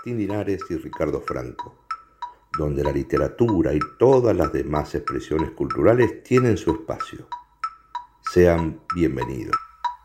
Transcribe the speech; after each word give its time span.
Martín 0.00 0.16
Linares 0.16 0.62
y 0.70 0.76
Ricardo 0.78 1.20
Franco, 1.20 1.74
donde 2.56 2.82
la 2.82 2.90
literatura 2.90 3.74
y 3.74 3.80
todas 3.98 4.34
las 4.34 4.50
demás 4.50 4.94
expresiones 4.94 5.50
culturales 5.50 6.22
tienen 6.22 6.56
su 6.56 6.70
espacio. 6.70 7.28
Sean 8.32 8.80
bienvenidos. 8.94 9.54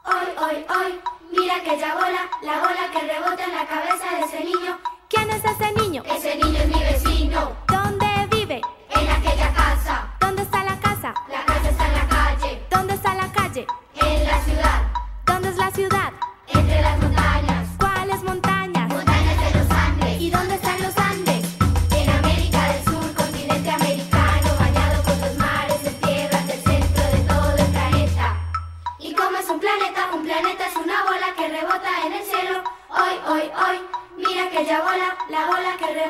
Hoy, 0.04 0.28
hoy, 0.38 0.66
hoy, 0.68 1.00
mira 1.32 1.56
aquella 1.56 1.96
bola, 1.96 2.30
la 2.44 2.60
bola 2.60 2.92
que 2.92 3.08
rebota 3.08 3.46
en 3.46 3.56
la 3.56 3.66
cabeza 3.66 4.18
de 4.18 4.26
ese 4.26 4.44
niño. 4.44 4.78
¿Quién 5.08 5.30
es 5.30 5.46
ese 5.46 5.74
niño? 5.82 6.04
Ese 6.04 6.36
niño 6.36 6.60
es 6.60 6.68
mi 6.68 6.84
vecino. 6.84 7.56
¿Dónde 7.66 8.28
vive? 8.30 8.62
En 8.90 9.10
aquella 9.10 9.54
casa. 9.54 10.14
¿Dónde 10.20 10.42
está 10.42 10.66
la 10.66 10.78
casa? 10.78 11.14
La 11.30 11.46
casa 11.46 11.70
está 11.70 11.88
en 11.88 11.94
la 11.94 12.08
calle. 12.10 12.62
¿Dónde 12.70 12.94
está 12.96 13.16
la 13.16 13.32
calle? 13.32 13.66
En 13.96 14.28
la 14.28 14.42
ciudad. 14.42 14.92
¿Dónde 15.26 15.48
es 15.48 15.56
la 15.56 15.72
ciudad? 15.72 16.12
Entre 16.50 16.82
las 16.82 17.00
montañas. 17.00 17.15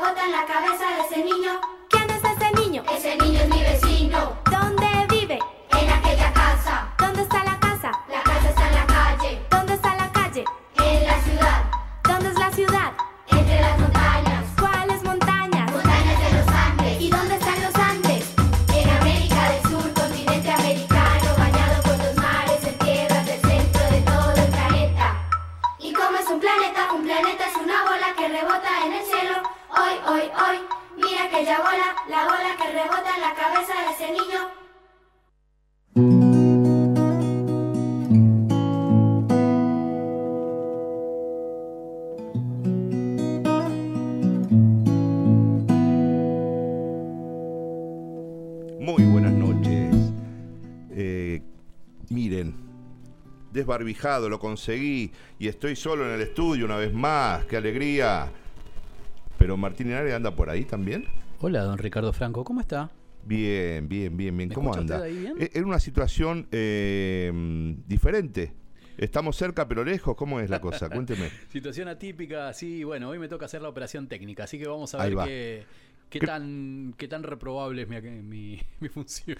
Rebota 0.05 0.25
en 0.25 0.31
la 0.31 0.45
cabeza 0.45 0.85
de 0.95 1.01
ese 1.01 1.23
niño. 1.23 1.74
Desbarbijado, 53.55 54.29
lo 54.29 54.37
conseguí 54.39 55.11
y 55.39 55.48
estoy 55.48 55.75
solo 55.75 56.05
en 56.05 56.11
el 56.15 56.21
estudio 56.21 56.65
una 56.65 56.77
vez 56.77 56.93
más. 56.93 57.45
¡Qué 57.45 57.57
alegría! 57.57 58.31
Pero 59.39 59.57
Martín 59.57 59.87
Linares 59.87 60.13
anda 60.13 60.35
por 60.35 60.49
ahí 60.49 60.63
también. 60.65 61.05
Hola, 61.39 61.63
don 61.63 61.77
Ricardo 61.77 62.13
Franco, 62.13 62.43
¿cómo 62.43 62.62
está? 62.62 62.91
Bien, 63.23 63.87
bien, 63.87 64.16
bien, 64.16 64.35
bien. 64.38 64.50
¿Me 64.50 64.53
¿Cómo 64.56 64.73
anda? 64.73 65.01
ahí 65.01 65.17
bien? 65.17 65.34
Eh, 65.39 65.50
En 65.53 65.66
una 65.66 65.79
situación 65.79 66.47
eh, 66.51 67.31
diferente. 67.88 68.53
Estamos 68.97 69.35
cerca 69.35 69.67
pero 69.67 69.84
lejos. 69.84 70.16
¿Cómo 70.16 70.40
es 70.40 70.50
la 70.50 70.62
cosa? 70.62 70.90
Cuénteme. 70.94 71.29
Situación 71.50 71.88
atípica, 71.88 72.53
sí, 72.53 72.84
bueno, 72.84 73.09
hoy 73.09 73.19
me 73.19 73.28
toca 73.28 73.45
hacer 73.45 73.62
la 73.62 73.69
operación 73.69 74.07
técnica, 74.07 74.44
así 74.45 74.57
que 74.59 74.67
vamos 74.67 74.94
a 74.95 75.01
Ahí 75.01 75.09
ver 75.09 75.17
va. 75.17 75.25
qué, 75.25 75.66
qué 76.09 76.19
tan, 76.19 76.94
qué 76.97 77.07
tan 77.07 77.23
reprobable 77.23 77.84
es 77.84 77.88
mi, 77.88 78.01
mi, 78.01 78.61
mi 78.79 78.89
función. 78.89 79.38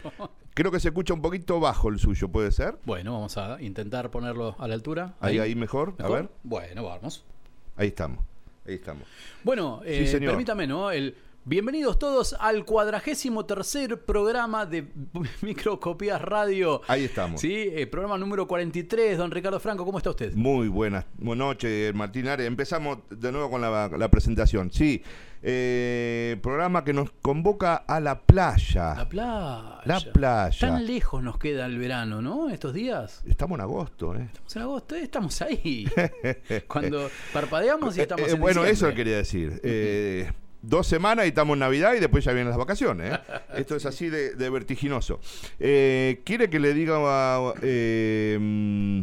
Creo 0.54 0.72
que 0.72 0.80
se 0.80 0.90
escucha 0.90 1.14
un 1.14 1.22
poquito 1.22 1.60
bajo 1.60 1.90
el 1.90 2.00
suyo, 2.00 2.30
¿puede 2.30 2.52
ser? 2.52 2.78
Bueno, 2.86 3.14
vamos 3.14 3.38
a 3.38 3.62
intentar 3.62 4.12
ponerlo 4.12 4.56
a 4.60 4.68
la 4.68 4.74
altura. 4.74 5.16
Ahí, 5.20 5.40
ahí 5.40 5.56
mejor. 5.56 5.96
A 6.00 6.08
ver. 6.08 6.30
Bueno, 6.44 6.84
vamos. 6.84 7.26
Ahí 7.76 7.88
estamos. 7.88 8.24
Ahí 8.66 8.76
estamos. 8.76 9.04
Bueno, 9.44 9.82
Sí, 9.84 9.92
eh, 9.92 10.20
permítame, 10.22 10.66
¿no? 10.66 10.92
El, 10.92 11.16
bienvenidos 11.46 12.00
todos 12.00 12.36
al 12.40 12.66
cuadragésimo 12.66 13.46
tercer 13.46 14.04
programa 14.04 14.66
de 14.66 14.88
Microcopias 15.42 16.20
Radio. 16.22 16.82
Ahí 16.88 17.06
estamos. 17.06 17.40
Sí, 17.40 17.54
eh, 17.54 17.86
programa 17.86 18.18
número 18.18 18.48
43. 18.48 19.18
Don 19.18 19.30
Ricardo 19.30 19.60
Franco, 19.60 19.86
¿cómo 19.86 20.00
está 20.00 20.10
usted? 20.10 20.34
Muy 20.34 20.68
buenas 20.68 21.06
buenas 21.18 21.48
noches, 21.48 21.94
Martín 21.94 22.28
Ares. 22.28 22.48
Empezamos 22.48 22.98
de 23.10 23.32
nuevo 23.32 23.52
con 23.52 23.62
la, 23.62 23.90
la 23.96 24.10
presentación. 24.10 24.72
Sí, 24.72 25.04
eh, 25.44 26.38
programa 26.42 26.84
que 26.84 26.94
nos 26.94 27.12
convoca 27.22 27.76
a 27.76 28.00
la 28.00 28.22
playa. 28.22 28.96
La 28.96 29.08
playa. 29.08 29.82
La 29.86 30.00
playa. 30.00 30.60
Tan 30.60 30.88
lejos 30.88 31.22
nos 31.22 31.38
queda 31.38 31.68
el 31.68 31.78
verano, 31.78 32.22
¿no? 32.22 32.50
Estos 32.50 32.74
días. 32.74 33.22
Estamos 33.28 33.58
en 33.58 33.62
agosto, 33.62 34.16
¿eh? 34.16 34.28
Estamos 34.34 34.56
en 34.56 34.62
agosto, 34.64 34.96
eh, 34.96 35.04
estamos 35.04 35.42
ahí. 35.44 35.88
Cuando 36.68 37.10
parpadeamos 37.32 37.96
y 37.98 38.02
estamos 38.02 38.28
en 38.28 38.40
bueno, 38.40 38.66
eso 38.66 38.92
quería 38.96 39.18
decir. 39.18 39.62
Eh, 39.64 40.32
dos 40.68 40.88
semanas 40.88 41.26
y 41.26 41.30
estamos 41.30 41.56
en 41.56 41.60
Navidad 41.60 41.94
y 41.94 42.00
después 42.00 42.24
ya 42.24 42.32
vienen 42.34 42.50
las 42.50 42.58
vacaciones. 42.58 43.14
¿eh? 43.14 43.20
Esto 43.58 43.76
es 43.76 43.86
así 43.86 44.10
de, 44.10 44.36
de 44.36 44.50
vertiginoso. 44.50 45.20
Eh, 45.60 46.22
¿Quiere 46.26 46.50
que 46.50 46.60
le 46.60 46.74
diga 46.74 46.96
a, 46.98 47.54
eh, 47.62 48.38
mm, 48.40 49.02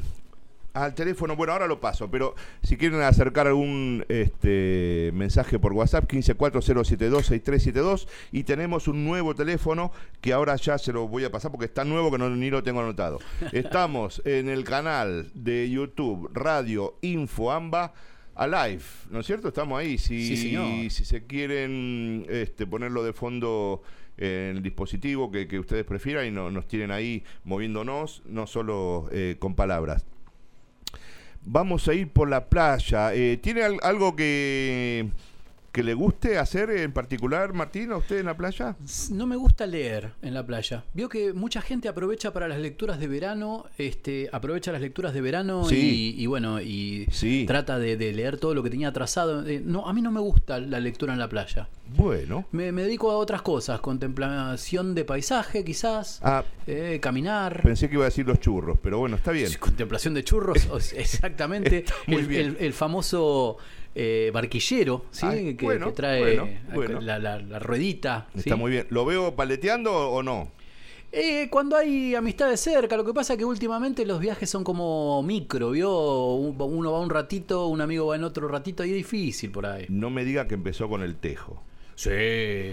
al 0.75 0.95
teléfono? 0.95 1.37
Bueno, 1.37 1.53
ahora 1.53 1.67
lo 1.67 1.81
paso, 1.81 2.11
pero 2.11 2.34
si 2.62 2.77
quieren 2.77 3.00
acercar 3.03 3.47
algún 3.47 4.05
este, 4.09 5.11
mensaje 5.15 5.59
por 5.59 5.73
WhatsApp, 5.73 6.11
1540726372 6.11 8.09
y 8.33 8.44
tenemos 8.44 8.89
un 8.89 9.05
nuevo 9.05 9.34
teléfono 9.34 9.93
que 10.21 10.33
ahora 10.33 10.56
ya 10.56 10.79
se 10.79 10.93
lo 10.93 11.09
voy 11.09 11.25
a 11.25 11.31
pasar 11.31 11.50
porque 11.50 11.67
es 11.67 11.75
tan 11.75 11.89
nuevo 11.89 12.11
que 12.11 12.19
no, 12.19 12.31
ni 12.31 12.50
lo 12.50 12.62
tengo 12.62 12.81
anotado. 12.81 13.19
Estamos 13.53 14.23
en 14.25 14.49
el 14.49 14.65
canal 14.65 15.31
de 15.34 15.71
YouTube 15.71 16.31
Radio 16.33 16.97
Info 17.03 17.53
Amba. 17.53 17.93
Alive, 18.34 18.82
¿no 19.10 19.20
es 19.20 19.26
cierto? 19.26 19.48
Estamos 19.48 19.78
ahí. 19.78 19.98
Si, 19.98 20.37
Sí, 20.37 20.91
si 20.91 21.04
se 21.04 21.25
quieren 21.26 22.25
este, 22.28 22.66
ponerlo 22.66 23.03
de 23.04 23.12
fondo 23.12 23.82
en 24.16 24.56
el 24.56 24.62
dispositivo 24.62 25.31
que, 25.31 25.47
que 25.48 25.59
ustedes 25.59 25.84
prefieran 25.84 26.26
y 26.26 26.31
no, 26.31 26.50
nos 26.50 26.66
tienen 26.69 26.91
ahí 26.91 27.25
moviéndonos, 27.44 28.22
no 28.26 28.47
solo 28.47 29.09
eh, 29.12 29.37
con 29.38 29.54
palabras. 29.54 30.04
Vamos 31.44 31.88
a 31.88 31.94
ir 31.94 32.09
por 32.09 32.28
la 32.28 32.48
playa. 32.48 33.15
Eh, 33.15 33.37
¿Tiene 33.43 33.62
al- 33.62 33.81
algo 33.82 34.15
que, 34.15 35.09
que 35.72 35.83
le 35.83 35.94
guste 35.94 36.37
hacer 36.38 36.69
en 36.71 36.93
particular, 36.93 37.55
Martín, 37.55 37.93
a 37.93 37.97
usted 37.97 38.19
en 38.19 38.27
la 38.27 38.37
playa? 38.37 38.77
No 39.10 39.27
me 39.27 39.37
gusta 39.37 39.66
leer 39.66 40.12
en 40.21 40.34
la 40.34 40.44
playa. 40.44 40.84
Veo 40.93 41.09
que 41.09 41.33
mucha 41.33 41.62
gente 41.62 41.88
aprovecha 41.88 42.31
para 42.33 42.47
las 42.47 42.59
lecturas 42.59 43.00
de 43.00 43.09
verano, 43.09 43.65
este, 43.78 44.28
aprovecha 44.32 44.71
las 44.71 44.82
lecturas 44.82 45.15
de 45.15 45.22
verano 45.22 45.65
Sí. 45.65 46.15
y, 46.19 46.22
y 46.22 46.27
bueno, 46.27 46.61
y 46.61 47.06
Sí. 47.11 47.44
trata 47.47 47.78
de, 47.78 47.97
de 47.97 48.12
leer 48.12 48.37
todo 48.37 48.55
lo 48.55 48.62
que 48.62 48.69
tenía 48.69 48.88
atrasado. 48.88 49.47
Eh, 49.49 49.62
no, 49.65 49.88
a 49.88 49.94
mí 49.94 50.03
no 50.03 50.11
me 50.12 50.21
gusta 50.21 50.61
la 50.61 50.78
lectura 50.78 51.15
en 51.15 51.19
la 51.19 51.28
playa. 51.31 51.69
Bueno. 51.97 52.47
Me, 52.53 52.71
me 52.71 52.82
dedico 52.82 53.11
a 53.11 53.16
otras 53.16 53.41
cosas, 53.41 53.81
contemplación 53.81 54.94
de 54.94 55.05
paisaje 55.06 55.65
quizás, 55.65 56.21
Ah, 56.22 56.44
eh, 56.66 56.99
caminar. 57.00 57.62
pensé 57.62 57.88
que 57.88 57.94
iba 57.94 58.05
a 58.05 58.09
decir 58.09 58.27
los 58.27 58.41
churros, 58.41 58.78
pero 58.82 58.99
bueno, 58.99 59.16
está 59.16 59.31
bien. 59.32 59.50
Contemplación 59.59 60.12
de 60.12 60.22
churros, 60.22 60.69
exactamente. 60.94 61.84
Muy 62.06 62.19
el, 62.19 62.27
bien. 62.27 62.56
el- 62.59 62.66
el 62.66 62.72
famoso 62.75 63.56
eh, 63.94 64.30
barquillero, 64.32 65.04
¿sí? 65.10 65.26
Ay, 65.26 65.54
que, 65.56 65.64
bueno, 65.64 65.86
que 65.86 65.92
trae 65.92 66.20
bueno, 66.20 66.48
bueno. 66.75 67.00
La, 67.00 67.19
la- 67.19 67.38
la 67.41 67.58
ruedita. 67.58 68.28
¿sí? 68.34 68.41
Está 68.41 68.56
muy 68.56 68.70
bien. 68.70 68.86
¿Lo 68.91 69.04
veo 69.04 69.34
paleteando 69.36 69.92
o 70.10 70.22
no? 70.22 70.50
Eh, 71.14 71.48
cuando 71.50 71.76
hay 71.76 72.14
amistades 72.14 72.58
cerca, 72.60 72.97
lo 72.97 73.04
que 73.04 73.12
pasa 73.12 73.34
es 73.34 73.38
que 73.38 73.44
últimamente 73.44 74.06
los 74.06 74.19
viajes 74.19 74.48
son 74.48 74.64
como 74.64 75.22
micro, 75.22 75.72
¿vio? 75.72 75.91
Un- 76.34 76.56
Uno 76.58 76.91
va 76.92 77.00
un 77.00 77.10
ratito, 77.10 77.66
un 77.66 77.82
amigo 77.82 78.06
va 78.06 78.16
en 78.16 78.25
otro 78.25 78.48
ratito 78.48 78.82
y 78.84 78.91
es 78.91 78.97
difícil 78.97 79.50
por 79.50 79.66
ahí. 79.66 79.84
No 79.91 80.08
me 80.08 80.25
diga 80.25 80.48
que 80.48 80.54
empezó 80.54 80.88
con 80.88 81.02
el 81.02 81.16
tejo. 81.16 81.62
Sí, 81.94 82.08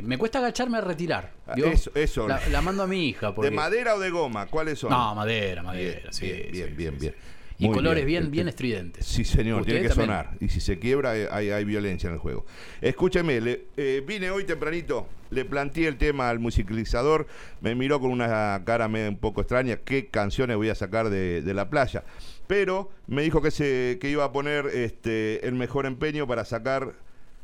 me 0.03 0.17
cuesta 0.17 0.39
agacharme 0.39 0.77
a 0.77 0.81
retirar. 0.81 1.33
Ah, 1.45 1.53
¿vio? 1.55 1.67
eso- 1.67 1.91
eso. 1.93 2.27
La, 2.29 2.39
la 2.49 2.61
mando 2.61 2.83
a 2.83 2.87
mi 2.87 3.09
hija. 3.09 3.35
Porque... 3.35 3.49
¿De 3.49 3.55
madera 3.55 3.95
o 3.95 3.99
de 3.99 4.09
goma? 4.09 4.47
¿Cuáles 4.47 4.79
son? 4.79 4.89
No, 4.91 5.13
madera, 5.15 5.61
madera. 5.61 5.99
Bien, 6.03 6.13
sí, 6.13 6.25
bien, 6.25 6.37
sí, 6.45 6.51
bien, 6.51 6.67
sí, 6.69 6.73
bien, 6.75 6.93
sí, 6.93 6.99
bien. 7.01 7.15
Y 7.61 7.67
Muy 7.67 7.75
colores 7.75 8.05
bien. 8.05 8.21
bien, 8.23 8.31
bien 8.31 8.47
estridentes. 8.47 9.05
Sí, 9.05 9.25
señor, 9.25 9.65
tiene 9.65 9.81
que 9.81 9.89
sonar. 9.89 10.31
Y 10.39 10.47
si 10.47 10.61
se 10.61 10.79
quiebra, 10.79 11.17
eh, 11.17 11.27
hay, 11.29 11.49
hay 11.49 11.65
violencia 11.65 12.07
en 12.07 12.13
el 12.13 12.19
juego. 12.19 12.45
Escúcheme, 12.79 13.41
le- 13.41 13.65
eh, 13.75 14.01
vine 14.07 14.31
hoy 14.31 14.45
tempranito, 14.45 15.09
le 15.29 15.43
planteé 15.43 15.89
el 15.89 15.97
tema 15.97 16.29
al 16.29 16.39
musicalizador, 16.39 17.27
me 17.59 17.75
miró 17.75 17.99
con 17.99 18.11
una 18.11 18.63
cara 18.65 18.87
medio 18.87 19.09
un 19.09 19.17
poco 19.17 19.41
extraña, 19.41 19.75
qué 19.75 20.07
canciones 20.07 20.55
voy 20.55 20.69
a 20.69 20.75
sacar 20.75 21.09
de, 21.09 21.41
de 21.41 21.53
la 21.53 21.69
playa. 21.69 22.05
Pero 22.47 22.91
me 23.07 23.23
dijo 23.23 23.41
que, 23.41 23.51
se, 23.51 23.97
que 23.99 24.09
iba 24.09 24.23
a 24.23 24.31
poner 24.31 24.67
este, 24.67 25.45
el 25.45 25.53
mejor 25.55 25.85
empeño 25.85 26.25
para 26.27 26.45
sacar, 26.45 26.93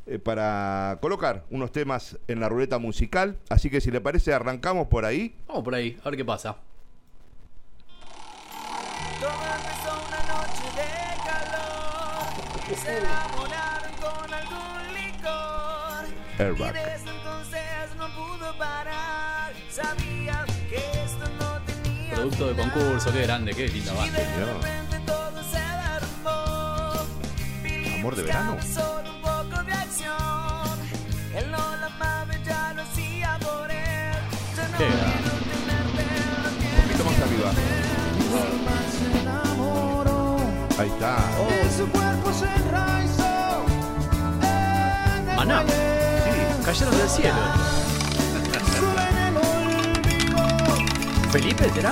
eh, 0.06 0.18
para 0.18 0.96
colocar 1.02 1.44
unos 1.50 1.72
temas 1.72 2.18
en 2.26 2.40
la 2.40 2.48
ruleta 2.48 2.78
musical. 2.78 3.36
Así 3.50 3.68
que 3.68 3.82
si 3.82 3.90
le 3.90 4.00
parece, 4.00 4.32
arrancamos 4.32 4.86
por 4.88 5.04
ahí. 5.04 5.34
Vamos 5.46 5.62
por 5.62 5.74
ahí, 5.74 5.98
a 6.02 6.08
ver 6.08 6.16
qué 6.16 6.24
pasa. 6.24 6.56
Todo 12.66 12.74
empezó 12.74 12.88
una 12.88 12.98
noche 12.98 12.98
de 12.98 12.98
calor. 12.98 12.98
Se 12.98 12.98
enamoraron 12.98 13.92
con 14.00 14.34
algún 14.34 14.94
licor. 14.94 16.04
Airbag. 16.38 16.72
desde 16.74 17.10
entonces 17.10 17.96
no 17.98 18.06
pudo 18.14 18.58
parar. 18.58 19.52
Sabía 19.70 20.44
que 20.68 20.76
esto 21.04 21.28
no 21.38 21.60
tenía 21.66 22.14
Producto 22.14 22.46
de 22.48 22.54
concurso, 22.56 23.12
qué 23.12 23.22
grande, 23.22 23.54
qué 23.54 23.68
linda 23.68 23.92
Y 23.92 23.96
banda. 23.96 24.18
de 24.18 24.24
Señor. 24.24 24.48
repente 24.62 24.98
todo 25.06 25.42
se 25.50 25.58
derrumbó. 25.58 27.06
Billy 27.62 27.94
Amor 28.00 28.16
de 28.16 28.22
verano. 28.22 28.56
solo 28.62 29.10
un 29.14 29.20
poco 29.22 29.62
de 29.64 29.72
acción. 29.72 30.78
Él 31.36 31.50
no 31.50 31.76
la 31.76 31.86
amaba, 31.86 32.34
ya 32.44 32.72
lo 32.74 32.82
hacía 32.82 33.38
por 33.40 33.70
él. 33.70 34.12
Ya 34.56 34.68
no 34.68 34.78
Qué 34.78 34.84
quiero 34.86 34.96
grande. 34.96 35.30
tenerte, 35.52 36.04
lo 36.42 36.48
Un 36.50 36.58
tienes 36.58 36.80
poquito 36.82 37.04
más 37.04 37.20
arriba. 37.20 37.50
Ahí 40.78 40.88
está. 40.88 41.16
El 41.40 41.80
Maná. 45.36 45.62
muelle. 45.62 45.72
Cayeron 46.66 46.98
del 46.98 47.08
cielo. 47.08 47.38
¿Felipe 51.32 51.70
será? 51.70 51.90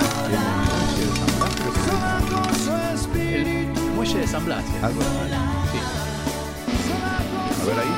El 3.23 3.91
muelle 3.95 4.19
de 4.19 4.27
San 4.27 4.45
Blas. 4.45 4.63
Algo 4.83 5.01
así. 5.01 5.19
Sí. 5.71 5.79
A 7.61 7.65
ver 7.65 7.79
ahí. 7.79 7.93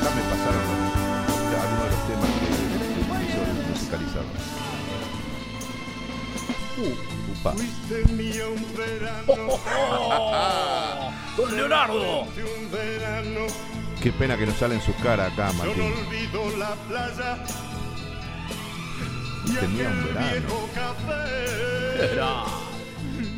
Acá 0.00 0.10
me 0.16 0.22
pasaron 0.30 0.66
algunos 1.62 1.84
de 1.84 1.90
los 1.90 2.02
temas 2.08 2.30
que 6.80 7.11
Upa. 7.42 7.54
¡Don 11.36 11.56
Leonardo! 11.56 12.26
Qué 14.00 14.12
pena 14.12 14.36
que 14.36 14.46
no 14.46 14.52
sale 14.52 14.74
en 14.76 14.82
su 14.82 14.94
cara 14.96 15.26
acá, 15.26 15.52
Martín. 15.52 15.92
olvido 16.06 16.56
la 16.56 16.74
playa 16.88 17.38
y 19.44 19.52
Tenía 19.54 19.88
un 19.88 19.98
aquel 19.98 20.14
verano. 20.14 20.68
Era 22.12 22.44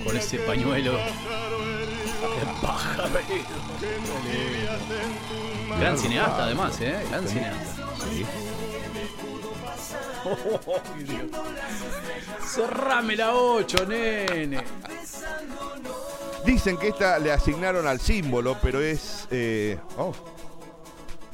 con 0.04 0.16
ese 0.16 0.38
pañuelo. 0.38 0.92
¡Qué 0.92 2.46
pájaro 2.62 3.04
herido! 3.18 3.48
Gran 5.78 5.98
cineasta, 5.98 6.44
además, 6.44 6.80
¿eh? 6.80 7.04
Gran 7.10 7.26
cineasta. 7.26 7.84
Sí. 8.10 8.24
Cerrame 12.47 13.17
la 13.17 13.35
8, 13.35 13.87
nene. 13.87 14.65
Dicen 16.44 16.76
que 16.76 16.88
esta 16.88 17.19
le 17.19 17.32
asignaron 17.32 17.87
al 17.87 18.00
símbolo, 18.00 18.56
pero 18.62 18.81
es. 18.81 19.26
eh, 19.31 19.79
oh, 19.99 20.12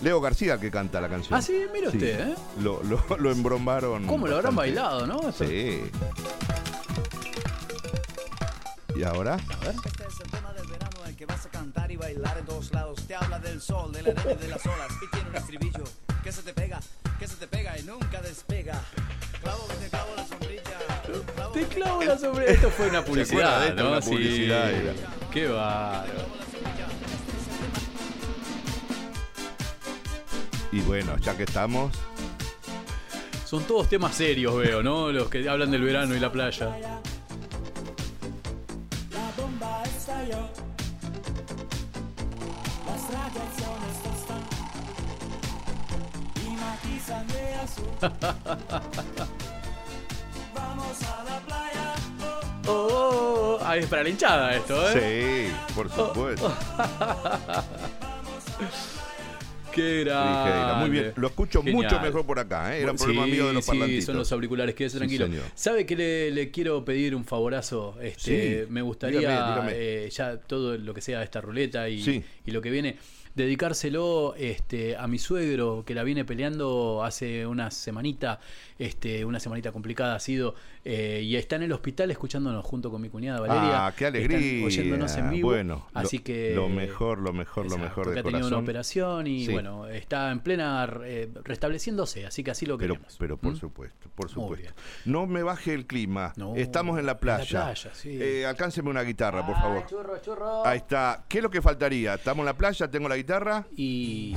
Leo 0.03 0.21
García 0.21 0.55
el 0.55 0.61
que 0.61 0.71
canta 0.71 1.01
la 1.01 1.09
canción. 1.09 1.39
Ah, 1.39 1.43
sí, 1.43 1.67
mira 1.73 1.89
usted, 1.89 2.31
¿eh? 2.31 2.35
Lo, 2.61 2.83
lo, 2.85 3.03
lo 3.19 3.31
embromaron. 3.31 4.07
¿Cómo 4.07 4.27
lo 4.27 4.37
habrán 4.37 4.55
bastante. 4.57 4.81
bailado, 4.81 5.07
no? 5.07 5.33
Sí. 5.33 5.83
¿Y 8.97 9.03
ahora? 9.03 9.37
Este 9.37 10.05
es 10.09 10.21
el 10.25 10.31
tema 10.31 10.53
del 10.55 10.67
verano 10.69 10.97
en 11.05 11.11
el 11.11 11.17
que 11.17 11.27
vas 11.27 11.45
a 11.45 11.49
cantar 11.51 11.91
y 11.91 11.97
bailar 11.97 12.39
en 12.39 12.47
todos 12.47 12.73
lados. 12.73 13.03
Te 13.07 13.15
habla 13.15 13.39
del 13.41 13.61
sol, 13.61 13.93
de 13.93 14.03
la 14.03 14.11
arena 14.13 14.33
y 14.33 14.37
de 14.43 14.49
las 14.49 14.65
olas. 14.67 14.89
Y 15.03 15.11
tiene 15.11 15.29
un 15.31 15.37
estribillo 15.37 15.85
que 16.23 16.33
se 16.33 16.43
te 16.43 16.53
pega, 16.55 16.81
que 17.21 17.29
se 17.29 17.37
te 17.37 17.47
pega 17.47 17.79
y 17.79 17.83
nunca 17.83 18.23
despega. 18.23 18.81
Clavo 19.43 19.69
que 19.69 19.75
te 19.75 19.89
clavo 19.91 20.11
la 20.17 20.27
sombrilla. 20.27 20.63
clavo 21.35 21.53
Te 21.53 21.65
clavo 21.67 22.03
la 22.03 22.19
sobre. 22.19 22.51
Esto 22.51 22.71
fue 22.71 22.89
una 22.89 23.05
publicidad, 23.05 23.61
de 23.61 23.69
esto? 23.69 23.83
¿no? 23.83 23.91
Una 23.91 24.01
Sí. 24.03 24.11
publicidad 24.11 24.71
era. 24.71 24.93
Qué 25.31 25.47
bárbaro. 25.47 26.41
Y 30.73 30.81
bueno, 30.81 31.19
ya 31.19 31.37
que 31.37 31.43
estamos. 31.43 31.93
Son 33.45 33.65
todos 33.65 33.87
temas 33.89 34.15
serios, 34.15 34.57
veo, 34.57 34.83
¿no? 34.83 35.13
Los 35.13 35.29
que 35.29 35.47
hablan 35.47 35.71
del 35.71 35.83
verano 35.83 36.15
y 36.15 36.21
la 36.21 36.33
playa. 36.33 36.75
Oh, 52.67 52.73
oh, 52.73 53.59
oh. 53.59 53.59
Ah, 53.65 53.77
es 53.77 53.87
para 53.87 54.03
la 54.03 54.09
hinchada 54.09 54.55
esto, 54.57 54.75
¿eh? 54.97 55.49
Sí, 55.49 55.75
por 55.75 55.91
supuesto. 55.91 56.53
Qué 59.73 60.03
grande. 60.05 60.75
muy 60.81 60.91
bien. 60.91 61.13
Lo 61.17 61.29
escucho 61.29 61.63
Genial. 61.63 61.85
mucho 61.85 62.01
mejor 62.01 62.27
por 62.27 62.41
acá, 62.41 62.77
¿eh? 62.77 62.83
Era 62.83 62.91
un 62.91 62.97
problema 62.99 63.25
Sí, 63.27 63.31
mío 63.31 63.47
de 63.47 63.53
los 63.55 63.65
sí, 63.65 63.71
parlantitos. 63.71 64.05
son 64.07 64.17
los 64.17 64.33
auriculares, 64.33 64.75
quédese 64.75 64.99
tranquilo. 64.99 65.29
¿Sabe 65.55 65.87
que 65.87 65.95
le, 65.97 66.31
le 66.33 66.51
quiero 66.51 66.85
pedir 66.85 67.15
un 67.15 67.25
favorazo? 67.25 67.97
Este, 68.03 68.65
Sí, 68.65 68.71
me 68.73 68.83
gustaría 68.83 69.21
dígame, 69.21 69.51
dígame. 69.53 69.73
eh, 69.77 70.11
ya 70.11 70.39
todo 70.39 70.77
lo 70.77 70.93
que 70.93 71.01
sea 71.01 71.23
esta 71.23 71.41
ruleta 71.41 71.89
y 71.89 72.25
lo 72.47 72.61
que 72.61 72.71
viene, 72.71 72.97
dedicárselo 73.43 74.35
este, 74.37 74.97
a 74.97 75.07
mi 75.07 75.19
suegro 75.19 75.85
que 75.87 75.95
la 75.95 76.03
viene 76.03 76.25
peleando 76.25 77.03
hace 77.05 77.47
una 77.47 77.71
semanita, 77.71 78.41
este, 78.79 79.25
una 79.25 79.41
semanita 79.41 79.73
complicada 79.73 80.15
ha 80.15 80.21
sido, 80.21 80.55
eh, 80.85 81.21
y 81.25 81.37
está 81.37 81.57
en 81.57 81.63
el 81.65 81.73
hospital 81.73 82.11
escuchándonos 82.11 82.65
junto 82.65 82.91
con 82.91 83.01
mi 83.03 83.09
cuñada 83.09 83.41
Valeria. 83.41 83.87
Ah, 83.87 83.95
qué 83.97 84.07
alegría. 84.07 84.65
oyéndonos 84.65 85.15
en 85.17 85.31
vivo. 85.31 85.49
Bueno, 85.51 85.87
así 85.95 86.19
lo, 86.19 86.25
que 86.25 86.53
lo 86.55 86.69
mejor, 86.69 87.19
lo 87.19 87.33
mejor, 87.33 87.71
lo 87.71 87.77
mejor 87.79 88.07
de 88.07 88.13
ha 88.21 88.23
tenido 88.23 88.31
corazón. 88.41 88.53
una 88.55 88.63
operación 88.63 89.27
y 89.27 89.45
Sí. 89.47 89.53
bueno, 89.53 89.87
está 89.89 90.31
en 90.31 90.41
plena 90.41 90.89
eh, 91.05 91.29
restableciéndose, 91.45 92.27
así 92.27 92.43
que 92.43 92.51
así 92.51 92.67
lo 92.67 92.79
Pero, 92.79 92.95
queremos. 92.95 93.17
pero 93.19 93.37
por 93.37 93.53
¿Mm? 93.53 93.57
supuesto, 93.57 94.09
por 94.15 94.29
supuesto. 94.31 94.73
No 95.05 95.27
me 95.27 95.43
baje 95.43 95.75
el 95.75 95.87
clima. 95.87 96.33
No, 96.37 96.55
Estamos 96.57 96.99
en 96.99 97.07
la 97.07 97.13
en 97.13 97.17
la 97.17 97.19
playa. 97.21 97.65
playa, 97.65 97.91
sí. 97.93 98.19
Eh, 98.21 98.47
alcánceme 98.47 98.89
una 98.91 99.03
guitarra, 99.03 99.45
por 99.47 99.57
favor. 99.57 99.83
Ah, 99.85 99.87
churro, 99.89 100.19
churro. 100.23 100.67
Ahí 100.67 100.79
está. 100.79 101.25
¿Qué 101.29 101.39
es 101.39 101.43
lo 101.43 101.51
que 101.51 101.61
faltaría? 101.61 102.15
Estamos 102.15 102.41
en 102.41 102.47
la 102.47 102.57
playa, 102.57 102.89
tengo 102.89 103.09
la 103.09 103.17
guitarra. 103.17 103.30
Y. 103.77 104.35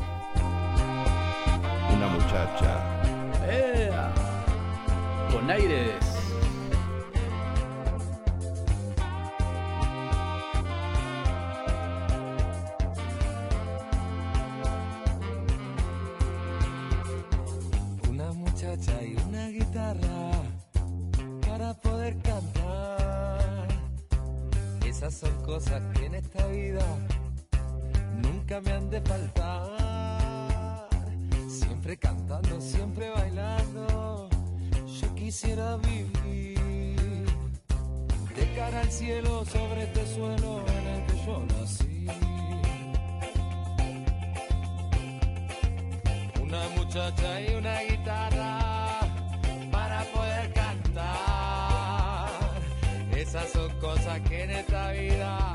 Una 1.95 2.07
muchacha. 2.09 3.01
¡Ea! 3.43 4.13
Con 5.31 5.49
aires. 5.49 5.95
Una 18.07 18.31
muchacha 18.33 19.01
y 19.01 19.15
una 19.27 19.47
guitarra 19.47 20.31
para 21.47 21.73
poder 21.73 22.15
cantar. 22.21 23.67
Esas 24.85 25.15
son 25.15 25.33
cosas 25.43 25.81
que 25.95 26.05
en 26.05 26.13
esta 26.13 26.45
vida 26.45 26.85
nunca 28.23 28.59
me 28.61 28.71
han 28.71 28.89
de 28.89 29.01
faltar. 29.01 30.87
Siempre 31.47 31.97
cantando, 31.97 32.59
siempre 32.61 33.09
bailando. 33.09 34.29
Yo 34.99 35.15
quisiera 35.15 35.77
vivir 35.77 36.59
de 38.35 38.53
cara 38.55 38.79
al 38.81 38.91
cielo 38.91 39.45
sobre 39.45 39.83
este 39.83 40.05
suelo 40.15 40.63
en 40.67 40.87
el 40.87 41.05
que 41.05 41.25
yo 41.25 41.45
nací. 41.53 42.07
Una 46.41 46.69
muchacha 46.77 47.41
y 47.41 47.55
una 47.55 47.81
guitarra 47.81 48.99
para 49.71 50.03
poder 50.13 50.53
cantar. 50.53 52.29
Esas 53.15 53.49
son 53.51 53.71
cosas 53.79 54.19
que 54.21 54.43
en 54.43 54.51
esta 54.51 54.91
vida 54.91 55.52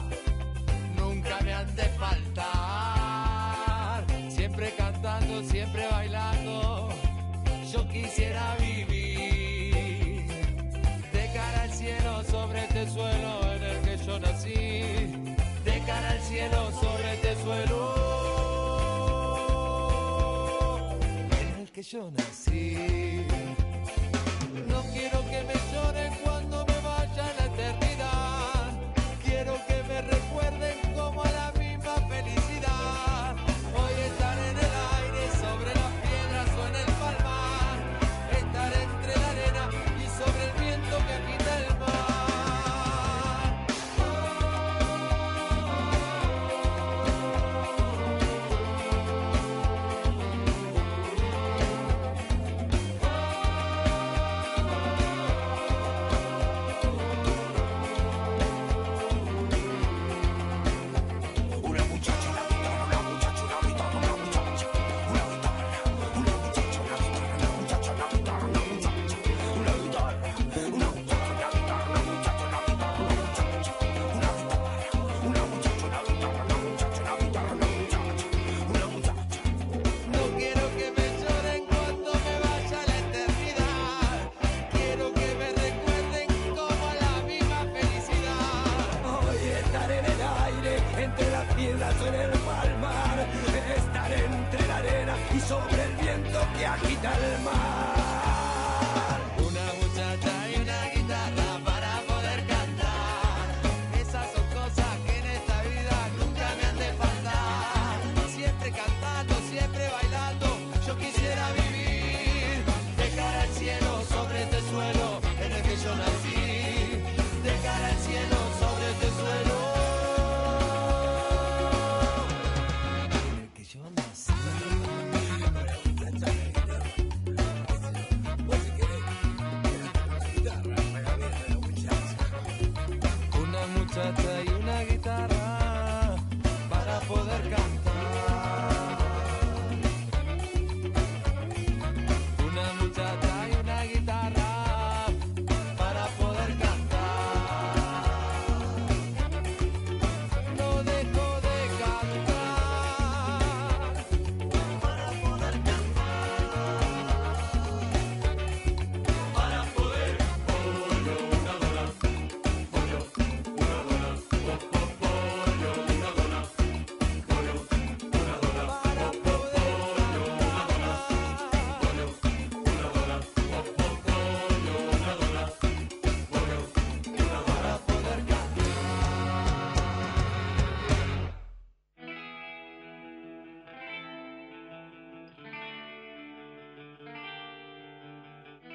yo 21.92 22.10
nací. 22.10 23.07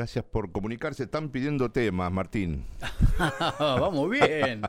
Gracias 0.00 0.24
por 0.24 0.50
comunicarse. 0.50 1.02
Están 1.02 1.28
pidiendo 1.28 1.70
temas, 1.70 2.10
Martín. 2.10 2.64
Vamos 3.58 4.08
bien. 4.08 4.62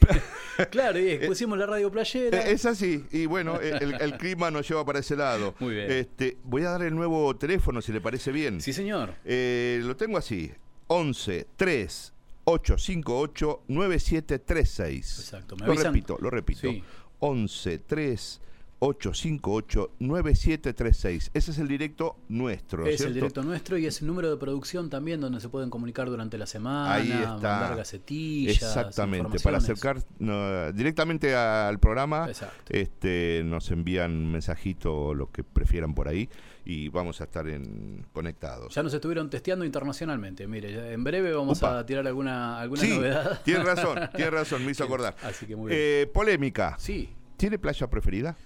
claro, 0.70 0.98
y 0.98 1.18
pusimos 1.26 1.58
la 1.58 1.66
radio 1.66 1.90
playera. 1.90 2.48
Eh, 2.48 2.52
Es 2.52 2.64
así, 2.64 3.04
y 3.12 3.26
bueno, 3.26 3.60
el, 3.60 4.00
el 4.00 4.16
clima 4.16 4.50
nos 4.50 4.66
lleva 4.66 4.86
para 4.86 5.00
ese 5.00 5.16
lado. 5.16 5.54
Muy 5.58 5.74
bien. 5.74 5.90
Este, 5.92 6.38
voy 6.44 6.62
a 6.62 6.70
dar 6.70 6.82
el 6.84 6.94
nuevo 6.94 7.36
teléfono, 7.36 7.82
si 7.82 7.92
le 7.92 8.00
parece 8.00 8.32
bien. 8.32 8.62
Sí, 8.62 8.72
señor. 8.72 9.12
Eh, 9.26 9.82
lo 9.84 9.94
tengo 9.98 10.16
así: 10.16 10.50
11 10.86 11.46
3 11.54 12.14
858 12.44 13.64
9736. 13.68 15.18
Exacto, 15.18 15.56
me 15.56 15.66
Lo 15.66 15.74
avisan- 15.74 15.84
repito, 15.92 16.16
lo 16.22 16.30
repito. 16.30 16.60
Sí. 16.70 16.82
11 17.18 17.78
3 17.80 18.40
858 18.40 18.48
9736. 18.80 21.30
Ese 21.34 21.50
es 21.50 21.58
el 21.58 21.66
directo 21.66 22.16
nuestro, 22.28 22.84
¿no 22.84 22.88
Es 22.88 23.00
el 23.00 23.14
directo 23.14 23.42
nuestro 23.42 23.76
y 23.76 23.86
es 23.86 24.00
el 24.00 24.06
número 24.06 24.30
de 24.30 24.36
producción 24.36 24.88
también 24.88 25.20
donde 25.20 25.40
se 25.40 25.48
pueden 25.48 25.68
comunicar 25.68 26.08
durante 26.08 26.38
la 26.38 26.46
semana, 26.46 26.94
Ahí 26.94 27.10
está. 27.10 27.30
mandar 27.30 27.76
gacetillas, 27.76 28.54
Exactamente, 28.54 29.40
para 29.40 29.58
acercar 29.58 30.00
no, 30.18 30.70
directamente 30.72 31.34
al 31.34 31.78
programa, 31.80 32.28
Exacto. 32.28 32.54
este, 32.68 33.42
nos 33.44 33.68
envían 33.70 34.12
un 34.12 34.30
mensajito, 34.32 35.14
lo 35.14 35.30
que 35.32 35.42
prefieran 35.42 35.94
por 35.94 36.06
ahí, 36.08 36.28
y 36.64 36.88
vamos 36.88 37.20
a 37.20 37.24
estar 37.24 37.48
en, 37.48 38.06
conectados. 38.12 38.74
Ya 38.74 38.82
nos 38.82 38.94
estuvieron 38.94 39.30
testeando 39.30 39.64
internacionalmente. 39.64 40.46
Mire, 40.46 40.92
en 40.92 41.02
breve 41.02 41.32
vamos 41.32 41.62
a 41.62 41.84
tirar 41.84 42.06
alguna, 42.06 42.60
alguna 42.60 42.82
sí, 42.82 42.90
novedad. 42.90 43.40
tienes 43.44 43.64
razón, 43.64 43.98
tienes 44.14 44.34
razón, 44.34 44.64
me 44.64 44.70
hizo 44.72 44.84
acordar. 44.84 45.16
Así 45.22 45.46
que 45.46 45.56
muy 45.56 45.70
bien. 45.70 45.80
Eh, 45.82 46.06
polémica. 46.12 46.76
Sí. 46.78 47.08
¿Tiene 47.36 47.58
playa 47.58 47.88
preferida? 47.88 48.36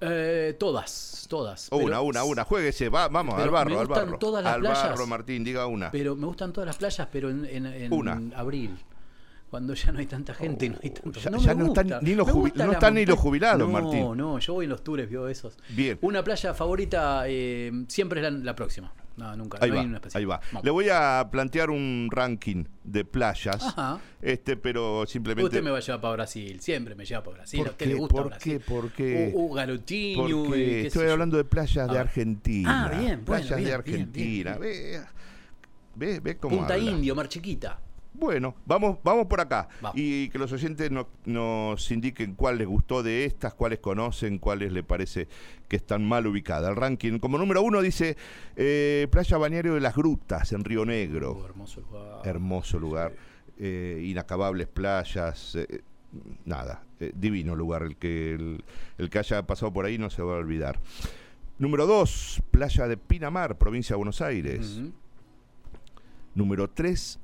Eh, 0.00 0.56
todas, 0.58 1.26
todas. 1.28 1.68
una, 1.72 1.84
Pero- 1.84 2.02
una, 2.02 2.24
una, 2.24 2.44
jueguese, 2.44 2.88
va, 2.90 3.08
vamos, 3.08 3.40
al 3.40 3.50
barro, 3.50 3.70
me 3.70 3.80
al 3.80 3.86
barro. 3.86 4.18
todas 4.18 4.44
las 4.44 4.54
al 4.54 4.60
playas. 4.60 4.82
barro, 4.90 5.06
Martín, 5.06 5.42
diga 5.44 5.66
una. 5.66 5.90
Pero 5.90 6.14
me 6.16 6.26
gustan 6.26 6.52
todas 6.52 6.66
las 6.66 6.76
playas, 6.76 7.08
pero 7.10 7.30
en, 7.30 7.44
en- 7.46 7.66
en 7.66 7.92
Una. 7.92 8.20
abril. 8.36 8.76
Cuando 9.48 9.74
ya 9.74 9.92
no 9.92 10.00
hay 10.00 10.06
tanta 10.06 10.34
gente 10.34 10.68
no 10.68 10.76
hay 10.82 10.90
tanto. 10.90 11.20
ya- 11.20 11.30
no 11.30 11.38
ya 11.38 11.54
no 11.54 11.66
están 11.66 11.88
ni 12.02 12.14
los 12.14 12.26
Me 12.26 12.32
jubi- 12.32 12.40
gusta 12.40 12.64
no 12.64 12.72
la 12.72 12.78
están 12.78 12.94
ni 12.94 13.06
los 13.06 13.10
montaña. 13.16 13.22
jubilados, 13.22 13.58
no, 13.60 13.68
Martín. 13.68 14.00
No, 14.00 14.14
no, 14.14 14.38
yo 14.38 14.52
voy 14.54 14.64
en 14.64 14.70
los 14.70 14.82
tours, 14.84 15.08
veo 15.08 15.28
esos. 15.28 15.56
Bien. 15.70 15.98
Una 16.02 16.22
playa 16.24 16.52
favorita 16.52 17.22
eh, 17.28 17.72
siempre 17.88 18.20
es 18.20 18.24
la, 18.24 18.38
la 18.38 18.54
próxima. 18.56 18.92
No, 19.16 19.34
nunca. 19.36 19.58
Ahí 19.60 19.70
no 19.70 19.76
va, 19.76 19.80
hay 19.82 19.86
una 19.88 20.00
ahí 20.12 20.24
va. 20.24 20.40
Vamos. 20.52 20.64
Le 20.64 20.70
voy 20.70 20.88
a 20.90 21.26
plantear 21.30 21.70
un 21.70 22.08
ranking 22.10 22.64
de 22.84 23.04
playas, 23.04 23.62
Ajá. 23.62 23.98
este, 24.20 24.56
pero 24.56 25.06
simplemente... 25.06 25.46
Usted 25.46 25.62
me 25.62 25.70
va 25.70 25.78
a 25.78 25.80
llevar 25.80 26.00
para 26.00 26.12
Brasil, 26.14 26.60
siempre 26.60 26.94
me 26.94 27.04
lleva 27.04 27.22
para 27.22 27.38
Brasil. 27.38 27.58
¿Por 27.60 27.68
a 27.68 27.70
usted 27.70 27.86
qué? 27.86 27.92
le 27.92 27.98
gusta 27.98 28.14
¿Por 28.14 28.28
Brasil. 28.28 28.52
qué? 28.52 28.60
¿Por 28.60 28.92
qué? 28.92 29.26
Estoy 30.86 31.06
yo. 31.06 31.12
hablando 31.12 31.36
de 31.36 31.44
playas 31.44 31.90
de. 31.90 31.98
Argentina. 31.98 32.84
Ah, 32.86 32.88
bien, 32.90 33.24
bueno, 33.24 33.24
Playas 33.24 33.48
bien, 33.48 33.58
de 33.58 33.64
bien, 33.64 33.74
Argentina. 33.74 34.58
Ve, 34.58 35.00
ve, 35.94 36.20
ve 36.20 36.36
cómo 36.36 36.58
Punta 36.58 36.74
habla. 36.74 36.90
Indio, 36.90 37.14
Mar 37.14 37.28
Chiquita. 37.28 37.80
Bueno, 38.18 38.54
vamos, 38.64 38.98
vamos 39.04 39.26
por 39.26 39.40
acá. 39.40 39.68
Vamos. 39.80 39.98
Y 39.98 40.28
que 40.30 40.38
los 40.38 40.50
oyentes 40.52 40.90
no- 40.90 41.08
nos 41.26 41.90
indiquen 41.90 42.34
cuál 42.34 42.58
les 42.58 42.66
gustó 42.66 43.02
de 43.02 43.24
estas, 43.26 43.52
cuáles 43.54 43.78
conocen, 43.80 44.38
cuáles 44.38 44.72
les 44.72 44.84
parece 44.84 45.28
que 45.68 45.76
están 45.76 46.06
mal 46.06 46.26
ubicadas. 46.26 46.70
El 46.70 46.76
ranking, 46.76 47.18
como 47.18 47.36
número 47.38 47.62
uno, 47.62 47.82
dice 47.82 48.16
eh, 48.56 49.06
Playa 49.10 49.36
Bañario 49.38 49.74
de 49.74 49.80
las 49.80 49.94
Grutas, 49.94 50.52
en 50.52 50.64
Río 50.64 50.84
Negro. 50.86 51.32
Oh, 51.32 51.44
hermoso 51.44 51.80
lugar. 51.82 52.20
Hermoso 52.24 52.78
lugar. 52.78 53.12
eh, 53.58 54.02
inacabables 54.04 54.66
playas. 54.68 55.54
eh, 55.56 55.82
nada, 56.44 56.82
divino 57.14 57.54
lugar. 57.54 57.82
El 57.82 57.96
que, 57.96 58.32
el, 58.34 58.64
el 58.98 59.10
que 59.10 59.18
haya 59.18 59.46
pasado 59.46 59.72
por 59.72 59.84
ahí 59.84 59.98
no 59.98 60.08
se 60.10 60.22
va 60.22 60.34
a 60.34 60.38
olvidar. 60.38 60.80
Número 61.58 61.86
dos, 61.86 62.42
Playa 62.50 62.86
de 62.86 62.96
Pinamar, 62.96 63.56
provincia 63.58 63.94
de 63.94 63.96
Buenos 63.98 64.20
Aires. 64.22 64.80
Número 66.34 66.68
3, 66.68 67.18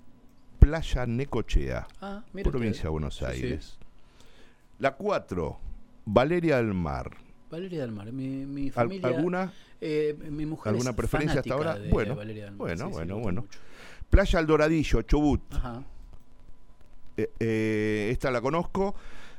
Playa 0.67 1.07
Necochea, 1.07 1.89
Ah, 2.01 2.23
provincia 2.45 2.85
de 2.85 2.89
Buenos 2.91 3.17
Sí, 3.17 3.25
sí. 3.25 3.31
Aires. 3.31 3.79
La 4.79 4.95
4, 4.95 5.59
Valeria 6.05 6.59
del 6.59 6.73
Mar. 6.73 7.11
Valeria 7.51 7.81
del 7.81 7.91
Mar, 7.93 8.13
mi, 8.13 8.71
familia. 8.71 9.09
¿Alguna, 9.09 9.53
eh, 9.81 10.17
mi 10.31 10.47
mujer 10.47 10.71
alguna 10.71 10.91
es 10.91 10.97
preferencia 10.97 11.41
hasta 11.41 11.53
ahora? 11.55 11.75
de 11.79 11.91
Bueno, 11.91 12.15
Valeria 12.15 12.45
del 12.45 12.53
Mar. 12.53 12.59
bueno, 12.59 12.87
Sí, 12.87 12.93
bueno, 12.93 13.19
bueno. 13.19 13.41
mucho. 13.43 13.59
Playa 14.09 14.39
El 14.39 14.47
Doradillo, 14.47 15.03
Chubut. 15.03 15.43
Ajá. 15.53 15.83
Eh, 17.17 17.31
eh, 17.41 18.09
esta 18.13 18.31
la 18.31 18.41
conozco. 18.41 18.95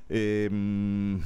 Mm, 0.10 1.18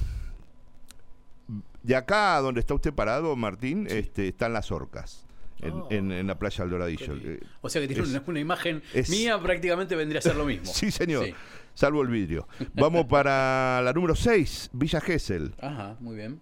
de 1.84 1.96
acá 1.96 2.39
donde 2.39 2.60
está 2.60 2.74
usted 2.75 2.94
parado, 2.94 3.36
Martín, 3.36 3.88
este, 3.89 4.27
están 4.27 4.54
las 4.54 4.72
orcas. 4.72 5.25
En, 5.60 5.72
Oh. 5.74 5.88
en- 5.90 6.12
en 6.12 6.28
la 6.28 6.38
playa 6.38 6.64
El 6.64 6.70
Qué 6.70 6.76
Doradillo. 6.76 7.16
Eh, 7.16 7.40
O 7.62 7.70
sea 7.70 7.82
que 7.82 7.88
tiene 7.88 8.04
es- 8.04 8.10
una, 8.10 8.24
una 8.28 8.40
imagen 8.40 8.84
es- 8.94 9.10
mía, 9.10 9.40
prácticamente 9.42 9.96
vendría 9.96 10.20
a 10.20 10.22
ser 10.22 10.36
lo 10.36 10.46
mismo. 10.46 10.66
Sí, 10.74 10.92
señor. 10.92 11.26
Sí. 11.26 11.34
Salvo 11.74 12.02
el 12.02 12.08
vidrio. 12.10 12.48
Vamos 12.74 13.06
para 13.10 13.82
la 13.84 13.92
número 13.94 14.16
6, 14.16 14.70
Villa 14.74 15.02
Gesell. 15.02 15.54
Ajá, 15.62 15.96
muy 16.00 16.16
bien. 16.16 16.40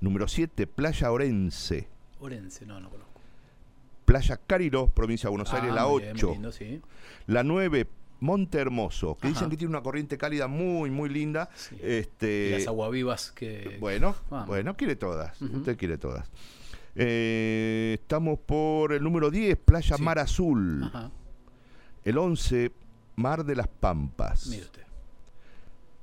Número 0.00 0.28
7, 0.28 0.66
Playa 0.68 1.10
Orense. 1.10 1.88
Orense, 2.20 2.64
no, 2.66 2.78
no 2.80 2.90
conozco. 2.90 3.20
Playa 4.04 4.38
Cariló, 4.46 4.86
provincia 4.88 5.26
de 5.28 5.30
Buenos 5.30 5.52
Aires, 5.52 5.70
Ah, 5.72 5.74
la 5.74 5.86
muy 5.86 6.02
bien, 6.02 6.12
muy 6.14 6.20
8. 6.22 6.32
lindo, 6.32 6.52
sí. 6.52 6.80
La 7.26 7.42
9, 7.42 7.86
Monte 8.20 8.58
Hermoso, 8.58 9.16
que 9.16 9.28
dicen 9.28 9.48
que 9.50 9.56
tiene 9.56 9.70
una 9.70 9.82
corriente 9.82 10.16
cálida 10.18 10.48
muy, 10.48 10.90
muy 10.90 11.08
linda. 11.08 11.50
Sí. 11.54 11.76
Este, 11.82 12.48
Y 12.48 12.50
las 12.58 12.66
aguavivas 12.66 13.30
que. 13.32 13.76
bueno, 13.80 14.16
bueno, 14.46 14.76
quiere 14.76 14.96
todas. 14.96 15.40
Usted 15.42 15.76
quiere 15.76 15.98
todas. 15.98 16.28
Eh, 17.00 17.98
estamos 18.00 18.38
por 18.40 18.92
el 18.92 19.02
número 19.02 19.30
10, 19.30 19.56
Playa 19.58 19.96
Sí. 19.96 20.02
Mar 20.02 20.18
Azul. 20.18 20.82
Ajá. 20.84 21.10
El 22.04 22.18
11, 22.18 22.72
Mar 23.16 23.44
de 23.44 23.54
las 23.56 23.68
Pampas. 23.68 24.46
Mire 24.48 24.62
usted. 24.62 24.82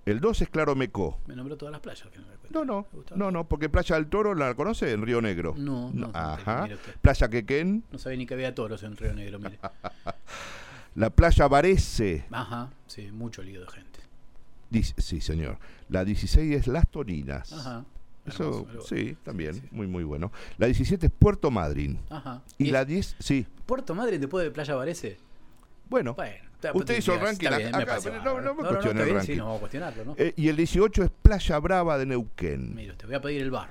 El 0.06 0.20
12 0.20 0.44
es 0.46 0.50
Claromecó. 0.50 1.20
Me 1.28 1.36
nombró 1.36 1.58
todas 1.58 1.72
las 1.72 1.82
playas. 1.82 2.08
que 2.10 2.20
no 2.20 2.26
me. 2.28 2.36
No, 2.52 2.64
no, 2.64 2.86
no, 3.16 3.32
no, 3.32 3.48
porque 3.48 3.70
Playa 3.70 3.96
del 3.96 4.08
Toro 4.08 4.36
la 4.36 4.54
conoce 4.54 4.92
en 4.92 5.02
Río 5.02 5.20
Negro. 5.20 5.56
No, 5.58 5.92
no, 5.92 6.08
no, 6.08 6.12
Ajá. 6.14 6.68
Playa 7.02 7.28
Quequén, 7.28 7.84
No 7.92 7.98
sabía 7.98 8.18
ni 8.20 8.26
que 8.28 8.36
había 8.36 8.54
toros 8.56 8.84
en 8.84 8.96
Río 8.96 9.14
Negro, 9.16 9.40
mire. 9.40 9.60
la 10.96 11.10
Playa 11.10 11.48
Varese. 11.48 12.26
Ajá, 12.32 12.70
sí, 12.88 13.10
mucho 13.12 13.42
lío 13.42 13.62
de 13.62 13.68
gente. 13.68 14.00
Dic- 14.72 14.94
Sí, 15.02 15.22
señor. 15.22 15.58
La 15.90 16.06
16 16.06 16.56
es 16.56 16.68
Las 16.68 16.88
Toninas. 16.88 17.52
Ajá. 17.52 17.84
Eso, 18.26 18.66
hermoso, 18.70 18.88
sí, 18.88 19.16
también, 19.24 19.56
Sí. 19.56 19.62
muy, 19.72 19.88
muy 19.88 20.04
bueno. 20.04 20.32
La 20.58 20.66
17 20.68 21.06
es 21.08 21.12
Puerto 21.12 21.52
Madryn. 21.52 22.00
Ajá. 22.10 22.42
Y 22.58 22.72
la 22.72 22.84
10, 22.86 23.16
sí. 23.20 23.46
Puerto 23.66 23.94
Madre 23.96 24.18
después 24.20 24.44
de 24.44 24.52
Playa 24.52 24.76
Varese. 24.76 25.18
Bueno, 25.90 26.16
Usted 26.74 26.98
hizo 26.98 27.14
el 27.14 27.20
ranking 27.20 27.48
bien, 27.58 27.76
acá- 27.76 28.00
me 28.04 28.10
acá, 28.18 28.24
no- 28.24 28.42
no 28.42 28.56
me 28.56 28.68
cuestione 28.68 29.04
el 29.04 29.10
ranking. 29.14 29.34
Sí, 29.34 29.36
no 29.38 29.44
vamos 29.46 29.58
a 29.58 29.60
cuestionarlo, 29.60 30.06
¿no? 30.06 30.16
eh, 30.18 30.34
y 30.36 30.48
el 30.50 30.56
18 30.56 31.04
es 31.04 31.12
Playa 31.22 31.60
Brava 31.60 31.98
de 32.00 32.08
Neuquén. 32.08 32.74
Mire 32.74 32.92
usted, 32.92 33.06
voy 33.06 33.16
a 33.16 33.22
pedir 33.22 33.42
el 33.44 33.52
bar. 33.52 33.70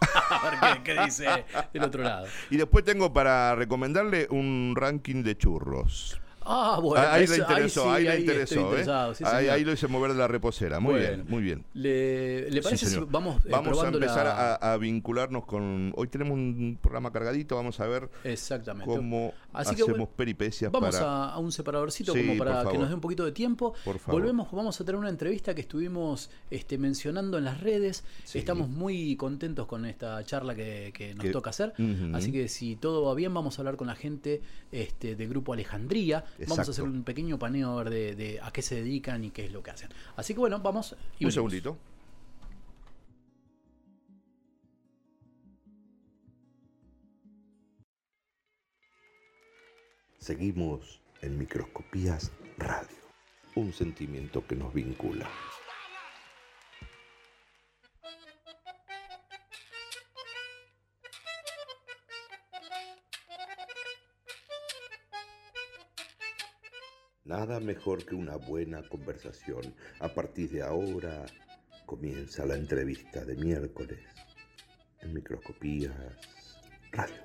a 0.30 0.50
ver 0.70 0.82
qué, 0.82 0.94
qué 0.94 1.04
dice 1.04 1.26
del 1.72 1.82
otro 1.82 2.02
lado. 2.04 2.26
Y 2.50 2.56
después 2.58 2.84
tengo 2.84 3.12
para 3.12 3.54
recomendarle 3.56 4.28
un 4.30 4.74
ranking 4.76 5.22
de 5.24 5.36
churros. 5.36 6.20
Ah, 6.44 6.78
bueno. 6.82 7.04
Ah, 7.06 7.14
ahí 7.14 7.26
le 7.26 7.36
interesó, 7.38 7.82
sí, 7.84 7.88
ahí, 7.90 8.04
le 8.04 8.20
interesó. 8.20 8.76
¿eh? 8.76 8.84
sí, 9.14 9.24
ahí, 9.24 9.64
lo 9.64 9.72
hice 9.72 9.86
mover 9.88 10.12
de 10.12 10.18
la 10.18 10.28
reposera. 10.28 10.80
Muy 10.80 10.92
Bueno. 10.94 11.08
bien, 11.08 11.24
muy 11.28 11.42
bien. 11.42 11.64
¿Le, 11.74 12.50
le 12.50 12.56
Sí, 12.58 12.60
parece 12.62 12.86
si 12.86 12.92
señor. 12.92 13.08
vamos, 13.10 13.44
eh, 13.44 13.48
Vamos 13.50 13.82
a 13.82 13.88
empezar 13.88 14.24
la... 14.26 14.54
a, 14.54 14.72
a 14.72 14.76
vincularnos 14.76 15.44
con. 15.44 15.92
Hoy 15.96 16.08
tenemos 16.08 16.34
un 16.34 16.78
programa 16.80 17.12
cargadito, 17.12 17.56
vamos 17.56 17.78
a 17.80 17.86
ver 17.86 18.08
Exactamente. 18.24 18.86
cómo 18.86 19.32
Así 19.52 19.74
que, 19.74 19.82
hacemos 19.82 19.98
bueno, 19.98 20.12
peripecias 20.16 20.72
Vamos 20.72 20.94
para. 20.96 21.06
a, 21.06 21.32
a 21.34 21.38
un 21.38 21.52
separadorcito 21.52 22.12
Sí, 22.12 22.20
como 22.26 22.38
para 22.38 22.64
que 22.70 22.78
nos 22.78 22.88
dé 22.88 22.94
un 22.94 23.00
poquito 23.00 23.24
de 23.24 23.32
tiempo. 23.32 23.74
Por 23.84 23.98
favor. 23.98 24.20
Volvemos, 24.20 24.50
vamos 24.52 24.80
a 24.80 24.84
tener 24.84 24.98
una 24.98 25.08
entrevista 25.10 25.54
que 25.54 25.60
estuvimos 25.62 26.30
este, 26.50 26.78
mencionando 26.78 27.38
en 27.38 27.44
las 27.44 27.60
redes. 27.60 28.04
Sí. 28.24 28.38
Estamos 28.38 28.68
muy 28.68 29.16
contentos 29.16 29.66
con 29.66 29.84
esta 29.86 30.24
charla 30.24 30.54
que, 30.54 30.92
que 30.94 31.14
nos 31.14 31.24
Que- 31.24 31.30
toca 31.32 31.50
hacer. 31.50 31.74
Así 32.14 32.32
que 32.32 32.48
si 32.48 32.76
todo 32.76 33.04
va 33.04 33.14
bien, 33.14 33.32
vamos 33.34 33.58
a 33.58 33.62
hablar 33.62 33.76
con 33.76 33.86
la 33.86 33.94
gente 33.94 34.40
este, 34.70 35.16
del 35.16 35.28
grupo 35.28 35.52
Alejandría. 35.52 36.24
Vamos 36.48 36.58
a 36.58 36.70
hacer 36.70 36.84
un 36.84 37.02
pequeño 37.04 37.38
paneo 37.38 37.78
a 37.78 37.82
ver 37.84 37.90
de, 37.92 38.14
de 38.16 38.40
a 38.40 38.50
qué 38.52 38.62
se 38.62 38.76
dedican 38.76 39.24
y 39.24 39.30
qué 39.30 39.44
es 39.46 39.52
lo 39.52 39.62
que 39.62 39.70
hacen. 39.70 39.88
Así 40.16 40.34
que 40.34 40.40
bueno, 40.40 40.58
vamos. 40.60 40.92
Y 40.92 40.94
un 40.94 40.98
venimos. 41.30 41.34
segundito. 41.34 41.76
Seguimos 50.22 51.02
en 51.20 51.36
Microscopías 51.36 52.30
Radio, 52.56 52.96
un 53.56 53.72
sentimiento 53.72 54.46
que 54.46 54.54
nos 54.54 54.72
vincula. 54.72 55.28
Nada 67.24 67.58
mejor 67.58 68.06
que 68.06 68.14
una 68.14 68.36
buena 68.36 68.88
conversación. 68.88 69.74
A 69.98 70.06
partir 70.06 70.50
de 70.50 70.62
ahora 70.62 71.26
comienza 71.84 72.46
la 72.46 72.54
entrevista 72.54 73.24
de 73.24 73.34
miércoles 73.34 73.98
en 75.00 75.14
Microscopías 75.14 75.92
Radio. 76.92 77.22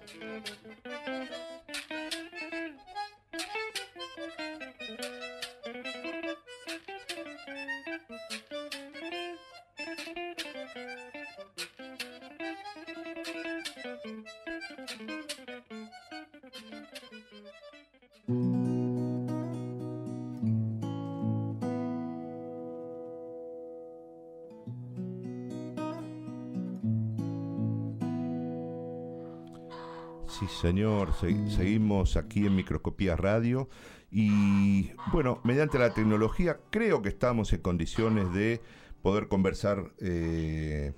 Señor. 30.61 31.13
Se- 31.13 31.49
seguimos 31.51 32.17
aquí 32.17 32.45
en 32.45 32.55
Microscopía 32.55 33.15
Radio. 33.15 33.69
Y 34.11 34.91
bueno, 35.11 35.39
mediante 35.43 35.77
la 35.79 35.93
tecnología 35.93 36.59
creo 36.69 37.01
que 37.01 37.09
estamos 37.09 37.51
en 37.53 37.61
condiciones 37.61 38.31
de 38.33 38.61
poder 39.01 39.27
conversar 39.27 39.91
eh, 39.99 40.93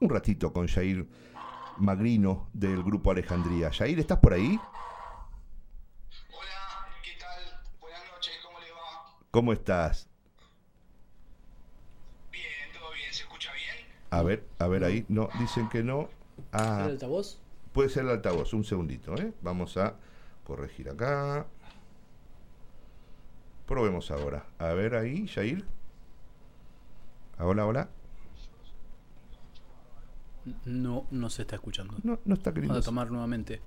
un 0.00 0.08
ratito 0.08 0.52
con 0.52 0.66
Jair 0.66 1.06
Magrino 1.78 2.48
del 2.52 2.82
Grupo 2.82 3.10
Alejandría. 3.10 3.70
Jair, 3.72 3.98
¿estás 3.98 4.18
por 4.18 4.32
ahí? 4.32 4.58
Hola, 6.30 6.88
¿qué 7.02 7.12
tal? 7.20 7.60
Buenas 7.80 8.00
noches, 8.12 8.34
¿cómo 8.42 8.58
les 8.60 8.70
va? 8.70 9.16
¿Cómo 9.30 9.52
estás? 9.52 10.08
Bien, 12.32 12.44
todo 12.78 12.92
bien, 12.94 13.12
¿se 13.12 13.22
escucha 13.24 13.52
bien? 13.52 13.86
A 14.10 14.22
ver, 14.22 14.46
a 14.58 14.66
ver 14.66 14.84
ahí. 14.84 15.04
No, 15.08 15.28
dicen 15.38 15.68
que 15.68 15.82
no. 15.82 16.08
Ah, 16.52 16.80
¿El 16.84 16.92
altavoz? 16.92 17.38
Puede 17.76 17.90
ser 17.90 18.04
el 18.04 18.10
altavoz. 18.10 18.54
Un 18.54 18.64
segundito, 18.64 19.14
¿eh? 19.16 19.34
Vamos 19.42 19.76
a 19.76 19.96
corregir 20.44 20.88
acá. 20.88 21.46
Probemos 23.66 24.10
ahora. 24.10 24.46
A 24.58 24.72
ver 24.72 24.94
ahí, 24.94 25.28
Jair. 25.28 25.62
Ah, 27.36 27.44
Hola, 27.44 27.66
hola. 27.66 27.90
No, 30.64 31.06
no 31.10 31.28
se 31.28 31.42
está 31.42 31.56
escuchando. 31.56 31.98
No, 32.02 32.18
no 32.24 32.34
está 32.34 32.50
Vamos 32.50 32.54
queriendo. 32.54 32.78
a 32.78 32.82
tomar 32.82 33.10
nuevamente. 33.10 33.60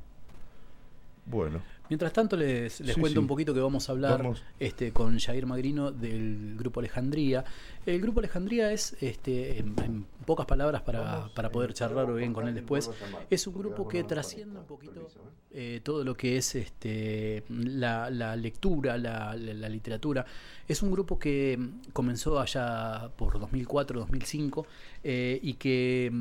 Bueno, 1.30 1.62
Mientras 1.90 2.14
tanto, 2.14 2.38
les, 2.38 2.82
les 2.82 2.94
Sí, 2.94 3.02
cuento 3.02 3.20
sí. 3.20 3.24
un 3.24 3.26
poquito 3.28 3.52
que 3.52 3.60
vamos 3.60 3.90
a 3.90 3.94
hablar 3.94 4.20
Vamos. 4.20 4.44
este, 4.60 4.92
con 4.92 5.18
Jair 5.18 5.48
Magrino 5.48 5.92
del 5.92 6.56
Grupo 6.56 6.82
Alejandría. 6.82 7.44
El 7.84 8.00
Grupo 8.00 8.20
Alejandría 8.20 8.72
es, 8.72 8.96
este, 9.02 9.58
en, 9.58 9.74
en 9.84 10.06
pocas 10.24 10.46
palabras 10.46 10.84
para, 10.84 11.30
para 11.34 11.52
poder 11.52 11.74
charlar 11.74 12.14
bien 12.14 12.32
con 12.32 12.48
él 12.48 12.54
después, 12.54 12.92
es 13.32 13.48
un 13.48 13.56
grupo 13.56 13.88
que 13.88 14.04
trasciende 14.04 14.60
un 14.60 14.66
poquito 14.68 15.08
eh, 15.52 15.82
todo 15.84 16.04
lo 16.04 16.16
que 16.16 16.38
es 16.38 16.54
este, 16.54 17.44
la, 17.50 18.12
la 18.12 18.36
lectura, 18.36 18.96
la, 19.00 19.36
la- 19.36 19.54
la 19.56 19.70
literatura. 19.70 20.24
Es 20.68 20.84
un 20.84 20.92
grupo 20.92 21.18
que 21.18 21.58
comenzó 21.92 22.40
allá 22.40 23.10
por 23.18 23.40
2004-2005 23.40 24.64
eh, 25.04 25.40
y 25.42 25.54
que 25.56 26.12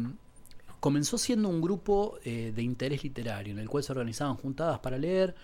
comenzó 0.80 1.18
siendo 1.18 1.48
un 1.48 1.60
grupo 1.60 2.18
eh, 2.24 2.52
de 2.54 2.62
interés 2.62 3.04
literario 3.04 3.52
en 3.52 3.58
el 3.58 3.68
cual 3.68 3.82
se 3.82 3.92
organizaban 3.92 4.36
juntadas 4.36 4.78
para 4.80 4.98
leer, 4.98 5.34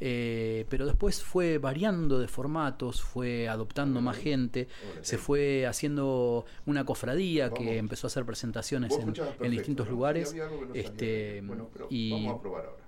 eh, 0.00 0.64
pero 0.68 0.86
después 0.86 1.22
fue 1.22 1.58
variando 1.58 2.20
de 2.20 2.28
formatos, 2.28 3.02
fue 3.02 3.48
adoptando 3.48 4.00
más 4.00 4.16
gente, 4.16 4.68
se 5.00 5.18
fue 5.18 5.66
haciendo 5.66 6.44
una 6.66 6.84
cofradía 6.84 7.50
que 7.50 7.78
empezó 7.78 8.06
a 8.06 8.08
hacer 8.08 8.24
presentaciones 8.24 8.92
en, 9.40 9.50
distintos 9.50 9.86
¿no? 9.86 9.92
lugares. 9.92 10.34
Este. 10.74 11.40
Bueno, 11.42 11.68
pero 11.72 11.88
y 11.90 12.12
vamos 12.12 12.36
a 12.36 12.40
probar 12.40 12.66
ahora. 12.66 12.87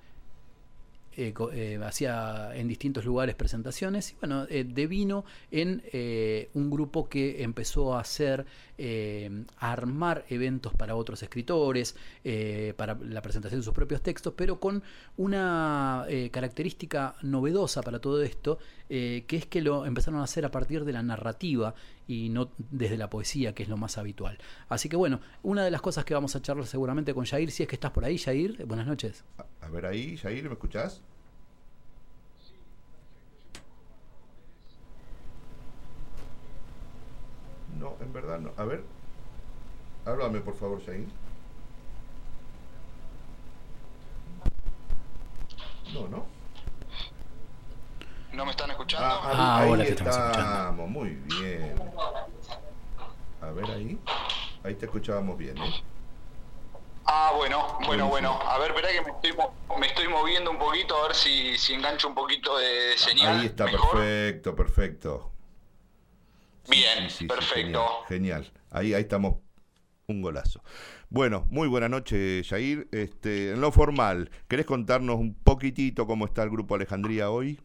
Eh, 1.16 1.34
eh, 1.52 1.80
hacía 1.84 2.50
en 2.54 2.68
distintos 2.68 3.04
lugares 3.04 3.34
presentaciones 3.34 4.12
y 4.12 4.16
bueno, 4.20 4.46
eh, 4.48 4.64
devino 4.64 5.24
en 5.50 5.82
eh, 5.92 6.50
un 6.54 6.70
grupo 6.70 7.08
que 7.08 7.42
empezó 7.42 7.94
a 7.94 8.00
hacer, 8.00 8.46
a 9.58 9.72
armar 9.72 10.24
eventos 10.30 10.72
para 10.72 10.94
otros 10.94 11.22
escritores, 11.22 11.94
para 12.76 12.94
la 12.94 13.20
presentación 13.20 13.60
de 13.60 13.64
sus 13.64 13.74
propios 13.74 14.00
textos, 14.00 14.32
pero 14.34 14.58
con 14.58 14.82
una 15.18 16.06
característica 16.30 17.14
novedosa 17.20 17.82
para 17.82 17.98
todo 17.98 18.22
esto, 18.22 18.58
eh, 18.92 19.22
que 19.28 19.36
es 19.36 19.46
que 19.46 19.62
lo 19.62 19.86
empezaron 19.86 20.18
a 20.18 20.24
hacer 20.24 20.44
a 20.44 20.50
partir 20.50 20.84
de 20.84 20.92
la 20.92 21.00
narrativa 21.04 21.76
y 22.08 22.28
no 22.28 22.50
desde 22.58 22.96
la 22.96 23.08
poesía, 23.08 23.54
que 23.54 23.62
es 23.62 23.68
lo 23.68 23.76
más 23.76 23.96
habitual. 23.98 24.38
Así 24.68 24.88
que 24.88 24.96
bueno, 24.96 25.20
una 25.44 25.64
de 25.64 25.70
las 25.70 25.80
cosas 25.80 26.04
que 26.04 26.12
vamos 26.12 26.34
a 26.34 26.42
charlar 26.42 26.66
seguramente 26.66 27.14
con 27.14 27.24
Jair, 27.24 27.52
si 27.52 27.62
es 27.62 27.68
que 27.68 27.76
estás 27.76 27.92
por 27.92 28.04
ahí, 28.04 28.18
Jair, 28.18 28.66
buenas 28.66 28.88
noches. 28.88 29.24
A, 29.60 29.68
ver 29.68 29.86
ahí, 29.86 30.16
Jair, 30.16 30.44
¿me 30.48 30.54
escuchás? 30.54 31.00
No, 37.78 37.94
en 38.00 38.12
verdad 38.12 38.40
no. 38.40 38.50
A 38.56 38.64
ver. 38.64 38.82
Háblame, 40.04 40.40
por 40.40 40.56
favor, 40.56 40.84
Jair. 40.84 41.06
No, 45.94 46.08
no. 46.08 46.39
¿No 48.32 48.44
me 48.44 48.50
están 48.52 48.70
escuchando? 48.70 49.06
Ah, 49.06 49.58
ahí 49.60 49.68
ahora 49.68 49.84
te 49.84 49.90
estamos 49.92 50.88
muy 50.88 51.10
bien. 51.10 51.74
A 53.40 53.50
ver 53.50 53.64
ahí. 53.70 53.98
Ahí 54.62 54.74
te 54.74 54.86
escuchábamos 54.86 55.36
bien, 55.36 55.56
¿eh? 55.58 55.72
Ah, 57.06 57.32
bueno, 57.36 57.78
bueno, 57.86 58.08
bueno. 58.08 58.38
A 58.42 58.58
ver, 58.58 58.70
espera 58.70 58.88
que 58.92 59.00
me 59.00 59.10
estoy, 59.10 59.44
me 59.80 59.86
estoy 59.86 60.08
moviendo 60.08 60.50
un 60.50 60.58
poquito, 60.58 60.96
a 60.96 61.08
ver 61.08 61.16
si, 61.16 61.58
si 61.58 61.74
engancho 61.74 62.08
un 62.08 62.14
poquito 62.14 62.56
de, 62.58 62.66
de 62.66 62.98
señal. 62.98 63.40
Ahí 63.40 63.46
está, 63.46 63.64
mejor. 63.64 63.98
perfecto, 63.98 64.54
perfecto. 64.54 65.32
Bien, 66.68 67.04
Sí, 67.04 67.10
sí, 67.10 67.16
sí, 67.18 67.26
perfecto. 67.26 67.84
Genial, 68.08 68.44
genial. 68.44 68.52
Ahí, 68.70 68.94
ahí 68.94 69.02
estamos. 69.02 69.36
Un 70.06 70.22
golazo. 70.22 70.62
Bueno, 71.08 71.46
muy 71.50 71.68
buena 71.68 71.88
noche, 71.88 72.42
Jair. 72.44 72.88
Este, 72.92 73.52
en 73.52 73.60
lo 73.60 73.70
formal, 73.72 74.30
¿querés 74.48 74.66
contarnos 74.66 75.16
un 75.16 75.34
poquitito 75.34 76.06
cómo 76.06 76.24
está 76.26 76.42
el 76.42 76.50
grupo 76.50 76.74
Alejandría 76.74 77.30
hoy? 77.30 77.60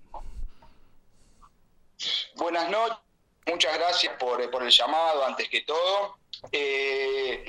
Buenas 2.36 2.70
noches, 2.70 2.98
muchas 3.46 3.78
gracias 3.78 4.14
por, 4.20 4.50
por 4.52 4.64
el 4.64 4.70
llamado 4.70 5.26
antes 5.26 5.50
que 5.50 5.62
todo. 5.62 6.18
Eh, 6.52 7.46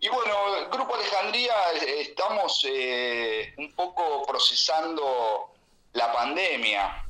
y 0.00 0.08
bueno, 0.08 0.56
el 0.58 0.68
Grupo 0.68 0.94
Alejandría 0.94 1.54
eh, 1.74 2.00
estamos 2.02 2.64
eh, 2.68 3.54
un 3.56 3.72
poco 3.74 4.24
procesando 4.26 5.52
la 5.92 6.12
pandemia. 6.12 6.86
A, 6.86 7.04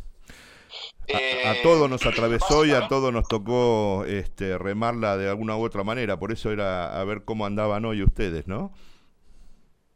Eh, 1.07 1.47
a 1.47 1.63
todos 1.63 1.89
nos 1.91 2.07
atravesó 2.07 2.65
y 2.65 2.73
a 2.73 2.89
todos 2.89 3.13
nos 3.13 3.29
tocó 3.29 4.05
este, 4.07 4.57
remarla 4.59 5.17
de 5.17 5.29
alguna 5.29 5.57
u 5.57 5.65
otra 5.65 5.85
manera. 5.85 6.19
Por 6.19 6.33
eso 6.33 6.51
era 6.51 6.99
a 6.99 7.05
ver 7.05 7.25
cómo 7.25 7.45
andaban 7.47 7.85
hoy 7.85 8.03
ustedes, 8.03 8.47
¿no? 8.47 8.73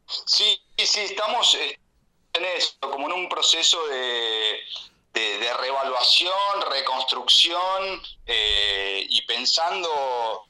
Sí, 0.05 0.59
sí, 0.77 0.99
estamos 1.01 1.55
eh, 1.55 1.79
en 2.33 2.45
eso, 2.45 2.73
como 2.79 3.07
en 3.07 3.13
un 3.13 3.29
proceso 3.29 3.77
de, 3.87 4.59
de, 5.19 5.37
de 5.39 5.53
reevaluación, 5.53 6.61
reconstrucción 6.71 8.01
eh, 8.25 9.05
y 9.09 9.21
pensando 9.23 10.45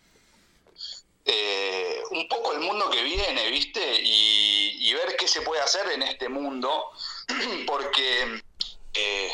eh, 1.25 2.03
un 2.11 2.27
poco 2.27 2.53
el 2.53 2.59
mundo 2.59 2.89
que 2.89 3.03
viene, 3.03 3.49
¿viste? 3.49 4.01
Y, 4.03 4.93
ver 4.93 5.15
qué 5.15 5.29
se 5.29 5.43
puede 5.43 5.61
hacer 5.61 5.89
en 5.91 6.01
este 6.01 6.27
mundo, 6.27 6.91
porque 7.67 8.41
eh, 8.93 9.31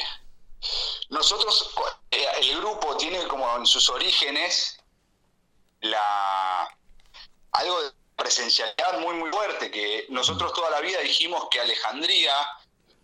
nosotros, 1.09 1.73
el 2.11 2.57
grupo 2.57 2.95
tiene 2.97 3.25
como 3.27 3.55
en 3.55 3.65
sus 3.65 3.89
orígenes 3.89 4.77
la 5.81 6.69
algo 7.53 7.81
de 7.81 7.91
presencialidad 8.15 8.99
muy 8.99 9.15
muy 9.15 9.31
fuerte, 9.31 9.71
que 9.71 10.05
nosotros 10.09 10.53
toda 10.53 10.69
la 10.69 10.81
vida 10.81 10.99
dijimos 10.99 11.47
que 11.49 11.61
Alejandría 11.61 12.35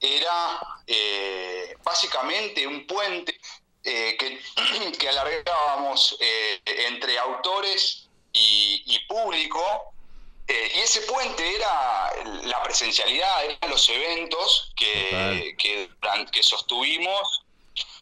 era 0.02 0.60
eh, 0.88 1.78
básicamente 1.84 2.66
un 2.66 2.88
puente 2.88 3.40
eh, 3.84 4.18
que, 4.18 4.42
que 5.00 5.10
alargábamos 5.10 6.18
eh, 6.20 6.60
entre 6.66 7.18
autores 7.20 8.10
y, 8.34 8.84
y 8.86 9.00
público, 9.06 9.94
y 10.48 10.80
ese 10.80 11.02
puente 11.04 11.56
era 11.56 12.12
la 12.44 12.62
presencialidad, 12.62 13.46
eran 13.46 13.70
los 13.70 13.88
eventos 13.88 14.74
que, 14.76 15.56
que, 15.58 15.90
que 16.30 16.44
sostuvimos 16.44 17.46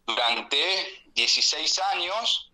durante 0.08 1.04
16 1.14 1.80
años, 1.94 2.50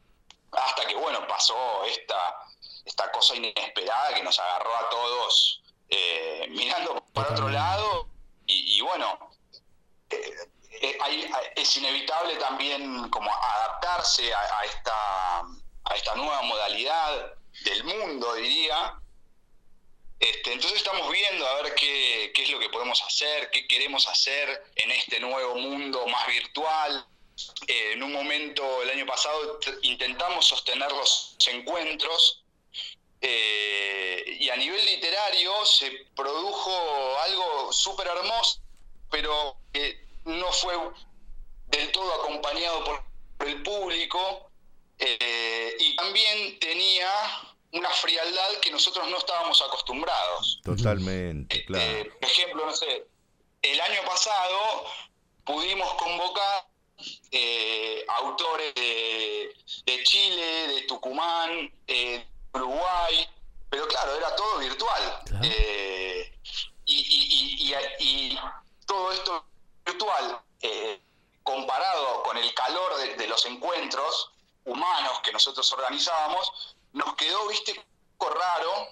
hasta 0.52 0.86
que, 0.86 0.96
bueno, 0.96 1.26
pasó 1.30 1.86
esta, 1.86 2.46
esta 2.84 3.10
cosa 3.12 3.38
inesperada 3.38 4.16
que 4.16 4.24
nos 4.24 4.38
agarró 4.38 4.76
a 4.76 4.90
todos 4.90 5.62
mirando 6.50 7.02
por 7.14 7.32
otro 7.32 7.48
lado, 7.48 8.10
y, 8.48 8.78
y 8.78 8.82
bueno, 8.82 9.18
hay- 11.02 11.30
es 11.56 11.78
inevitable 11.78 12.36
también 12.36 13.10
como 13.10 13.32
adaptarse 13.34 14.34
a, 14.34 14.66
esta, 14.66 15.40
a 15.42 15.96
esta 15.96 16.16
nueva 16.16 16.42
modalidad 16.44 17.34
del 17.64 17.84
mundo, 17.84 18.34
diría. 18.36 19.00
Este, 20.20 20.54
entonces 20.54 20.78
estamos 20.78 21.12
viendo 21.12 21.46
a 21.48 21.62
ver 21.62 21.76
qué, 21.76 22.32
qué 22.34 22.44
es 22.44 22.50
lo 22.50 22.60
que 22.60 22.70
podemos 22.70 23.02
hacer, 23.04 23.50
qué 23.52 23.68
queremos 23.68 24.08
hacer 24.08 24.66
en 24.76 24.92
este 24.92 25.20
nuevo 25.20 25.56
mundo 25.56 26.06
más 26.08 26.26
virtual. 26.28 27.06
Eh, 27.68 27.92
en 27.94 28.04
un 28.04 28.14
momento, 28.14 28.82
el 28.82 28.90
año 28.92 29.06
pasado, 29.06 29.60
intentamos 29.82 30.46
sostener 30.46 30.90
los 30.92 31.36
encuentros 31.48 32.46
eh, 33.20 34.38
y 34.40 34.50
a 34.50 34.56
nivel 34.56 34.84
literario 34.86 35.66
se 35.66 35.92
produjo 36.16 37.20
algo 37.20 37.74
súper 37.74 38.08
hermoso, 38.08 38.62
pero 39.10 39.58
que 39.74 40.05
no 40.26 40.52
fue 40.52 40.74
del 41.68 41.92
todo 41.92 42.14
acompañado 42.24 42.84
por 42.84 43.48
el 43.48 43.62
público 43.64 44.50
eh, 45.00 45.76
y 45.80 45.96
también 45.96 46.60
tenía 46.60 47.10
una 47.74 47.90
frialdad 47.90 48.50
que 48.62 48.72
nosotros 48.72 49.08
no 49.10 49.18
estábamos 49.18 49.62
acostumbrados. 49.62 50.62
Totalmente, 50.64 51.66
claro. 51.66 51.84
Eh, 51.86 52.06
por 52.20 52.30
ejemplo, 52.30 52.66
no 52.66 52.74
sé, 52.74 53.06
el 53.62 53.82
año 53.82 54.02
pasado 54.06 54.86
pudimos 55.44 55.94
convocar 55.96 56.68
eh, 57.32 58.06
autores 58.08 58.74
de, 58.76 59.54
de 59.86 60.04
Chile, 60.04 60.68
de 60.68 60.82
Tucumán, 60.84 61.72
eh, 61.88 62.26
de 62.54 62.60
Uruguay, 62.60 63.28
pero 63.70 63.88
claro, 63.90 64.16
era 64.16 64.34
todo 64.36 64.60
virtual. 64.60 65.20
Claro. 65.26 65.46
Eh, 65.46 66.34
y, 66.86 66.96
y- 66.96 67.68
y- 67.68 67.74
y- 67.74 68.32
y 68.32 68.40
todo 68.86 69.12
esto 69.12 69.46
virtual, 69.86 70.40
eh, 70.62 71.00
comparado 71.44 72.24
con 72.24 72.38
el 72.38 72.54
calor 72.54 72.98
de, 72.98 73.16
de 73.16 73.28
los 73.28 73.46
encuentros 73.46 74.32
humanos 74.66 75.20
que 75.24 75.32
nosotros 75.32 75.72
organizábamos, 75.74 76.76
nos 76.94 77.14
quedó, 77.16 77.48
viste, 77.48 77.74
un 77.74 77.84
poco 78.18 78.34
raro, 78.34 78.88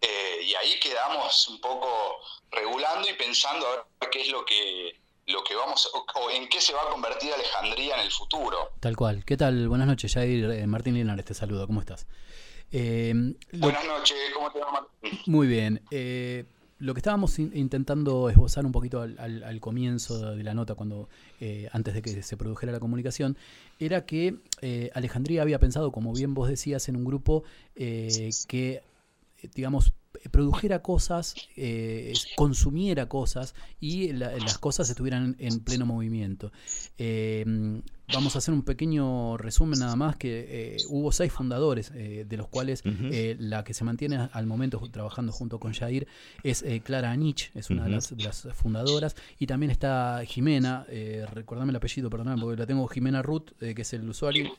eh, 0.00 0.40
y 0.42 0.54
ahí 0.54 0.78
quedamos 0.80 1.48
un 1.48 1.60
poco 1.60 2.18
regulando 2.50 3.08
y 3.08 3.12
pensando 3.14 3.66
a 3.66 3.70
ver 3.70 4.10
qué 4.10 4.22
es 4.22 4.28
lo 4.28 4.44
que 4.44 5.00
lo 5.28 5.42
que 5.42 5.56
vamos 5.56 5.90
o, 5.92 6.06
o 6.20 6.30
en 6.30 6.48
qué 6.48 6.60
se 6.60 6.72
va 6.72 6.82
a 6.82 6.88
convertir 6.88 7.32
Alejandría 7.34 7.96
en 7.96 8.02
el 8.02 8.12
futuro. 8.12 8.70
Tal 8.78 8.94
cual. 8.94 9.24
¿Qué 9.24 9.36
tal? 9.36 9.68
Buenas 9.68 9.88
noches, 9.88 10.14
Jair. 10.14 10.48
Eh, 10.52 10.66
Martín 10.68 10.94
Linares 10.94 11.24
te 11.24 11.34
saludo. 11.34 11.66
¿Cómo 11.66 11.80
estás? 11.80 12.06
Eh, 12.70 13.12
lo- 13.50 13.58
Buenas 13.58 13.84
noches, 13.86 14.16
¿cómo 14.34 14.52
te 14.52 14.60
va 14.60 14.70
Martín? 14.70 15.20
Muy 15.26 15.48
bien. 15.48 15.82
Eh, 15.90 16.44
lo 16.78 16.92
que 16.94 16.98
estábamos 17.00 17.38
in- 17.38 17.52
intentando 17.54 18.28
esbozar 18.28 18.66
un 18.66 18.72
poquito 18.72 19.00
al, 19.00 19.60
comienzo 19.60 20.34
de 20.36 20.42
la 20.44 20.52
nota, 20.54 20.74
cuando 20.74 21.08
eh, 21.40 21.68
antes 21.72 21.94
de 21.94 22.02
que 22.02 22.22
se 22.22 22.36
produjera 22.36 22.70
la 22.72 22.80
comunicación, 22.80 23.36
era 23.78 24.04
que 24.04 24.36
eh, 24.60 24.90
Alejandría 24.94 25.42
había 25.42 25.58
pensado, 25.58 25.90
como 25.92 26.12
bien 26.12 26.34
vos 26.34 26.48
decías, 26.48 26.88
en 26.88 26.96
un 26.96 27.04
grupo 27.04 27.44
eh, 27.76 28.30
que, 28.46 28.82
eh, 29.42 29.48
digamos, 29.54 29.92
produjera 30.30 30.82
cosas, 30.82 31.34
consumiera 32.36 33.06
cosas 33.08 33.54
y 33.80 34.12
la- 34.12 34.32
las 34.32 34.58
cosas 34.58 34.88
estuvieran 34.90 35.36
en 35.38 35.60
pleno 35.60 35.86
movimiento. 35.86 36.52
Vamos 38.12 38.36
a 38.36 38.38
hacer 38.38 38.54
un 38.54 38.62
pequeño 38.62 39.36
resumen 39.36 39.80
nada 39.80 39.96
más, 39.96 40.16
que 40.16 40.46
eh, 40.48 40.76
hubo 40.88 41.10
seis 41.10 41.32
fundadores, 41.32 41.90
eh, 41.94 42.24
de 42.28 42.36
los 42.36 42.46
cuales 42.48 42.82
eh, 42.84 43.36
la 43.38 43.64
que 43.64 43.74
se 43.74 43.82
mantiene 43.84 44.28
al 44.32 44.46
momento 44.46 44.80
trabajando 44.90 45.32
junto 45.32 45.58
con 45.58 45.72
Jair 45.72 46.06
es 46.44 46.62
eh, 46.62 46.80
Clara 46.84 47.10
Anich, 47.10 47.50
es 47.54 47.68
una 47.70 47.84
de, 47.84 47.90
las, 47.90 48.16
de 48.16 48.22
las 48.22 48.48
fundadoras, 48.54 49.16
y 49.38 49.46
también 49.46 49.70
está 49.70 50.22
Jimena, 50.24 50.86
eh, 50.88 51.26
recordame 51.32 51.70
el 51.70 51.76
apellido, 51.76 52.08
perdóname, 52.08 52.40
porque 52.40 52.60
la 52.60 52.66
tengo 52.66 52.86
Jimena 52.86 53.22
Ruth, 53.22 53.50
eh, 53.60 53.74
que 53.74 53.82
es 53.82 53.92
el 53.92 54.08
usuario. 54.08 54.50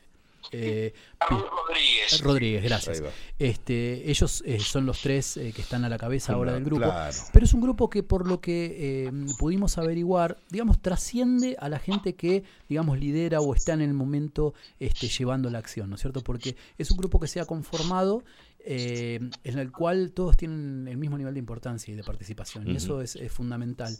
Eh, 0.52 0.94
Carlos 1.18 1.46
Rodríguez. 1.50 2.20
Rodríguez, 2.22 2.62
gracias. 2.64 3.02
Este, 3.38 4.10
ellos 4.10 4.42
eh, 4.46 4.58
son 4.60 4.86
los 4.86 5.00
tres 5.00 5.36
eh, 5.36 5.52
que 5.54 5.62
están 5.62 5.84
a 5.84 5.88
la 5.88 5.98
cabeza 5.98 6.32
ahora 6.32 6.52
del 6.52 6.64
grupo. 6.64 6.84
Claro. 6.84 7.16
Pero 7.32 7.44
es 7.44 7.54
un 7.54 7.60
grupo 7.60 7.90
que 7.90 8.02
por 8.02 8.26
lo 8.26 8.40
que 8.40 9.06
eh, 9.06 9.12
pudimos 9.38 9.78
averiguar, 9.78 10.38
digamos, 10.50 10.80
trasciende 10.80 11.56
a 11.58 11.68
la 11.68 11.78
gente 11.78 12.14
que, 12.14 12.44
digamos, 12.68 12.98
lidera 12.98 13.40
o 13.40 13.54
está 13.54 13.74
en 13.74 13.82
el 13.82 13.94
momento 13.94 14.54
este, 14.80 15.08
llevando 15.08 15.50
la 15.50 15.58
acción, 15.58 15.90
¿no 15.90 15.96
es 15.96 16.00
cierto? 16.00 16.22
Porque 16.22 16.56
es 16.78 16.90
un 16.90 16.96
grupo 16.96 17.20
que 17.20 17.28
se 17.28 17.40
ha 17.40 17.44
conformado 17.44 18.24
eh, 18.60 19.20
en 19.44 19.58
el 19.58 19.70
cual 19.70 20.12
todos 20.12 20.36
tienen 20.36 20.88
el 20.88 20.96
mismo 20.96 21.16
nivel 21.16 21.34
de 21.34 21.40
importancia 21.40 21.92
y 21.92 21.96
de 21.96 22.02
participación. 22.02 22.68
Y 22.68 22.76
eso 22.76 23.00
es, 23.00 23.16
es 23.16 23.32
fundamental. 23.32 23.96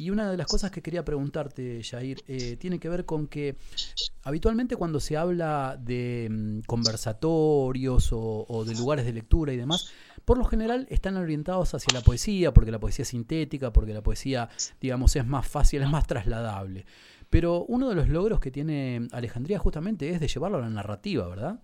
Y 0.00 0.10
una 0.10 0.30
de 0.30 0.36
las 0.36 0.46
cosas 0.46 0.70
que 0.70 0.80
quería 0.80 1.04
preguntarte, 1.04 1.82
Jair, 1.82 2.22
eh, 2.28 2.56
tiene 2.56 2.78
que 2.78 2.88
ver 2.88 3.04
con 3.04 3.26
que 3.26 3.56
habitualmente 4.22 4.76
cuando 4.76 5.00
se 5.00 5.16
habla 5.16 5.76
de 5.76 6.28
mm, 6.30 6.60
conversatorios 6.68 8.10
o, 8.12 8.64
de 8.64 8.76
lugares 8.76 9.04
de 9.04 9.12
lectura 9.12 9.52
y 9.52 9.56
demás, 9.56 9.90
por 10.24 10.38
lo 10.38 10.44
general 10.44 10.86
están 10.88 11.16
orientados 11.16 11.74
hacia 11.74 11.92
la 11.92 12.04
poesía, 12.04 12.54
porque 12.54 12.70
la 12.70 12.78
poesía 12.78 13.02
es 13.02 13.08
sintética, 13.08 13.72
porque 13.72 13.92
la 13.92 14.00
poesía, 14.00 14.48
digamos, 14.80 15.16
es 15.16 15.26
más 15.26 15.48
fácil, 15.48 15.82
es 15.82 15.88
más 15.88 16.06
trasladable. 16.06 16.86
Pero 17.28 17.64
uno 17.64 17.88
de 17.88 17.96
los 17.96 18.08
logros 18.08 18.38
que 18.38 18.52
tiene 18.52 19.08
Alejandría 19.10 19.58
justamente 19.58 20.10
es 20.10 20.20
de 20.20 20.28
llevarlo 20.28 20.58
a 20.58 20.60
la 20.60 20.70
narrativa, 20.70 21.26
¿verdad? 21.26 21.58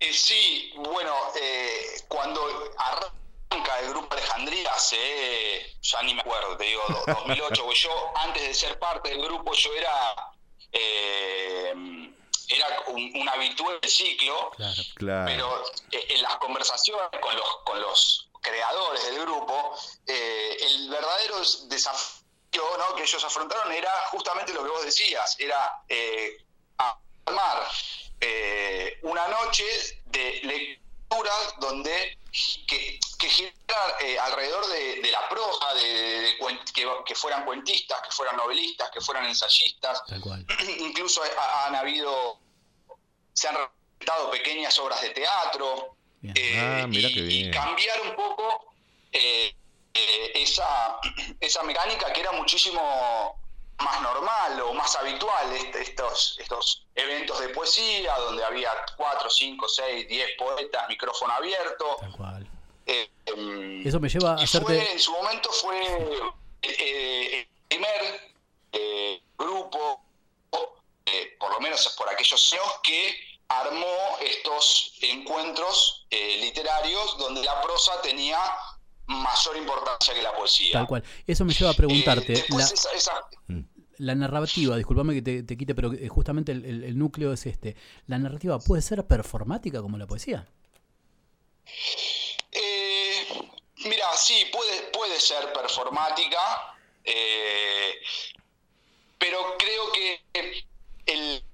Eh, 0.00 0.12
sí, 0.12 0.72
bueno, 0.74 1.12
eh, 1.40 2.02
cuando 2.08 2.40
arranca 3.54 3.78
el 3.80 3.88
grupo 3.90 4.14
Alejandría 4.14 4.70
hace, 4.72 5.76
ya 5.82 6.02
ni 6.02 6.14
me 6.14 6.20
acuerdo, 6.20 6.56
te 6.56 6.64
digo, 6.64 6.82
do- 6.88 7.04
2008, 7.14 7.62
porque 7.64 7.78
yo 7.78 8.12
antes 8.16 8.42
de 8.42 8.54
ser 8.54 8.78
parte 8.78 9.10
del 9.10 9.22
grupo 9.22 9.52
yo 9.54 9.72
era, 9.74 10.14
eh, 10.72 11.72
era 12.48 12.80
un, 12.88 13.12
un 13.16 13.28
habitual 13.28 13.80
del 13.80 13.90
ciclo, 13.90 14.50
Claro. 14.56 14.82
Claro. 14.96 15.24
pero 15.26 15.64
eh, 15.92 16.06
en 16.10 16.22
las 16.22 16.36
conversaciones 16.36 17.08
con 17.20 17.34
los, 17.36 17.56
con 17.64 17.80
los 17.80 18.28
creadores 18.42 19.04
del 19.06 19.20
grupo, 19.20 19.78
eh, 20.06 20.56
el 20.60 20.90
verdadero 20.90 21.36
desafío 21.68 22.22
¿no? 22.78 22.94
que 22.96 23.02
ellos 23.02 23.24
afrontaron 23.24 23.72
era 23.72 23.90
justamente 24.10 24.52
lo 24.52 24.62
que 24.62 24.70
vos 24.70 24.84
decías, 24.84 25.36
era 25.40 25.82
eh, 25.88 26.36
armar 27.26 27.66
eh, 28.20 28.98
una 29.02 29.26
noche 29.28 29.64
de 30.06 30.40
donde 31.60 32.18
que, 32.66 32.98
que 33.18 33.28
girara 33.28 33.96
eh, 34.00 34.18
alrededor 34.18 34.66
de, 34.68 35.00
de 35.02 35.10
la 35.12 35.28
prosa, 35.28 35.72
de, 35.74 36.36
que, 36.74 36.86
que 37.06 37.14
fueran 37.14 37.44
cuentistas, 37.44 38.02
que 38.02 38.10
fueran 38.10 38.36
novelistas, 38.36 38.90
que 38.90 39.00
fueran 39.00 39.24
ensayistas, 39.26 40.02
Tal 40.06 40.20
cual. 40.20 40.44
incluso 40.80 41.22
ha- 41.22 41.66
han 41.66 41.76
habido, 41.76 42.38
se 43.32 43.48
han 43.48 43.56
representado 43.56 44.30
pequeñas 44.30 44.78
obras 44.78 45.00
de 45.02 45.10
teatro, 45.10 45.96
Bien. 46.20 46.34
eh, 46.36 46.82
Ah, 46.82 46.86
y, 46.90 47.50
cambiar 47.50 48.00
un 48.02 48.16
poco 48.16 48.74
eh, 49.12 49.54
eh, 49.94 50.32
esa, 50.34 50.98
esa 51.40 51.62
mecánica 51.62 52.12
que 52.12 52.20
era 52.20 52.32
muchísimo 52.32 53.38
más 53.78 54.00
normal 54.02 54.60
o 54.62 54.72
más 54.74 54.94
habitual, 54.96 55.52
este- 55.52 55.82
estos, 55.82 56.36
estos 56.38 56.86
eventos 56.94 57.38
de 57.40 57.48
poesía, 57.50 58.16
donde 58.18 58.44
había 58.44 58.70
cuatro, 58.96 59.28
cinco, 59.30 59.68
seis, 59.68 60.06
diez 60.08 60.30
poetas, 60.38 60.88
micrófono 60.88 61.32
abierto. 61.34 61.96
Tal 62.00 62.12
cual. 62.12 62.46
eh, 62.86 63.10
em, 63.26 63.86
Eso 63.86 63.98
me 63.98 64.08
lleva 64.08 64.32
a 64.32 64.34
hacerte- 64.42 64.64
fue, 64.66 64.92
en 64.92 64.98
su 65.00 65.10
momento 65.12 65.50
fue 65.50 66.28
eh, 66.62 67.40
el 67.40 67.48
primer 67.68 68.32
eh, 68.72 69.22
grupo, 69.38 70.00
por 71.38 71.50
lo 71.52 71.60
menos 71.60 71.86
por 71.96 72.08
aquellos 72.08 72.52
años, 72.52 72.64
que 72.82 73.16
armó 73.48 74.16
estos 74.20 74.94
encuentros 75.02 76.06
literarios 76.10 77.16
donde 77.18 77.42
la 77.42 77.60
prosa 77.62 78.00
tenía 78.02 78.38
mayor 79.06 79.56
importancia 79.56 80.14
que 80.14 80.22
la 80.22 80.32
poesía. 80.34 80.72
Tal 80.72 80.86
cual. 80.86 81.04
Eso 81.26 81.44
me 81.44 81.52
lleva 81.54 81.70
a 81.70 81.74
preguntarte. 81.74 82.32
Eh, 82.34 82.44
la- 82.50 82.64
esa- 82.64 82.92
esa- 82.92 83.28
La 83.98 84.14
narrativa, 84.16 84.76
discúlpame 84.76 85.14
que 85.14 85.22
te, 85.22 85.42
te 85.44 85.56
quite, 85.56 85.72
pero 85.74 85.92
eh, 85.92 86.08
justamente 86.08 86.50
el, 86.50 86.64
el- 86.64 86.82
el 86.84 86.98
núcleo 86.98 87.32
es 87.32 87.46
este. 87.46 87.76
¿La 88.08 88.18
narrativa 88.18 88.58
puede 88.58 88.82
ser 88.82 89.06
performática 89.06 89.80
como 89.82 89.96
la 89.98 90.06
poesía? 90.08 90.48
Eh, 92.50 93.26
mira, 93.84 94.06
sí, 94.16 94.46
puede, 94.52 94.82
puede 94.92 95.20
ser 95.20 95.52
performática, 95.52 96.38
eh, 97.04 97.94
pero 99.18 99.38
creo 99.58 99.92
que 99.92 100.20
el- 100.34 101.44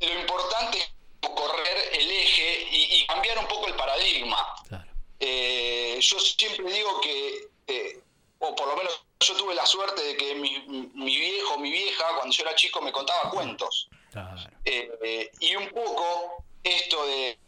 lo 0.00 0.20
importante 0.20 0.78
es 0.78 0.90
correr 1.20 1.76
el 1.92 2.10
eje 2.10 2.68
y, 2.70 3.02
y 3.02 3.06
cambiar 3.06 3.38
un 3.38 3.46
poco 3.48 3.66
el 3.66 3.74
paradigma. 3.74 4.38
Claro. 4.68 4.89
Eh, 5.22 5.98
yo 6.00 6.18
siempre 6.18 6.72
digo 6.72 7.00
que, 7.02 7.48
eh, 7.66 8.00
o 8.38 8.54
por 8.54 8.68
lo 8.68 8.76
menos 8.76 9.04
yo 9.20 9.36
tuve 9.36 9.54
la 9.54 9.66
suerte 9.66 10.02
de 10.02 10.16
que 10.16 10.34
mi, 10.34 10.58
mi 10.94 11.16
viejo, 11.16 11.58
mi 11.58 11.70
vieja, 11.70 12.16
cuando 12.16 12.34
yo 12.34 12.42
era 12.42 12.54
chico, 12.54 12.80
me 12.80 12.90
contaba 12.90 13.30
cuentos. 13.30 13.88
Claro. 14.10 14.50
Eh, 14.64 15.30
y 15.40 15.54
un 15.56 15.68
poco 15.68 16.42
esto 16.64 17.06
de... 17.06 17.38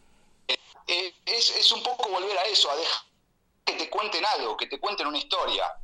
es, 0.87 1.51
es 1.57 1.73
un 1.73 1.83
poco 1.83 2.11
volver 2.11 2.37
a 2.39 2.45
eso, 2.45 2.71
a 2.71 2.77
dejar 2.77 3.03
que 3.65 3.73
te 3.73 3.89
cuenten 3.89 4.25
algo, 4.25 4.57
que 4.57 4.67
te 4.67 4.79
cuenten 4.79 5.07
una 5.07 5.19
historia. 5.19 5.75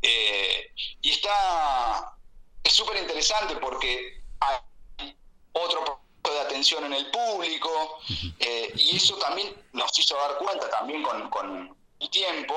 Y 0.00 1.10
está... 1.10 2.16
Es 2.62 2.72
súper 2.72 2.96
interesante 2.96 3.56
porque 3.56 4.22
hay 4.38 5.16
otro 5.52 6.01
de 6.32 6.40
atención 6.40 6.84
en 6.84 6.92
el 6.92 7.10
público 7.10 8.00
eh, 8.38 8.72
y 8.76 8.96
eso 8.96 9.16
también 9.16 9.54
nos 9.72 9.96
hizo 9.98 10.16
dar 10.16 10.38
cuenta 10.38 10.68
también 10.70 11.02
con, 11.02 11.28
con 11.30 11.76
el 12.00 12.10
tiempo. 12.10 12.54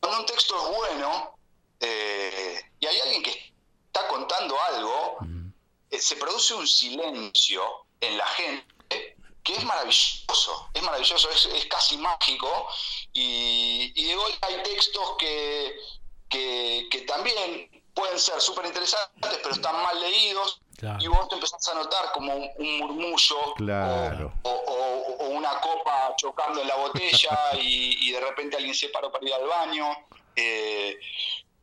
Cuando 0.00 0.20
un 0.20 0.26
texto 0.26 0.56
es 0.56 0.76
bueno 0.76 1.36
eh, 1.80 2.60
y 2.80 2.86
hay 2.86 3.00
alguien 3.00 3.22
que 3.22 3.52
está 3.86 4.06
contando 4.08 4.60
algo, 4.60 5.18
eh, 5.90 5.98
se 5.98 6.16
produce 6.16 6.54
un 6.54 6.66
silencio 6.66 7.62
en 8.00 8.16
la 8.18 8.26
gente 8.26 9.16
que 9.42 9.56
es 9.56 9.64
maravilloso, 9.64 10.70
es 10.72 10.82
maravilloso, 10.82 11.30
es, 11.30 11.46
es 11.46 11.66
casi 11.66 11.96
mágico 11.96 12.68
y, 13.12 13.92
y 13.94 14.04
de 14.04 14.14
golpe 14.14 14.38
hay 14.42 14.62
textos 14.62 15.16
que, 15.18 15.76
que, 16.28 16.88
que 16.90 17.00
también 17.02 17.68
pueden 17.94 18.18
ser 18.18 18.40
súper 18.40 18.66
interesantes 18.66 19.38
pero 19.42 19.50
están 19.54 19.74
mal 19.82 19.98
leídos 20.00 20.58
Claro. 20.76 20.98
y 21.00 21.06
vos 21.06 21.28
te 21.28 21.36
empezás 21.36 21.68
a 21.68 21.74
notar 21.74 22.10
como 22.12 22.34
un, 22.34 22.50
un 22.58 22.78
murmullo 22.78 23.54
Claro. 23.56 24.32
o, 24.42 24.50
o- 24.50 25.16
o 25.24 25.28
una 25.28 25.60
copa 25.60 26.14
chocando 26.16 26.60
en 26.60 26.66
la 26.68 26.74
botella 26.76 27.38
y, 27.60 28.08
y 28.08 28.12
de 28.12 28.20
repente 28.20 28.56
alguien 28.56 28.74
se 28.74 28.88
paró 28.88 29.12
para 29.12 29.24
ir 29.24 29.32
al 29.34 29.46
baño. 29.46 29.86
eh, 30.34 30.98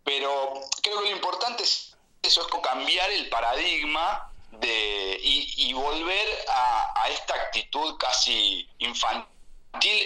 pero 0.04 0.54
creo 0.82 1.02
que 1.04 1.10
lo 1.10 1.16
importante 1.16 1.64
es 1.64 1.96
eso, 2.22 2.42
es 2.42 2.48
cambiar 2.64 3.10
el 3.12 3.30
paradigma 3.30 4.32
de, 4.52 5.20
y, 5.22 5.70
y 5.70 5.74
volver 5.74 6.28
a, 6.48 7.04
a 7.04 7.10
esta 7.10 7.34
actitud 7.36 7.98
casi 7.98 8.68
infantil 8.80 9.28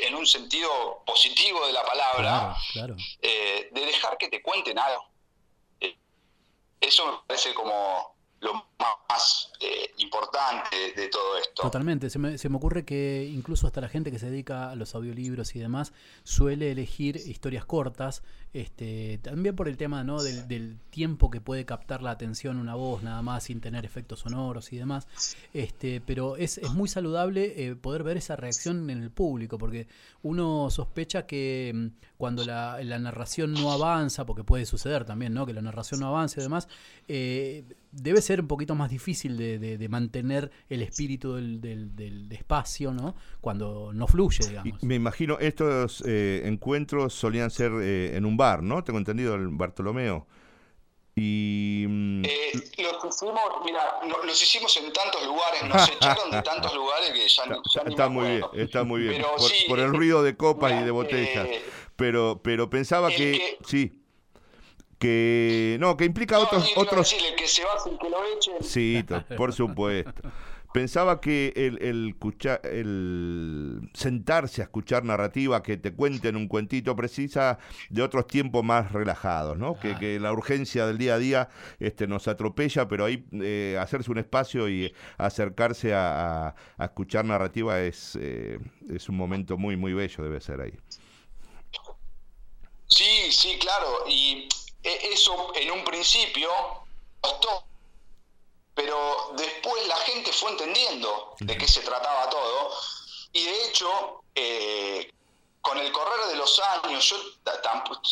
en 0.03 0.15
un 0.15 0.25
sentido 0.27 1.03
positivo 1.05 1.65
de 1.67 1.73
la 1.73 1.83
palabra, 1.86 2.21
Claro, 2.21 2.55
claro. 2.73 2.95
eh, 3.21 3.69
de 3.71 3.86
dejar 3.86 4.17
que 4.17 4.27
te 4.29 4.41
cuenten 4.41 4.77
algo. 4.79 5.05
Eso 6.84 7.06
me 7.06 7.17
parece 7.28 7.54
como 7.54 8.13
lo 8.41 8.54
más 8.78 9.52
eh, 9.62 9.91
importante 9.98 10.93
de 10.96 11.08
todo 11.08 11.38
esto. 11.38 11.62
Totalmente, 11.62 12.10
se 12.10 12.19
me, 12.19 12.38
se 12.38 12.50
me 12.50 12.58
ocurre 12.58 12.84
que 12.84 13.30
incluso 13.34 13.67
hasta 13.67 13.80
la 13.80 13.88
gente 13.88 14.12
que 14.12 14.19
se 14.19 14.30
dedica 14.30 14.69
a 14.69 14.76
los 14.76 14.93
audiolibros 14.96 15.56
y 15.56 15.60
demás 15.60 15.93
suele 16.24 16.72
elegir 16.72 17.15
historias 17.15 17.63
cortas, 17.65 18.22
este, 18.52 19.19
también 19.19 19.56
por 19.56 19.69
el 19.69 19.78
tema 19.78 20.04
¿no? 20.04 20.22
del, 20.22 20.48
del 20.50 20.78
tiempo 20.93 21.29
que 21.32 21.41
puede 21.41 21.65
captar 21.65 22.03
la 22.03 22.12
atención 22.12 22.58
una 22.60 22.75
voz 22.75 23.01
nada 23.01 23.21
más 23.23 23.43
sin 23.45 23.60
tener 23.62 23.84
efectos 23.84 24.19
sonoros 24.19 24.71
y 24.71 24.77
demás, 24.77 25.08
este, 25.53 25.99
pero 26.06 26.38
es, 26.38 26.58
es 26.60 26.71
muy 26.71 26.88
saludable 26.88 27.53
eh, 27.65 27.75
poder 27.75 28.03
ver 28.03 28.17
esa 28.17 28.36
reacción 28.36 28.89
en 28.91 29.01
el 29.01 29.10
público, 29.10 29.58
porque 29.58 29.88
uno 30.21 30.69
sospecha 30.69 31.25
que 31.25 31.71
mm, 31.73 31.88
cuando 32.17 32.45
la, 32.45 32.77
la 32.84 32.99
narración 32.99 33.53
no 33.53 33.71
avanza, 33.71 34.25
porque 34.25 34.43
puede 34.43 34.65
suceder 34.65 35.03
también, 35.03 35.34
¿no? 35.34 35.45
que 35.47 35.53
la 35.53 35.62
narración 35.63 35.99
no 35.99 36.08
avance 36.08 36.39
y 36.39 36.43
demás, 36.43 36.67
eh, 37.08 37.63
debe 37.91 38.21
ser 38.21 38.41
un 38.41 38.47
poquito 38.47 38.75
más 38.75 38.89
difícil 38.91 39.36
de, 39.38 39.58
de- 39.60 39.77
de 39.77 39.89
mantener 39.89 40.51
el 40.69 40.82
espíritu 40.84 41.34
del, 41.36 41.60
del- 41.60 41.95
del 41.95 42.32
espacio, 42.32 42.93
¿no? 42.93 43.15
Cuando 43.41 43.91
no 43.93 44.08
fluye, 44.08 44.43
Y 44.45 44.47
digamos. 44.49 44.84
me 44.84 44.95
imagino, 44.95 45.38
estos 45.39 46.03
eh, 46.06 46.41
encuentros 46.45 47.13
solían 47.13 47.49
ser 47.51 47.71
eh, 47.82 48.15
en 48.15 48.25
un 48.25 48.38
bar, 48.38 48.62
¿no? 48.63 48.84
Tengo 48.84 48.99
entendido, 48.99 49.36
el 49.36 49.47
Bartolomeo. 49.49 50.27
Y... 51.15 51.86
mm, 51.88 52.26
Eh, 52.26 52.52
los 52.80 53.06
hicimos, 53.06 53.41
mira, 53.63 53.99
no- 54.08 54.23
los 54.23 54.41
hicimos 54.41 54.76
en 54.78 54.91
tantos 54.91 55.23
lugares, 55.26 55.63
nos 55.65 55.88
echaron 55.95 56.32
de 56.32 56.41
tantos 56.41 56.73
lugares 56.73 57.12
que 57.12 57.28
ya, 57.28 57.45
ni- 57.45 57.56
ya 57.73 57.84
ni 57.84 57.89
Está 57.91 58.10
muy 58.10 58.28
bien, 58.28 58.43
está 58.56 58.84
muy 58.84 59.02
bien. 59.02 59.13
Pero 59.17 59.36
Por, 59.36 59.49
sí, 59.49 59.65
por 59.67 59.80
el 59.80 59.86
eh, 59.86 59.89
ruido 59.89 60.23
de 60.23 60.36
copas 60.36 60.71
y 60.71 60.84
de 60.84 60.91
botellas. 60.91 61.47
eh, 61.47 61.62
Pero, 61.95 62.41
pero 62.43 62.69
pensaba 62.69 63.10
que, 63.10 63.15
que- 63.17 63.58
sí, 63.65 63.99
que 64.99 65.78
no, 65.80 65.97
que 65.97 66.06
implica 66.06 66.38
no, 66.38 66.43
otros, 66.43 66.71
otros. 66.76 67.10
decir, 67.12 67.28
el 67.30 67.36
que 67.36 67.47
se 67.47 67.63
va 67.65 67.80
sin 67.80 67.97
que 67.97 68.10
lo 68.10 68.23
echen. 68.26 68.63
Sí, 68.63 69.04
por 69.38 69.54
supuesto. 69.54 70.21
Pensaba 70.73 71.21
que 71.21 71.53
el, 71.55 71.77
el, 71.83 72.09
escucha- 72.09 72.59
el 72.63 73.89
sentarse 73.93 74.62
a 74.62 74.65
escuchar 74.65 75.03
narrativa, 75.05 75.62
que 75.62 75.77
te 75.77 75.93
cuenten 75.93 76.36
un 76.36 76.47
cuentito, 76.47 76.95
precisa 76.95 77.59
de 77.89 78.01
otros 78.01 78.25
tiempos 78.25 78.63
más 78.63 78.91
relajados, 78.91 79.55
¿no? 79.57 79.79
Que, 79.79 79.95
que 79.99 80.19
la 80.19 80.31
urgencia 80.33 80.88
del 80.88 80.97
día 80.97 81.13
a 81.13 81.19
día 81.19 81.49
este, 81.79 82.07
nos 82.07 82.27
atropella, 82.27 82.88
pero 82.88 83.05
ahí 83.05 83.23
eh, 83.33 83.77
hacerse 83.79 84.09
un 84.09 84.17
espacio 84.17 84.67
y 84.67 84.91
acercarse 85.19 85.93
a, 85.93 86.47
a- 86.47 86.55
a 86.77 86.86
escuchar 86.86 87.23
narrativa 87.25 87.79
es, 87.79 88.17
eh, 88.19 88.57
es 88.89 89.07
un 89.09 89.15
momento 89.15 89.57
muy, 89.57 89.77
muy 89.77 89.93
bello, 89.93 90.23
debe 90.23 90.41
ser 90.41 90.59
ahí. 90.59 90.73
Sí, 92.88 93.31
sí, 93.31 93.57
claro. 93.59 93.88
Y 94.09 94.47
e- 94.83 95.13
eso 95.13 95.53
en 95.55 95.71
un 95.71 95.83
principio 95.86 96.49
costó, 97.21 97.47
pero 98.75 99.33
después 99.38 99.88
la 99.88 99.97
gente 99.97 100.31
fue 100.31 100.51
entendiendo 100.51 101.36
de 101.39 101.57
qué 101.57 101.67
se 101.67 101.81
trataba 101.81 102.29
todo. 102.29 102.71
Y 103.31 103.43
de 103.43 103.65
hecho, 103.65 104.23
eh, 104.36 105.12
con 105.62 105.77
el 105.77 105.91
correr 105.91 106.27
de 106.27 106.36
los 106.36 106.59
años, 106.83 107.09
yo 107.09 107.17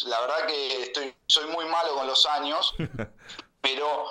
la 0.06 0.22
verdad 0.22 0.48
que 0.48 0.84
estoy, 0.84 1.16
soy 1.28 1.48
muy 1.48 1.66
malo 1.66 1.96
con 1.96 2.08
los 2.08 2.26
años, 2.26 2.74
pero 3.62 4.10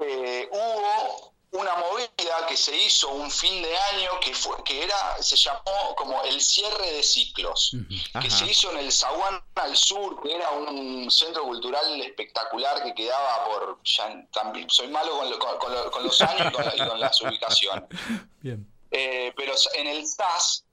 eh, 0.00 0.48
hubo 0.50 1.32
una 1.50 1.74
movida 1.76 2.46
que 2.46 2.56
se 2.56 2.76
hizo 2.76 3.08
un 3.08 3.30
fin 3.30 3.62
de 3.62 3.74
año 3.76 4.10
que 4.20 4.34
fue 4.34 4.62
que 4.64 4.82
era 4.84 5.16
se 5.22 5.34
llamó 5.36 5.94
como 5.96 6.22
el 6.24 6.40
cierre 6.42 6.92
de 6.92 7.02
ciclos, 7.02 7.72
que 8.20 8.30
se 8.30 8.44
hizo 8.46 8.70
en 8.72 8.78
el 8.78 8.92
Zaguán 8.92 9.42
al 9.54 9.74
sur, 9.76 10.20
que 10.22 10.34
era 10.34 10.50
un 10.50 11.10
centro 11.10 11.44
cultural 11.44 12.00
espectacular 12.02 12.82
que 12.84 12.94
quedaba 12.94 13.44
por 13.46 13.80
ya 13.82 14.24
también 14.32 14.68
soy 14.68 14.88
malo 14.88 15.12
con, 15.18 15.30
lo- 15.30 15.38
con- 15.38 15.72
lo- 15.74 15.90
con 15.90 16.02
los 16.04 16.20
años 16.20 16.48
y 16.48 16.52
con, 16.52 16.64
la- 16.66 16.74
y 16.76 16.88
con 16.88 17.00
las 17.00 17.20
ubicaciones. 17.22 17.84
Bien. 18.42 18.66
Eh, 18.90 19.32
pero 19.36 19.54
en 19.74 19.86
el 19.86 20.06
SAS 20.06 20.64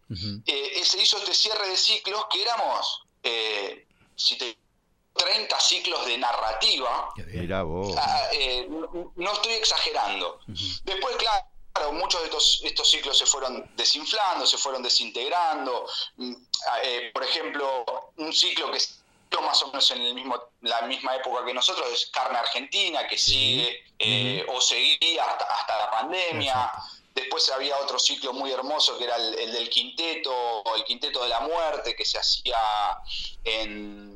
eh, 0.45 0.81
se 0.83 1.01
hizo 1.01 1.17
este 1.17 1.33
cierre 1.33 1.67
de 1.69 1.77
ciclos 1.77 2.25
que 2.31 2.41
éramos 2.41 3.03
eh, 3.23 3.88
si 4.15 4.38
te- 4.38 4.57
30 5.15 5.60
ciclos 5.60 6.06
de 6.06 6.17
narrativa. 6.17 7.10
Mirá 7.28 7.63
vos. 7.63 7.95
Ah, 7.97 8.30
eh, 8.34 8.67
no, 8.69 9.12
no 9.15 9.34
estoy 9.34 9.54
exagerando. 9.54 10.39
Después, 10.84 11.15
claro, 11.15 11.93
muchos 11.93 12.21
de 12.21 12.28
estos, 12.28 12.62
estos 12.63 12.89
ciclos 12.89 13.17
se 13.17 13.25
fueron 13.25 13.69
desinflando, 13.75 14.45
se 14.45 14.58
fueron 14.58 14.84
desintegrando. 14.84 15.88
Mm, 16.17 16.34
ah, 16.69 16.80
eh, 16.84 17.12
por 17.13 17.23
ejemplo, 17.23 17.86
un 18.17 18.34
ciclo 18.34 18.71
que 18.71 18.80
siguió 18.80 19.41
más 19.41 19.62
o 19.63 19.67
menos 19.67 19.89
en 19.91 20.01
el 20.01 20.13
mismo, 20.13 20.36
la 20.62 20.82
misma 20.84 21.15
época 21.15 21.45
que 21.45 21.54
nosotros 21.54 21.88
es 21.91 22.08
Carne 22.08 22.38
Argentina, 22.38 23.08
que 23.08 23.17
sigue 23.17 23.84
eh, 23.99 24.45
o 24.49 24.60
seguía 24.60 25.23
hasta, 25.23 25.45
hasta 25.45 25.78
la 25.78 25.91
pandemia. 25.91 26.51
Exacto. 26.51 26.95
Después 27.15 27.49
había 27.49 27.78
otro 27.78 27.97
ciclo 27.97 28.34
muy 28.34 28.51
hermoso 28.51 28.97
que 28.97 29.06
era 29.06 29.15
el, 29.15 29.39
el 29.39 29.54
del 29.54 29.69
quinteto, 29.69 30.63
el 30.75 30.84
quinteto 30.84 31.23
de 31.23 31.30
la 31.30 31.39
muerte, 31.39 31.95
que 31.95 32.04
se 32.04 32.19
hacía 32.19 32.58
en 33.45 34.14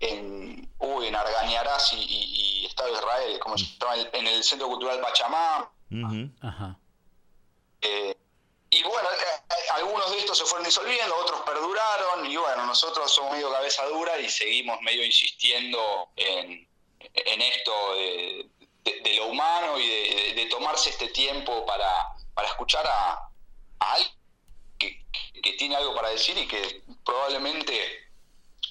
en, 0.00 0.68
uy, 0.78 1.06
en 1.08 1.14
Argañarás 1.16 1.92
y, 1.92 1.96
y- 1.96 2.60
y 2.62 2.66
Estado 2.66 2.88
de 2.90 2.94
Israel, 2.98 3.38
como 3.40 3.58
se 3.58 3.64
llama, 3.66 3.94
el- 3.94 4.10
en 4.12 4.26
el 4.26 4.42
Centro 4.44 4.68
Cultural 4.68 5.00
Pachamá. 5.00 5.70
Ajá. 6.42 6.76
eh, 7.82 8.16
y 8.72 8.82
bueno, 8.84 9.08
eh, 9.10 9.16
eh, 9.50 9.54
algunos 9.74 10.10
de 10.12 10.18
estos 10.18 10.38
se 10.38 10.44
fueron 10.44 10.64
disolviendo, 10.64 11.14
otros 11.16 11.40
perduraron, 11.42 12.30
y 12.30 12.36
bueno, 12.36 12.66
nosotros 12.66 13.10
somos 13.10 13.32
medio 13.32 13.50
cabeza 13.50 13.84
dura 13.86 14.16
y 14.20 14.28
seguimos 14.28 14.80
medio 14.82 15.04
insistiendo 15.04 16.08
en, 16.16 16.68
en 17.14 17.42
esto 17.42 17.94
de, 17.94 18.48
de- 18.84 19.00
de 19.00 19.14
lo 19.16 19.26
humano 19.26 19.78
y 19.78 19.88
de, 19.88 20.34
de 20.36 20.46
tomarse 20.46 20.90
este 20.90 21.08
tiempo 21.08 21.66
para, 21.66 21.90
para 22.34 22.46
escuchar 22.48 22.86
a, 22.86 23.12
a 23.80 23.92
alguien 23.94 24.14
que, 24.78 25.04
que- 25.32 25.40
que 25.42 25.52
tiene 25.54 25.74
algo 25.76 25.94
para 25.94 26.10
decir 26.10 26.38
y 26.38 26.46
que 26.46 26.82
probablemente 27.04 28.09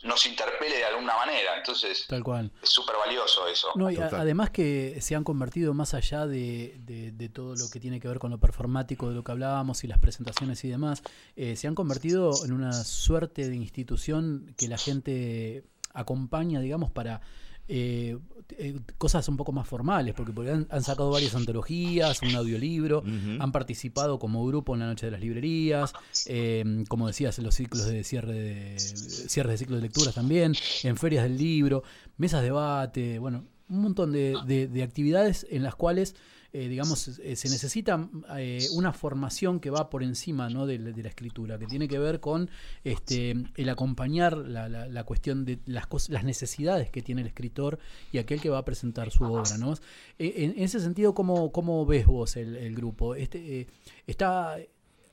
nos 0.03 0.25
interpele 0.25 0.77
de 0.77 0.85
alguna 0.85 1.15
manera. 1.15 1.57
Entonces, 1.57 2.05
Tal 2.07 2.23
cual. 2.23 2.51
es 2.63 2.69
súper 2.69 2.95
valioso 2.97 3.47
eso. 3.47 3.67
No, 3.75 3.89
y 3.91 3.97
a- 3.97 4.07
además 4.07 4.49
que 4.49 4.97
se 5.01 5.15
han 5.15 5.23
convertido 5.23 5.73
más 5.73 5.93
allá 5.93 6.25
de, 6.27 6.75
de- 6.85 7.11
de 7.11 7.29
todo 7.29 7.55
lo 7.55 7.69
que 7.69 7.79
tiene 7.79 7.99
que 7.99 8.07
ver 8.07 8.19
con 8.19 8.31
lo 8.31 8.37
performático 8.39 9.09
de 9.09 9.15
lo 9.15 9.23
que 9.23 9.31
hablábamos 9.31 9.83
y 9.83 9.87
las 9.87 9.99
presentaciones 9.99 10.63
y 10.63 10.69
demás, 10.69 11.03
eh, 11.35 11.55
se 11.55 11.67
han 11.67 11.75
convertido 11.75 12.31
en 12.45 12.53
una 12.53 12.71
suerte 12.73 13.47
de 13.49 13.55
institución 13.55 14.53
que 14.57 14.67
la 14.67 14.77
gente 14.77 15.63
acompaña, 15.93 16.59
digamos, 16.59 16.91
para 16.91 17.21
eh, 17.67 18.17
eh, 18.57 18.79
cosas 18.97 19.27
un 19.29 19.37
poco 19.37 19.51
más 19.51 19.67
formales, 19.67 20.13
porque, 20.15 20.31
porque 20.33 20.51
han, 20.51 20.67
han 20.69 20.83
sacado 20.83 21.11
varias 21.11 21.35
antologías, 21.35 22.21
un 22.21 22.35
audiolibro, 22.35 23.03
han 23.41 23.51
participado 23.51 24.17
como 24.19 24.45
grupo 24.45 24.73
en 24.73 24.79
la 24.81 24.87
Noche 24.87 25.05
de 25.05 25.11
las 25.11 25.21
Librerías, 25.21 25.93
eh, 26.25 26.83
como 26.87 27.07
decías, 27.07 27.37
en 27.39 27.45
los 27.45 27.55
ciclos 27.55 27.85
de 27.85 28.03
cierre 28.03 28.33
de 28.33 28.79
cierres 28.79 29.51
de 29.53 29.57
ciclos 29.57 29.79
de 29.79 29.83
lecturas 29.87 30.15
también, 30.15 30.53
en 30.83 30.97
ferias 30.97 31.23
del 31.23 31.37
libro, 31.37 31.83
mesas 32.17 32.41
de 32.41 32.45
debate, 32.47 33.19
bueno, 33.19 33.45
un 33.69 33.81
montón 33.81 34.11
de, 34.11 34.35
de- 34.47 34.67
de 34.67 34.83
actividades 34.83 35.45
en 35.49 35.61
las 35.63 35.75
cuales, 35.75 36.15
eh, 36.51 36.67
digamos, 36.67 37.19
eh, 37.19 37.35
se 37.35 37.49
necesita 37.49 38.09
eh, 38.37 38.67
una 38.73 38.91
formación 38.93 39.59
que 39.59 39.69
va 39.69 39.89
por 39.89 40.01
encima 40.03 40.49
¿no? 40.49 40.65
de, 40.65 40.79
la- 40.79 41.07
escritura, 41.07 41.59
que 41.59 41.67
tiene 41.67 41.87
que 41.87 41.99
ver 41.99 42.19
con 42.19 42.49
este, 42.83 43.35
el 43.55 43.69
acompañar 43.69 44.35
la, 44.37 44.67
la- 44.67 44.87
la 44.87 45.03
cuestión 45.03 45.45
de 45.45 45.59
las, 45.65 45.87
las 46.09 46.23
necesidades 46.23 46.89
que 46.89 47.01
tiene 47.01 47.21
el 47.21 47.27
escritor 47.27 47.77
y 48.11 48.17
aquel 48.17 48.41
que 48.41 48.49
va 48.49 48.57
a 48.59 48.65
presentar 48.65 49.11
su 49.11 49.23
obra. 49.25 49.57
¿no? 49.57 49.73
Eh, 50.17 50.53
En, 50.57 50.63
ese 50.63 50.79
sentido, 50.79 51.13
¿cómo, 51.13 51.51
cómo 51.51 51.85
ves 51.85 52.05
vos 52.07 52.35
el, 52.35 52.75
grupo? 52.75 53.15
Este, 53.15 53.61
eh, 53.61 53.67
está, 54.07 54.55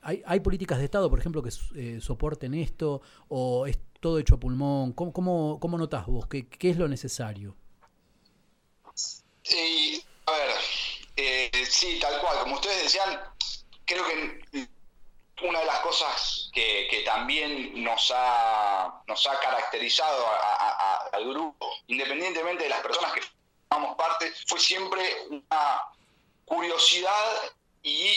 hay, 0.01 0.23
¿Hay 0.25 0.39
políticas 0.39 0.79
de 0.79 0.85
Estado, 0.85 1.09
por 1.09 1.19
ejemplo, 1.19 1.43
que 1.43 1.51
soporten 2.01 2.53
esto? 2.53 3.01
¿O 3.27 3.67
es 3.67 3.77
todo 3.99 4.19
hecho 4.19 4.35
a 4.35 4.39
pulmón? 4.39 4.93
¿Cómo, 4.93 5.11
cómo, 5.13 5.59
cómo 5.59 5.77
notás 5.77 6.05
vos? 6.07 6.27
¿Qué, 6.27 6.47
¿Qué 6.47 6.69
es 6.69 6.77
lo 6.77 6.87
necesario? 6.87 7.55
Y, 9.43 10.01
a 10.25 10.31
ver, 10.31 10.51
eh, 11.17 11.65
sí, 11.69 11.99
tal 11.99 12.19
cual, 12.21 12.39
como 12.39 12.55
ustedes 12.55 12.83
decían, 12.83 13.19
creo 13.85 14.05
que 14.05 14.67
una 15.43 15.59
de 15.59 15.65
las 15.65 15.79
cosas 15.81 16.49
que, 16.53 16.87
que 16.89 17.01
también 17.01 17.83
nos 17.83 18.11
ha, 18.15 19.01
nos 19.07 19.27
ha 19.27 19.39
caracterizado 19.39 20.25
a- 20.27 20.53
a- 20.55 20.69
a- 20.69 21.09
al 21.13 21.27
grupo, 21.29 21.69
independientemente 21.87 22.63
de 22.63 22.69
las 22.69 22.81
personas 22.81 23.13
que 23.13 23.21
formamos 23.69 23.95
parte, 23.97 24.31
fue 24.47 24.59
siempre 24.59 25.03
una 25.29 25.81
curiosidad 26.45 27.51
y 27.83 28.15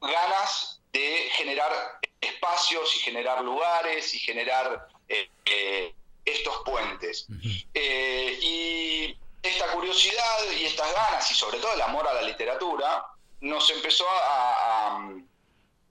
ganas 0.00 0.80
de 0.92 1.30
generar 1.32 1.72
espacios 2.20 2.94
y 2.96 3.00
generar 3.00 3.42
lugares 3.42 4.14
y 4.14 4.18
generar 4.18 4.86
eh, 5.08 5.28
eh, 5.46 5.94
estos 6.24 6.62
puentes. 6.64 7.26
Eh, 7.74 8.38
y 8.40 9.16
esta 9.42 9.72
curiosidad 9.72 10.38
y 10.58 10.64
estas 10.64 10.92
ganas, 10.94 11.30
y 11.30 11.34
sobre 11.34 11.58
todo 11.58 11.72
el 11.74 11.82
amor 11.82 12.06
a 12.08 12.14
la 12.14 12.22
literatura, 12.22 13.06
nos 13.40 13.68
empezó 13.70 14.08
a, 14.08 14.96
a- 14.96 15.14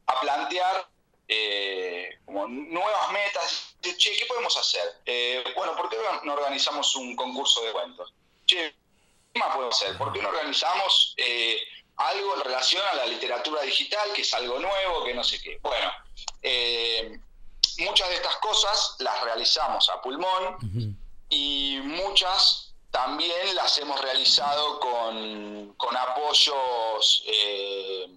a 0.08 0.20
plantear 0.22 0.88
eh, 1.28 2.20
como 2.26 2.48
nuevas 2.48 3.12
metas. 3.12 3.76
De, 3.82 3.96
che, 3.98 4.12
¿qué 4.16 4.26
podemos 4.26 4.56
hacer? 4.58 4.84
Eh, 5.06 5.44
bueno, 5.56 5.76
¿por 5.76 5.90
qué 5.90 5.98
no 6.24 6.34
organizamos 6.34 6.96
un 6.96 7.16
concurso 7.16 7.62
de 7.64 7.72
cuentos? 7.72 8.14
Che, 8.46 8.76
¿qué 9.34 9.40
más 9.40 9.54
podemos 9.56 9.82
hacer? 9.82 9.98
¿Por 9.98 10.12
qué 10.14 10.22
no 10.22 10.30
organizamos 10.30 11.14
eh, 11.18 11.58
algo 11.98 12.36
en 12.36 12.42
relación 12.42 12.84
a 12.92 12.96
la 12.96 13.06
literatura 13.06 13.62
digital, 13.62 14.12
que 14.14 14.22
es 14.24 14.34
algo 14.34 14.60
nuevo, 14.60 15.04
que 15.06 15.14
no 15.14 15.24
sé 15.24 15.42
qué? 15.42 15.58
Bueno, 15.62 15.92
muchas 17.80 18.10
de 18.10 18.16
estas 18.16 18.36
cosas 18.38 18.96
las 19.00 19.22
realizamos 19.24 19.90
a 19.90 20.02
pulmón 20.02 20.98
y 21.30 21.80
muchas 21.84 22.71
también 22.92 23.56
las 23.56 23.78
hemos 23.78 24.00
realizado 24.02 24.80
con, 24.80 25.74
con 25.78 25.96
apoyos, 25.98 27.24
eh, 27.26 28.08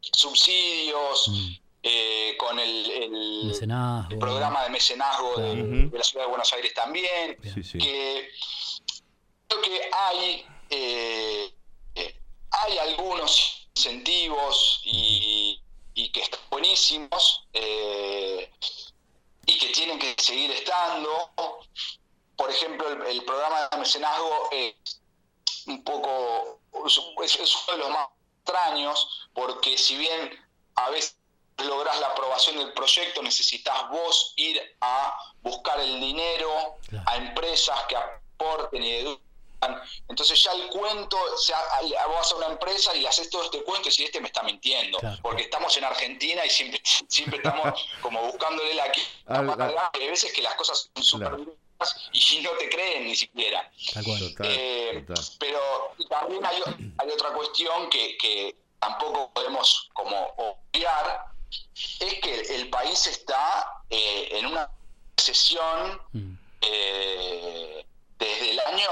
subsidios, 0.00 1.28
Mm. 1.28 1.48
eh, 1.84 2.36
con 2.38 2.58
el, 2.58 2.90
el- 2.90 3.44
Mecenazgo. 3.46 4.12
el 4.12 4.18
programa 4.18 4.62
de 4.64 4.70
mecenazgo 4.70 5.36
de, 5.36 5.90
la 5.92 6.02
ciudad 6.04 6.24
de 6.24 6.28
Buenos 6.30 6.52
Aires 6.52 6.72
también, 6.74 7.36
Sí, 7.54 7.62
sí. 7.62 7.78
que 7.78 8.30
creo 9.48 9.62
que 9.62 9.90
hay, 9.92 10.46
eh, 10.70 11.52
eh, 11.96 12.16
hay 12.50 12.78
algunos 12.78 13.66
incentivos 13.76 14.80
y, 14.84 15.60
y 15.94 16.10
que 16.12 16.20
están 16.22 16.40
buenísimos 16.50 17.44
eh, 17.52 18.50
y 19.46 19.58
que 19.58 19.68
tienen 19.68 19.98
que 19.98 20.14
seguir 20.18 20.50
estando. 20.52 21.10
Por 22.36 22.50
ejemplo, 22.50 22.88
el, 22.88 23.02
el 23.06 23.24
programa 23.24 23.68
de 23.70 23.76
mecenazgo 23.78 24.48
es 24.50 24.74
un 25.66 25.82
poco, 25.84 26.60
es, 27.22 27.36
es 27.38 27.56
uno 27.68 27.76
de 27.76 27.78
los 27.78 27.90
más 27.90 28.08
extraños, 28.40 29.28
porque 29.34 29.78
si 29.78 29.96
bien 29.96 30.30
a 30.74 30.90
veces 30.90 31.16
lográs 31.58 32.00
la 32.00 32.08
aprobación 32.08 32.56
del 32.58 32.72
proyecto, 32.72 33.22
necesitas 33.22 33.88
vos 33.90 34.32
ir 34.36 34.60
a 34.80 35.16
buscar 35.42 35.78
el 35.80 36.00
dinero 36.00 36.76
Claro. 36.88 37.04
a 37.08 37.16
empresas 37.16 37.78
que 37.88 37.96
aporten 37.96 38.82
y 38.82 38.90
educan. 38.96 39.22
Entonces 40.08 40.42
ya 40.42 40.50
el 40.52 40.66
cuento, 40.70 41.16
o 41.16 41.38
sea, 41.38 41.60
al- 41.78 41.94
vas 42.08 42.32
a 42.32 42.36
una 42.36 42.46
empresa 42.46 42.94
y 42.96 43.00
le 43.02 43.08
haces 43.08 43.30
todo 43.30 43.44
este 43.44 43.62
cuento 43.62 43.88
y 43.88 43.92
si 43.92 44.02
este 44.04 44.20
me 44.20 44.26
está 44.26 44.42
mintiendo, 44.42 44.98
Claro. 44.98 45.18
porque 45.22 45.42
estamos 45.44 45.76
en 45.76 45.84
Argentina 45.84 46.44
y 46.44 46.50
siempre, 46.50 46.80
siempre 47.08 47.36
estamos 47.36 47.86
como 48.00 48.20
buscándole 48.22 48.74
la, 48.74 48.90
hay 49.92 50.08
veces 50.08 50.32
que 50.32 50.42
las 50.42 50.54
cosas 50.56 50.90
son 50.96 51.04
súper 51.04 51.28
Claro. 51.28 51.54
Y 52.12 52.40
no 52.42 52.50
te 52.58 52.68
creen 52.68 53.04
ni 53.06 53.14
siquiera. 53.16 53.70
Total, 53.94 54.34
Eh, 54.44 55.04
total. 55.06 55.24
pero 55.38 55.60
también 56.08 56.44
hay, 56.44 56.60
otra 57.12 57.30
cuestión 57.34 57.88
que, 57.90 58.16
que 58.18 58.54
tampoco 58.78 59.30
podemos 59.32 59.88
como 59.92 60.16
obviar, 60.36 61.26
es 62.00 62.14
que 62.20 62.40
el 62.56 62.68
país 62.70 63.06
está 63.06 63.82
eh, 63.90 64.28
en 64.32 64.46
una 64.46 64.68
recesión 65.16 66.00
Mm. 66.12 66.34
eh, 66.62 67.84
desde 68.18 68.50
el 68.50 68.60
año 68.60 68.88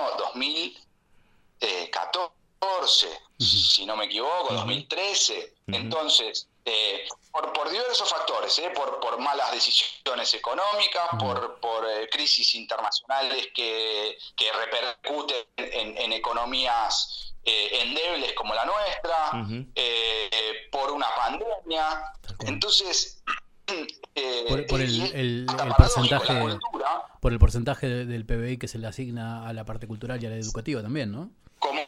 2014, 1.60 3.08
si 3.38 3.86
no 3.86 3.96
me 3.96 4.04
equivoco, 4.06 4.52
2013. 4.54 5.54
Entonces, 5.68 6.48
eh, 6.64 7.06
por, 7.32 7.52
por 7.52 7.70
diversos 7.70 8.08
factores, 8.10 8.58
eh, 8.58 8.70
por, 8.74 8.98
por 9.00 9.18
malas 9.18 9.52
decisiones 9.52 10.34
económicas, 10.34 11.08
por, 11.18 11.60
por 11.60 11.86
eh, 11.88 12.08
crisis 12.10 12.54
internacionales 12.54 13.48
que, 13.54 14.18
que 14.36 14.52
repercuten 14.52 15.44
en, 15.56 15.96
en 15.98 16.12
economías 16.12 17.34
eh, 17.44 17.80
endebles 17.82 18.32
como 18.34 18.54
la 18.54 18.64
nuestra, 18.64 19.42
Ujú. 19.44 19.66
eh, 19.74 20.68
por 20.72 20.90
una 20.90 21.06
pandemia. 21.16 22.02
Entonces, 22.46 23.22
eh, 24.14 24.44
Por, 24.48 24.66
por 24.66 24.80
el, 24.80 25.46
porcentaje 25.76 26.40
cultura, 26.40 27.02
por 27.20 27.32
el 27.32 27.38
porcentaje 27.38 27.86
de- 27.88 28.04
del 28.06 28.26
PBI 28.26 28.58
que 28.58 28.66
se 28.68 28.78
le 28.78 28.88
asigna 28.88 29.46
a 29.48 29.52
la 29.52 29.64
parte 29.64 29.86
cultural 29.86 30.22
y 30.22 30.26
a 30.26 30.30
la 30.30 30.36
educativa 30.36 30.82
también, 30.82 31.12
¿no? 31.12 31.30
como, 31.58 31.80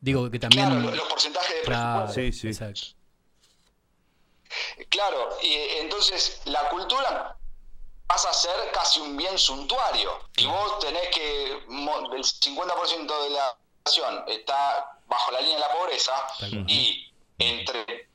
Digo 0.00 0.30
que 0.30 0.38
también 0.38 0.68
claro, 0.68 0.90
los, 0.94 1.08
porcentajes 1.08 1.56
de 1.56 1.62
Claro, 1.62 2.12
Sí, 2.12 2.32
sí. 2.32 2.48
exacto. 2.48 2.98
Claro, 4.88 5.36
y 5.42 5.48
eh, 5.48 5.80
entonces 5.80 6.40
la 6.46 6.68
cultura 6.68 7.36
pasa 8.06 8.30
a 8.30 8.32
ser 8.32 8.72
casi 8.72 9.00
un 9.00 9.16
bien 9.16 9.38
suntuario. 9.38 10.18
Y 10.36 10.46
vos 10.46 10.78
tenés 10.78 11.08
que, 11.14 11.52
el 11.52 11.64
50% 11.68 13.22
de 13.22 13.30
la 13.30 13.56
población 13.84 14.24
está 14.28 14.98
bajo 15.06 15.30
la 15.30 15.40
línea 15.40 15.56
de 15.56 15.60
la 15.60 15.72
pobreza 15.72 16.12
y 16.66 17.12
entre, 17.38 18.07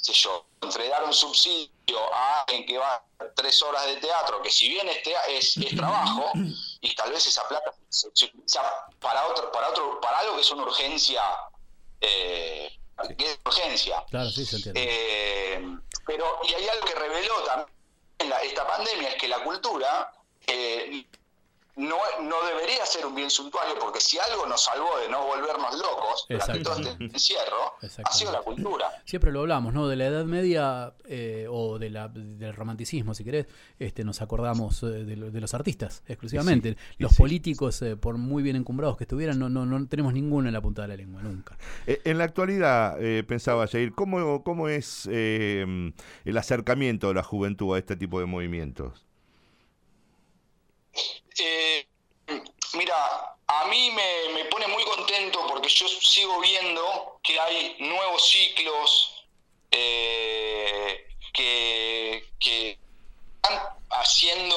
sé 0.00 0.12
yo, 0.12 0.46
entre 0.62 0.88
dar 0.88 1.04
un 1.04 1.12
subsidio 1.12 1.70
a 2.14 2.42
alguien 2.42 2.66
que 2.66 2.78
va 2.78 3.02
tres 3.36 3.62
horas 3.62 3.86
de 3.86 3.96
teatro, 3.96 4.40
que 4.42 4.50
si 4.50 4.68
bien 4.68 4.88
es, 4.88 5.02
tea- 5.02 5.24
es, 5.28 5.56
es 5.58 5.76
trabajo, 5.76 6.32
y 6.80 6.94
tal 6.94 7.10
vez 7.12 7.26
esa 7.26 7.46
plata 7.48 7.72
se, 7.88 8.08
utiliza 8.08 8.62
para 9.00 9.26
otro, 9.26 9.50
para 9.52 9.68
otro, 9.70 10.00
para 10.00 10.18
algo 10.20 10.34
que 10.36 10.40
es 10.42 10.50
una 10.50 10.62
urgencia, 10.62 11.22
eh, 12.00 12.78
que 13.18 13.24
es 13.32 13.38
urgencia. 13.44 14.04
Claro, 14.10 14.30
sí, 14.30 14.44
se 14.46 14.56
entiende. 14.56 14.80
Eh, 14.86 15.78
pero, 16.06 16.38
y 16.44 16.54
hay 16.54 16.68
algo 16.68 16.86
que 16.86 16.94
reveló 16.94 17.34
también 17.44 17.68
la- 18.28 18.42
esta 18.42 18.66
pandemia, 18.66 19.08
es 19.10 19.14
que 19.16 19.28
la 19.28 19.42
cultura 19.44 20.12
eh, 20.46 21.06
no, 21.76 21.96
no 22.22 22.36
debería 22.46 22.84
ser 22.84 23.06
un 23.06 23.14
bien 23.14 23.30
suntuario, 23.30 23.74
porque 23.80 24.00
si 24.00 24.18
algo 24.18 24.46
nos 24.46 24.64
salvó 24.64 24.98
de 25.02 25.08
no 25.08 25.24
volvernos 25.26 25.78
locos 25.78 26.26
durante 26.28 26.60
todo 26.60 26.74
este 26.78 27.04
encierro, 27.04 27.74
ha 28.04 28.12
sido 28.12 28.32
la 28.32 28.40
cultura. 28.42 28.86
Siempre 29.04 29.32
lo 29.32 29.40
hablamos, 29.40 29.72
¿no? 29.72 29.88
De 29.88 29.96
la 29.96 30.06
Edad 30.06 30.24
Media 30.24 30.92
eh, 31.06 31.46
o 31.48 31.78
de 31.78 31.90
la, 31.90 32.08
del 32.08 32.54
romanticismo, 32.54 33.14
si 33.14 33.24
querés, 33.24 33.46
este, 33.78 34.04
nos 34.04 34.20
acordamos 34.20 34.82
eh, 34.82 34.86
de, 34.86 35.16
lo- 35.16 35.30
de 35.30 35.40
los 35.40 35.54
artistas 35.54 36.02
exclusivamente. 36.06 36.72
Sí, 36.74 36.94
los 36.98 37.12
sí. 37.12 37.18
políticos, 37.18 37.80
eh, 37.82 37.96
por 37.96 38.18
muy 38.18 38.42
bien 38.42 38.56
encumbrados 38.56 38.96
que 38.96 39.04
estuvieran, 39.04 39.38
no, 39.38 39.48
no, 39.48 39.64
no 39.64 39.86
tenemos 39.88 40.12
ninguno 40.12 40.48
en 40.48 40.54
la 40.54 40.60
punta 40.60 40.82
de 40.82 40.88
la 40.88 40.96
lengua, 40.96 41.22
nunca. 41.22 41.56
Eh, 41.86 42.00
En 42.04 42.18
la 42.18 42.24
actualidad, 42.24 43.02
eh, 43.02 43.22
pensaba 43.22 43.66
Jair, 43.66 43.92
¿cómo, 43.92 44.42
cómo 44.44 44.68
es 44.68 45.08
eh, 45.10 45.92
el 46.24 46.36
acercamiento 46.36 47.08
de 47.08 47.14
la 47.14 47.22
juventud 47.22 47.74
a 47.74 47.78
este 47.78 47.96
tipo 47.96 48.20
de 48.20 48.26
movimientos? 48.26 49.06
Eh, 51.42 51.86
mira, 52.74 53.36
a 53.46 53.64
mí 53.66 53.90
me, 53.90 54.28
me 54.34 54.44
pone 54.46 54.66
muy 54.68 54.84
contento 54.84 55.46
porque 55.48 55.68
yo 55.68 55.88
sigo 55.88 56.40
viendo 56.40 57.18
que 57.22 57.38
hay 57.40 57.76
nuevos 57.80 58.28
ciclos 58.28 59.24
eh, 59.70 61.08
que, 61.32 62.30
que 62.38 62.78
están 63.36 63.60
haciendo 63.90 64.56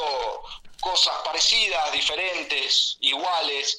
cosas 0.81 1.15
parecidas, 1.23 1.91
diferentes, 1.93 2.97
iguales, 2.99 3.77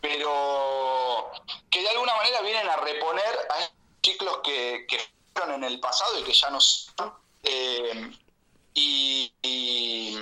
pero 0.00 1.30
que 1.70 1.82
de 1.82 1.88
alguna 1.90 2.14
manera 2.16 2.40
vienen 2.42 2.68
a 2.68 2.76
reponer 2.76 3.38
a 3.50 3.70
ciclos 4.02 4.38
que, 4.44 4.84
que 4.88 5.00
fueron 5.32 5.54
en 5.62 5.64
el 5.72 5.80
pasado 5.80 6.18
y 6.18 6.24
que 6.24 6.32
ya 6.32 6.50
no 6.50 6.60
son. 6.60 7.14
Eh, 7.44 8.10
y, 8.74 9.32
y- 9.42 10.18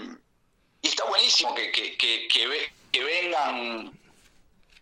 y 0.82 0.88
está 0.88 1.04
buenísimo 1.04 1.54
que, 1.54 1.70
que, 1.70 1.96
que, 1.96 2.26
que 2.28 2.46
ve- 2.48 2.72
que 2.90 3.02
vengan 3.04 3.98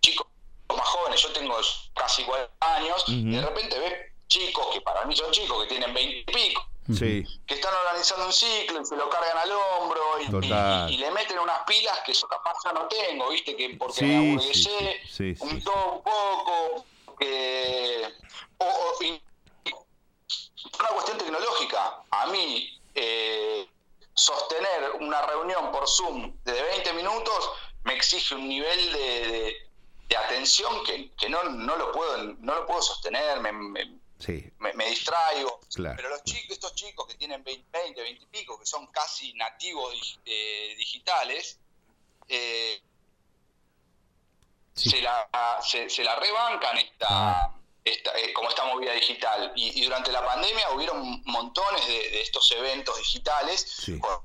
chicos 0.00 0.26
más 0.74 0.88
jóvenes. 0.88 1.22
Yo 1.22 1.32
tengo 1.32 1.56
casi 1.94 2.24
40 2.24 2.74
años 2.76 3.04
y 3.06 3.30
de 3.30 3.42
repente 3.42 3.78
ves 3.78 3.94
chicos 4.28 4.66
que 4.72 4.80
para 4.80 5.04
mí 5.04 5.14
son 5.14 5.30
chicos 5.30 5.62
que 5.62 5.68
tienen 5.68 5.92
20 5.92 6.16
y 6.18 6.24
pico, 6.24 6.66
Sí, 6.88 7.24
que 7.46 7.54
están 7.54 7.72
organizando 7.74 8.26
un 8.26 8.32
ciclo 8.32 8.80
y 8.80 8.84
se 8.86 8.96
lo 8.96 9.08
cargan 9.10 9.36
al 9.38 9.52
hombro 9.52 10.02
y, 10.20 10.24
y- 10.46 10.94
y 10.94 10.96
le 10.96 11.10
meten 11.10 11.38
unas 11.38 11.60
pilas 11.66 12.00
que 12.00 12.14
yo 12.14 12.26
capaz 12.26 12.54
ya 12.64 12.72
no 12.72 12.88
tengo, 12.88 13.28
¿viste? 13.28 13.54
Que 13.54 13.70
porque 13.78 13.94
Sí, 14.00 14.04
me 14.06 14.12
sí, 14.12 14.28
aburguesé 14.30 15.00
sí, 15.06 15.34
sí, 15.34 15.44
un 15.44 15.50
sí. 15.58 15.60
todo 15.64 15.92
un 15.96 16.02
poco, 16.02 16.86
que 17.18 18.08
o, 18.58 18.64
o- 18.64 19.02
y- 19.04 19.22
una 20.78 20.88
cuestión 20.90 21.18
tecnológica. 21.18 22.02
A 22.10 22.26
mí, 22.26 22.80
eh, 22.94 23.68
sostener 24.14 24.92
una 25.00 25.22
reunión 25.22 25.70
por 25.72 25.88
Zoom 25.88 26.36
de 26.44 26.62
20 26.62 26.92
minutos 26.94 27.50
me 27.84 27.94
exige 27.94 28.34
un 28.34 28.48
nivel 28.48 28.92
de, 28.92 28.98
de- 29.28 29.70
de 30.08 30.16
atención 30.16 30.84
que, 30.84 31.10
que 31.12 31.28
no, 31.28 31.42
no 31.44 31.76
lo 31.76 31.92
puedo 31.92 32.16
no 32.38 32.54
lo 32.56 32.66
puedo 32.66 32.82
sostener, 32.82 33.38
me, 33.40 33.52
me- 33.52 33.98
sí, 34.18 34.50
me- 34.58 34.72
me 34.72 34.88
distraigo. 34.90 35.60
Claro. 35.72 35.94
Pero 35.96 36.08
los 36.08 36.24
chicos, 36.24 36.50
estos 36.50 36.74
chicos 36.74 37.06
que 37.06 37.14
tienen 37.14 37.44
20, 37.44 37.66
20, 37.78 38.02
20 38.02 38.22
y 38.24 38.26
pico, 38.26 38.58
que 38.58 38.66
son 38.66 38.88
casi 38.88 39.32
nativos 39.34 40.18
eh, 40.26 40.74
digitales, 40.76 41.58
eh, 42.28 42.82
Sí. 44.74 44.90
se, 44.90 45.02
la, 45.02 45.28
se, 45.62 45.90
se 45.90 46.02
la 46.04 46.16
rebancan 46.16 46.78
esta, 46.78 47.06
Ah. 47.08 47.54
Esta, 47.84 48.10
eh, 48.18 48.32
como 48.34 48.48
esta 48.48 48.64
movida 48.66 48.92
digital. 48.94 49.52
Y, 49.56 49.80
y 49.80 49.84
durante 49.84 50.12
la 50.12 50.24
pandemia 50.24 50.70
hubieron 50.74 51.22
montones 51.24 51.86
de, 51.86 51.92
de 51.94 52.20
estos 52.22 52.50
eventos 52.52 52.96
digitales 52.98 53.60
Sí. 53.60 53.98
con 53.98 54.18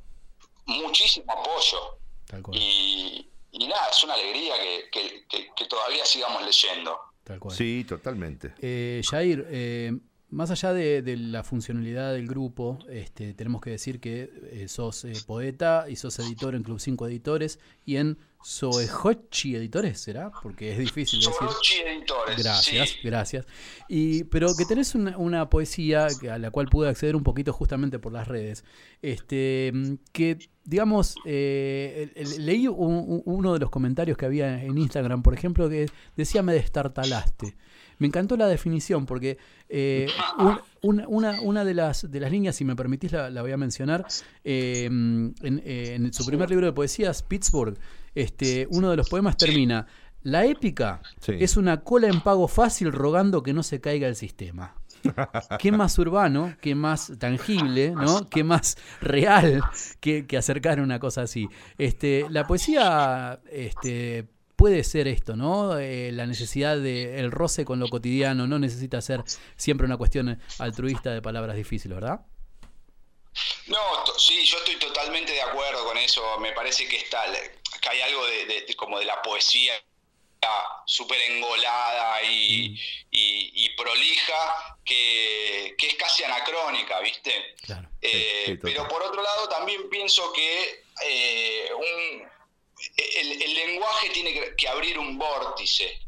muchísimo 0.66 1.32
apoyo. 1.32 2.00
Tal 2.28 2.42
cual. 2.42 2.58
Y, 2.60 3.30
y 3.52 3.68
nada, 3.68 3.88
es 3.92 4.04
una 4.04 4.14
alegría 4.16 4.56
que, 4.60 4.90
que- 4.92 5.26
que- 5.28 5.48
que 5.56 5.66
todavía 5.66 6.06
sigamos 6.06 6.44
leyendo. 6.44 6.98
Tal 7.24 7.40
cual. 7.40 7.56
sí, 7.56 7.84
totalmente. 7.88 8.54
Eh, 8.62 9.02
Jair, 9.10 9.48
eh, 9.50 9.92
más 10.30 10.52
allá 10.52 10.74
de, 10.74 11.02
de 11.02 11.18
la 11.18 11.44
funcionalidad 11.44 12.14
del 12.14 12.28
grupo, 12.28 12.78
este, 12.90 13.34
tenemos 13.34 13.62
que 13.62 13.72
decir 13.72 14.00
que 14.00 14.30
eh, 14.52 14.68
sos 14.68 15.06
eh, 15.06 15.14
poeta 15.26 15.86
y 15.90 15.96
sos 15.96 16.20
editor 16.20 16.54
en 16.56 16.62
Club 16.64 16.80
5 16.80 17.08
Editores 17.08 17.60
y 17.86 17.98
en 17.98 18.20
Soejochi 18.48 19.56
Editores, 19.56 20.00
¿será? 20.00 20.32
Porque 20.44 20.72
es 20.74 20.78
difícil 20.78 21.20
decir. 21.20 21.34
Sorochi 21.34 21.74
Editores. 21.84 22.38
Gracias, 22.38 22.90
sí. 22.90 22.98
gracias. 23.04 23.46
Y, 23.90 24.24
pero 24.26 24.56
que 24.56 24.66
tenés 24.66 24.94
una, 24.94 25.18
una 25.18 25.50
poesía 25.50 26.08
a 26.32 26.38
la 26.38 26.52
cual 26.52 26.68
pude 26.68 26.88
acceder 26.88 27.16
un 27.16 27.24
poquito 27.24 27.52
justamente 27.54 27.98
por 27.98 28.14
las 28.14 28.28
redes. 28.28 28.64
Este, 29.02 29.74
que, 30.12 30.38
digamos, 30.64 31.16
eh, 31.26 32.12
leí 32.40 32.68
un- 32.68 32.78
un- 32.78 33.24
uno 33.26 33.54
de 33.54 33.60
los 33.60 33.70
comentarios 33.72 34.16
que 34.18 34.26
había 34.26 34.64
en 34.64 34.78
Instagram, 34.78 35.24
por 35.24 35.34
ejemplo, 35.34 35.68
que 35.68 35.90
decía 36.16 36.44
me 36.44 36.54
destartalaste. 36.54 37.56
Me 37.98 38.08
encantó 38.08 38.36
la 38.38 38.48
definición 38.48 39.06
porque 39.06 39.38
eh, 39.70 40.08
un- 40.38 40.60
una, 40.84 41.08
una- 41.08 41.42
una 41.42 41.66
de, 41.66 41.74
las, 41.74 42.12
de 42.12 42.20
las 42.20 42.32
líneas, 42.32 42.56
si 42.56 42.64
me 42.66 42.76
permitís, 42.76 43.12
la, 43.14 43.30
la 43.32 43.42
voy 43.42 43.52
a 43.54 43.58
mencionar. 43.58 44.06
eh, 44.44 44.86
en, 44.86 45.34
en 45.66 46.14
su 46.14 46.26
primer 46.28 46.50
libro 46.50 46.68
de 46.68 46.74
poesías, 46.74 47.24
Pittsburgh, 47.24 47.78
este, 48.16 48.68
uno 48.72 48.90
de 48.90 48.98
los 48.98 49.10
poemas 49.10 49.38
termina. 49.38 49.86
La 50.24 50.46
épica 50.46 51.02
Sí. 51.20 51.34
es 51.40 51.56
una 51.56 51.84
cola 51.84 52.08
en 52.08 52.22
pago 52.22 52.48
fácil 52.48 52.92
rogando 52.92 53.44
que 53.44 53.54
no 53.54 53.62
se 53.62 53.80
caiga 53.80 54.08
el 54.08 54.16
sistema. 54.16 54.76
Qué 55.60 55.72
más 55.72 56.00
urbano, 56.00 56.56
qué 56.62 56.74
más 56.74 57.12
tangible, 57.20 57.92
¿no? 57.92 58.28
Qué 58.28 58.44
más 58.44 58.76
real 59.02 59.62
que, 60.00 60.26
que 60.26 60.36
acercar 60.36 60.80
una 60.80 60.98
cosa 61.00 61.22
así. 61.22 61.48
Este, 61.78 62.26
la 62.32 62.48
poesía 62.48 63.40
este, 63.52 64.26
puede 64.56 64.84
ser 64.84 65.08
esto, 65.08 65.36
¿no? 65.36 65.78
Eh, 65.78 66.12
la 66.12 66.26
necesidad 66.26 66.78
de 66.80 67.20
el 67.20 67.30
roce 67.32 67.66
con 67.66 67.80
lo 67.80 67.88
cotidiano 67.88 68.48
no 68.48 68.58
necesita 68.58 69.00
ser 69.00 69.24
siempre 69.56 69.86
una 69.86 69.98
cuestión 69.98 70.40
altruista 70.58 71.12
de 71.12 71.22
palabras 71.22 71.56
difíciles, 71.56 71.94
¿verdad? 71.96 72.22
No, 73.68 73.78
sí, 74.18 74.44
yo 74.46 74.58
estoy 74.58 74.76
totalmente 74.80 75.34
de 75.34 75.42
acuerdo 75.42 75.86
con 75.86 75.98
eso. 75.98 76.22
Me 76.42 76.52
parece 76.54 76.88
que 76.88 76.98
está, 76.98 77.20
que 77.80 77.90
hay 77.90 78.02
algo 78.02 78.26
de, 78.28 78.46
de- 78.46 78.62
de- 78.62 78.76
como 78.76 79.00
de 79.00 79.06
la 79.06 79.22
poesía 79.22 79.74
súper 80.86 81.20
engolada 81.22 82.22
y, 82.24 82.80
y- 83.10 83.52
y 83.66 83.70
prolija 83.76 84.78
que, 84.86 85.74
que 85.78 85.88
es 85.88 85.96
casi 85.96 86.24
anacrónica, 86.24 87.00
¿viste? 87.00 87.56
Claro. 87.64 87.90
Eh, 88.02 88.44
sí, 88.46 88.58
pero 88.62 88.88
por 88.88 89.02
otro 89.02 89.24
lado 89.24 89.50
también 89.50 89.90
pienso 89.90 90.32
que 90.34 90.84
eh, 91.04 91.70
un- 91.76 92.30
el, 92.98 93.42
el 93.42 93.54
lenguaje 93.56 94.10
tiene 94.12 94.54
que, 94.56 94.68
abrir 94.68 95.00
un 95.00 95.18
vórtice. 95.18 96.00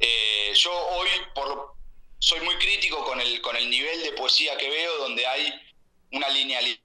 Eh, 0.00 0.52
yo 0.56 0.72
hoy 0.88 1.08
por, 1.34 1.74
soy 2.18 2.40
muy 2.40 2.56
crítico 2.56 3.04
con 3.04 3.20
el, 3.20 3.40
con 3.40 3.54
el 3.56 3.70
nivel 3.70 4.02
de 4.02 4.12
poesía 4.12 4.56
que 4.56 4.68
veo, 4.68 4.98
donde 4.98 5.24
hay 5.26 5.54
una 6.10 6.28
linealidad 6.30 6.80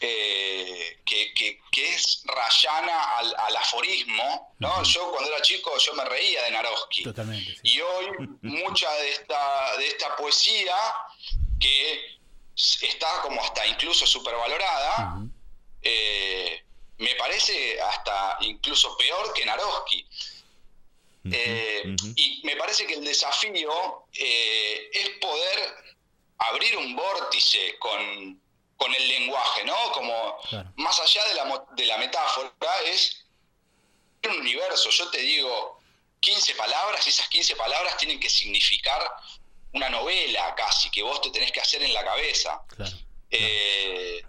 eh, 0.00 0.98
que, 1.04 1.32
que- 1.34 1.60
que 1.70 1.94
es 1.94 2.22
rayana 2.24 3.16
al, 3.18 3.34
al 3.38 3.56
aforismo. 3.56 4.54
¿no? 4.58 4.82
Yo 4.82 5.10
cuando 5.10 5.30
era 5.32 5.42
chico 5.42 5.76
yo 5.78 5.94
me 5.94 6.04
reía 6.04 6.42
de 6.44 6.50
Naroski. 6.50 7.02
Totalmente. 7.04 7.52
sí. 7.54 7.60
Y 7.64 7.80
hoy 7.80 8.06
mucha 8.42 8.90
de 8.94 9.10
esta, 9.12 9.76
de 9.76 9.86
esta 9.88 10.16
poesía 10.16 10.76
que 11.60 12.18
está 12.54 13.20
como 13.22 13.42
hasta 13.42 13.66
incluso 13.66 14.06
supervalorada, 14.06 15.22
eh, 15.82 16.62
me 16.98 17.14
parece 17.16 17.78
hasta 17.80 18.38
incluso 18.40 18.96
peor 18.96 19.32
que 19.34 19.44
Naroski. 19.44 20.06
Eh. 21.30 21.96
Y 22.14 22.40
me 22.44 22.56
parece 22.56 22.86
que 22.86 22.94
el 22.94 23.04
desafío 23.04 24.06
eh, 24.14 24.90
es 24.92 25.08
poder 25.20 25.74
abrir 26.38 26.76
un 26.76 26.94
vórtice 26.94 27.76
con, 27.78 28.40
con 28.76 28.94
el 28.94 29.08
lenguaje, 29.08 29.64
¿no? 29.64 29.92
Como 29.92 30.38
Claro. 30.50 30.70
más 30.76 30.98
allá 31.00 31.24
de 31.28 31.34
la, 31.34 31.64
de 31.76 31.86
la 31.86 31.98
metáfora, 31.98 32.52
es 32.84 33.24
un 34.24 34.40
universo. 34.40 34.90
Yo 34.90 35.08
te 35.10 35.18
digo 35.18 35.80
15 36.20 36.54
palabras 36.56 37.06
y 37.06 37.10
esas 37.10 37.28
15 37.28 37.56
palabras 37.56 37.96
tienen 37.96 38.18
que 38.20 38.28
significar 38.28 39.00
una 39.72 39.88
novela 39.90 40.54
casi, 40.54 40.90
que 40.90 41.02
vos 41.02 41.20
te 41.22 41.30
tenés 41.30 41.52
que 41.52 41.60
hacer 41.60 41.82
en 41.82 41.92
la 41.94 42.04
cabeza. 42.04 42.60
Claro. 42.68 42.96
Eh, 43.30 44.22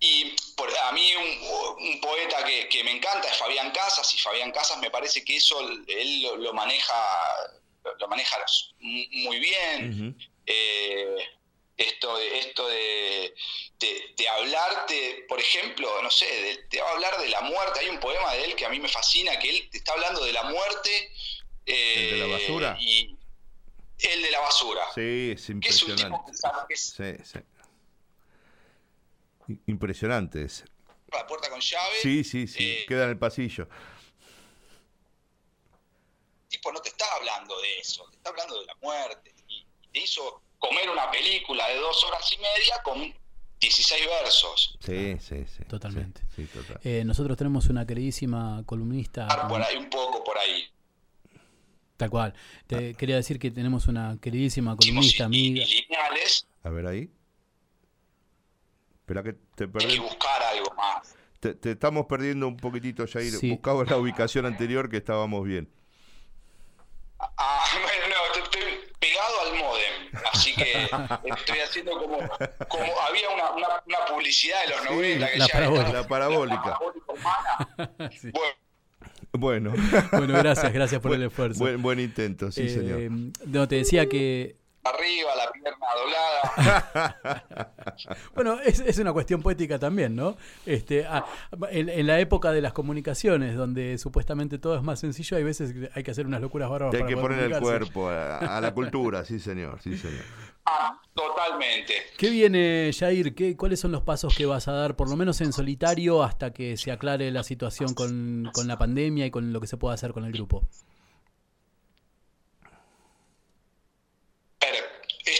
y 0.00 0.36
por, 0.56 0.76
a 0.78 0.92
mí 0.92 1.12
un, 1.16 1.86
un 1.88 2.00
poeta 2.00 2.44
que, 2.44 2.68
que 2.68 2.84
me 2.84 2.92
encanta 2.92 3.28
es 3.28 3.36
Fabián 3.36 3.70
Casas, 3.72 4.14
y 4.14 4.18
Fabián 4.18 4.52
Casas 4.52 4.78
me 4.78 4.90
parece 4.90 5.24
que 5.24 5.36
eso 5.36 5.60
él 5.60 6.22
lo, 6.22 6.36
lo 6.36 6.52
maneja 6.52 6.94
lo 7.98 8.06
maneja 8.08 8.36
mu- 8.80 9.04
muy 9.24 9.38
bien. 9.38 10.16
Eh, 10.46 11.16
esto 11.78 12.18
de, 12.18 12.38
esto 12.40 12.68
de, 12.68 13.34
de- 13.78 14.14
de 14.16 14.28
hablarte, 14.28 15.24
por 15.28 15.38
ejemplo, 15.40 16.02
no 16.02 16.10
sé, 16.10 16.26
de- 16.26 16.56
te 16.68 16.80
va 16.80 16.88
a 16.88 16.92
hablar 16.92 17.18
de 17.18 17.28
la 17.28 17.40
muerte. 17.42 17.80
Hay 17.80 17.88
un 17.88 18.00
poema 18.00 18.34
de 18.34 18.44
él 18.44 18.56
que 18.56 18.66
a 18.66 18.68
mí 18.68 18.80
me 18.80 18.88
fascina, 18.88 19.38
que 19.38 19.48
él 19.48 19.68
te 19.70 19.78
está 19.78 19.92
hablando 19.92 20.24
de 20.24 20.32
la 20.32 20.42
muerte. 20.42 21.12
eh, 21.66 22.10
¿El 22.10 22.10
de 22.20 22.26
la 22.26 22.36
basura? 22.38 22.76
Y 22.80 23.16
el 24.00 24.22
de 24.22 24.30
la 24.30 24.40
basura. 24.40 24.82
Sí, 24.94 25.30
es 25.34 25.46
Que 25.46 25.68
es 25.68 25.82
un 25.82 25.96
tipo 25.96 26.06
impresionante. 26.06 26.32
que 26.68 26.74
es 26.74 26.90
Sí, 26.96 27.14
sí. 27.24 27.38
Impresionante 29.66 30.42
ese. 30.44 30.64
la 31.12 31.26
puerta 31.26 31.48
con 31.48 31.60
llave. 31.60 31.94
Sí, 32.02 32.22
sí, 32.24 32.46
sí. 32.46 32.70
Eh, 32.70 32.84
Queda 32.86 33.04
en 33.04 33.10
el 33.10 33.18
pasillo. 33.18 33.68
tipo 36.48 36.72
no 36.72 36.80
te 36.80 36.88
está 36.88 37.04
hablando 37.14 37.60
de 37.60 37.78
eso, 37.78 38.08
te 38.10 38.16
está 38.16 38.30
hablando 38.30 38.58
de 38.60 38.66
la 38.66 38.74
muerte. 38.76 39.34
Y 39.48 39.64
te 39.92 40.00
hizo 40.00 40.42
comer 40.58 40.88
una 40.90 41.10
película 41.10 41.66
de 41.68 41.76
dos 41.76 42.04
horas 42.04 42.32
y 42.32 42.36
media 42.38 42.82
con 42.82 43.14
16 43.60 44.06
versos. 44.22 44.78
Sí, 44.84 45.16
sí, 45.20 45.44
sí. 45.46 45.64
Totalmente. 45.64 46.20
Sí, 46.36 46.46
sí, 46.46 46.58
total. 46.58 46.80
Eh, 46.84 47.02
nosotros 47.04 47.36
tenemos 47.36 47.66
una 47.68 47.86
queridísima 47.86 48.62
columnista. 48.66 49.26
Ah, 49.30 49.48
por 49.48 49.60
ahí 49.62 49.76
un 49.76 49.90
poco 49.90 50.22
por 50.24 50.38
ahí. 50.38 50.64
Tal 51.96 52.10
cual. 52.10 52.32
Te 52.68 52.94
quería 52.94 53.16
decir 53.16 53.38
que 53.40 53.50
tenemos 53.50 53.88
una 53.88 54.16
queridísima 54.20 54.76
columnista, 54.76 55.24
amiga. 55.24 55.64
lineales, 55.64 56.46
A 56.62 56.70
ver 56.70 56.86
ahí. 56.86 57.10
Espera 59.00 59.22
que 59.22 59.32
te 59.32 59.64
hay 59.64 59.70
que 59.70 59.78
perdí. 59.78 59.98
buscar 59.98 60.42
algo 60.42 60.72
más. 60.76 61.14
Te, 61.40 61.54
te 61.54 61.72
estamos 61.72 62.06
perdiendo 62.06 62.46
un 62.46 62.56
poquitito, 62.56 63.04
Jair. 63.10 63.32
Sí. 63.32 63.50
Buscaba 63.50 63.84
la 63.84 63.96
ubicación 63.96 64.44
anterior 64.46 64.88
que 64.90 64.98
estábamos 64.98 65.44
bien. 65.44 65.68
Ah, 67.18 67.64
bueno, 67.82 68.14
no, 68.14 68.32
te- 68.34 68.40
estoy 68.58 68.92
pegado 69.00 69.40
al 69.40 69.58
modem, 69.58 69.67
así 70.38 70.54
que 70.54 70.82
estoy 70.84 71.58
haciendo 71.58 71.92
como, 71.92 72.18
como 72.18 72.84
había 73.08 73.28
una, 73.34 73.50
una, 73.52 73.68
una 73.86 73.98
publicidad 74.08 74.58
de 74.64 74.70
los 74.70 74.84
90 74.84 75.26
que 75.32 75.38
la 75.38 75.44
decía, 75.44 75.54
parabólica. 75.60 75.92
La 75.92 76.08
parabólica. 76.08 76.56
"La 76.56 76.78
parabólica 76.78 77.12
humana". 77.12 78.10
Sí. 78.20 78.30
Bueno, 79.32 79.72
Bueno. 79.72 79.74
Bueno, 80.12 80.34
gracias, 80.38 80.72
gracias 80.72 81.00
por 81.00 81.12
el 81.14 81.22
esfuerzo. 81.24 81.58
Buen, 81.58 81.82
buen 81.82 82.00
intento, 82.00 82.50
sí, 82.50 82.62
Eh, 82.62 82.68
señor. 82.70 83.00
No, 83.46 83.68
te 83.68 83.76
decía 83.76 84.08
que. 84.08 84.56
Arriba, 84.88 85.30
la 85.36 85.50
pierna 85.52 85.86
doblada. 85.96 87.74
Bueno, 88.34 88.60
es, 88.64 88.78
es 88.80 88.98
una 88.98 89.12
cuestión 89.12 89.42
poética 89.42 89.78
también, 89.78 90.14
¿no? 90.14 90.36
Este, 90.64 91.04
ah, 91.04 91.26
en, 91.70 91.88
en 91.88 92.06
la 92.06 92.20
época 92.20 92.52
de 92.52 92.60
las 92.60 92.72
comunicaciones, 92.72 93.56
donde 93.56 93.98
supuestamente 93.98 94.58
todo 94.58 94.76
es 94.76 94.82
más 94.82 95.00
sencillo, 95.00 95.36
hay 95.36 95.42
veces 95.42 95.72
que 95.72 95.90
hay 95.92 96.02
que 96.02 96.10
hacer 96.10 96.26
unas 96.26 96.40
locuras 96.40 96.70
bárbaras. 96.70 96.94
Hay 96.94 97.00
para 97.00 97.08
que 97.08 97.16
poner 97.20 97.52
el 97.52 97.58
cuerpo 97.60 98.08
a, 98.08 98.38
a 98.38 98.60
la 98.60 98.72
cultura, 98.72 99.24
sí, 99.24 99.40
señor, 99.40 99.80
sí, 99.82 99.96
señor. 99.96 100.22
Ah, 100.70 101.00
totalmente. 101.14 101.94
¿Qué 102.18 102.28
viene, 102.28 102.90
Jair? 102.96 103.34
¿Qué, 103.34 103.56
¿Cuáles 103.56 103.80
son 103.80 103.90
los 103.90 104.02
pasos 104.02 104.36
que 104.36 104.44
vas 104.44 104.68
a 104.68 104.72
dar, 104.72 104.96
por 104.96 105.08
lo 105.08 105.16
menos 105.16 105.40
en 105.40 105.52
solitario, 105.52 106.22
hasta 106.22 106.52
que 106.52 106.76
se 106.76 106.92
aclare 106.92 107.30
la 107.30 107.42
situación 107.42 107.94
con, 107.94 108.50
con 108.52 108.68
la 108.68 108.76
pandemia 108.76 109.24
y 109.24 109.30
con 109.30 109.52
lo 109.52 109.60
que 109.60 109.66
se 109.66 109.78
pueda 109.78 109.94
hacer 109.94 110.12
con 110.12 110.24
el 110.26 110.32
grupo? 110.32 110.68
A 114.60 114.66
ver, 114.70 114.84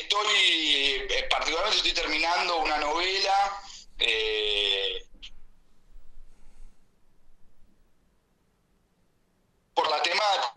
estoy, 0.09 1.07
eh, 1.11 1.27
particularmente 1.29 1.77
estoy 1.77 1.93
terminando 1.93 2.59
una 2.59 2.79
novela. 2.79 3.63
eh, 4.01 5.05
por 9.75 9.91
la 9.91 10.03
temática, 10.03 10.55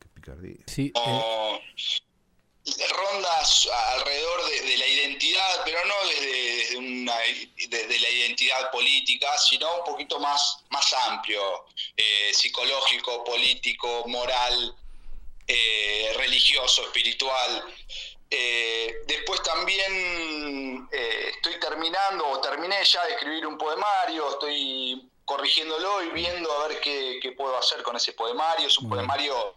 Qué 0.00 0.08
picardía. 0.14 0.56
Sí, 0.66 0.92
eh, 0.94 1.60
rondas 2.90 3.68
alrededor 3.96 4.50
de, 4.50 4.62
de 4.62 4.76
la 4.78 4.86
identidad, 4.86 5.62
pero 5.64 5.84
no 5.84 5.94
desde, 6.08 6.32
desde 6.32 6.76
una, 6.78 7.14
desde 7.68 8.00
la 8.00 8.10
identidad 8.10 8.70
política, 8.70 9.36
sino 9.38 9.78
un 9.78 9.84
poquito 9.84 10.18
más, 10.18 10.58
más 10.70 10.92
amplio, 11.08 11.66
eh, 11.96 12.30
psicológico, 12.32 13.22
político, 13.24 14.04
moral, 14.08 14.74
eh, 15.46 16.12
religioso, 16.16 16.82
espiritual. 16.84 17.64
Eh, 18.30 19.02
después 19.06 19.42
también 19.42 20.88
eh, 20.92 21.30
estoy 21.34 21.58
terminando, 21.60 22.26
o 22.28 22.40
terminé 22.40 22.82
ya 22.84 23.04
de 23.06 23.12
escribir 23.14 23.46
un 23.46 23.56
poemario, 23.58 24.30
estoy 24.30 25.08
corrigiéndolo 25.24 26.02
y 26.02 26.08
viendo 26.10 26.50
a 26.52 26.68
ver 26.68 26.80
qué, 26.80 27.18
qué 27.22 27.32
puedo 27.32 27.56
hacer 27.56 27.82
con 27.82 27.96
ese 27.96 28.12
poemario. 28.12 28.66
Es 28.66 28.78
un 28.78 28.88
poemario 28.88 29.56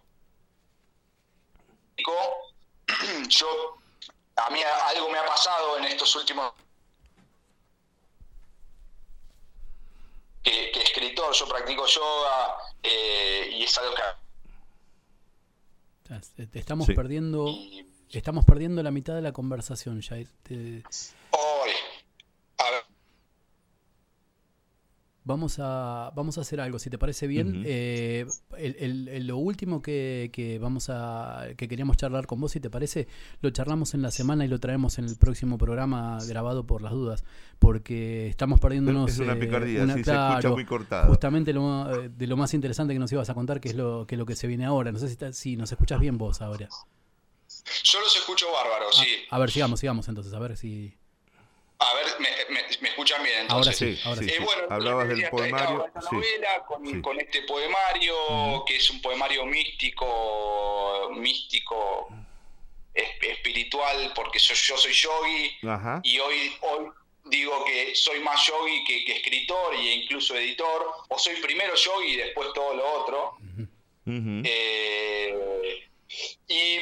yo 3.29 3.77
a 4.37 4.49
mí 4.51 4.59
algo 4.63 5.09
me 5.09 5.17
ha 5.17 5.25
pasado 5.25 5.77
en 5.77 5.85
estos 5.85 6.15
últimos 6.15 6.53
que, 10.43 10.71
que 10.71 10.81
escritor 10.83 11.33
yo 11.33 11.47
practico 11.47 11.85
yoga 11.87 12.55
eh, 12.83 13.49
y 13.51 13.63
es 13.63 13.77
algo 13.77 13.93
que 13.95 14.01
te- 16.35 16.47
te 16.47 16.59
estamos 16.59 16.85
Sí. 16.87 16.93
perdiendo. 16.93 17.47
y 17.47 17.85
Estamos 18.11 18.45
perdiendo 18.45 18.81
la 18.83 18.91
mitad 18.91 19.15
de 19.15 19.21
la 19.21 19.31
conversación, 19.33 20.01
Jair. 20.01 20.27
Te- 20.43 20.83
hoy 21.31 21.71
a 22.59 22.71
ver, 22.71 22.81
Vamos 25.25 25.57
a, 25.59 26.13
vamos 26.15 26.37
a 26.37 26.41
hacer 26.41 26.61
algo, 26.61 26.79
si 26.79 26.89
te 26.89 26.97
parece 26.97 27.27
bien. 27.27 27.63
Eh, 27.65 28.25
el- 28.57 28.77
el- 28.79 29.07
el- 29.09 29.27
lo 29.27 29.35
último 29.37 29.81
que, 29.81 30.29
que 30.31 30.57
vamos 30.57 30.89
a 30.89 31.47
que 31.57 31.67
queríamos 31.67 31.97
charlar 31.97 32.25
con 32.27 32.39
vos, 32.39 32.53
si 32.53 32.61
te 32.61 32.69
parece, 32.69 33.09
lo 33.41 33.49
charlamos 33.49 33.93
en 33.93 34.03
la 34.03 34.11
semana 34.11 34.45
y 34.45 34.47
lo 34.47 34.57
traemos 34.61 34.99
en 34.99 35.05
el 35.05 35.17
próximo 35.17 35.57
programa 35.57 36.17
grabado 36.29 36.65
por 36.65 36.81
las 36.81 36.93
dudas, 36.93 37.25
porque 37.59 38.29
estamos 38.29 38.61
perdiéndonos. 38.61 39.11
Es 39.11 39.19
una 39.19 39.33
eh, 39.33 39.35
picardía, 39.35 39.83
una- 39.83 39.95
sí, 39.95 40.03
se 40.05 40.11
escucha 40.11 40.39
claro, 40.39 40.53
muy 40.53 40.63
cortado. 40.65 41.07
Justamente 41.09 41.51
lo, 41.51 42.03
eh, 42.03 42.07
de 42.09 42.25
lo 42.27 42.37
más 42.37 42.53
interesante 42.53 42.93
que 42.93 42.99
nos 42.99 43.11
ibas 43.11 43.29
a 43.29 43.33
contar, 43.33 43.59
que 43.59 43.67
es 43.67 43.75
lo 43.75 44.07
que, 44.07 44.15
lo 44.15 44.25
que 44.25 44.35
se 44.37 44.47
viene 44.47 44.63
ahora. 44.63 44.93
No 44.93 44.97
sé 44.99 45.07
si, 45.07 45.11
está- 45.13 45.33
si 45.33 45.57
nos 45.57 45.69
escuchas 45.69 45.99
bien 45.99 46.17
vos 46.17 46.41
ahora. 46.41 46.69
Yo 47.83 47.99
los 47.99 48.15
escucho 48.15 48.51
bárbaro 48.51 48.91
sí 48.91 49.25
A 49.29 49.39
ver, 49.39 49.51
sigamos, 49.51 49.79
sigamos 49.79 50.07
entonces, 50.07 50.33
a 50.33 50.39
ver 50.39 50.55
si. 50.57 50.93
a 51.79 51.93
ver 51.93 52.05
me, 52.19 52.29
me- 52.53 52.77
me 52.81 52.89
escuchan 52.89 53.21
bien 53.23 53.45
Ahora 53.49 53.71
entonces 53.71 53.99
sí, 53.99 54.07
ahora 54.07 54.21
sí. 54.21 54.29
Eh, 54.29 54.39
bueno, 54.39 54.63
Hablabas 54.69 55.07
del 55.09 55.29
poemario, 55.29 55.85
esta 55.87 56.01
sí. 56.01 56.07
novela 56.15 56.65
con, 56.67 56.85
Sí. 56.85 57.01
con 57.01 57.19
este 57.19 57.41
poemario 57.43 58.63
que 58.65 58.75
es 58.77 58.89
un 58.89 59.01
poemario 59.01 59.45
místico 59.45 61.09
místico 61.15 62.09
es- 62.93 63.09
espiritual 63.21 64.11
porque 64.15 64.39
yo, 64.39 64.53
yo 64.55 64.77
soy 64.77 64.93
yogi 64.93 65.57
Ajá. 65.67 65.99
y 66.03 66.17
hoy, 66.19 66.55
hoy 66.61 66.87
digo 67.25 67.63
que 67.65 67.93
soy 67.95 68.19
más 68.21 68.45
yogi 68.47 68.83
que, 68.85 69.03
que 69.05 69.17
escritor 69.17 69.75
e 69.75 69.93
incluso 69.95 70.35
editor, 70.37 70.85
o 71.09 71.19
soy 71.19 71.35
primero 71.41 71.75
yogi 71.75 72.13
y 72.13 72.15
después 72.15 72.47
todo 72.53 72.73
lo 72.73 73.01
otro. 73.01 73.37
Eh, 74.45 75.87
y 76.47 76.79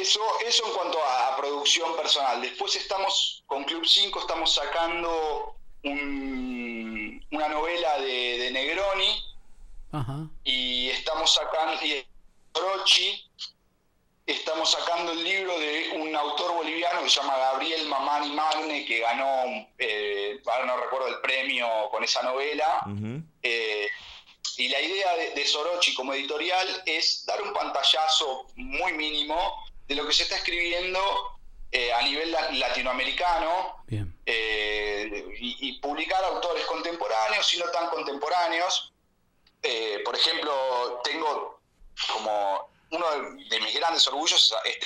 eso, 0.00 0.20
eso 0.46 0.66
en 0.66 0.72
cuanto 0.74 1.02
a, 1.02 1.28
a 1.28 1.36
producción 1.36 1.94
personal. 1.96 2.40
Después 2.40 2.74
estamos, 2.76 3.42
con 3.46 3.64
Club 3.64 3.84
5 3.86 4.20
estamos 4.20 4.54
sacando 4.54 5.56
un- 5.84 7.24
una 7.30 7.48
novela 7.48 7.98
de, 8.00 8.38
de 8.38 8.50
Negroni 8.50 9.22
Ajá. 9.92 10.28
y 10.44 10.88
estamos 10.90 11.32
sacando, 11.34 11.74
y 11.84 12.06
Orochi, 12.52 13.22
estamos 14.26 14.70
sacando 14.70 15.12
el 15.12 15.22
libro 15.22 15.58
de 15.58 15.90
un 16.00 16.14
autor 16.16 16.54
boliviano 16.54 17.02
que 17.02 17.10
se 17.10 17.20
llama 17.20 17.36
Gabriel 17.36 17.86
Mamani 17.86 18.30
Magne, 18.32 18.84
que 18.86 19.00
ganó, 19.00 19.68
eh, 19.78 20.40
ahora 20.46 20.66
no 20.66 20.76
recuerdo 20.78 21.08
el 21.08 21.20
premio 21.20 21.68
con 21.90 22.02
esa 22.04 22.22
novela. 22.22 22.80
Eh, 23.42 23.86
y 24.58 24.68
la 24.68 24.80
idea 24.80 25.14
de, 25.16 25.30
de 25.32 25.44
Sorochi 25.46 25.94
como 25.94 26.14
editorial 26.14 26.82
es 26.86 27.26
dar 27.26 27.42
un 27.42 27.52
pantallazo 27.52 28.46
muy 28.56 28.92
mínimo 28.94 29.65
de 29.88 29.94
lo 29.94 30.06
que 30.06 30.12
se 30.12 30.24
está 30.24 30.36
escribiendo 30.36 31.00
eh, 31.72 31.92
a 31.92 32.02
nivel 32.02 32.30
la- 32.32 32.50
latinoamericano 32.52 33.82
eh, 34.24 35.24
y, 35.38 35.68
y 35.68 35.78
publicar 35.80 36.22
autores 36.24 36.64
contemporáneos 36.66 37.52
y 37.54 37.58
no 37.58 37.66
tan 37.70 37.88
contemporáneos. 37.90 38.92
Eh, 39.62 40.00
por 40.04 40.14
ejemplo, 40.16 41.00
tengo 41.04 41.60
como 42.12 42.70
uno 42.90 43.06
de, 43.48 43.60
mis 43.60 43.74
grandes 43.74 44.06
orgullos 44.06 44.54
es 44.64 44.78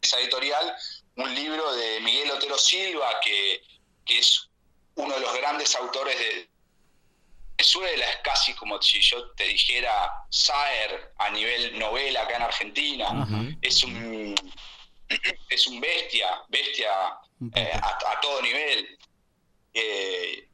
esa 0.00 0.20
editorial, 0.20 0.74
un 1.16 1.34
libro 1.34 1.74
de 1.74 2.00
Miguel 2.00 2.30
Otero 2.30 2.56
Silva, 2.56 3.18
que, 3.20 3.62
que 4.06 4.18
es 4.18 4.48
uno 4.94 5.14
de 5.14 5.20
los 5.20 5.34
grandes 5.36 5.74
autores 5.76 6.18
de 6.18 6.47
Venezuela, 7.58 8.08
es 8.08 8.16
casi 8.22 8.54
como 8.54 8.80
si 8.80 9.00
yo 9.00 9.30
te 9.32 9.44
dijera 9.44 10.12
Saer 10.30 11.12
a 11.18 11.30
nivel 11.30 11.76
novela 11.78 12.22
acá 12.22 12.36
en 12.36 12.42
Argentina. 12.42 13.26
Es 13.60 13.82
un 13.82 14.34
es 15.50 15.66
un 15.66 15.80
bestia, 15.80 16.28
bestia 16.48 16.90
eh, 17.54 17.70
a, 17.82 17.88
a 18.12 18.20
todo 18.20 18.42
nivel. 18.42 18.96
Eh, 19.74 20.48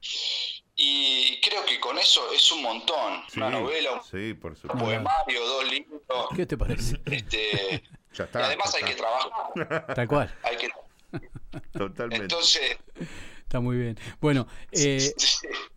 y 0.77 1.41
creo 1.41 1.65
que 1.67 1.79
con 1.79 1.99
eso 1.99 2.33
es 2.33 2.51
un 2.53 2.63
montón. 2.63 3.23
Sí, 3.29 3.39
Una 3.39 3.51
novela, 3.51 3.93
un 3.93 4.03
sí, 4.05 4.33
por 4.35 4.53
un 4.53 4.79
poemario, 4.81 5.47
dos 5.47 5.71
libros. 5.71 6.29
¿Qué 6.35 6.47
te 6.47 6.57
parece? 6.57 7.01
Este, 7.07 7.85
Ya 8.15 8.23
y 8.25 8.27
está. 8.27 8.47
además 8.47 8.73
ya 8.73 8.79
hay 8.79 8.93
que 8.93 8.99
trabajar. 8.99 9.95
Tal 9.95 10.09
cual. 10.09 10.39
Hay 10.45 10.57
que, 10.57 10.69
Totalmente. 11.73 12.23
entonces, 12.25 12.77
Está 13.55 13.61
muy 13.61 13.77
bien. 13.77 13.97
Bueno, 14.21 14.49
eh, 14.73 15.15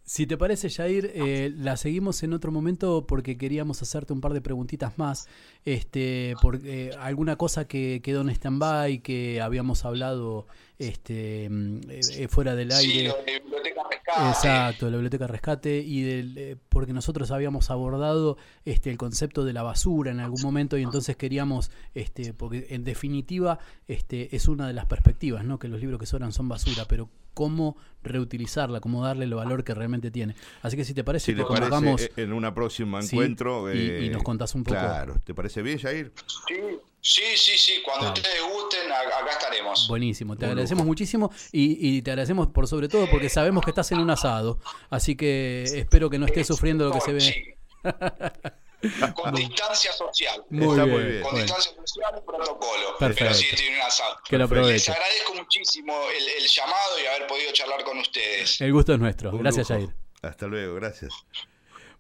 si 0.04 0.26
te 0.26 0.38
parece, 0.38 0.70
Jair, 0.70 1.12
eh, 1.14 1.54
la 1.56 1.76
seguimos 1.76 2.24
en 2.24 2.32
otro 2.32 2.50
momento 2.50 3.06
porque 3.06 3.38
queríamos 3.38 3.82
hacerte 3.82 4.14
un 4.14 4.22
par 4.22 4.34
de 4.34 4.40
preguntitas 4.40 4.98
más. 4.98 5.28
Este, 5.66 6.34
por 6.42 6.62
eh, 6.64 6.92
alguna 6.98 7.36
cosa 7.36 7.68
que 7.68 8.02
quedó 8.02 8.22
en 8.22 8.30
stand-by, 8.30 9.04
que 9.04 9.42
habíamos 9.42 9.84
hablado 9.84 10.48
este, 10.80 11.50
mm, 11.50 11.82
eh, 11.90 12.28
fuera 12.30 12.56
del 12.56 12.72
sí, 12.72 12.90
aire. 12.90 13.10
lo 13.10 13.18
de 13.18 13.40
Biblioteca 13.42 13.82
Rescate. 13.92 14.30
Exacto, 14.30 14.86
la 14.90 14.96
biblioteca 14.96 15.28
rescate 15.28 15.78
y 15.80 16.02
del, 16.02 16.58
porque 16.70 16.94
nosotros 16.94 17.30
habíamos 17.30 17.70
abordado 17.70 18.38
este 18.64 18.90
el 18.90 18.98
concepto 18.98 19.44
de 19.44 19.52
la 19.54 19.62
basura 19.62 20.10
en 20.10 20.22
algún 20.22 20.42
momento 20.42 20.78
y 20.78 20.84
entonces 20.84 21.18
queríamos 21.18 21.70
este 21.94 22.34
porque 22.34 22.68
en 22.70 22.86
definitiva 22.86 23.60
este 23.88 24.36
es 24.36 24.48
una 24.48 24.66
de 24.66 24.74
las 24.74 24.86
perspectivas, 24.86 25.44
¿no? 25.44 25.60
Que 25.60 25.68
los 25.68 25.82
libros 25.82 26.00
que 26.00 26.06
sobran 26.06 26.32
son 26.32 26.48
basura, 26.48 26.86
pero 26.88 27.10
cómo 27.38 27.78
reutilizarla, 28.02 28.80
cómo 28.80 29.04
darle 29.06 29.26
el 29.26 29.36
valor 29.36 29.64
que 29.64 29.76
realmente 29.76 30.10
tiene. 30.10 30.34
Así 30.64 30.76
que 30.76 30.84
si 30.84 30.96
te 30.96 31.04
parece 31.04 31.28
Si 31.28 31.36
te 31.38 31.44
parece, 31.44 31.60
convocamos 31.70 32.02
eh, 32.02 32.12
en 32.18 32.34
una 32.34 32.52
próxima 32.56 33.00
Sí, 33.04 33.16
encuentro. 33.16 33.72
y- 33.72 33.78
eh, 33.78 34.06
y 34.06 34.10
nos 34.10 34.24
contás 34.24 34.56
un 34.56 34.64
poco. 34.64 34.80
Claro, 34.80 35.18
¿te 35.24 35.36
parece 35.36 35.62
bien, 35.62 35.78
Jair? 35.78 36.12
Sí, 36.48 36.56
sí, 37.00 37.22
sí, 37.36 37.52
sí, 37.58 37.74
cuando 37.86 38.06
Dale. 38.08 38.20
ustedes 38.22 38.42
gusten, 38.52 38.92
acá 38.92 39.30
estaremos. 39.32 39.88
Buenísimo, 39.88 40.36
te 40.36 40.46
agradecemos 40.48 40.82
lujo. 40.82 40.88
muchísimo 40.88 41.32
y, 41.52 41.98
y 41.98 42.02
te 42.02 42.10
agradecemos 42.10 42.48
por 42.48 42.68
sobre 42.68 42.88
todo 42.90 43.08
porque 43.08 43.30
sabemos 43.30 43.64
que 43.64 43.70
estás 43.70 43.92
en 43.92 44.00
un 44.00 44.10
asado, 44.10 44.60
así 44.90 45.16
que 45.16 45.62
espero 45.64 46.10
que 46.10 46.18
no 46.18 46.26
estés 46.26 46.48
sufriendo 46.48 46.86
lo 46.90 46.92
que 46.94 47.02
se 47.02 47.14
ve. 47.14 47.58
Con 49.16 49.34
distancia 49.34 49.92
social. 49.92 50.44
Muy 50.50 50.70
Está 50.70 50.84
bien. 50.86 51.22
Con 51.24 51.36
distancia 51.36 51.72
social 51.86 52.16
y 52.18 52.22
protocolo. 52.22 52.98
Perfecto. 53.00 53.24
Pero 53.26 53.34
sí 53.34 53.48
estoy 53.52 53.68
en 53.68 53.74
un 53.76 53.82
asado. 53.82 54.18
Que 54.28 54.38
lo 54.38 54.44
Les 54.44 54.52
aproveche. 54.52 54.92
agradezco 54.92 55.34
muchísimo 55.34 55.94
el, 56.16 56.28
el 56.44 56.48
llamado 56.48 57.00
y 57.04 57.06
haber 57.08 57.28
podido 57.28 57.52
charlar 57.54 57.84
con 57.84 57.98
ustedes. 57.98 58.62
El 58.62 58.74
gusto 58.74 58.94
es 58.94 59.00
nuestro. 59.00 59.32
Un 59.32 59.40
Gracias, 59.42 59.70
lujo. 59.70 59.82
Jair. 59.82 59.96
Hasta 60.22 60.46
luego, 60.48 60.76
gracias. 60.76 61.14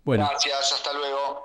Bueno, 0.03 0.27
Gracias, 0.29 0.71
hasta 0.71 0.93
luego. 0.93 1.43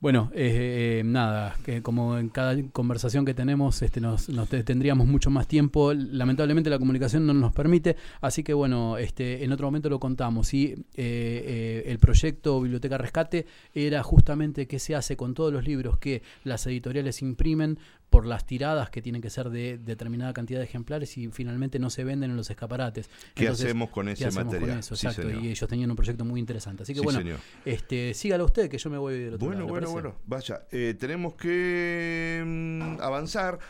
Bueno, 0.00 0.30
eh, 0.32 1.00
eh, 1.00 1.02
nada, 1.04 1.56
que 1.64 1.82
como 1.82 2.18
en 2.18 2.28
cada 2.28 2.56
conversación 2.70 3.24
que 3.24 3.34
tenemos, 3.34 3.82
este, 3.82 4.00
nos, 4.00 4.28
nos 4.28 4.48
te- 4.48 4.62
tendríamos 4.62 5.08
mucho 5.08 5.28
más 5.28 5.48
tiempo. 5.48 5.92
Lamentablemente 5.92 6.70
la 6.70 6.78
comunicación 6.78 7.26
no 7.26 7.34
nos 7.34 7.52
permite, 7.52 7.96
así 8.20 8.44
que 8.44 8.54
bueno, 8.54 8.96
este, 8.96 9.42
en 9.42 9.50
otro 9.50 9.66
momento 9.66 9.88
lo 9.90 9.98
contamos. 9.98 10.54
Y 10.54 10.66
eh, 10.66 10.74
eh, 10.94 11.82
el 11.86 11.98
proyecto 11.98 12.60
Biblioteca 12.60 12.96
Rescate 12.96 13.46
era 13.74 14.02
justamente 14.04 14.68
qué 14.68 14.78
se 14.78 14.94
hace 14.94 15.16
con 15.16 15.34
todos 15.34 15.52
los 15.52 15.66
libros 15.66 15.98
que 15.98 16.22
las 16.44 16.64
editoriales 16.68 17.20
imprimen 17.20 17.78
por 18.18 18.26
las 18.26 18.44
tiradas 18.46 18.90
que 18.90 19.00
tienen 19.00 19.22
que 19.22 19.30
ser 19.30 19.48
de 19.48 19.78
determinada 19.78 20.32
cantidad 20.32 20.58
de 20.58 20.64
ejemplares 20.64 21.16
y 21.18 21.28
finalmente 21.28 21.78
no 21.78 21.88
se 21.88 22.02
venden 22.02 22.32
en 22.32 22.36
los 22.36 22.50
escaparates. 22.50 23.08
¿Qué 23.36 23.44
Entonces, 23.44 23.66
hacemos 23.66 23.90
con 23.90 24.06
¿qué 24.06 24.12
ese 24.14 24.26
hacemos 24.26 24.46
con 24.46 24.54
material? 24.54 24.78
eso? 24.80 24.96
Sí, 24.96 25.06
Exacto, 25.06 25.28
señor. 25.28 25.44
y 25.44 25.48
ellos 25.50 25.68
tenían 25.68 25.88
un 25.90 25.94
proyecto 25.96 26.24
muy 26.24 26.40
interesante. 26.40 26.82
Así 26.82 26.94
que 26.94 26.98
Sí, 26.98 27.04
bueno, 27.04 27.20
señor. 27.20 27.38
este, 27.64 28.14
sígalo 28.14 28.44
usted, 28.46 28.68
que 28.68 28.76
yo 28.76 28.90
me 28.90 28.98
voy 28.98 29.20
del 29.20 29.34
otro 29.34 29.46
Bueno, 29.46 29.60
lado. 29.60 29.66
¿le 29.66 29.70
bueno, 29.70 29.90
bueno. 29.92 30.14
Vaya, 30.26 30.62
eh, 30.72 30.96
tenemos 30.98 31.34
que 31.36 32.42
mm, 32.44 33.00
avanzar. 33.02 33.60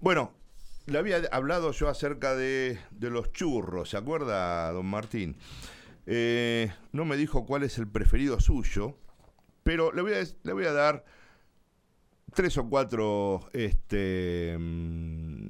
Bueno, 0.00 0.32
le 0.86 0.98
había 0.98 1.18
hablado 1.30 1.70
yo 1.70 1.88
acerca 1.88 2.34
de, 2.34 2.80
de 2.90 3.08
los 3.10 3.32
churros, 3.32 3.90
¿se 3.90 3.96
acuerda, 3.96 4.72
don 4.72 4.86
Martín? 4.86 5.36
Eh, 6.06 6.72
no 6.90 7.04
me 7.04 7.16
dijo 7.16 7.46
cuál 7.46 7.62
es 7.62 7.78
el 7.78 7.86
preferido 7.86 8.40
suyo, 8.40 8.98
pero 9.62 9.92
le 9.92 10.02
voy 10.02 10.14
a, 10.14 10.24
le 10.42 10.52
voy 10.52 10.64
a 10.64 10.72
dar 10.72 11.04
tres 12.34 12.56
o 12.58 12.68
cuatro 12.68 13.48
este, 13.52 14.56
mm, 14.58 15.48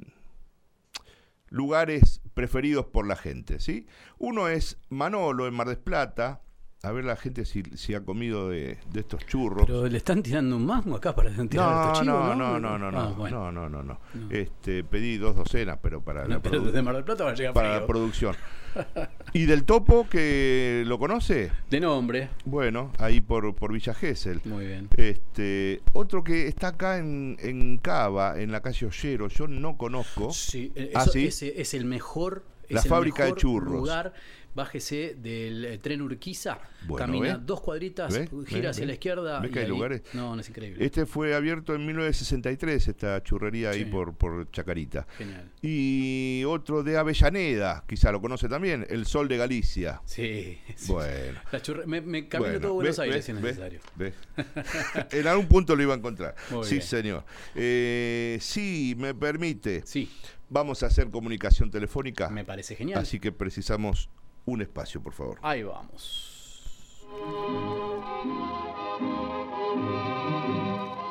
lugares 1.48 2.20
preferidos 2.34 2.86
por 2.86 3.06
la 3.06 3.16
gente, 3.16 3.60
¿sí? 3.60 3.86
Uno 4.18 4.48
es 4.48 4.78
Manolo 4.88 5.46
en 5.46 5.54
Mar 5.54 5.68
del 5.68 5.78
Plata. 5.78 6.42
A 6.84 6.90
ver 6.90 7.04
la 7.04 7.14
gente 7.14 7.44
si, 7.44 7.62
si 7.76 7.94
ha 7.94 8.00
comido 8.00 8.48
de, 8.50 8.76
de 8.92 9.00
estos 9.00 9.24
churros. 9.24 9.66
Pero 9.68 9.86
le 9.86 9.98
están 9.98 10.20
tirando 10.20 10.56
un 10.56 10.66
mango 10.66 10.96
acá 10.96 11.14
para 11.14 11.30
tirar 11.30 11.48
No, 11.52 11.82
estos 11.84 12.00
chivos, 12.00 12.06
no, 12.06 12.34
¿no? 12.34 12.58
no, 12.58 12.76
no, 12.76 12.90
no, 12.90 12.98
Ah, 13.00 13.08
no, 13.10 13.14
bueno. 13.14 13.52
no, 13.52 13.68
no, 13.68 13.82
no, 13.84 14.00
no. 14.12 14.30
Este, 14.30 14.82
pedí 14.82 15.16
dos 15.16 15.36
docenas, 15.36 15.78
pero 15.80 16.00
para 16.02 16.22
la, 16.26 16.34
No, 16.34 16.42
pero 16.42 16.60
produ- 16.60 16.64
desde 16.66 16.82
Mar 16.82 16.96
del 16.96 17.04
Plata 17.04 17.22
va 17.22 17.30
a 17.30 17.34
llegar 17.34 17.54
para 17.54 17.68
la 17.68 17.74
frío. 17.76 17.86
producción. 17.86 18.34
¿Y 19.32 19.44
del 19.46 19.62
topo 19.62 20.08
que 20.10 20.82
lo 20.84 20.98
conoce? 20.98 21.52
De 21.70 21.78
nombre. 21.78 22.30
Bueno, 22.46 22.90
ahí 22.98 23.20
por, 23.20 23.54
por 23.54 23.72
Villa 23.72 23.94
Gesell. 23.94 24.40
Muy 24.44 24.66
bien. 24.66 24.88
Este, 24.96 25.82
otro 25.92 26.24
que 26.24 26.48
está 26.48 26.68
acá 26.68 26.98
en, 26.98 27.36
en 27.38 27.78
Cava, 27.78 28.40
en 28.40 28.50
la 28.50 28.60
calle 28.60 28.86
Ollero, 28.86 29.28
yo 29.28 29.46
no 29.46 29.76
conozco. 29.76 30.32
Sí, 30.32 30.72
eh, 30.74 30.90
Ah, 30.96 31.02
eso- 31.02 31.12
¿sí? 31.12 31.26
ese 31.28 31.60
es 31.60 31.74
el 31.74 31.84
mejor. 31.84 32.42
La 32.68 32.78
es 32.80 32.86
el 32.86 32.88
fábrica 32.90 33.24
de 33.26 33.34
churros. 33.34 33.70
lugar. 33.72 34.14
Bájese 34.54 35.14
del 35.18 35.64
eh, 35.64 35.78
tren 35.78 36.02
Urquiza, 36.02 36.58
Bueno, 36.86 37.06
camina 37.06 37.38
dos 37.38 37.60
cuadritas, 37.62 38.14
gira 38.46 38.70
hacia 38.70 38.84
la 38.84 38.92
izquierda. 38.92 39.40
¿Ve 39.40 39.48
y 39.48 39.50
que 39.50 39.58
hay 39.60 39.64
ahí- 39.64 39.70
lugares? 39.70 40.02
No, 40.12 40.34
no 40.34 40.40
es 40.42 40.48
increíble. 40.50 40.84
Este 40.84 41.06
fue 41.06 41.34
abierto 41.34 41.74
en 41.74 41.86
1963, 41.86 42.88
esta 42.88 43.22
churrería 43.22 43.70
ahí 43.70 43.86
por, 43.86 44.14
por 44.14 44.50
Chacarita. 44.50 45.06
Genial. 45.16 45.50
Y 45.62 46.44
otro 46.46 46.82
de 46.82 46.98
Avellaneda, 46.98 47.84
quizá 47.88 48.12
lo 48.12 48.20
conoce 48.20 48.48
también, 48.48 48.86
El 48.90 49.06
Sol 49.06 49.26
de 49.28 49.38
Galicia. 49.38 50.02
Sí. 50.04 50.58
sí. 50.76 50.92
Bueno. 50.92 51.40
La 51.50 51.62
churre- 51.62 51.86
me, 51.86 52.00
me 52.02 52.28
camino 52.28 52.50
Bueno, 52.50 52.60
todo 52.60 52.74
Buenos 52.74 52.98
Aires 52.98 53.24
si 53.24 53.32
es 53.32 53.38
necesario. 53.40 53.80
en 55.12 55.26
algún 55.26 55.46
punto 55.46 55.74
lo 55.76 55.82
iba 55.82 55.94
a 55.94 55.96
encontrar. 55.96 56.34
Muy 56.50 56.64
sí, 56.64 56.74
bien. 56.76 56.86
señor. 56.86 57.24
Eh, 57.54 58.38
sí, 58.40 58.94
me 58.98 59.14
permite. 59.14 59.82
Sí, 59.86 60.10
Vamos 60.50 60.82
a 60.82 60.86
hacer 60.88 61.08
comunicación 61.10 61.70
telefónica. 61.70 62.28
me 62.28 62.44
parece 62.44 62.76
genial. 62.76 62.98
Así 63.00 63.18
que 63.18 63.32
precisamos 63.32 64.10
un 64.46 64.62
espacio, 64.62 65.02
por 65.02 65.12
favor. 65.12 65.38
Ahí 65.42 65.62
vamos. 65.62 66.32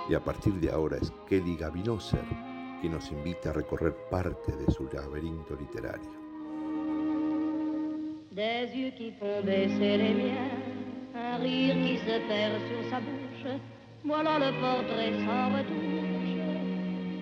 Y 0.10 0.14
a 0.14 0.20
partir 0.20 0.54
de 0.56 0.70
ahora 0.72 0.98
es 0.98 1.12
Kelly 1.28 1.56
Gavinoser 1.56 2.26
que 2.82 2.90
nos 2.90 3.12
invita 3.12 3.52
a 3.52 3.54
recorrer 3.54 3.96
parte 4.10 4.52
de 4.52 4.72
su 4.72 4.90
laberinto 4.92 5.56
literario. 5.56 6.12
Des 8.32 8.74
yeux 8.74 8.94
qui 8.96 9.12
font 9.12 9.44
baisser 9.46 9.98
les 9.98 10.14
miens, 10.14 10.52
un 11.14 11.38
rire 11.38 11.76
qui 11.76 11.98
se 11.98 12.20
perd 12.28 12.60
sur 12.68 12.90
sa 12.90 13.00
bouche. 13.00 13.60
Voilà 14.04 14.40
le 14.40 14.52
portrait 14.60 15.14
sans 15.26 15.50
retouche 15.56 16.12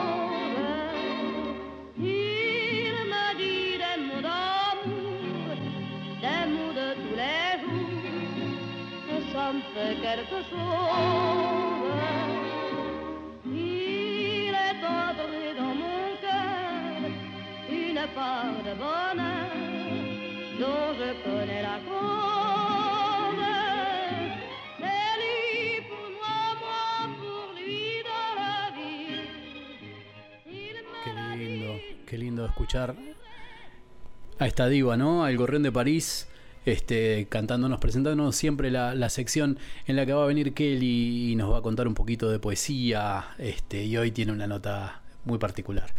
Il 1.98 2.96
me 3.12 3.26
dit 3.40 3.78
des 3.84 3.98
mots 4.08 4.24
d'amour, 4.28 5.58
des 6.24 6.44
mots 6.54 6.74
de 6.80 6.88
tous 7.02 7.16
les 7.22 7.52
jours, 7.62 8.54
et 9.12 9.22
ça 9.34 9.46
me 9.54 9.62
fait 9.74 9.96
quelque 10.06 10.40
chose. 10.50 11.94
Il 13.46 14.54
est 14.68 14.84
entré 15.02 15.44
dans 15.60 15.76
mon 15.82 16.04
cœur 16.24 17.02
une 17.70 18.04
part 18.16 18.58
de 18.68 18.74
bonheur 18.84 19.52
dont 20.60 20.88
je 21.00 21.10
connais 21.24 21.43
Qué 32.14 32.20
lindo, 32.20 32.46
escuchar 32.46 32.96
a 34.38 34.46
esta 34.46 34.68
diva, 34.68 34.96
¿no? 34.96 35.24
Al 35.24 35.36
Gorrión 35.36 35.64
de 35.64 35.72
París, 35.72 36.28
este, 36.64 37.26
cantándonos, 37.28 37.80
presentándonos 37.80 38.36
siempre 38.36 38.70
la, 38.70 38.94
la 38.94 39.10
sección 39.10 39.58
en 39.88 39.96
la 39.96 40.06
que 40.06 40.14
va 40.14 40.24
a 40.24 40.28
venir 40.28 40.54
Kelly 40.54 41.32
y 41.32 41.36
nos 41.36 41.52
va 41.52 41.58
a 41.58 41.62
contar 41.64 41.88
un 41.88 41.96
poquito 41.96 42.30
de 42.30 42.38
poesía, 42.38 43.30
este, 43.40 43.86
y 43.86 43.98
hoy 43.98 44.12
tiene 44.12 44.32
una 44.32 44.46
nota 44.46 45.02
muy 45.26 45.40
particular. 45.40 45.92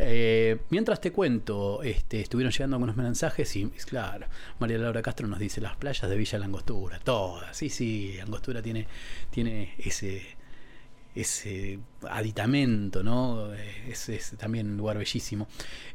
Eh, 0.00 0.58
mientras 0.70 1.00
te 1.00 1.12
cuento, 1.12 1.84
este, 1.84 2.20
estuvieron 2.20 2.50
llegando 2.50 2.74
algunos 2.74 2.96
mensajes 2.96 3.54
y, 3.54 3.66
claro, 3.86 4.26
María 4.58 4.76
Laura 4.76 5.02
Castro 5.02 5.28
nos 5.28 5.38
dice 5.38 5.60
las 5.60 5.76
playas 5.76 6.10
de 6.10 6.16
Villa 6.16 6.40
Langostura, 6.40 6.98
todas, 6.98 7.56
sí, 7.56 7.68
sí, 7.68 8.14
Langostura 8.18 8.60
tiene, 8.60 8.88
tiene 9.30 9.74
ese 9.78 10.40
ese 11.14 11.78
aditamento, 12.08 13.02
¿no? 13.02 13.52
Es, 13.54 14.08
es, 14.08 14.34
también 14.38 14.70
un 14.70 14.76
lugar 14.76 14.98
bellísimo. 14.98 15.48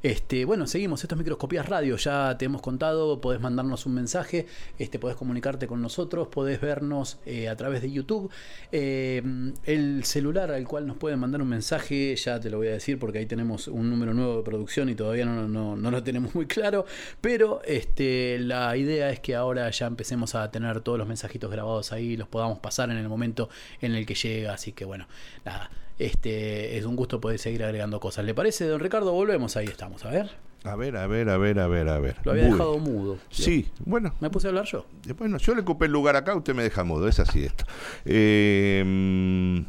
Este, 0.03 0.45
bueno, 0.45 0.67
seguimos, 0.67 1.03
esto 1.03 1.15
es 1.15 1.19
Microscopías 1.19 1.67
Radio, 1.67 1.95
ya 1.97 2.37
te 2.37 2.45
hemos 2.45 2.61
contado, 2.61 3.21
podés 3.21 3.41
mandarnos 3.41 3.85
un 3.85 3.93
mensaje, 3.93 4.45
este, 4.77 4.99
podés 4.99 5.17
comunicarte 5.17 5.67
con 5.67 5.81
nosotros, 5.81 6.27
podés 6.27 6.61
vernos 6.61 7.19
eh, 7.25 7.49
a 7.49 7.55
través 7.55 7.81
de 7.81 7.91
YouTube. 7.91 8.29
Eh, 8.71 9.21
el 9.63 10.03
celular 10.03 10.51
al 10.51 10.67
cual 10.67 10.87
nos 10.87 10.97
pueden 10.97 11.19
mandar 11.19 11.41
un 11.41 11.49
mensaje, 11.49 12.15
ya 12.15 12.39
te 12.39 12.49
lo 12.49 12.57
voy 12.57 12.67
a 12.67 12.71
decir 12.71 12.99
porque 12.99 13.19
ahí 13.19 13.25
tenemos 13.25 13.67
un 13.67 13.89
número 13.89 14.13
nuevo 14.13 14.37
de 14.37 14.43
producción 14.43 14.89
y 14.89 14.95
todavía 14.95 15.25
no, 15.25 15.47
no, 15.47 15.75
no 15.75 15.91
lo 15.91 16.03
tenemos 16.03 16.35
muy 16.35 16.45
claro, 16.45 16.85
pero 17.21 17.61
este, 17.65 18.39
la 18.39 18.75
idea 18.77 19.09
es 19.09 19.19
que 19.19 19.35
ahora 19.35 19.69
ya 19.71 19.87
empecemos 19.87 20.35
a 20.35 20.51
tener 20.51 20.81
todos 20.81 20.97
los 20.97 21.07
mensajitos 21.07 21.51
grabados 21.51 21.91
ahí, 21.91 22.17
los 22.17 22.27
podamos 22.27 22.59
pasar 22.59 22.89
en 22.89 22.97
el 22.97 23.09
momento 23.09 23.49
en 23.81 23.95
el 23.95 24.05
que 24.05 24.15
llega, 24.15 24.53
así 24.53 24.71
que 24.71 24.85
bueno, 24.85 25.07
nada, 25.43 25.69
este, 25.97 26.77
es 26.77 26.85
un 26.85 26.95
gusto 26.95 27.21
poder 27.21 27.39
seguir 27.39 27.63
agregando 27.63 27.99
cosas. 27.99 28.25
¿Le 28.25 28.33
parece, 28.33 28.65
don 28.65 28.79
Ricardo? 28.79 29.11
Volvemos, 29.11 29.55
ahí 29.57 29.67
estamos, 29.67 30.05
a 30.05 30.09
ver. 30.09 30.29
A 30.63 30.75
ver, 30.75 30.97
a 30.97 31.05
ver, 31.05 31.29
a 31.29 31.37
ver, 31.37 31.59
a 31.59 31.67
ver, 31.67 31.89
a 31.89 31.99
ver. 31.99 32.17
Lo 32.23 32.31
había 32.31 32.45
dejado 32.45 32.79
mudo. 32.79 33.19
Sí, 33.29 33.71
bueno. 33.85 34.15
Me 34.19 34.31
puse 34.31 34.47
a 34.47 34.49
hablar 34.49 34.65
yo. 34.65 34.85
Bueno, 35.17 35.37
yo 35.37 35.53
le 35.53 35.61
ocupé 35.61 35.85
el 35.85 35.91
lugar 35.91 36.15
acá, 36.15 36.35
usted 36.35 36.55
me 36.55 36.63
deja 36.63 36.83
mudo, 36.83 37.07
es 37.07 37.19
así 37.19 37.43
esto. 37.43 37.65
Eh, 38.03 39.63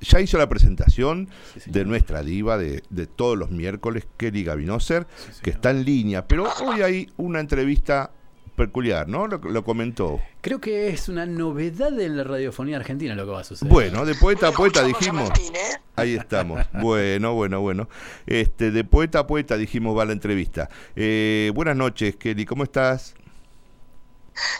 ya 0.00 0.20
hizo 0.20 0.38
la 0.38 0.48
presentación 0.48 1.28
de 1.66 1.84
nuestra 1.84 2.24
diva 2.24 2.58
de, 2.58 2.82
de 2.90 3.06
todos 3.06 3.38
los 3.38 3.50
miércoles, 3.52 4.06
Kelly 4.16 4.42
Gavinoser, 4.42 5.06
que 5.42 5.50
está 5.50 5.70
en 5.70 5.84
línea, 5.84 6.26
pero 6.26 6.48
hoy 6.64 6.82
hay 6.82 7.12
una 7.16 7.38
entrevista 7.38 8.10
peculiar, 8.56 9.08
¿no? 9.08 9.26
Lo, 9.26 9.38
lo 9.38 9.64
comentó. 9.64 10.20
Creo 10.40 10.60
que 10.60 10.88
es 10.88 11.08
una 11.08 11.26
novedad 11.26 11.98
en 11.98 12.16
la 12.16 12.24
radiofonía 12.24 12.76
argentina 12.76 13.14
lo 13.14 13.24
que 13.24 13.32
va 13.32 13.40
a 13.40 13.44
suceder. 13.44 13.72
Bueno, 13.72 14.04
de 14.04 14.14
poeta 14.14 14.48
a 14.48 14.52
poeta 14.52 14.82
dijimos. 14.82 15.30
Ahí 15.96 16.14
estamos. 16.14 16.64
Bueno, 16.72 17.34
bueno, 17.34 17.60
bueno. 17.60 17.88
Este, 18.26 18.70
de 18.70 18.84
poeta 18.84 19.20
a 19.20 19.26
poeta 19.26 19.56
dijimos 19.56 19.96
va 19.96 20.04
la 20.04 20.12
entrevista. 20.12 20.68
Eh, 20.96 21.50
buenas 21.54 21.76
noches, 21.76 22.16
Kelly, 22.16 22.44
¿cómo 22.44 22.64
estás? 22.64 23.14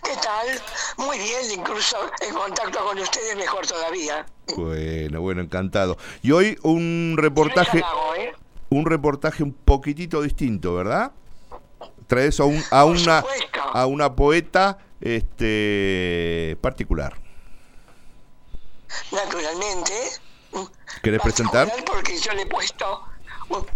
¿Qué 0.05 0.13
tal? 0.23 1.07
Muy 1.07 1.17
bien, 1.17 1.59
incluso 1.59 1.97
en 2.27 2.35
contacto 2.35 2.85
con 2.85 2.99
ustedes 2.99 3.37
mejor 3.37 3.67
todavía. 3.67 4.27
Bueno, 4.57 5.23
bueno, 5.23 5.41
encantado. 5.41 5.97
Y 6.23 6.33
hoy 6.33 6.59
un 6.63 7.15
reportaje, 7.17 7.79
¿eh? 7.79 8.33
un 8.69 8.85
reportaje 8.85 9.43
un 9.43 9.55
poquitito 9.55 10.21
distinto, 10.21 10.75
¿verdad? 10.75 11.13
Traes 12.07 12.39
a, 12.41 12.45
un, 12.45 12.63
a 12.71 12.85
una 12.85 13.25
a 13.73 13.87
una 13.87 14.15
poeta 14.15 14.79
este 15.01 16.57
particular. 16.61 17.15
Naturalmente. 19.11 19.95
¿Querés 21.03 21.21
presentar? 21.23 21.73
Porque 21.87 22.19
yo 22.19 22.33
le 22.33 22.43
he 22.43 22.47
puesto 22.47 23.03
un, 23.49 23.67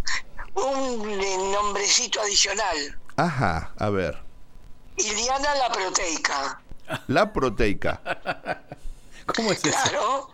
un, 0.55 1.20
eh, 1.20 1.36
nombrecito 1.53 2.20
adicional. 2.20 2.99
Ajá, 3.16 3.72
a 3.78 3.90
ver. 3.90 4.22
Iliana 4.99 5.55
la 5.55 5.72
proteica. 5.72 6.61
La 7.09 7.32
proteica. 7.32 8.01
¿Cómo 9.34 9.53
es 9.53 9.61
Claro. 9.61 10.30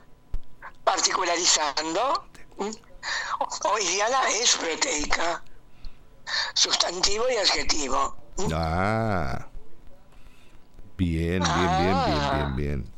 Particularizando. 0.84 2.26
¿m? 2.58 2.72
O 3.64 3.78
Iliana 3.78 4.28
es 4.30 4.56
proteica. 4.56 5.42
Sustantivo 6.54 7.24
y 7.30 7.36
adjetivo. 7.36 8.16
Ah. 8.52 9.46
Bien, 11.02 11.40
bien, 11.40 11.68
bien, 11.80 12.04
bien, 12.06 12.30
bien, 12.32 12.56
bien. 12.56 12.94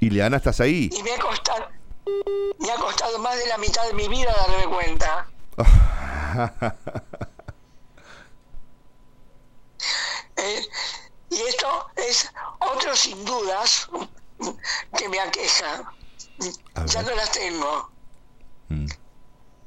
Ileana, 0.00 0.38
¿estás 0.38 0.58
ahí? 0.58 0.90
Y 0.92 1.02
me 1.04 1.12
ha 1.12 1.18
costado, 1.18 1.68
me 2.58 2.72
ha 2.72 2.74
costado 2.74 3.20
más 3.20 3.38
de 3.38 3.46
la 3.46 3.56
mitad 3.58 3.86
de 3.86 3.92
mi 3.92 4.08
vida 4.08 4.34
darme 4.34 4.66
cuenta. 4.66 5.26
Eh, 10.36 10.66
y 11.30 11.40
esto 11.42 11.86
es 11.94 12.28
otro 12.58 12.96
sin 12.96 13.24
dudas 13.24 13.88
que 14.98 15.08
me 15.08 15.20
aqueja. 15.20 15.94
Ya 16.86 17.02
no 17.02 17.14
las 17.14 17.30
tengo. 17.30 17.92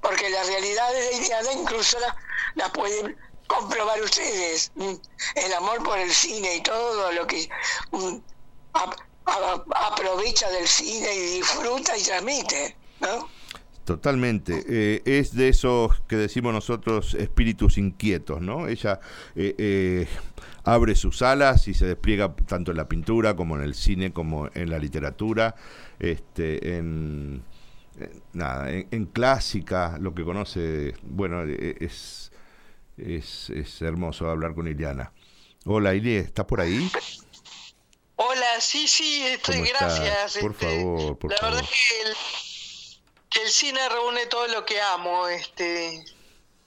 Porque 0.01 0.29
la 0.29 0.43
realidad 0.43 0.91
de 0.91 0.99
la 0.99 1.11
Iliana 1.17 1.53
incluso 1.53 1.97
la, 2.01 2.13
la 2.55 2.69
pueden 2.73 3.17
comprobar 3.47 4.01
ustedes. 4.01 4.71
El 5.35 5.53
amor 5.53 5.83
por 5.83 5.97
el 5.97 6.11
cine 6.11 6.55
y 6.55 6.61
todo 6.61 7.11
lo 7.11 7.25
que 7.25 7.49
mm, 7.91 8.17
aprovecha 9.75 10.49
del 10.49 10.67
cine 10.67 11.13
y 11.15 11.37
disfruta 11.37 11.97
y 11.97 12.03
transmite. 12.03 12.75
¿no? 13.01 13.29
Totalmente. 13.85 14.63
Eh, 14.67 15.01
es 15.05 15.33
de 15.33 15.49
esos 15.49 16.01
que 16.07 16.17
decimos 16.17 16.53
nosotros 16.53 17.13
espíritus 17.13 17.77
inquietos, 17.77 18.41
¿no? 18.41 18.67
Ella 18.67 18.99
eh, 19.35 19.55
eh, 19.57 20.07
abre 20.65 20.95
sus 20.95 21.21
alas 21.21 21.69
y 21.69 21.73
se 21.73 21.85
despliega 21.85 22.35
tanto 22.35 22.71
en 22.71 22.77
la 22.77 22.89
pintura 22.89 23.37
como 23.37 23.55
en 23.55 23.63
el 23.63 23.75
cine 23.75 24.11
como 24.11 24.49
en 24.53 24.69
la 24.69 24.77
literatura, 24.77 25.55
este, 25.99 26.77
en, 26.77 27.41
nada, 28.33 28.69
en, 28.69 29.05
clásica, 29.05 29.97
lo 29.99 30.13
que 30.13 30.23
conoce, 30.23 30.93
bueno, 31.03 31.43
eh, 31.43 31.77
es, 31.79 32.26
es, 32.97 33.49
es 33.49 33.81
hermoso 33.81 34.29
hablar 34.29 34.53
con 34.55 34.67
Iliana. 34.67 35.11
Hola, 35.65 35.93
Ilie, 35.93 36.19
¿estás 36.19 36.45
por 36.45 36.61
ahí? 36.61 36.89
Hola, 38.15 38.59
sí, 38.59 38.87
sí, 38.87 39.23
estoy, 39.27 39.61
gracias. 39.61 40.37
Por 40.37 40.51
este, 40.51 40.79
favor, 40.79 41.17
por 41.17 41.31
la 41.31 41.37
favor. 41.37 41.55
verdad 41.55 41.69
que 41.69 42.01
el, 42.09 42.15
que 43.29 43.41
el 43.43 43.49
cine 43.49 43.79
reúne 43.89 44.25
todo 44.25 44.47
lo 44.47 44.65
que 44.65 44.81
amo, 44.81 45.27
este, 45.27 46.03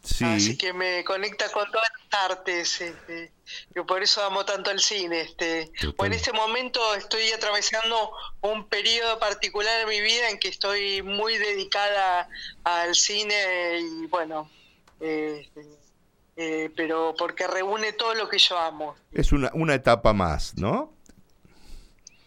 así 0.04 0.40
Sí, 0.40 0.56
que 0.56 0.72
me 0.72 1.02
conecta 1.04 1.50
con 1.50 1.68
todas 1.70 1.88
las 2.10 2.30
artes, 2.30 2.80
este, 2.80 3.32
y 3.74 3.80
por 3.80 4.02
eso 4.02 4.22
amo 4.22 4.44
tanto 4.44 4.70
el 4.70 4.80
cine. 4.80 5.22
Este, 5.22 5.72
o 5.96 6.04
en 6.04 6.12
este 6.12 6.32
momento 6.32 6.94
estoy 6.94 7.30
atravesando 7.32 8.12
un 8.42 8.68
periodo 8.68 9.18
particular 9.18 9.80
en 9.80 9.88
mi 9.88 10.00
vida 10.00 10.30
en 10.30 10.38
que 10.38 10.48
estoy 10.48 11.02
muy 11.02 11.36
dedicada 11.36 12.28
al 12.64 12.94
cine 12.94 13.80
y 13.80 14.06
bueno, 14.06 14.48
eh, 15.00 15.48
eh, 16.42 16.70
pero 16.74 17.14
porque 17.18 17.46
reúne 17.46 17.92
todo 17.92 18.14
lo 18.14 18.28
que 18.30 18.38
yo 18.38 18.58
amo. 18.58 18.96
es 19.12 19.30
una, 19.32 19.50
una 19.52 19.74
etapa 19.74 20.14
más, 20.14 20.56
¿no? 20.56 20.94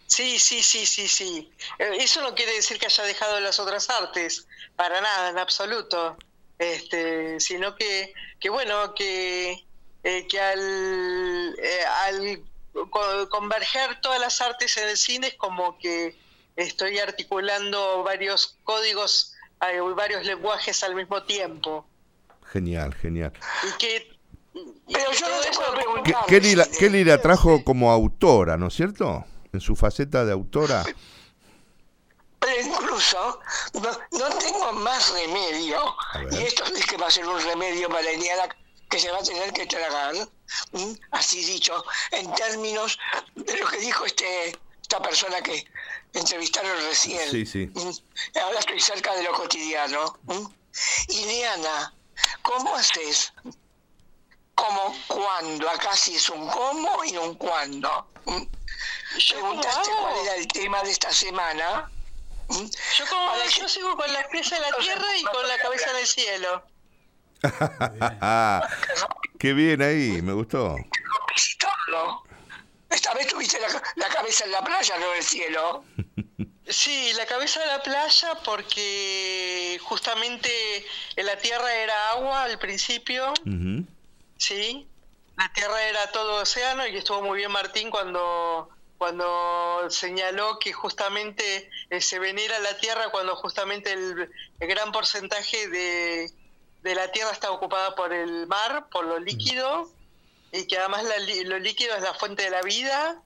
Sí, 0.06 0.38
sí, 0.38 0.62
sí, 0.62 0.86
sí, 0.86 1.08
sí. 1.08 1.52
Eh, 1.80 1.98
Eso 2.00 2.22
no 2.22 2.36
quiere 2.36 2.54
decir 2.54 2.78
que 2.78 2.86
haya 2.86 3.04
dejado 3.06 3.40
las 3.40 3.60
otras 3.60 3.90
artes, 3.90 4.46
para 4.76 5.02
nada, 5.02 5.30
en 5.30 5.40
absoluto. 5.40 6.16
Este, 6.60 7.40
sino 7.40 7.76
que, 7.76 8.14
que 8.40 8.50
bueno, 8.52 8.94
que, 8.94 9.66
eh, 10.04 10.28
que 10.28 10.40
al, 10.40 11.56
eh, 11.58 11.86
al 12.06 12.44
co- 12.92 13.28
converger 13.30 14.00
todas 14.02 14.20
las 14.20 14.40
artes 14.42 14.78
en 14.78 14.90
el 14.90 14.98
cine 14.98 15.28
es 15.30 15.36
como 15.36 15.80
que 15.80 16.16
estoy 16.56 17.00
articulando 17.00 18.04
varios 18.04 18.58
códigos, 18.64 19.34
varios 19.96 20.24
lenguajes 20.26 20.84
al 20.84 20.94
mismo 20.94 21.24
tiempo. 21.24 21.88
Genial, 22.54 22.94
genial. 22.94 23.34
Y 23.68 23.78
que 23.80 24.18
Pero 24.54 25.12
yo 25.12 25.28
no 25.28 25.40
te 25.42 25.52
puedo 25.52 25.74
preguntar. 25.74 26.26
Kelly, 26.28 26.56
la, 26.56 26.66
Kelly 26.68 27.04
la 27.04 27.20
trajo 27.20 27.64
como 27.64 27.92
autora, 27.92 28.58
¿no 28.58 28.68
es 28.68 28.76
cierto? 28.76 29.26
En 29.52 29.60
su 29.60 29.76
faceta 29.76 30.24
de 30.24 30.34
autora. 30.34 30.84
Pero 32.40 32.62
incluso 32.62 33.40
no, 33.74 33.90
no 34.20 34.38
tengo 34.38 34.72
más 34.74 35.12
remedio. 35.14 35.96
Y 36.32 36.44
esto 36.44 36.64
sí 36.68 36.84
que 36.84 36.98
va 36.98 37.08
a 37.08 37.12
ser 37.12 37.28
un 37.28 37.42
remedio 37.42 37.90
para 37.90 38.12
Iliana 38.12 38.44
que 38.88 39.00
se 39.00 39.10
va 39.10 39.18
a 39.18 39.24
tener 39.24 39.52
que 39.52 39.66
tragar. 39.66 40.14
Así 41.10 41.44
dicho, 41.44 41.84
en 42.12 42.32
términos 42.36 43.00
de 43.34 43.58
lo 43.58 43.68
que 43.68 43.78
dijo 43.80 44.06
este 44.06 44.56
esta 44.84 45.02
persona 45.02 45.42
que 45.42 45.66
entrevistaron 46.14 46.72
recién. 46.88 47.32
Sí, 47.32 47.46
sí. 47.48 47.72
¿m? 47.76 47.92
Ahora 48.44 48.60
estoy 48.60 48.80
cerca 48.80 49.16
de 49.16 49.24
lo 49.24 49.32
cotidiano. 49.32 50.20
¿m? 50.30 50.48
¿Cómo 52.42 52.76
haces? 52.76 53.34
¿Cómo, 54.56 54.96
cuándo? 55.08 55.70
Acá 55.70 55.96
sí 55.96 56.16
es 56.16 56.30
un 56.30 56.48
cómo 56.48 57.04
y 57.04 57.18
un 57.18 57.36
cuándo. 57.36 58.08
¿m? 58.28 58.48
Preguntaste 59.30 59.90
cuál 60.00 60.16
era 60.24 60.36
el 60.36 60.48
tema 60.48 60.84
de 60.84 60.92
esta 60.92 61.12
semana. 61.12 61.90
yo, 62.50 63.06
como, 63.10 63.32
yo 63.58 63.70
sigo 63.70 63.96
con 63.98 64.12
la 64.14 64.28
pieza 64.30 64.56
en 64.56 64.62
la 64.62 64.72
tierra 64.74 65.18
y 65.18 65.24
con 65.24 65.48
la 65.48 65.58
cabeza 65.58 65.92
en 65.92 65.98
el 65.98 66.08
cielo. 66.08 66.64
Qué 69.40 69.54
bien 69.54 69.82
ahí, 69.82 70.22
me 70.22 70.34
gustó. 70.34 70.76
Esta 72.90 73.14
vez 73.16 73.28
tuviste 73.28 73.60
la, 73.60 73.68
la 73.96 74.08
cabeza 74.10 74.46
en 74.46 74.52
la 74.52 74.64
playa, 74.64 74.98
no 74.98 75.12
en 75.12 75.18
el 75.18 75.24
cielo. 75.24 75.84
Sí, 76.68 77.12
la 77.16 77.26
cabeza 77.26 77.60
de 77.60 77.68
la 77.68 77.84
playa 77.84 78.36
porque 78.46 79.80
justamente 79.84 80.50
en 81.16 81.26
la 81.26 81.38
tierra 81.38 81.74
era 81.76 82.12
agua 82.12 82.44
al 82.44 82.58
principio, 82.58 83.34
sí. 84.38 84.88
La 85.38 85.52
tierra 85.52 85.82
era 85.84 86.12
todo 86.12 86.42
océano 86.42 86.86
y 86.88 86.96
estuvo 86.96 87.22
muy 87.22 87.38
bien 87.38 87.52
Martín 87.52 87.90
cuando 87.90 88.70
cuando 88.98 89.90
señaló 89.90 90.60
que 90.60 90.72
justamente 90.72 91.70
eh, 91.90 92.00
se 92.00 92.20
venera 92.20 92.58
la 92.60 92.78
tierra 92.78 93.10
cuando 93.10 93.36
justamente 93.36 93.92
el, 93.92 94.30
el 94.62 94.68
gran 94.68 94.94
porcentaje 94.94 95.68
de, 95.68 96.32
de 96.84 96.96
la 96.96 97.12
tierra 97.12 97.32
está 97.32 97.52
ocupada 97.52 97.96
por 97.96 98.14
el 98.14 98.48
mar, 98.48 98.88
por 98.90 99.06
lo 99.06 99.20
líquido, 99.20 99.92
y 100.54 100.68
que 100.68 100.78
además 100.78 101.04
la 101.04 101.18
lo 101.18 101.60
líquido 101.60 101.96
es 101.96 102.04
la 102.04 102.14
fuente 102.14 102.44
de 102.44 102.52
la 102.52 102.62
vida, 102.62 103.22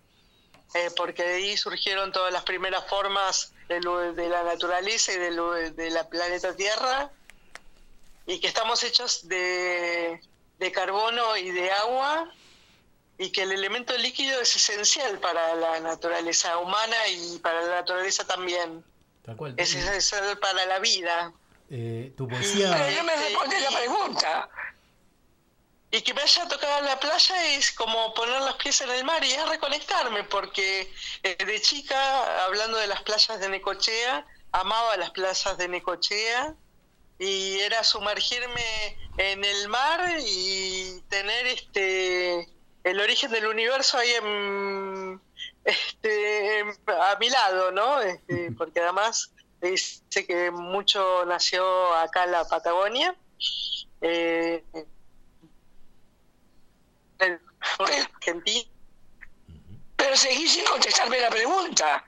eh, 0.74 0.90
porque 0.96 1.24
de 1.24 1.36
ahí 1.36 1.58
surgieron 1.58 2.12
todas 2.12 2.32
las 2.34 2.44
primeras 2.44 2.88
formas 2.88 3.54
de, 3.70 3.80
lo- 3.82 4.14
de 4.14 4.30
la 4.30 4.44
naturaleza 4.44 5.14
y 5.14 5.18
de, 5.18 5.32
lo- 5.32 5.52
de 5.54 5.90
la 5.92 6.08
planeta 6.10 6.56
Tierra, 6.56 7.10
y 8.26 8.40
que 8.40 8.48
estamos 8.48 8.84
hechos 8.84 9.28
de, 9.28 10.20
de 10.60 10.72
carbono 10.72 11.38
y 11.38 11.52
de 11.52 11.72
agua, 11.72 12.32
y 13.18 13.32
que 13.32 13.44
el 13.44 13.52
elemento 13.52 13.98
líquido 13.98 14.40
es 14.42 14.56
esencial 14.56 15.18
para 15.20 15.56
la 15.56 15.80
naturaleza 15.80 16.58
humana 16.60 16.96
y 17.10 17.40
para 17.40 17.62
la 17.62 17.76
naturaleza 17.76 18.26
también. 18.28 18.84
Tal 19.26 19.36
cual. 19.36 19.54
Es 19.58 19.74
esencial 19.74 20.38
para 20.40 20.66
la 20.66 20.80
vida. 20.80 21.34
Eh, 21.70 22.14
tu 22.16 22.28
Pero 22.28 22.40
poesía. 22.40 22.68
no 22.70 23.04
me 23.04 23.60
la 23.62 23.70
pregunta. 23.78 24.50
Y 25.90 26.02
que 26.02 26.14
me 26.14 26.22
haya 26.22 26.48
tocado 26.48 26.82
la 26.82 27.00
playa 27.00 27.54
es 27.54 27.72
como 27.72 28.14
poner 28.14 28.42
los 28.42 28.56
pies 28.56 28.82
en 28.82 28.90
el 28.90 29.06
mar 29.06 29.24
y 29.24 29.32
es 29.32 29.48
reconectarme, 29.48 30.26
porque 30.26 30.92
eh, 31.24 31.46
de 31.46 31.62
chica, 31.62 32.46
hablando 32.46 32.78
de 32.78 32.88
las 32.88 33.02
playas 33.04 33.40
de 33.40 33.48
Necochea, 33.48 34.26
amaba 34.52 34.98
las 34.98 35.12
playas 35.12 35.58
de 35.58 35.68
Necochea 35.68 36.56
y 37.20 37.60
era 37.60 37.84
sumergirme 37.84 38.98
en 39.18 39.44
el 39.44 39.70
mar 39.70 40.02
y 40.20 41.02
tener 41.10 41.48
este 41.48 42.48
el 42.84 43.00
origen 43.02 43.32
del 43.32 43.48
universo 43.48 43.98
ahí 43.98 44.12
en, 44.12 45.22
este, 45.66 46.62
a 46.88 47.18
mi 47.20 47.30
lado, 47.30 47.72
¿no? 47.72 48.00
Este, 48.02 48.52
porque 48.58 48.80
además 48.80 49.34
dice 49.62 50.26
que 50.26 50.52
mucho 50.52 51.26
nació 51.26 51.94
acá 51.96 52.24
en 52.24 52.32
la 52.32 52.48
Patagonia. 52.48 53.16
Eh, 54.02 54.64
Argentina. 57.80 58.70
Pero 59.96 60.16
seguí 60.16 60.48
sin 60.48 60.66
contestarme 60.66 61.20
la 61.20 61.30
pregunta. 61.30 62.06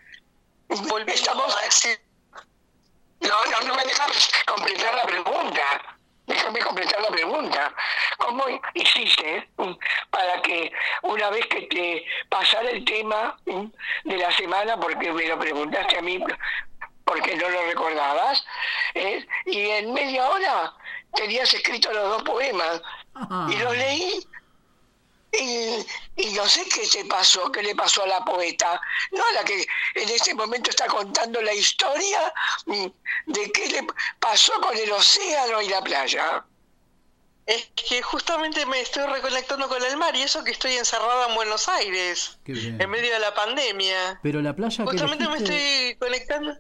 Estamos... 1.07 1.55
No, 3.21 3.45
no, 3.51 3.67
no 3.67 3.75
me 3.75 3.83
dejas 3.83 4.31
completar 4.45 4.95
la 4.95 5.03
pregunta. 5.03 5.61
Déjame 6.27 6.59
completar 6.59 7.01
la 7.01 7.09
pregunta. 7.09 7.73
¿Cómo 8.17 8.45
hiciste 8.75 9.49
para 10.11 10.41
que 10.43 10.71
una 11.01 11.29
vez 11.31 11.45
que 11.47 11.61
te 11.63 12.05
pasara 12.29 12.69
el 12.69 12.85
tema 12.85 13.35
de 14.03 14.17
la 14.17 14.31
semana, 14.31 14.77
porque 14.79 15.11
me 15.11 15.25
lo 15.25 15.39
preguntaste 15.39 15.97
a 15.97 16.01
mí, 16.01 16.23
porque 17.03 17.35
no 17.35 17.49
lo 17.49 17.65
recordabas, 17.65 18.45
¿eh? 18.93 19.25
y 19.47 19.69
en 19.69 19.93
media 19.93 20.29
hora 20.29 20.73
tenías 21.15 21.51
escrito 21.51 21.91
los 21.91 22.09
dos 22.09 22.23
poemas, 22.23 22.81
y 23.49 23.55
los 23.57 23.75
leí 23.75 24.28
y, 25.32 26.21
y 26.21 26.34
no 26.34 26.45
sé 26.47 26.63
qué 26.73 26.86
se 26.86 27.05
pasó, 27.05 27.51
qué 27.51 27.61
le 27.61 27.75
pasó 27.75 28.03
a 28.03 28.07
la 28.07 28.25
poeta, 28.25 28.80
no 29.11 29.23
a 29.23 29.32
la 29.34 29.43
que 29.43 29.61
en 29.95 30.09
este 30.09 30.34
momento 30.34 30.69
está 30.69 30.88
contando 30.88 31.41
la 31.41 31.53
historia 31.53 32.34
mm, 32.65 32.86
de 33.27 33.51
qué 33.51 33.67
le 33.69 33.88
pasó 34.19 34.53
con 34.61 34.75
el 34.75 34.91
océano 34.91 35.61
y 35.61 35.69
la 35.69 35.82
playa. 35.82 36.45
Es 37.45 37.71
que 37.75 38.01
justamente 38.03 38.63
me 38.67 38.80
estoy 38.82 39.07
reconectando 39.07 39.67
con 39.67 39.84
el 39.84 39.97
mar 39.97 40.15
y 40.15 40.21
eso 40.21 40.43
que 40.43 40.51
estoy 40.51 40.73
encerrada 40.73 41.30
en 41.30 41.36
Buenos 41.36 41.67
Aires, 41.67 42.39
Qué 42.43 42.53
bien. 42.53 42.80
en 42.80 42.89
medio 42.91 43.11
de 43.11 43.19
la 43.19 43.34
pandemia. 43.34 44.19
Pero 44.21 44.41
la 44.41 44.55
playa 44.55 44.84
que 44.86 44.91
Justamente 44.91 45.27
me 45.27 45.38
elegiste, 45.38 45.89
estoy 45.89 46.07
conectando. 46.07 46.53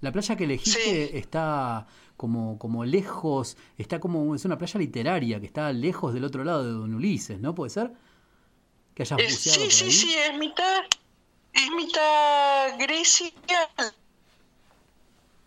la 0.00 0.12
playa 0.12 0.36
que 0.36 0.44
elegiste 0.44 1.18
está 1.18 1.86
como, 2.16 2.58
como 2.58 2.86
lejos, 2.86 3.58
está 3.76 4.00
como, 4.00 4.34
es 4.34 4.44
una 4.46 4.56
playa 4.56 4.78
literaria 4.80 5.40
que 5.40 5.46
está 5.46 5.72
lejos 5.74 6.14
del 6.14 6.24
otro 6.24 6.42
lado 6.44 6.64
de 6.64 6.70
Don 6.70 6.94
Ulises, 6.94 7.38
¿no? 7.38 7.54
¿Puede 7.54 7.70
ser? 7.70 7.90
Que 9.00 9.14
hayas 9.14 9.18
Eh, 9.18 9.30
sí, 9.30 9.58
por 9.58 9.70
sí, 9.72 9.84
ahí. 9.84 9.92
sí, 9.92 10.14
es 10.18 10.34
mitad, 10.34 10.82
es 11.54 11.70
mitad 11.70 12.78
Grecia 12.78 13.32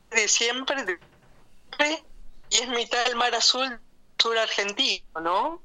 de 0.10 0.28
siempre, 0.28 0.84
de 0.86 0.98
siempre, 0.98 2.04
y 2.50 2.56
es 2.56 2.68
mitad 2.70 3.08
el 3.08 3.16
mar 3.16 3.36
azul 3.36 3.80
sur 4.18 4.38
argentino, 4.40 5.20
¿no? 5.22 5.62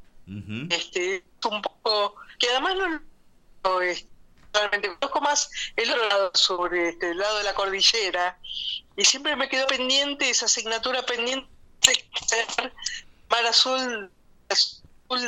Este, 0.69 1.17
es 1.17 1.23
un 1.51 1.63
poco, 1.63 2.17
que 2.39 2.51
además 2.51 2.75
no 2.77 3.01
lo 3.65 3.81
es 3.81 4.05
realmente 4.53 4.95
conozco 4.97 5.21
más 5.23 5.51
el 5.77 5.91
otro 5.91 6.09
lado 6.09 6.31
sur, 6.35 6.75
este, 6.75 7.11
el 7.13 7.19
lado 7.19 7.39
de 7.39 7.45
la 7.45 7.55
cordillera, 7.55 8.39
y 8.97 9.05
siempre 9.07 9.35
me 9.37 9.49
quedó 9.49 9.67
pendiente 9.67 10.29
esa 10.29 10.45
asignatura 10.45 11.07
pendiente 11.07 11.49
de 11.83 12.05
ser 12.55 12.75
mar 13.31 13.47
azul, 13.47 14.11
azul 14.51 15.27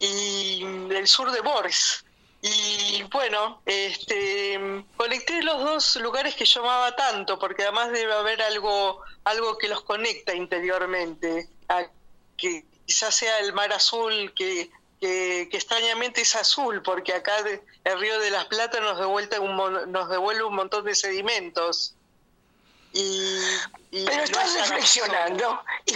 y 0.00 0.64
del 0.88 1.06
sur 1.06 1.30
de 1.30 1.40
Boris. 1.42 2.04
Y 2.42 3.02
bueno, 3.12 3.60
este, 3.66 4.58
conecté 4.96 5.42
los 5.42 5.62
dos 5.62 5.96
lugares 5.96 6.34
que 6.34 6.46
yo 6.46 6.62
amaba 6.62 6.96
tanto, 6.96 7.38
porque 7.38 7.62
además 7.62 7.92
debe 7.92 8.14
haber 8.14 8.40
algo, 8.40 9.02
algo 9.24 9.58
que 9.58 9.68
los 9.68 9.82
conecta 9.82 10.34
interiormente, 10.34 11.48
que 12.38 12.64
quizás 12.86 13.14
sea 13.14 13.38
el 13.40 13.52
mar 13.52 13.72
azul 13.74 14.32
que, 14.34 14.70
que, 15.00 15.48
que 15.50 15.56
extrañamente 15.56 16.22
es 16.22 16.34
azul, 16.34 16.80
porque 16.82 17.12
acá 17.12 17.36
el 17.84 18.00
río 18.00 18.18
de 18.20 18.30
las 18.30 18.46
Plata 18.46 18.80
nos 18.80 18.98
devuelve 18.98 19.38
un, 19.38 19.92
nos 19.92 20.08
devuelve 20.08 20.42
un 20.44 20.54
montón 20.54 20.86
de 20.86 20.94
sedimentos. 20.94 21.94
Y, 22.92 23.38
y 23.92 24.04
Pero 24.04 24.24
estás 24.24 24.52
reflexionando, 24.54 25.60
y 25.86 25.92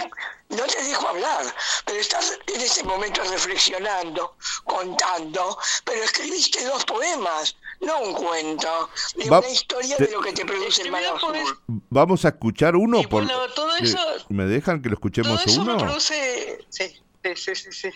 no 0.55 0.63
te 0.65 0.83
dejo 0.85 1.09
hablar, 1.09 1.45
pero 1.85 1.99
estás 1.99 2.39
en 2.55 2.61
ese 2.61 2.85
momento 2.85 3.21
reflexionando, 3.25 4.37
contando, 4.65 5.59
pero 5.85 6.05
escribiste 6.05 6.65
dos 6.65 6.85
poemas, 6.85 7.57
no 7.81 8.01
un 8.01 8.15
cuento, 8.15 8.91
ni 9.17 9.29
Va- 9.29 9.41
una 9.41 9.49
historia 9.49 9.97
te- 9.97 10.07
de 10.07 10.13
lo 10.13 10.21
que 10.21 10.33
te 10.33 10.45
produce 10.45 10.83
el 10.83 10.93
mar 10.93 11.03
azul. 11.05 11.37
Vamos 11.91 12.25
a 12.25 12.29
escuchar 12.29 12.77
uno. 12.77 13.01
Y 13.01 13.07
por, 13.09 13.25
bueno, 13.25 13.41
todo 13.55 13.71
que- 13.79 13.85
eso- 13.87 13.99
¿Me 14.29 14.45
dejan 14.45 14.81
que 14.81 14.89
lo 14.89 14.95
escuchemos 14.95 15.43
Todo 15.43 15.53
eso 15.53 15.65
me 15.65 15.73
uno? 15.75 15.85
produce... 15.85 16.59
Sí, 16.69 16.85
sí, 17.25 17.35
sí, 17.37 17.55
sí, 17.57 17.73
sí. 17.73 17.91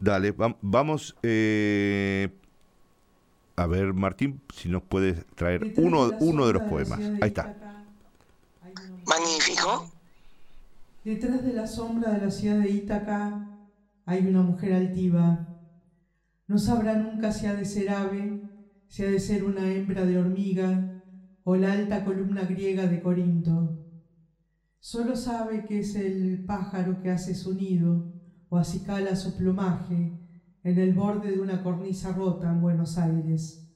Dale, 0.00 0.34
vam- 0.34 0.56
vamos. 0.62 1.14
eh, 1.22 2.30
a 3.56 3.66
ver, 3.66 3.92
Martín, 3.92 4.40
si 4.56 4.68
nos 4.68 4.82
puedes 4.82 5.24
traer 5.36 5.66
uno, 5.76 6.12
uno 6.18 6.46
de 6.46 6.52
los 6.54 6.62
poemas. 6.62 7.12
Ahí 7.20 7.28
está. 7.28 7.54
Magnífico. 9.06 9.90
Detrás 11.04 11.44
de 11.44 11.52
la 11.52 11.66
sombra 11.66 12.12
de 12.12 12.24
la 12.24 12.30
ciudad 12.30 12.60
de 12.60 12.70
Ítaca 12.70 13.68
hay 14.06 14.26
una 14.26 14.42
mujer 14.42 14.72
altiva. 14.72 15.46
No 16.46 16.58
sabrá 16.58 16.94
nunca 16.94 17.30
si 17.30 17.46
ha 17.46 17.54
de 17.54 17.66
ser 17.66 17.90
ave, 17.90 18.42
si 18.88 19.04
ha 19.04 19.10
de 19.10 19.20
ser 19.20 19.44
una 19.44 19.70
hembra 19.70 20.06
de 20.06 20.18
hormiga 20.18 21.02
o 21.42 21.56
la 21.56 21.72
alta 21.72 22.04
columna 22.04 22.42
griega 22.42 22.86
de 22.86 23.02
Corinto. 23.02 23.78
Solo 24.80 25.16
sabe 25.16 25.66
que 25.66 25.80
es 25.80 25.94
el 25.96 26.44
pájaro 26.46 27.02
que 27.02 27.10
hace 27.10 27.34
su 27.34 27.54
nido 27.54 28.10
o 28.48 28.56
acicala 28.56 29.16
su 29.16 29.36
plumaje 29.36 30.18
en 30.62 30.78
el 30.78 30.94
borde 30.94 31.32
de 31.32 31.40
una 31.40 31.62
cornisa 31.62 32.12
rota 32.12 32.50
en 32.50 32.62
Buenos 32.62 32.96
Aires, 32.96 33.70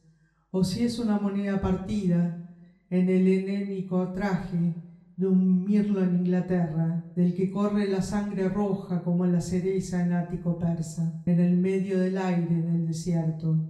o 0.51 0.65
si 0.65 0.85
es 0.85 0.99
una 0.99 1.19
moneda 1.19 1.61
partida 1.61 2.49
en 2.89 3.11
el 3.11 3.29
helénico 3.29 4.13
traje 4.13 4.88
de 5.19 5.27
un 5.27 5.65
mirlo 5.65 6.01
en 6.05 6.15
Inglaterra, 6.15 7.05
del 7.17 7.35
que 7.35 7.51
corre 7.51 7.89
la 7.89 8.03
sangre 8.03 8.49
roja 8.49 9.03
como 9.03 9.27
la 9.27 9.41
cereza 9.41 10.01
en 10.01 10.13
ático 10.13 10.57
persa, 10.61 11.23
en 11.27 11.41
el 11.41 11.57
medio 11.57 11.99
del 11.99 12.17
aire 12.17 12.55
en 12.55 12.69
el 12.69 12.87
desierto. 12.87 13.69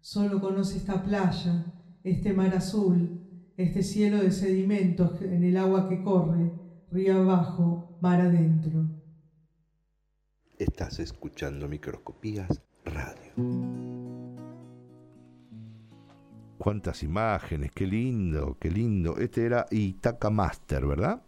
Solo 0.00 0.42
conoce 0.42 0.76
esta 0.76 1.02
playa, 1.02 1.72
este 2.02 2.34
mar 2.34 2.54
azul, 2.54 3.18
este 3.56 3.82
cielo 3.82 4.18
de 4.18 4.30
sedimentos 4.30 5.22
en 5.22 5.42
el 5.42 5.56
agua 5.56 5.88
que 5.88 6.02
corre, 6.02 6.52
río 6.90 7.22
abajo, 7.22 7.98
mar 8.02 8.20
adentro. 8.20 8.86
Estás 10.58 10.98
escuchando 10.98 11.66
Microscopías 11.66 12.60
Radio. 12.84 13.93
Cuántas 16.58 17.02
imágenes, 17.04 17.70
qué 17.72 17.86
lindo, 17.86 18.56
qué 18.60 18.70
lindo. 18.70 19.16
Este 19.18 19.44
era 19.46 19.66
Itaca 19.70 20.30
Master, 20.30 20.86
¿verdad? 20.86 21.22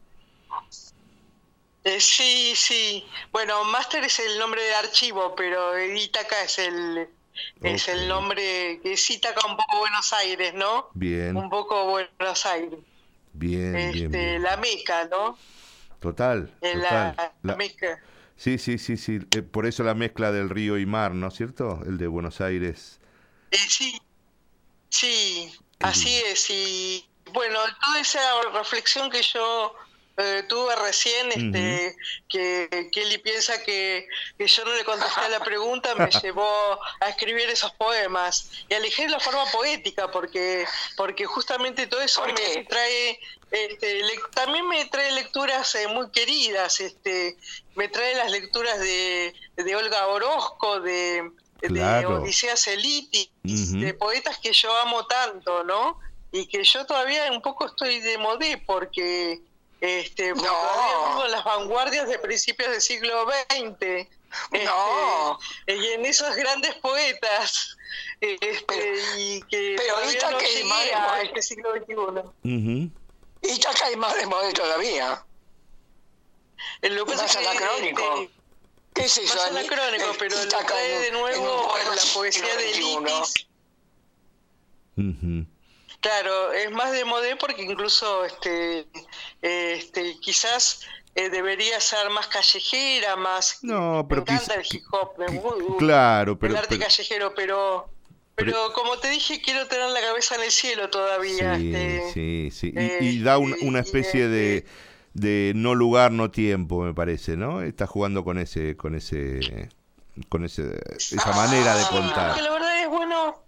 Eh, 1.85 2.01
sí, 2.01 2.55
sí. 2.57 3.05
Bueno, 3.33 3.65
Master 3.65 4.05
es 4.05 4.19
el 4.21 4.39
nombre 4.39 4.63
de 4.63 4.75
archivo, 4.75 5.35
pero 5.37 5.79
Ítaca 5.85 6.43
es 6.43 6.59
el 6.59 7.09
es 7.63 7.89
el 7.89 8.09
nombre 8.09 8.81
que 8.83 8.95
es 8.95 9.11
Ítaca 9.11 9.47
un 9.47 9.57
poco 9.57 9.79
Buenos 9.79 10.13
Aires, 10.13 10.55
¿no? 10.55 10.89
Bien, 10.95 11.37
Un 11.37 11.51
poco 11.51 11.85
Buenos 11.91 12.47
Aires. 12.47 12.81
bien, 13.33 13.91
bien, 13.91 14.11
Este, 14.13 14.19
bien. 14.19 14.43
la 14.43 14.57
Meca, 14.57 15.07
¿no? 15.09 15.39
Total, 16.01 16.51
total. 16.71 17.15
la, 17.15 17.35
La- 17.43 17.55
Meca. 17.57 18.01
Sí, 18.37 18.59
sí, 18.59 18.79
sí, 18.79 18.97
sí. 18.97 19.21
Eh, 19.33 19.43
por 19.43 19.67
eso 19.67 19.83
la 19.85 19.95
mezcla 19.95 20.31
del 20.33 20.51
río 20.51 20.79
y 20.79 20.87
mar, 20.87 21.15
¿no 21.15 21.29
es 21.29 21.35
cierto? 21.35 21.81
El 21.87 21.99
de 21.99 22.07
Buenos 22.07 22.41
Aires. 22.41 23.01
Eh, 23.51 23.57
sí, 23.69 23.99
sí, 24.89 25.53
así 25.81 26.15
es. 26.27 26.51
Y 26.51 27.07
bueno, 27.33 27.59
toda 27.85 28.01
esa 28.01 28.43
reflexión 28.53 29.11
que 29.11 29.23
yo 29.23 29.75
eh, 30.19 30.45
tuve 30.49 30.75
recién, 30.77 31.29
este, 31.33 31.95
que 32.29 32.89
Kelly 32.93 33.19
piensa 33.19 33.63
que, 33.63 34.07
que 34.39 34.47
yo 34.47 34.65
no 34.65 34.75
le 34.75 34.85
contesté 34.85 35.21
a 35.21 35.29
la 35.29 35.41
pregunta, 35.41 35.95
me 35.95 36.09
llevó 36.23 36.81
a 37.01 37.09
escribir 37.11 37.49
esos 37.51 37.73
poemas. 37.73 38.51
Y 38.69 38.75
elegí 38.75 39.07
la 39.09 39.21
forma 39.21 39.45
poética, 39.51 40.11
porque, 40.11 40.67
porque 40.97 41.27
justamente 41.27 41.87
todo 41.87 42.01
eso 42.01 42.25
me 42.27 42.65
trae... 42.65 43.19
Este, 43.51 44.03
le- 44.03 44.21
también 44.35 44.67
me 44.67 44.85
trae 44.87 45.13
lecturas 45.13 45.73
eh, 45.77 45.87
muy 45.87 46.11
queridas, 46.11 46.81
este, 46.81 47.37
me 47.77 47.89
trae 47.89 48.15
las 48.17 48.31
lecturas 48.33 48.79
de, 48.81 49.33
de 49.55 49.77
Olga 49.77 50.07
Orozco, 50.09 50.81
de, 50.81 51.31
de. 51.63 52.07
Odisea 52.23 52.57
Celitis, 52.57 53.31
Ujú. 53.45 53.81
de 53.81 53.95
poetas 53.95 54.39
que 54.39 54.53
yo 54.53 54.75
amo 54.79 55.07
tanto, 55.07 55.65
¿no? 55.65 55.99
Y 56.33 56.47
que 56.47 56.63
yo 56.65 56.85
todavía 56.87 57.31
un 57.33 57.41
poco 57.41 57.67
estoy 57.67 58.01
de 58.01 58.19
modé 58.19 58.59
porque 58.67 59.41
este, 59.81 60.35
porque 60.35 60.49
todavía 60.49 61.09
vivo 61.09 61.25
en 61.27 61.33
las 61.33 61.45
vanguardias 61.45 62.09
de 62.09 62.19
principios 62.19 62.71
del 62.71 62.81
siglo 62.81 63.27
XX. 63.27 64.09
No. 64.65 65.39
Este, 65.67 65.77
y 65.77 65.93
en 65.93 66.05
esos 66.07 66.35
grandes 66.37 66.75
poetas 66.77 67.77
este, 68.21 68.95
y 69.19 69.41
que 69.43 69.75
pero 69.79 69.97
ahorita 69.97 70.31
no 70.33 70.39
que 70.39 70.47
llegué 70.47 70.65
más 70.65 71.19
de 71.19 71.25
este 71.27 71.43
siglo 71.43 71.73
XXI. 71.75 71.95
Ujú. 71.95 72.91
Ítaca 73.43 73.89
es 73.91 73.97
más 73.97 74.17
de 74.17 74.27
moda 74.27 74.53
todavía. 74.53 75.25
Eh, 76.83 76.91
Lo 76.91 77.07
que 77.07 77.13
es 77.13 77.37
que, 77.37 77.39
anacrónico. 77.47 78.29
Este, 79.05 79.21
¿Qué 79.21 79.25
es 79.27 79.31
eso? 79.31 79.37
más 79.37 79.51
anacrónico, 79.51 80.05
Eh, 80.11 80.17
pero 80.19 80.37
lo 80.37 80.49
trae 80.49 80.99
de 81.01 81.09
en 81.09 81.15
nuevo 81.15 81.75
la 81.95 82.03
poesía 82.15 82.57
de. 82.57 82.75
Litis. 82.75 83.47
Claro, 86.01 86.53
es 86.53 86.71
más 86.71 86.93
de 86.93 87.05
modé 87.05 87.37
porque 87.37 87.63
incluso 87.63 88.25
este, 88.25 88.87
este 89.43 90.17
quizás 90.21 90.81
eh, 91.15 91.31
debería 91.31 91.81
ser 91.81 92.11
más 92.11 92.27
callejera, 92.29 93.17
más... 93.17 93.59
No, 93.63 94.07
pero 94.09 94.23
me 94.27 94.35
encanta 94.35 94.61
quizá- 94.61 94.61
el 94.61 94.67
hip 94.71 94.85
hop, 94.93 95.19
me 95.19 95.27
gu- 95.27 95.77
Claro, 95.79 96.39
pero, 96.39 96.53
el 96.53 96.59
arte 96.59 96.69
pero- 96.77 96.83
callejero, 96.83 97.35
pero... 97.35 97.91
Pero 98.39 98.71
como 98.75 98.99
te 98.99 99.09
dije, 99.09 99.41
quiero 99.41 99.67
tener 99.67 99.89
la 99.89 100.01
cabeza 100.03 100.35
en 100.35 100.43
el 100.43 100.51
cielo 100.53 100.91
todavía. 100.91 101.57
Sí, 101.57 101.73
este, 101.75 102.13
sí, 102.13 102.49
sí. 102.53 102.73
Y, 102.75 102.79
eh, 102.79 102.99
y 103.01 103.23
da 103.23 103.39
un- 103.39 103.57
una 103.63 103.81
especie 103.81 104.29
de, 104.29 104.67
de 105.17 105.53
no 105.57 105.75
lugar, 105.75 106.13
no 106.13 106.31
tiempo, 106.31 106.83
me 106.83 106.93
parece, 106.95 107.37
¿no? 107.37 107.63
Está 107.63 107.87
jugando 107.87 108.23
con 108.23 108.37
ese, 108.39 108.77
con 108.77 108.95
ese, 108.95 109.69
con 110.29 110.45
ese, 110.45 110.79
esa 110.97 111.33
manera 111.33 111.75
de 111.75 111.83
Sí, 111.83 111.89
porque 111.91 112.07
contar. 112.07 112.43
la 112.43 112.51
verdad 112.51 112.83
es 112.83 112.89
bueno 112.89 113.43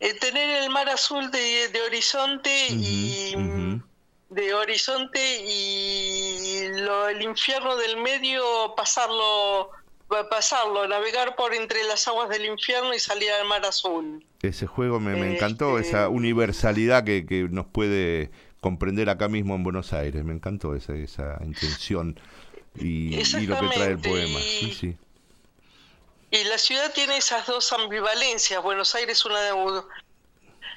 eh, 0.00 0.12
tener 0.20 0.62
el 0.62 0.70
mar 0.70 0.88
azul 0.90 1.30
de, 1.30 1.68
de 1.72 1.80
horizonte 1.82 2.66
y 2.70 3.34
de 4.28 4.54
horizonte 4.54 5.20
y 5.46 6.68
lo, 6.80 7.08
el 7.08 7.22
infierno 7.22 7.76
del 7.76 7.96
medio 7.96 8.42
pasarlo 8.76 9.70
pa- 10.08 10.28
pasarlo 10.28 10.86
navegar 10.86 11.34
por 11.36 11.54
entre 11.54 11.82
las 11.84 12.06
aguas 12.08 12.28
del 12.28 12.44
infierno 12.44 12.92
y 12.92 12.98
salir 12.98 13.30
al 13.30 13.46
mar 13.48 13.64
azul 13.64 14.24
Ese 14.42 14.66
juego 14.66 15.00
me, 15.00 15.12
me 15.16 15.34
encantó, 15.34 15.78
Este- 15.78 15.90
esa 15.90 16.08
universalidad 16.10 17.04
que, 17.04 17.24
que 17.24 17.48
nos 17.48 17.66
puede 17.66 18.30
comprender 18.66 19.08
acá 19.08 19.28
mismo 19.28 19.54
en 19.54 19.62
Buenos 19.62 19.92
Aires. 19.92 20.24
Me 20.24 20.32
encantó 20.34 20.74
esa, 20.74 20.92
esa 20.94 21.38
intención 21.44 22.18
y, 22.74 23.14
y 23.14 23.46
lo 23.46 23.60
que 23.60 23.68
trae 23.68 23.90
el 23.90 23.98
poema. 24.00 24.40
y- 24.40 24.42
Sí, 24.42 24.72
sí. 24.80 24.96
y 26.32 26.44
la 26.44 26.58
ciudad 26.58 26.92
tiene 26.92 27.16
esas 27.16 27.46
dos 27.46 27.72
ambivalencias 27.72 28.60
Buenos 28.60 28.92
Aires 28.96 29.18
es 29.18 29.24
una 29.24 29.38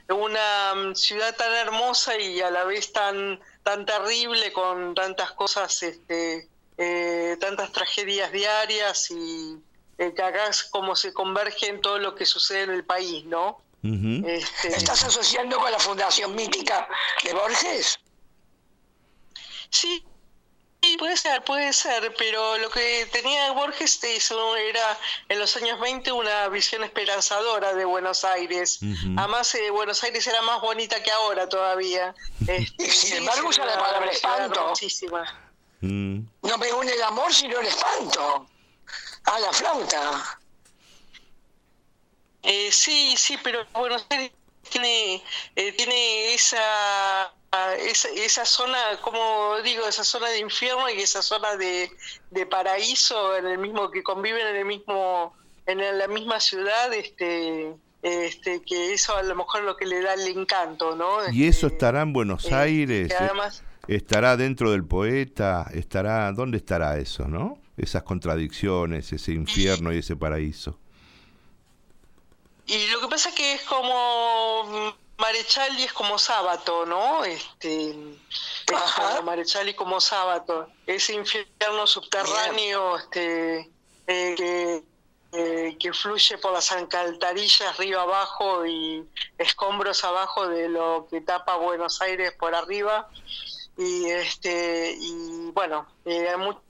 una 0.10 0.76
mm, 0.76 0.96
ciudad 0.96 1.36
tan 1.36 1.52
hermosa 1.54 2.18
y 2.20 2.42
a 2.42 2.52
la 2.52 2.64
vez 2.64 2.94
tan 2.94 3.40
tan 3.64 3.86
terrible 3.86 4.52
con 4.54 4.94
tantas 4.94 5.32
cosas 5.32 5.82
este 5.84 6.48
eh, 6.78 7.38
tantas 7.40 7.72
tragedias 7.72 8.32
diarias 8.32 9.10
y 9.12 9.58
eh, 9.98 10.14
que 10.16 10.22
acá 10.22 10.48
es 10.48 10.64
como 10.64 10.96
se 10.96 11.12
converge 11.14 11.68
en 11.68 11.82
todo 11.82 11.98
lo 12.00 12.14
que 12.16 12.26
sucede 12.26 12.64
en 12.64 12.72
el 12.72 12.84
país 12.86 13.26
no 13.26 13.60
Este, 13.82 14.68
¿Estás 14.76 15.06
asociando 15.06 15.58
con 15.58 15.72
la 15.72 15.80
Fundación 15.80 16.36
Mítica 16.36 16.88
de 17.24 17.34
Borges? 17.34 17.98
Sí, 19.70 20.04
sí, 20.82 20.98
puede 20.98 21.16
ser, 21.16 21.44
puede 21.44 21.72
ser, 21.72 22.14
pero 22.18 22.58
lo 22.58 22.70
que 22.70 23.08
tenía 23.12 23.52
Borges 23.52 24.04
eso 24.04 24.56
era 24.58 24.98
en 25.30 25.40
los 25.40 25.56
años 25.56 25.80
20 25.80 26.12
una 26.12 26.50
visión 26.50 26.84
esperanzadora 26.84 27.74
de 27.74 27.86
Buenos 27.86 28.26
Aires. 28.26 28.80
Además, 29.18 29.56
eh, 29.56 29.70
Buenos 29.70 30.04
Aires 30.04 30.28
era 30.28 30.42
más 30.42 30.60
bonita 30.60 31.02
que 31.02 31.12
ahora 31.12 31.48
todavía. 31.48 32.14
Este, 32.48 32.84
Y 32.84 32.90
sin 32.90 33.10
sí, 33.10 33.18
embargo 33.18 33.48
usa 33.48 33.66
la 33.66 33.78
palabra 33.80 34.12
espanto. 34.12 34.74
Mm. 35.82 36.20
No 36.42 36.58
me 36.58 36.74
une 36.74 36.92
el 36.92 37.04
amor 37.04 37.34
sino 37.34 37.60
el 37.60 37.68
espanto. 37.68 38.48
A 39.26 39.40
la 39.40 39.54
flauta. 39.54 40.39
Eh, 42.70 42.72
sí, 42.72 43.16
sí, 43.18 43.36
pero 43.44 43.60
Buenos 43.74 44.06
Aires 44.10 44.32
tiene, 44.70 45.22
eh, 45.56 45.72
tiene 45.74 46.34
esa, 46.34 46.58
ah, 47.52 47.74
esa, 47.80 48.10
esa 48.10 48.46
zona, 48.46 48.78
como 49.02 49.58
digo, 49.64 49.88
esa 49.88 50.04
zona 50.04 50.30
de 50.30 50.40
infierno 50.40 50.90
y 50.90 51.00
esa 51.02 51.22
zona 51.22 51.56
de, 51.58 51.90
de 52.30 52.46
paraíso 52.46 53.36
en 53.36 53.48
el 53.48 53.58
mismo 53.58 53.90
que 53.90 54.04
conviven 54.04 54.46
en 54.48 54.56
el 54.56 54.66
mismo 54.66 55.36
en 55.66 55.98
la 56.00 56.08
misma 56.08 56.40
ciudad, 56.40 56.92
este, 56.94 57.76
este, 58.02 58.62
que 58.64 58.94
eso 58.94 59.16
a 59.16 59.22
lo 59.22 59.36
mejor 59.36 59.60
es 59.60 59.66
lo 59.68 59.78
que 59.78 59.86
le 59.86 60.02
da 60.02 60.16
el 60.16 60.28
encanto, 60.28 60.96
¿no? 60.96 61.30
Y 61.32 61.48
eso 61.48 61.68
estará 61.68 62.02
en 62.02 62.12
Buenos 62.12 62.46
eh, 62.46 62.56
Aires, 62.56 63.14
además- 63.20 63.62
estará 63.88 64.36
dentro 64.36 64.72
del 64.72 64.84
poeta, 64.84 65.68
estará, 65.72 66.32
¿dónde 66.32 66.58
estará 66.58 66.98
eso, 66.98 67.28
no? 67.28 67.60
Esas 67.78 68.02
contradicciones, 68.02 69.14
ese 69.14 69.32
infierno 69.34 69.94
y 69.94 70.00
ese 70.00 70.16
paraíso. 70.16 70.80
Y 72.70 72.86
lo 72.90 73.02
que 73.02 73.08
pasa 73.08 73.30
es 73.30 73.36
que 73.36 73.54
es 73.54 73.64
como 73.64 74.94
Marechal 75.18 75.80
y 75.80 75.86
es 75.86 75.94
como 75.94 76.20
Sábato, 76.20 76.86
¿no? 76.86 77.26
Este, 77.26 77.90
es 77.90 79.24
Marechal 79.24 79.70
y 79.70 79.74
como 79.74 80.00
Sábato. 80.00 80.68
Ese 80.86 81.14
infierno 81.14 81.88
subterráneo 81.88 82.98
este, 82.98 83.72
eh, 84.06 84.36
que, 84.38 84.84
eh, 85.32 85.78
que 85.80 85.94
fluye 85.94 86.38
por 86.38 86.54
las 86.54 86.72
alcantarillas 86.72 87.76
río 87.78 88.02
abajo 88.02 88.68
y 88.68 89.04
escombros 89.40 90.04
abajo 90.04 90.48
de 90.48 90.70
lo 90.70 91.08
que 91.10 91.22
tapa 91.22 91.56
Buenos 91.56 92.02
Aires 92.02 92.34
por 92.34 92.54
arriba. 92.54 93.10
Y, 93.80 94.12
este, 94.12 94.96
y 94.96 95.50
bueno, 95.54 95.88
eh, 96.06 96.30
hay 96.30 96.38
mucho 96.38 96.62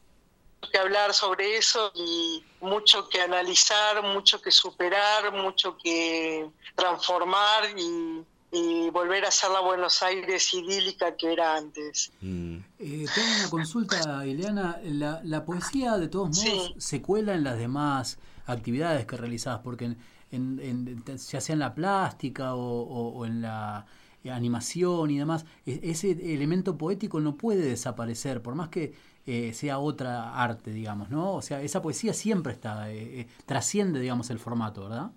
que 0.68 0.78
hablar 0.78 1.14
sobre 1.14 1.58
eso 1.58 1.92
y 1.96 2.44
mucho 2.62 3.08
que 3.10 3.22
analizar, 3.22 4.04
mucho 4.04 4.42
que 4.42 4.52
superar, 4.52 5.32
mucho 5.34 5.78
que 5.82 6.50
transformar 6.76 7.64
y, 7.78 8.24
y 8.52 8.90
volver 8.90 9.26
a 9.26 9.32
ser 9.32 9.52
la 9.52 9.62
Buenos 9.62 10.02
Aires 10.04 10.54
idílica 10.54 11.16
que 11.16 11.34
era 11.34 11.56
antes. 11.56 12.12
Eh, 12.22 12.62
tengo 12.80 13.28
una 13.40 13.50
consulta, 13.50 14.26
Ileana. 14.26 14.80
La, 14.84 15.22
la 15.24 15.46
poesía, 15.46 15.98
de 15.98 16.08
todos 16.08 16.38
modos, 16.38 16.74
se 16.78 17.02
cuela 17.02 17.34
en 17.36 17.44
las 17.44 17.58
demás 17.58 18.18
actividades 18.46 19.06
que 19.06 19.16
realizás, 19.18 19.60
porque 19.64 19.86
en, 19.86 19.98
en- 20.32 20.60
en- 20.60 21.04
ya 21.18 21.42
sea 21.42 21.54
en 21.54 21.60
la 21.60 21.74
plástica 21.74 22.56
o, 22.56 22.60
o- 22.82 23.10
o 23.20 23.26
en 23.26 23.42
la 23.42 23.86
animación 24.30 25.10
y 25.12 25.18
demás, 25.18 25.46
e- 25.66 25.80
ese 25.84 26.12
elemento 26.12 26.78
poético 26.78 27.20
no 27.22 27.36
puede 27.36 27.62
desaparecer, 27.62 28.42
por 28.42 28.54
más 28.56 28.70
que 28.70 28.94
eh, 29.32 29.54
sea 29.54 29.78
otra 29.78 30.34
arte, 30.34 30.72
digamos, 30.72 31.12
¿no? 31.12 31.36
O 31.36 31.44
sea, 31.44 31.62
esa 31.62 31.84
poesía 31.84 32.16
siempre 32.16 32.52
está, 32.52 32.90
eh, 32.90 33.20
eh, 33.20 33.28
trasciende, 33.46 34.00
digamos, 34.00 34.32
el 34.32 34.40
formato, 34.40 34.90
¿verdad? 34.90 35.12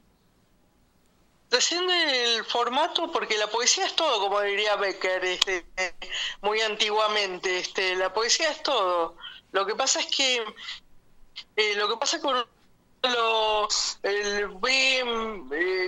Trasciende 1.48 2.36
el 2.36 2.44
formato 2.44 3.10
porque 3.10 3.38
la 3.38 3.46
poesía 3.46 3.86
es 3.86 3.96
todo, 3.96 4.20
como 4.20 4.38
diría 4.42 4.76
Becker 4.76 5.24
este, 5.24 5.64
muy 6.42 6.60
antiguamente. 6.60 7.60
Este, 7.60 7.96
la 7.96 8.12
poesía 8.12 8.50
es 8.50 8.62
todo. 8.62 9.16
Lo 9.50 9.64
que 9.64 9.74
pasa 9.74 10.00
es 10.00 10.06
que 10.14 10.44
lo 11.76 11.88
que 11.88 11.96
pasa 11.96 12.20
con 12.20 12.36
lo, 13.02 13.68
eh, 14.02 14.46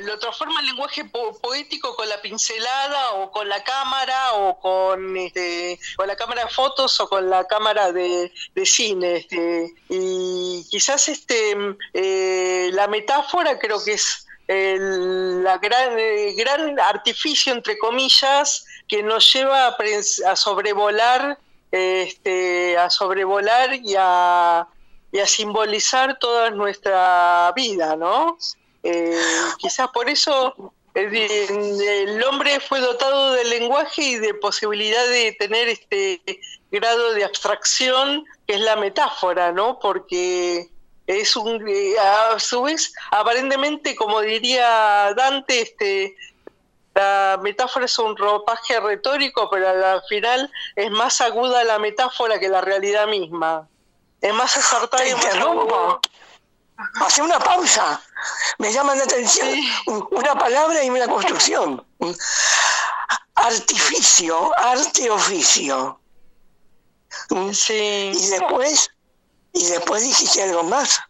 lo 0.02 0.18
transforma 0.18 0.60
en 0.60 0.66
lenguaje 0.66 1.04
po- 1.04 1.38
poético 1.40 1.94
con 1.94 2.08
la 2.08 2.20
pincelada 2.20 3.12
o 3.12 3.30
con 3.30 3.48
la 3.48 3.62
cámara 3.62 4.34
o 4.34 4.58
con, 4.58 5.16
este, 5.16 5.78
con 5.96 6.08
la 6.08 6.16
cámara 6.16 6.44
de 6.44 6.50
fotos 6.50 6.98
o 7.00 7.08
con 7.08 7.30
la 7.30 7.46
cámara 7.46 7.92
de, 7.92 8.32
de 8.54 8.66
cine. 8.66 9.16
Este, 9.16 9.72
y 9.88 10.66
quizás 10.70 11.08
este, 11.08 11.56
eh, 11.92 12.70
la 12.72 12.88
metáfora 12.88 13.58
creo 13.58 13.82
que 13.82 13.92
es 13.94 14.26
el 14.46 15.42
la 15.42 15.56
gran, 15.58 15.96
gran 16.36 16.78
artificio, 16.80 17.52
entre 17.52 17.78
comillas, 17.78 18.66
que 18.88 19.02
nos 19.02 19.32
lleva 19.32 19.68
a, 19.68 19.76
a 20.26 20.36
sobrevolar, 20.36 21.38
este, 21.70 22.76
a 22.76 22.90
sobrevolar 22.90 23.74
y 23.74 23.94
a, 23.98 24.66
y 25.14 25.20
a 25.20 25.28
simbolizar 25.28 26.18
toda 26.18 26.50
nuestra 26.50 27.52
vida, 27.54 27.94
¿no? 27.94 28.36
Eh, 28.82 29.16
quizás 29.58 29.88
por 29.90 30.08
eso 30.10 30.72
el, 30.92 31.14
el 31.14 32.24
hombre 32.24 32.58
fue 32.58 32.80
dotado 32.80 33.30
del 33.30 33.48
lenguaje 33.48 34.02
y 34.02 34.16
de 34.16 34.34
posibilidad 34.34 35.06
de 35.06 35.30
tener 35.38 35.68
este 35.68 36.20
grado 36.72 37.12
de 37.12 37.22
abstracción 37.22 38.24
que 38.44 38.54
es 38.54 38.60
la 38.60 38.74
metáfora, 38.74 39.52
¿no? 39.52 39.78
Porque 39.78 40.68
es 41.06 41.36
un, 41.36 41.64
eh, 41.68 41.94
a 41.96 42.40
su 42.40 42.62
vez, 42.62 42.92
aparentemente, 43.12 43.94
como 43.94 44.20
diría 44.20 45.14
Dante, 45.14 45.60
este, 45.60 46.16
la 46.92 47.38
metáfora 47.40 47.84
es 47.84 47.96
un 48.00 48.16
ropaje 48.16 48.80
retórico, 48.80 49.48
pero 49.48 49.68
al 49.68 50.02
final 50.08 50.50
es 50.74 50.90
más 50.90 51.20
aguda 51.20 51.62
la 51.62 51.78
metáfora 51.78 52.40
que 52.40 52.48
la 52.48 52.62
realidad 52.62 53.06
misma. 53.06 53.68
Es 54.24 54.32
más 54.32 54.56
acertada 54.56 55.06
y 55.06 55.12
más 55.14 55.22
interrumpo. 55.24 56.00
Hace 57.00 57.20
una 57.22 57.38
pausa. 57.38 58.00
Me 58.58 58.72
llama 58.72 58.94
la 58.94 59.04
atención 59.04 59.48
un- 59.86 60.08
una 60.10 60.34
palabra 60.34 60.82
y 60.82 60.88
una 60.90 61.06
construcción. 61.06 61.86
Artificio, 63.34 64.50
arte, 64.58 65.10
oficio. 65.10 66.00
Y 68.16 68.26
después, 68.30 68.90
y 69.52 69.66
después 69.66 70.02
dijiste 70.02 70.42
algo 70.42 70.62
más. 70.64 71.00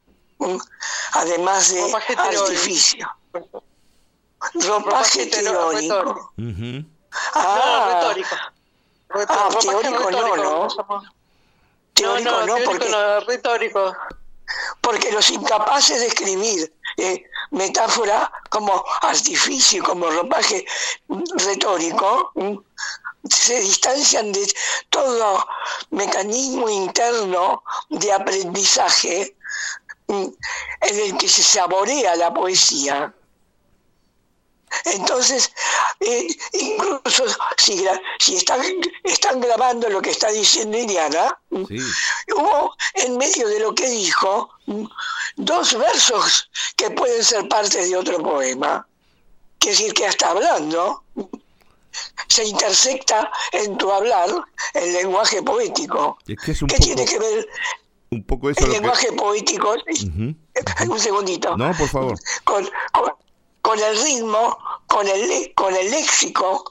Además 1.13 1.73
de 1.73 1.83
Ropaje 1.83 2.17
artificio. 2.17 3.09
Ropaje 4.55 5.27
teórico. 5.27 6.33
Ah, 7.35 7.61
No, 7.65 7.95
retórico. 7.95 8.37
Retórico, 9.09 9.33
Ah, 9.33 9.49
ropaje 9.51 9.69
teórico 9.69 10.11
no, 10.11 10.37
¿no? 10.37 11.03
Teórico 11.95 12.31
no, 12.31 12.47
no, 12.47 12.55
teórico 12.55 12.71
porque, 12.71 12.89
no, 12.91 13.21
retórico. 13.21 13.97
porque 14.81 15.13
los 15.13 15.31
incapaces 15.31 16.01
de 16.01 16.07
escribir 16.07 16.73
eh, 16.97 17.25
metáfora 17.51 18.31
como 18.51 18.85
artificio, 19.03 19.83
como 19.83 20.11
ropaje 20.11 20.65
retórico, 21.37 22.33
¿m? 22.37 22.61
se 23.29 23.61
distancian 23.61 24.33
de 24.33 24.53
todo 24.91 25.47
mecanismo 25.91 26.69
interno 26.69 27.63
de 27.89 28.13
aprendizaje 28.13 29.37
¿m? 30.09 30.33
en 30.81 31.01
el 31.01 31.17
que 31.17 31.29
se 31.29 31.43
saborea 31.43 32.17
la 32.17 32.33
poesía. 32.33 33.15
Entonces, 34.85 35.53
eh, 36.01 36.27
incluso 36.53 37.25
si, 37.57 37.85
están, 38.37 38.61
están 39.05 39.41
grabando 39.41 39.89
lo 39.89 40.01
que 40.03 40.11
está 40.11 40.31
diciendo 40.31 40.77
Iriana, 40.79 41.39
Sí. 41.69 41.79
hubo 42.37 42.75
en 42.95 43.17
medio 43.17 43.49
de 43.49 43.61
lo 43.61 43.75
que 43.75 43.89
dijo 43.89 44.51
dos 45.37 45.79
versos 45.79 46.51
que 46.77 46.91
pueden 46.91 47.23
ser 47.25 47.49
parte 47.49 47.85
de 47.87 47.97
otro 47.97 48.23
poema. 48.23 48.87
Quiere 49.59 49.77
decir 49.79 49.95
que 49.95 50.07
hasta 50.07 50.31
hablando 50.31 51.05
se 52.29 52.45
intersecta 52.45 53.31
en 53.53 53.79
tu 53.79 53.91
hablar 53.93 54.29
el 54.75 54.93
lenguaje 54.93 55.43
poético. 55.43 56.19
Es 56.27 56.37
que 56.45 56.51
es 56.53 56.59
¿Qué 56.59 56.67
poco, 56.67 56.83
tiene 56.83 57.05
que 57.05 57.19
ver 57.19 57.49
un 58.11 58.25
poco 58.25 58.51
eso 58.51 58.61
el 58.61 58.67
que... 58.67 58.73
lenguaje 58.73 59.13
poético? 59.13 59.75
Un 60.89 61.01
segundito. 61.01 61.57
No, 61.57 61.73
por 61.77 61.89
favor. 61.89 62.19
Con, 62.45 62.69
con- 62.93 63.13
con 63.65 63.81
el 63.81 63.99
ritmo, 64.03 64.59
con 64.87 65.09
el, 65.09 65.55
con 65.55 65.75
el 65.75 65.91
léxico, 65.91 66.71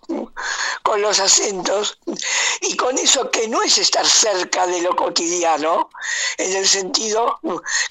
con 0.83 1.01
los 1.01 1.19
acentos, 1.19 1.97
y 2.61 2.77
con 2.77 2.95
eso 2.99 3.31
que 3.31 3.47
no 3.47 3.63
es 3.63 3.79
estar 3.79 4.05
cerca 4.05 4.67
de 4.67 4.79
lo 4.83 4.95
cotidiano, 4.95 5.89
en 6.37 6.55
el 6.55 6.67
sentido 6.67 7.39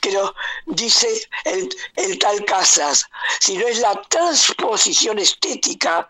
que 0.00 0.12
lo 0.12 0.32
dice 0.66 1.08
el, 1.44 1.68
el 1.96 2.16
tal 2.20 2.44
Casas, 2.44 3.04
sino 3.40 3.66
es 3.66 3.80
la 3.80 4.00
transposición 4.02 5.18
estética 5.18 6.06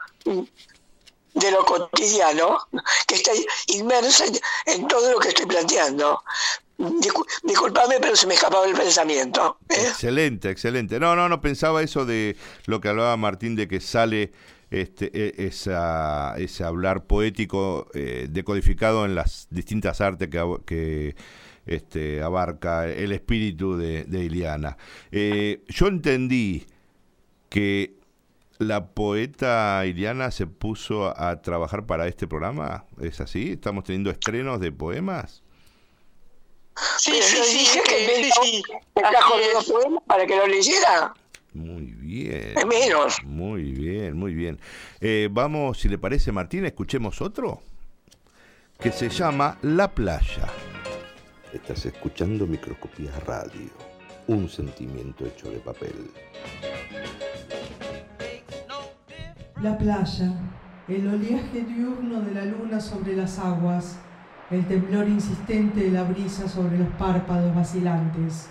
de 1.32 1.50
lo 1.50 1.64
cotidiano 1.64 2.58
que 3.06 3.14
está 3.14 3.32
inmersa 3.68 4.26
en, 4.26 4.38
en 4.66 4.86
todo 4.86 5.12
lo 5.12 5.18
que 5.18 5.28
estoy 5.28 5.46
planteando. 5.46 6.22
Discul- 6.82 7.26
disculpame, 7.44 7.96
pero 8.00 8.16
se 8.16 8.26
me 8.26 8.34
escapaba 8.34 8.66
el 8.66 8.74
pensamiento. 8.74 9.58
¿eh? 9.68 9.74
Excelente, 9.88 10.50
excelente. 10.50 10.98
No, 10.98 11.14
no, 11.14 11.28
no 11.28 11.40
pensaba 11.40 11.82
eso 11.82 12.04
de 12.04 12.36
lo 12.66 12.80
que 12.80 12.88
hablaba 12.88 13.16
Martín 13.16 13.54
de 13.54 13.68
que 13.68 13.80
sale 13.80 14.32
este, 14.70 15.10
e- 15.14 15.46
esa, 15.46 16.34
ese 16.38 16.64
hablar 16.64 17.04
poético 17.06 17.88
eh, 17.94 18.26
decodificado 18.30 19.04
en 19.04 19.14
las 19.14 19.46
distintas 19.50 20.00
artes 20.00 20.28
que, 20.66 21.14
este, 21.66 22.20
abarca 22.22 22.88
el 22.88 23.12
espíritu 23.12 23.76
de, 23.76 24.02
de 24.04 24.24
Iliana. 24.24 24.76
Eh, 25.12 25.62
yo 25.68 25.86
entendí 25.86 26.66
que 27.48 27.94
la 28.58 28.86
poeta 28.86 29.84
Iliana 29.86 30.30
se 30.30 30.46
puso 30.46 31.16
a 31.20 31.42
trabajar 31.42 31.86
para 31.86 32.08
este 32.08 32.26
programa. 32.26 32.84
¿Es 33.00 33.20
así? 33.20 33.52
¿Estamos 33.52 33.84
teniendo 33.84 34.10
estrenos 34.10 34.58
de 34.60 34.72
poemas? 34.72 35.42
Sí, 36.98 37.12
sí, 37.20 37.36
sí, 37.44 37.58
dije 37.58 37.82
que 37.82 38.06
me, 38.06 38.24
sí, 38.24 38.30
sí. 38.42 38.62
me 38.94 39.02
trajo 39.02 39.34
los 39.54 39.64
poemas 39.70 40.02
para 40.06 40.26
que 40.26 40.36
lo 40.36 40.46
leyera. 40.46 41.14
Muy 41.52 41.82
bien. 41.82 42.54
Es 42.56 42.66
menos. 42.66 43.22
Muy 43.24 43.72
bien, 43.72 44.16
muy 44.16 44.34
bien. 44.34 44.58
Eh, 45.00 45.28
vamos, 45.30 45.78
si 45.78 45.88
le 45.88 45.98
parece, 45.98 46.32
Martín, 46.32 46.64
escuchemos 46.64 47.20
otro 47.20 47.62
que 48.78 48.90
se 48.90 49.08
llama 49.08 49.58
La 49.62 49.88
Playa. 49.92 50.48
Estás 51.52 51.86
escuchando 51.86 52.46
Microscopía 52.46 53.12
Radio, 53.26 53.70
un 54.26 54.48
sentimiento 54.48 55.26
hecho 55.26 55.50
de 55.50 55.58
papel. 55.58 56.10
La 59.60 59.78
playa, 59.78 60.32
el 60.88 61.06
oleaje 61.06 61.60
diurno 61.60 62.22
de 62.22 62.34
la 62.34 62.44
luna 62.44 62.80
sobre 62.80 63.14
las 63.14 63.38
aguas, 63.38 63.98
el 64.52 64.66
temblor 64.66 65.08
insistente 65.08 65.80
de 65.80 65.90
la 65.92 66.02
brisa 66.02 66.46
sobre 66.46 66.78
los 66.78 66.88
párpados 66.98 67.54
vacilantes. 67.54 68.50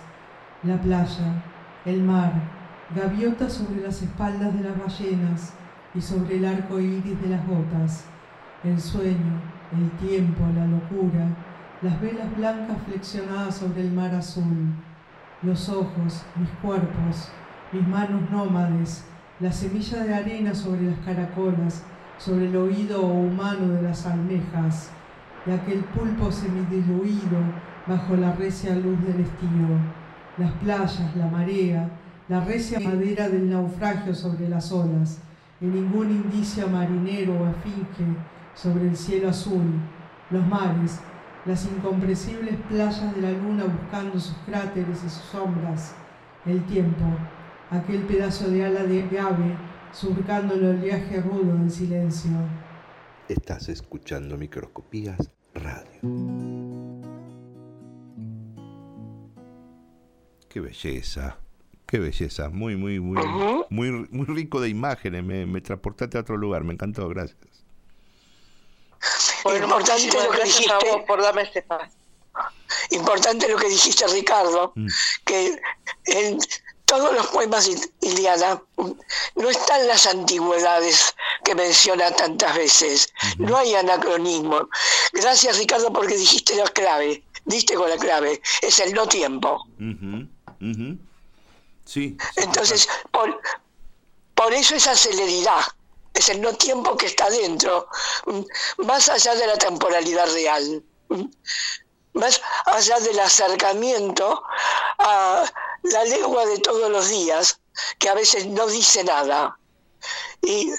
La 0.64 0.76
playa, 0.76 1.44
el 1.84 2.02
mar, 2.02 2.32
gaviotas 2.92 3.52
sobre 3.52 3.82
las 3.82 4.02
espaldas 4.02 4.52
de 4.52 4.68
las 4.68 4.76
ballenas 4.76 5.54
y 5.94 6.00
sobre 6.00 6.38
el 6.38 6.44
arco 6.44 6.80
iris 6.80 7.22
de 7.22 7.28
las 7.28 7.46
gotas. 7.46 8.06
El 8.64 8.80
sueño, 8.80 9.40
el 9.72 9.90
tiempo, 10.08 10.44
la 10.56 10.66
locura, 10.66 11.28
las 11.82 12.00
velas 12.00 12.36
blancas 12.36 12.78
flexionadas 12.84 13.56
sobre 13.56 13.82
el 13.82 13.92
mar 13.92 14.12
azul. 14.12 14.74
Los 15.42 15.68
ojos, 15.68 16.24
mis 16.34 16.50
cuerpos, 16.60 17.30
mis 17.70 17.86
manos 17.86 18.28
nómades, 18.28 19.04
la 19.38 19.52
semilla 19.52 20.02
de 20.02 20.14
arena 20.14 20.52
sobre 20.52 20.82
las 20.82 20.98
caracolas, 21.00 21.84
sobre 22.18 22.46
el 22.46 22.56
oído 22.56 23.02
humano 23.02 23.68
de 23.68 23.82
las 23.82 24.04
almejas, 24.06 24.90
y 25.46 25.50
aquel 25.50 25.80
pulpo 25.84 26.30
semidiluido 26.30 27.38
bajo 27.86 28.16
la 28.16 28.32
recia 28.32 28.74
luz 28.74 29.00
del 29.02 29.20
estío, 29.20 29.78
las 30.38 30.52
playas, 30.52 31.16
la 31.16 31.26
marea, 31.26 31.88
la 32.28 32.44
recia 32.44 32.78
madera 32.80 33.28
del 33.28 33.50
naufragio 33.50 34.14
sobre 34.14 34.48
las 34.48 34.70
olas, 34.70 35.18
y 35.60 35.66
ningún 35.66 36.10
indicio 36.10 36.68
marinero 36.68 37.34
o 37.34 37.48
esfinge 37.48 38.16
sobre 38.54 38.88
el 38.88 38.96
cielo 38.96 39.28
azul, 39.30 39.62
los 40.30 40.46
mares, 40.46 41.00
las 41.44 41.64
incomprensibles 41.66 42.56
playas 42.68 43.14
de 43.14 43.20
la 43.20 43.32
luna 43.32 43.64
buscando 43.64 44.18
sus 44.18 44.36
cráteres 44.46 44.98
y 45.04 45.08
sus 45.08 45.24
sombras, 45.24 45.94
el 46.46 46.62
tiempo, 46.64 47.04
aquel 47.70 48.02
pedazo 48.02 48.48
de 48.48 48.64
ala 48.64 48.84
de 48.84 49.18
ave 49.18 49.56
surcando 49.92 50.54
el 50.54 50.78
oleaje 50.78 51.20
rudo 51.20 51.54
del 51.54 51.70
silencio. 51.70 52.30
Estás 53.32 53.70
escuchando 53.70 54.36
Microscopías 54.36 55.16
Radio. 55.54 56.00
Qué 60.50 60.60
belleza, 60.60 61.38
qué 61.86 61.98
belleza. 61.98 62.50
Muy, 62.50 62.76
muy, 62.76 63.00
muy, 63.00 63.24
muy, 63.70 63.90
muy 64.10 64.26
rico 64.26 64.60
de 64.60 64.68
imágenes. 64.68 65.24
Me, 65.24 65.46
me 65.46 65.62
transportaste 65.62 66.18
a 66.18 66.20
otro 66.20 66.36
lugar. 66.36 66.62
Me 66.64 66.74
encantó, 66.74 67.08
gracias. 67.08 67.38
Bueno, 69.44 69.64
Importante 69.64 70.06
lo 70.22 70.30
que 70.30 70.42
a 70.42 70.44
dijiste. 70.44 70.72
vos 70.92 71.02
por 71.06 71.22
darme 71.22 71.42
este. 71.42 71.64
Importante 72.90 73.48
lo 73.48 73.56
que 73.56 73.68
dijiste, 73.68 74.06
Ricardo, 74.08 74.72
Mm. 74.76 74.86
que 75.24 75.58
en 76.04 76.38
todos 76.92 77.14
los 77.14 77.26
poemas 77.28 77.64
de 77.64 77.90
Iliana 78.02 78.62
no 79.36 79.48
están 79.48 79.86
las 79.86 80.06
antigüedades 80.06 81.14
que 81.42 81.54
menciona 81.54 82.10
tantas 82.10 82.54
veces. 82.54 83.10
No 83.38 83.56
hay 83.56 83.74
anacronismo. 83.74 84.68
Gracias, 85.14 85.56
Ricardo, 85.56 85.90
porque 85.90 86.18
dijiste 86.18 86.54
la 86.54 86.64
clave. 86.64 87.24
Diste 87.46 87.76
con 87.76 87.88
la 87.88 87.96
clave. 87.96 88.42
Es 88.60 88.78
el 88.80 88.92
no 88.92 89.08
tiempo. 89.08 89.66
Sí. 90.60 90.98
sí, 91.86 92.16
Entonces, 92.36 92.86
por, 93.10 93.40
por 94.34 94.52
eso 94.52 94.74
esa 94.74 94.94
celeridad. 94.94 95.62
Es 96.12 96.28
el 96.28 96.42
no 96.42 96.52
tiempo 96.52 96.94
que 96.94 97.06
está 97.06 97.30
dentro, 97.30 97.88
más 98.76 99.08
allá 99.08 99.34
de 99.34 99.46
la 99.46 99.56
temporalidad 99.56 100.30
real, 100.34 100.84
más 102.14 102.40
allá 102.66 103.00
del 103.00 103.18
acercamiento 103.18 104.42
a 104.98 105.44
la 105.82 106.04
lengua 106.04 106.46
de 106.46 106.58
todos 106.58 106.90
los 106.90 107.08
días, 107.08 107.60
que 107.98 108.08
a 108.08 108.14
veces 108.14 108.46
no 108.46 108.66
dice 108.66 109.04
nada. 109.04 109.58
Y 110.42 110.72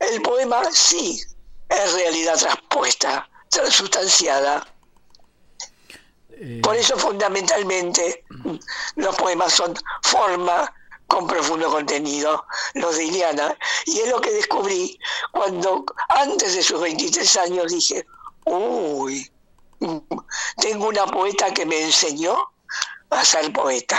el 0.00 0.22
poema 0.22 0.62
sí 0.72 1.20
es 1.68 1.92
realidad 1.94 2.38
traspuesta, 2.38 3.28
transustanciada. 3.50 4.66
Eh, 6.30 6.60
Por 6.62 6.76
eso 6.76 6.96
fundamentalmente 6.96 8.24
los 8.96 9.14
poemas 9.16 9.52
son 9.52 9.74
forma 10.02 10.72
con 11.06 11.26
profundo 11.26 11.70
contenido, 11.70 12.44
los 12.74 12.96
de 12.96 13.04
Iliana. 13.04 13.56
Y 13.86 14.00
es 14.00 14.08
lo 14.08 14.20
que 14.20 14.32
descubrí 14.32 14.98
cuando 15.30 15.84
antes 16.08 16.54
de 16.54 16.62
sus 16.62 16.80
23 16.80 17.36
años 17.36 17.70
dije, 17.70 18.06
uy, 18.46 19.30
tengo 20.60 20.88
una 20.88 21.06
poeta 21.06 21.52
que 21.52 21.66
me 21.66 21.84
enseñó 21.84 22.36
a 23.10 23.24
ser 23.24 23.52
poeta. 23.52 23.98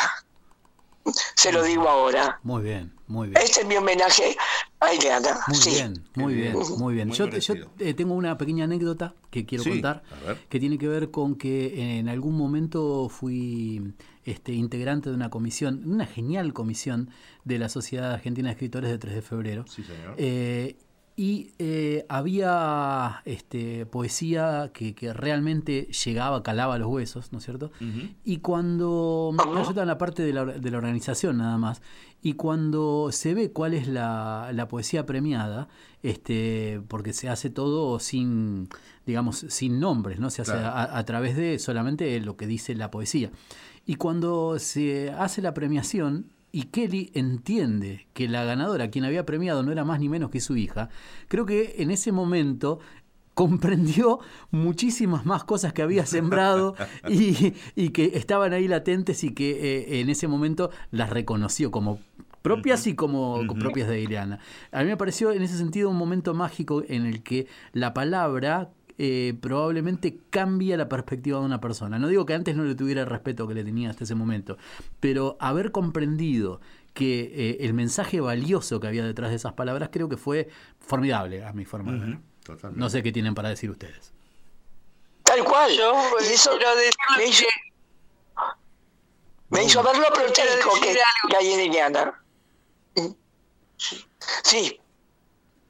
Se 1.36 1.52
lo 1.52 1.64
digo 1.64 1.88
ahora. 1.90 2.40
Muy 2.44 2.64
bien, 2.64 2.94
muy 3.08 3.28
bien. 3.28 3.42
Este 3.44 3.62
es 3.62 3.68
mi 3.68 3.76
homenaje 3.76 4.38
a 4.80 4.94
Ileana. 4.94 5.38
Muy 5.48 5.58
sí. 5.58 5.70
bien, 5.72 6.04
muy 6.16 6.34
bien, 6.34 6.54
muy 6.78 6.94
bien. 6.94 7.08
Muy 7.10 7.18
Yo, 7.18 7.28
yo, 7.30 7.54
eh, 7.80 7.94
tengo 7.94 8.14
una 8.14 8.38
pequeña 8.38 8.64
anécdota 8.64 9.14
que 9.30 9.46
quiero 9.46 9.66
Sí, 9.66 9.72
contar, 9.72 10.04
a 10.24 10.28
ver. 10.28 10.38
que 10.48 10.60
tiene 10.62 10.78
que 10.78 10.88
ver 10.88 11.12
con 11.12 11.36
que 11.36 11.98
en 12.00 12.08
algún 12.08 12.38
momento 12.38 13.10
fui 13.10 13.94
este, 14.24 14.54
integrante 14.54 15.10
de 15.10 15.16
una 15.16 15.30
comisión, 15.30 15.84
una 15.86 16.06
genial 16.06 16.54
comisión 16.54 17.10
de 17.44 17.60
la 17.60 17.68
Sociedad 17.68 18.14
Argentina 18.14 18.48
de 18.48 18.54
Escritores 18.54 18.90
de 18.90 18.98
3 18.98 19.16
de 19.16 19.22
febrero. 19.22 19.66
Sí, 19.68 19.84
señor. 19.84 20.16
Eh, 20.18 20.78
y 21.16 21.52
eh, 21.60 22.06
había 22.10 23.22
este, 23.26 23.86
poesía 23.86 24.72
que, 24.74 24.96
que 24.96 25.14
realmente 25.14 25.84
llegaba, 26.06 26.42
calaba 26.42 26.78
los 26.80 26.88
huesos, 26.88 27.32
¿no 27.32 27.38
es 27.38 27.44
cierto? 27.46 27.72
Y 28.24 28.38
cuando. 28.38 29.32
Yo 29.38 29.60
estaba 29.62 29.82
en 29.84 29.88
la 29.88 29.98
parte 29.98 30.24
de 30.24 30.34
la, 30.34 30.46
de 30.46 30.72
la 30.72 30.78
organización 30.78 31.38
nada 31.38 31.58
más. 31.58 31.82
Y 32.22 32.34
cuando 32.34 33.10
se 33.12 33.34
ve 33.34 33.52
cuál 33.52 33.74
es 33.74 33.88
la, 33.88 34.50
la 34.54 34.68
poesía 34.70 35.06
premiada, 35.06 35.68
este, 36.04 36.82
porque 36.88 37.12
se 37.14 37.28
hace 37.30 37.50
todo 37.50 38.00
sin, 38.00 38.70
digamos, 39.06 39.46
sin 39.50 39.80
nombres, 39.80 40.20
¿no? 40.20 40.30
Se 40.30 40.42
hace 40.42 40.54
Claro. 40.54 40.68
a, 40.68 40.98
a 40.98 41.06
través 41.06 41.36
de 41.36 41.60
solamente 41.60 42.20
lo 42.22 42.38
que 42.38 42.48
dice 42.48 42.76
la 42.76 42.90
poesía. 42.92 43.30
Y 43.86 43.96
cuando 43.96 44.58
se 44.60 45.12
hace 45.12 45.42
la 45.42 45.54
premiación 45.54 46.28
y 46.56 46.66
Kelly 46.66 47.12
entiende 47.16 48.06
que 48.14 48.30
la 48.30 48.44
ganadora, 48.46 48.92
quien 48.92 49.06
había 49.06 49.26
premiado, 49.26 49.64
no 49.64 49.72
era 49.72 49.84
más 49.84 50.00
ni 50.00 50.08
menos 50.08 50.30
que 50.30 50.40
su 50.40 50.56
hija, 50.56 50.88
creo 51.28 51.48
que 51.48 51.76
en 51.80 51.90
ese 51.90 52.12
momento 52.14 52.80
comprendió 53.34 54.20
muchísimas 54.52 55.26
más 55.26 55.44
cosas 55.44 55.74
que 55.74 55.82
había 55.82 56.06
sembrado 56.06 56.76
y, 57.10 57.56
y 57.76 57.90
que 57.90 58.12
estaban 58.14 58.54
ahí 58.54 58.68
latentes 58.68 59.24
y 59.24 59.34
que 59.34 59.50
eh, 59.50 60.02
en 60.02 60.10
ese 60.12 60.28
momento 60.28 60.70
las 60.92 61.10
reconoció 61.10 61.72
como 61.72 62.00
propias 62.44 62.86
y 62.86 62.94
como 62.94 63.42
propias 63.60 63.88
de 63.88 64.02
Ileana. 64.02 64.38
A 64.72 64.84
mí 64.84 64.90
me 64.90 64.98
pareció 64.98 65.32
en 65.32 65.42
ese 65.42 65.58
sentido 65.58 65.90
un 65.90 65.98
momento 65.98 66.36
mágico 66.36 66.84
en 66.88 67.08
el 67.08 67.24
que 67.24 67.48
la 67.72 67.96
palabra 67.96 68.70
eh, 69.06 69.34
probablemente 69.34 70.18
cambia 70.30 70.78
la 70.78 70.88
perspectiva 70.88 71.38
de 71.38 71.44
una 71.44 71.60
persona. 71.60 72.00
No 72.00 72.08
digo 72.08 72.26
que 72.26 72.36
antes 72.36 72.56
no 72.56 72.64
le 72.64 72.74
tuviera 72.74 73.02
el 73.02 73.08
respeto 73.08 73.46
que 73.50 73.54
le 73.54 73.66
tenía 73.66 73.90
hasta 73.90 74.06
ese 74.06 74.16
momento, 74.16 74.58
pero 75.02 75.36
haber 75.42 75.74
comprendido 75.74 76.62
que 76.94 77.24
eh, 77.36 77.58
el 77.66 77.74
mensaje 77.74 78.22
valioso 78.22 78.80
que 78.80 78.88
había 78.88 79.04
detrás 79.04 79.32
de 79.32 79.36
esas 79.36 79.52
palabras 79.54 79.90
creo 79.92 80.08
que 80.08 80.16
fue 80.16 80.48
formidable 80.80 81.44
a 81.44 81.52
mi 81.52 81.66
forma 81.66 81.92
de 81.92 82.00
ver. 82.00 82.20
Totalmente. 82.46 82.80
No 82.80 82.90
sé 82.90 83.04
qué 83.04 83.12
tienen 83.12 83.36
para 83.36 83.50
decir 83.50 83.70
ustedes. 83.70 84.14
Tal 85.24 85.44
cual. 85.44 85.74
Yo 85.78 85.94
y 86.22 86.34
eso 86.34 86.52
me 87.18 87.26
hizo, 87.26 87.46
me 89.50 89.66
hizo 89.66 89.84
ver 89.84 89.98
lo 89.98 90.14
proteico 90.14 90.70
que, 90.82 90.96
que 91.30 91.36
hay 91.36 91.52
en. 92.96 93.14
Sí. 94.44 94.80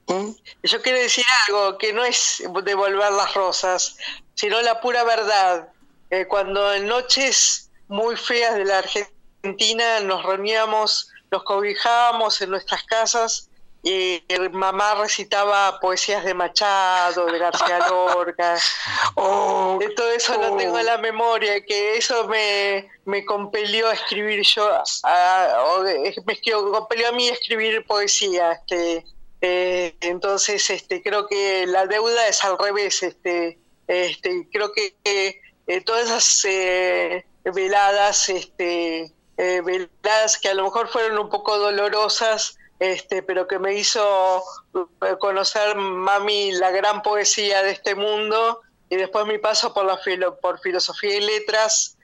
Mm. 0.08 0.32
Yo 0.64 0.82
quiero 0.82 1.00
decir 1.00 1.26
algo, 1.48 1.78
que 1.78 1.94
no 1.94 2.04
es 2.04 2.44
devolver 2.64 3.12
las 3.12 3.34
rosas, 3.34 3.98
sino 4.34 4.62
la 4.62 4.82
pura 4.82 5.04
verdad. 5.04 5.70
Eh, 6.10 6.26
cuando 6.28 6.74
en 6.74 6.88
noches 6.88 7.70
muy 7.88 8.16
feas 8.18 8.56
de 8.56 8.66
la 8.66 8.80
Argentina 8.80 10.00
nos 10.02 10.24
reuníamos, 10.24 11.10
nos 11.32 11.44
cobijábamos 11.44 12.42
en 12.42 12.50
nuestras 12.52 12.84
casas 12.84 13.50
y 13.86 14.24
eh, 14.30 14.50
mamá 14.52 14.96
recitaba 14.96 15.80
poesías 15.82 16.24
de 16.24 16.34
Machado, 16.34 17.26
de 17.26 17.38
García 17.40 17.80
Lorca, 17.90 18.58
Oh, 19.16 19.78
de 19.80 19.90
todo 19.90 20.10
eso 20.12 20.40
lo 20.40 20.56
tengo 20.56 20.80
en 20.80 20.86
la 20.86 20.98
memoria, 20.98 21.64
que 21.66 21.98
eso 21.98 22.28
me, 22.28 22.90
me 23.06 23.26
compelió 23.26 23.90
a 23.90 23.94
escribir 23.94 24.42
yo, 24.44 24.70
a- 25.04 25.84
eh, 25.88 26.16
me 26.26 26.40
compelió 26.72 27.10
a 27.10 27.12
mí 27.12 27.28
a 27.30 27.34
escribir 27.34 27.86
poesía. 27.86 28.54
Este, 28.54 29.04
eh, 29.46 29.98
entonces, 30.00 30.70
este, 30.70 31.04
creo 31.04 31.28
que 31.28 31.68
la 31.68 31.86
deuda 31.86 32.30
es 32.30 32.46
al 32.46 32.58
revés. 32.58 33.04
Este, 33.04 33.60
este, 33.88 34.48
creo 34.54 34.72
que 34.72 34.96
eh, 35.04 35.82
todas 35.82 36.06
esas 36.06 36.46
eh, 36.46 37.26
veladas, 37.44 38.30
este, 38.30 39.12
eh, 39.36 39.62
veladas 39.62 40.40
que 40.40 40.48
a 40.48 40.54
lo 40.54 40.64
mejor 40.64 40.88
fueron 40.88 41.20
un 41.20 41.30
poco 41.30 41.58
dolorosas, 41.58 42.58
este, 42.80 43.22
pero 43.22 43.46
que 43.46 43.60
me 43.60 43.74
hizo 43.74 44.44
eh, 44.76 45.16
conocer, 45.20 45.76
mami, 45.76 46.54
la 46.54 46.72
gran 46.72 47.02
poesía 47.02 47.64
de 47.64 47.72
este 47.72 47.96
mundo 47.96 48.62
y 48.90 48.96
después 48.96 49.26
mi 49.26 49.40
paso 49.40 49.74
por 49.74 49.84
la 49.84 50.00
por 50.42 50.62
filosofía 50.62 51.18
y 51.18 51.22
letras, 51.22 51.98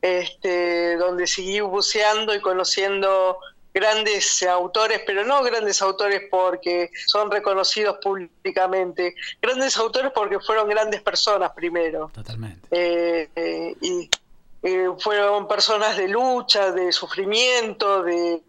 este, 0.00 0.96
donde 0.96 1.26
seguí 1.26 1.60
buceando 1.60 2.34
y 2.34 2.40
conociendo 2.40 3.38
grandes 3.80 4.42
autores, 4.42 5.02
pero 5.06 5.22
no 5.24 5.42
grandes 5.42 5.82
autores 5.82 6.22
porque 6.30 6.90
son 7.08 7.30
reconocidos 7.30 7.98
públicamente, 8.02 9.14
grandes 9.42 9.76
autores 9.76 10.12
porque 10.14 10.40
fueron 10.40 10.66
grandes 10.66 11.02
personas 11.02 11.52
primero. 11.54 12.10
Totalmente. 12.14 12.66
Eh, 12.70 13.28
eh, 13.36 13.76
y 13.82 14.08
eh, 14.62 14.88
fueron 14.98 15.46
personas 15.46 15.98
de 15.98 16.08
lucha, 16.08 16.72
de 16.72 16.90
sufrimiento, 16.90 18.02
de, 18.02 18.40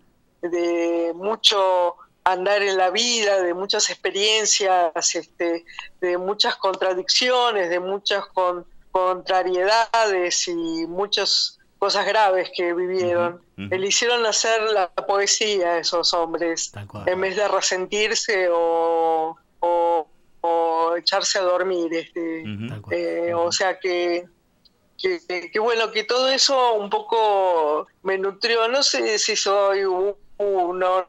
de 0.42 1.12
mucho 1.14 1.96
andar 2.24 2.62
en 2.62 2.78
la 2.78 2.90
vida, 2.90 3.42
de 3.42 3.54
muchas 3.54 3.90
experiencias, 3.90 5.16
este, 5.16 5.66
de 6.00 6.18
muchas 6.18 6.56
contradicciones, 6.56 7.70
de 7.70 7.80
muchas 7.82 8.26
con- 8.28 8.66
contrariedades 8.92 10.48
y 10.48 10.88
muchas 10.88 11.57
cosas 11.80 12.06
graves 12.06 12.50
que 12.56 12.74
vivieron. 12.74 13.36
Ujú. 13.58 13.68
Le 13.76 13.88
hicieron 13.88 14.26
hacer 14.26 14.62
la 14.72 14.90
poesía 14.90 15.74
a 15.74 15.78
esos 15.80 16.14
hombres, 16.14 16.72
en 17.08 17.22
vez 17.22 17.36
de 17.36 17.48
resentirse 17.48 18.50
o, 18.52 19.36
o- 19.60 20.08
o 20.42 20.96
echarse 20.96 21.40
a 21.40 21.42
dormir. 21.42 21.94
Este, 21.94 22.44
eh, 22.92 23.34
o 23.34 23.52
sea 23.52 23.80
que, 23.80 24.26
que, 24.98 25.20
que 25.52 25.60
bueno, 25.60 25.92
que 25.92 26.04
todo 26.04 26.30
eso 26.30 26.74
un 26.74 26.90
poco 26.90 27.88
me 28.04 28.18
nutrió. 28.18 28.68
No 28.68 28.82
sé 28.84 29.18
si 29.20 29.36
soy 29.36 29.84
un- 29.86 30.16
uno, 30.38 31.08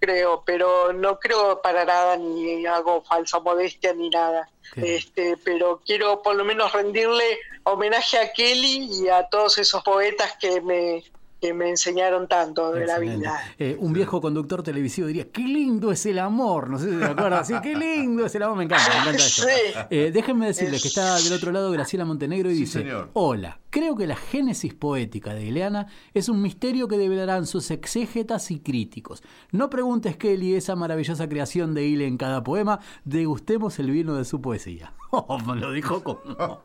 creo, 0.00 0.42
pero 0.44 0.92
no 0.92 1.18
creo 1.18 1.60
para 1.62 1.84
nada 1.84 2.16
ni 2.16 2.66
hago 2.66 3.02
falsa 3.02 3.40
modestia 3.40 3.92
ni 3.94 4.10
nada. 4.10 4.48
Este, 4.74 5.36
pero 5.44 5.80
quiero 5.84 6.22
por 6.22 6.36
lo 6.36 6.44
menos 6.44 6.72
rendirle 6.72 7.38
homenaje 7.62 8.18
a 8.18 8.32
Kelly 8.32 8.88
y 8.90 9.08
a 9.08 9.24
todos 9.28 9.58
esos 9.58 9.82
poetas 9.82 10.36
que 10.38 10.60
me, 10.60 11.04
que 11.40 11.52
me 11.52 11.68
enseñaron 11.68 12.28
tanto 12.28 12.72
de 12.72 12.86
la 12.86 12.98
vida. 12.98 13.38
Eh, 13.58 13.76
un 13.78 13.92
viejo 13.92 14.20
conductor 14.20 14.62
televisivo 14.62 15.06
diría, 15.06 15.30
qué 15.30 15.42
lindo 15.42 15.92
es 15.92 16.06
el 16.06 16.18
amor. 16.18 16.70
No 16.70 16.78
sé 16.78 16.90
si 16.90 16.98
se 16.98 17.04
acuerdan. 17.04 17.44
Sí, 17.44 17.54
qué 17.62 17.74
lindo 17.76 18.24
es 18.24 18.34
el 18.34 18.42
amor. 18.42 18.56
Me 18.56 18.64
encanta, 18.64 18.88
me 18.88 19.00
encanta 19.00 19.16
eso. 19.16 19.42
Sí. 19.42 19.48
Eh, 19.90 20.10
déjenme 20.12 20.46
decirles 20.46 20.80
que 20.82 20.88
está 20.88 21.16
del 21.18 21.32
otro 21.34 21.52
lado 21.52 21.70
Graciela 21.70 22.04
Montenegro 22.04 22.50
y 22.50 22.54
Sí, 22.54 22.60
dice, 22.60 22.78
señor. 22.80 23.10
hola, 23.12 23.60
creo 23.70 23.94
que 23.96 24.06
la 24.06 24.16
génesis 24.16 24.72
poética 24.74 25.34
de 25.34 25.44
Ileana 25.44 25.86
es 26.14 26.28
un 26.28 26.40
misterio 26.40 26.88
que 26.88 26.96
develarán 26.96 27.46
sus 27.46 27.70
exégetas 27.70 28.50
y 28.50 28.60
críticos. 28.60 29.22
No 29.52 29.68
preguntes, 29.68 30.16
Kelly, 30.16 30.54
esa 30.54 30.74
maravillosa 30.74 31.28
creación 31.28 31.74
de 31.74 31.84
Ile 31.86 32.06
en 32.06 32.16
cada 32.16 32.42
poema, 32.42 32.80
degustemos 33.04 33.78
el 33.78 33.90
vino 33.90 34.14
de 34.14 34.24
su 34.24 34.40
poesía. 34.40 34.92
Oh, 35.18 35.38
me 35.38 35.54
lo 35.56 35.70
dijo 35.72 36.02
como... 36.02 36.60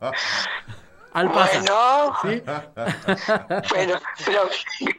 Al 1.14 1.30
pasar. 1.32 1.62
Bueno, 2.22 2.42
bueno, 3.70 4.00
pero 4.24 4.48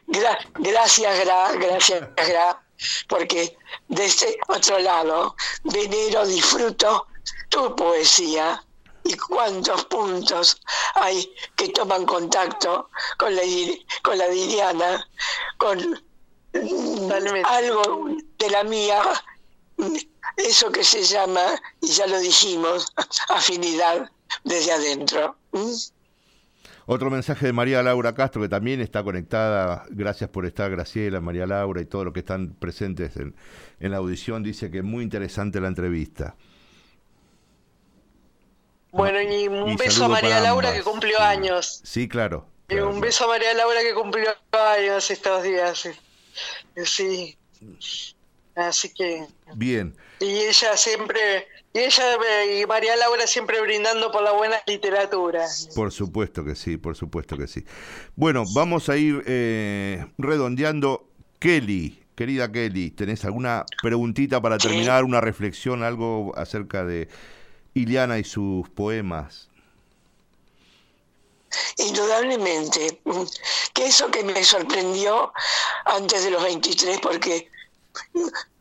gra- 0.07 0.37
gracias, 0.55 1.19
Gra, 1.25 1.51
gracias, 1.53 2.09
Gra, 2.15 2.61
porque 3.07 3.57
de 3.87 4.05
este 4.05 4.37
otro 4.47 4.79
lado, 4.79 5.35
venero, 5.63 6.25
disfruto 6.25 7.07
tu 7.49 7.75
poesía 7.75 8.63
y 9.03 9.17
cuántos 9.17 9.85
puntos 9.85 10.61
hay 10.95 11.33
que 11.55 11.69
toman 11.69 12.05
contacto 12.05 12.89
con 13.17 13.35
la, 13.35 13.41
con 14.03 14.17
la 14.17 14.27
Diriana, 14.29 15.07
con 15.57 16.03
algo 17.45 18.07
de 18.37 18.49
la 18.49 18.63
mía, 18.63 19.01
eso 20.37 20.71
que 20.71 20.83
se 20.83 21.03
llama, 21.03 21.59
y 21.81 21.87
ya 21.87 22.05
lo 22.07 22.19
dijimos, 22.19 22.93
afinidad 23.29 24.09
desde 24.43 24.71
adentro. 24.71 25.35
¿Mm? 25.51 25.71
Otro 26.85 27.09
mensaje 27.09 27.45
de 27.45 27.53
María 27.53 27.81
Laura 27.81 28.13
Castro, 28.13 28.41
que 28.41 28.49
también 28.49 28.81
está 28.81 29.03
conectada. 29.03 29.85
Gracias 29.89 30.29
por 30.29 30.45
estar, 30.45 30.69
Graciela, 30.69 31.21
María 31.21 31.45
Laura 31.47 31.81
y 31.81 31.85
todos 31.85 32.03
los 32.05 32.13
que 32.13 32.19
están 32.19 32.53
presentes 32.55 33.15
en, 33.17 33.35
en 33.79 33.91
la 33.91 33.97
audición. 33.97 34.43
Dice 34.43 34.69
que 34.69 34.81
muy 34.81 35.03
interesante 35.03 35.61
la 35.61 35.69
entrevista. 35.69 36.35
Bueno, 38.91 39.21
y 39.21 39.47
un 39.47 39.69
Y 39.69 39.75
beso 39.75 40.05
a 40.05 40.07
María 40.09 40.39
Laura 40.39 40.69
ambas. 40.69 40.83
que 40.83 40.89
cumplió 40.89 41.19
años. 41.19 41.81
Sí, 41.83 42.07
claro. 42.07 42.47
Y 42.69 42.75
un 42.75 42.99
beso 43.01 43.25
a 43.25 43.27
María 43.27 43.53
Laura 43.53 43.81
que 43.81 43.93
cumplió 43.93 44.29
años 44.51 45.09
estos 45.09 45.43
días. 45.43 45.89
Sí. 46.85 47.37
Así 48.55 48.93
que. 48.93 49.25
Bien. 49.55 49.95
Y 50.19 50.25
ella 50.25 50.77
siempre. 50.77 51.47
Y 51.73 51.79
ella 51.79 52.03
eh, 52.15 52.61
y 52.61 52.65
María 52.67 52.95
Laura 52.95 53.25
siempre 53.25 53.59
brindando 53.59 54.11
por 54.11 54.21
la 54.21 54.31
buena 54.31 54.57
literatura. 54.67 55.47
Por 55.73 55.91
supuesto 55.91 56.45
que 56.45 56.53
sí, 56.53 56.77
por 56.77 56.95
supuesto 56.95 57.35
que 57.35 57.47
sí. 57.47 57.65
Bueno, 58.15 58.43
vamos 58.53 58.89
a 58.89 58.97
ir 58.97 59.23
eh, 59.25 60.05
redondeando. 60.19 61.07
Kelly, 61.39 61.99
querida 62.15 62.51
Kelly, 62.51 62.91
¿tenés 62.91 63.25
alguna 63.25 63.65
preguntita 63.81 64.39
para 64.39 64.57
terminar, 64.57 65.03
una 65.03 65.19
reflexión, 65.19 65.83
algo 65.83 66.31
acerca 66.37 66.85
de 66.85 67.09
Iliana 67.73 68.19
y 68.19 68.23
sus 68.23 68.69
poemas? 68.69 69.49
Indudablemente, 71.77 73.01
que 73.73 73.87
eso 73.87 74.09
que 74.09 74.23
me 74.23 74.43
sorprendió 74.43 75.33
antes 75.85 76.23
de 76.23 76.31
los 76.31 76.43
23, 76.43 76.99
porque 77.01 77.49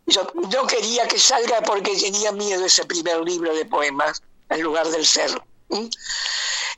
yo 0.06 0.26
no 0.34 0.66
quería 0.66 1.06
que 1.06 1.18
salga 1.18 1.60
porque 1.62 1.96
tenía 1.96 2.32
miedo 2.32 2.64
ese 2.64 2.84
primer 2.84 3.20
libro 3.20 3.54
de 3.54 3.64
poemas, 3.64 4.22
en 4.48 4.62
lugar 4.62 4.88
del. 4.88 5.06
¿m? 5.70 5.90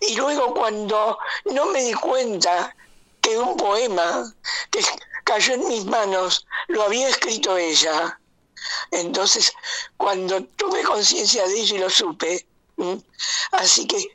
Y 0.01 0.17
luego 0.17 0.55
cuando 0.55 1.19
no 1.47 1.67
me 1.67 1.83
di 1.83 1.95
cuenta 1.95 2.75
que 3.21 3.39
un 3.39 3.57
poema 3.57 4.33
que 4.71 4.81
cayó 5.25 5.55
en 5.55 5.69
mis 5.69 5.85
manos 5.87 6.47
lo 6.69 6.83
había 6.83 7.09
escrito 7.09 7.57
ella, 7.57 8.19
entonces 8.91 9.53
cuando 9.97 10.45
tuve 10.57 10.83
conciencia 10.83 11.47
de 11.47 11.61
ello 11.61 11.77
y 11.77 11.79
lo 11.79 11.91
supe, 11.91 12.47
así 13.53 13.87
que 13.87 14.07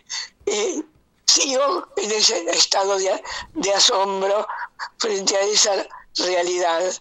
eh, 0.45 0.83
sigo 1.25 1.87
en 1.97 2.11
ese 2.11 2.49
estado 2.51 2.97
de 2.97 3.73
asombro 3.73 4.47
frente 4.97 5.35
a 5.35 5.41
esa 5.41 5.87
realidad 6.15 6.93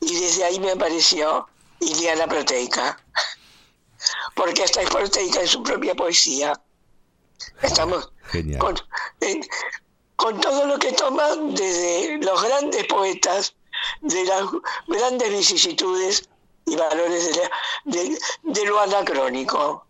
y 0.00 0.20
desde 0.20 0.44
ahí 0.44 0.60
me 0.60 0.72
apareció 0.72 1.46
Iliana 1.80 2.26
Proteica. 2.26 2.98
Porque 4.34 4.64
hasta 4.64 4.80
es 4.82 4.88
proteica 4.90 5.40
en 5.40 5.48
su 5.48 5.62
propia 5.62 5.94
poesía. 5.94 6.52
Estamos 7.62 8.10
con, 8.58 8.76
eh, 9.20 9.40
con 10.16 10.40
todo 10.40 10.66
lo 10.66 10.78
que 10.78 10.92
toma 10.92 11.28
desde 11.36 12.18
los 12.18 12.42
grandes 12.42 12.86
poetas 12.86 13.54
de 14.00 14.24
las 14.24 14.44
grandes 14.88 15.30
vicisitudes 15.30 16.28
y 16.66 16.76
valores 16.76 17.34
de, 17.34 17.42
la- 17.42 17.50
de- 17.84 18.18
de 18.42 18.64
lo 18.66 18.80
anacrónico 18.80 19.86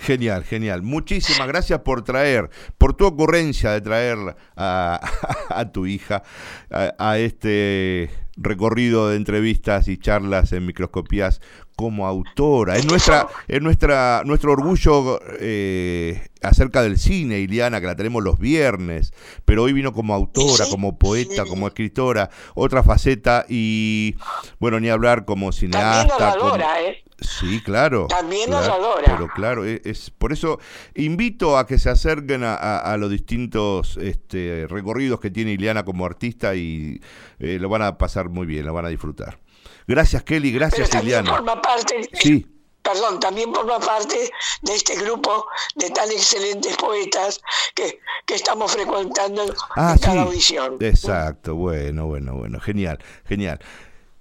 Genial, 0.00 0.44
genial. 0.44 0.82
Muchísimas 0.82 1.46
gracias 1.48 1.80
por 1.80 2.02
traer, 2.02 2.50
por 2.78 2.94
tu 2.94 3.06
ocurrencia 3.06 3.70
de 3.70 3.80
traer 3.80 4.18
a, 4.56 5.00
a 5.48 5.72
tu 5.72 5.86
hija 5.86 6.22
a, 6.70 6.94
a 6.98 7.18
este 7.18 8.10
recorrido 8.36 9.08
de 9.08 9.16
entrevistas 9.16 9.86
y 9.88 9.96
charlas 9.96 10.52
en 10.52 10.66
microscopías 10.66 11.40
como 11.76 12.06
autora. 12.06 12.76
Es 12.76 12.84
nuestra, 12.86 13.28
es 13.48 13.62
nuestra, 13.62 14.22
nuestro 14.24 14.52
orgullo 14.52 15.20
eh, 15.40 16.28
acerca 16.42 16.82
del 16.82 16.98
cine, 16.98 17.38
Iliana, 17.38 17.80
que 17.80 17.86
la 17.86 17.96
tenemos 17.96 18.22
los 18.22 18.38
viernes, 18.38 19.12
pero 19.44 19.62
hoy 19.62 19.72
vino 19.72 19.92
como 19.92 20.14
autora, 20.14 20.66
como 20.70 20.98
poeta, 20.98 21.44
como 21.46 21.66
escritora, 21.68 22.28
otra 22.54 22.82
faceta 22.82 23.46
y 23.48 24.16
bueno, 24.58 24.80
ni 24.80 24.88
hablar 24.90 25.24
como 25.24 25.50
también 25.50 25.70
cineasta. 25.72 26.36
como- 26.36 26.56
¿eh? 26.56 27.04
Sí, 27.26 27.60
claro. 27.62 28.06
También 28.08 28.50
claro. 28.50 28.94
Pero 29.04 29.28
claro, 29.28 29.64
e- 29.66 29.80
es, 29.84 30.10
por 30.10 30.32
eso 30.32 30.58
invito 30.94 31.58
a 31.58 31.66
que 31.66 31.78
se 31.78 31.90
acerquen 31.90 32.44
a, 32.44 32.54
a- 32.54 32.92
a 32.92 32.96
los 32.96 33.10
distintos 33.10 33.96
este, 33.96 34.66
recorridos 34.68 35.20
que 35.20 35.30
tiene 35.30 35.52
Ileana 35.52 35.84
como 35.84 36.04
artista 36.06 36.54
y 36.54 37.00
eh, 37.38 37.58
lo 37.60 37.68
van 37.68 37.82
a 37.82 37.98
pasar 37.98 38.28
muy 38.28 38.46
bien, 38.46 38.66
lo 38.66 38.74
van 38.74 38.84
a 38.86 38.88
disfrutar. 38.88 39.38
Gracias 39.86 40.22
Kelly, 40.22 40.50
pero 40.52 40.60
gracias 40.60 40.90
también 40.90 41.20
Ileana. 41.20 41.36
forma 41.36 41.60
parte 41.62 42.08
Sí, 42.14 42.46
perdón, 42.82 43.18
también 43.20 43.52
forma 43.54 43.78
parte 43.80 44.30
de 44.62 44.74
este 44.74 44.94
grupo 44.96 45.46
de 45.74 45.88
tan 45.90 46.10
excelentes 46.10 46.76
poetas 46.76 47.40
que, 47.74 47.98
que 48.26 48.34
estamos 48.34 48.72
frecuentando 48.72 49.42
en 49.44 49.50
ah, 49.76 49.94
sí. 49.96 50.04
cada 50.04 50.22
audición. 50.22 50.76
Exacto, 50.80 51.54
bueno, 51.54 52.06
bueno, 52.06 52.34
bueno, 52.34 52.60
genial, 52.60 52.98
genial. 53.26 53.58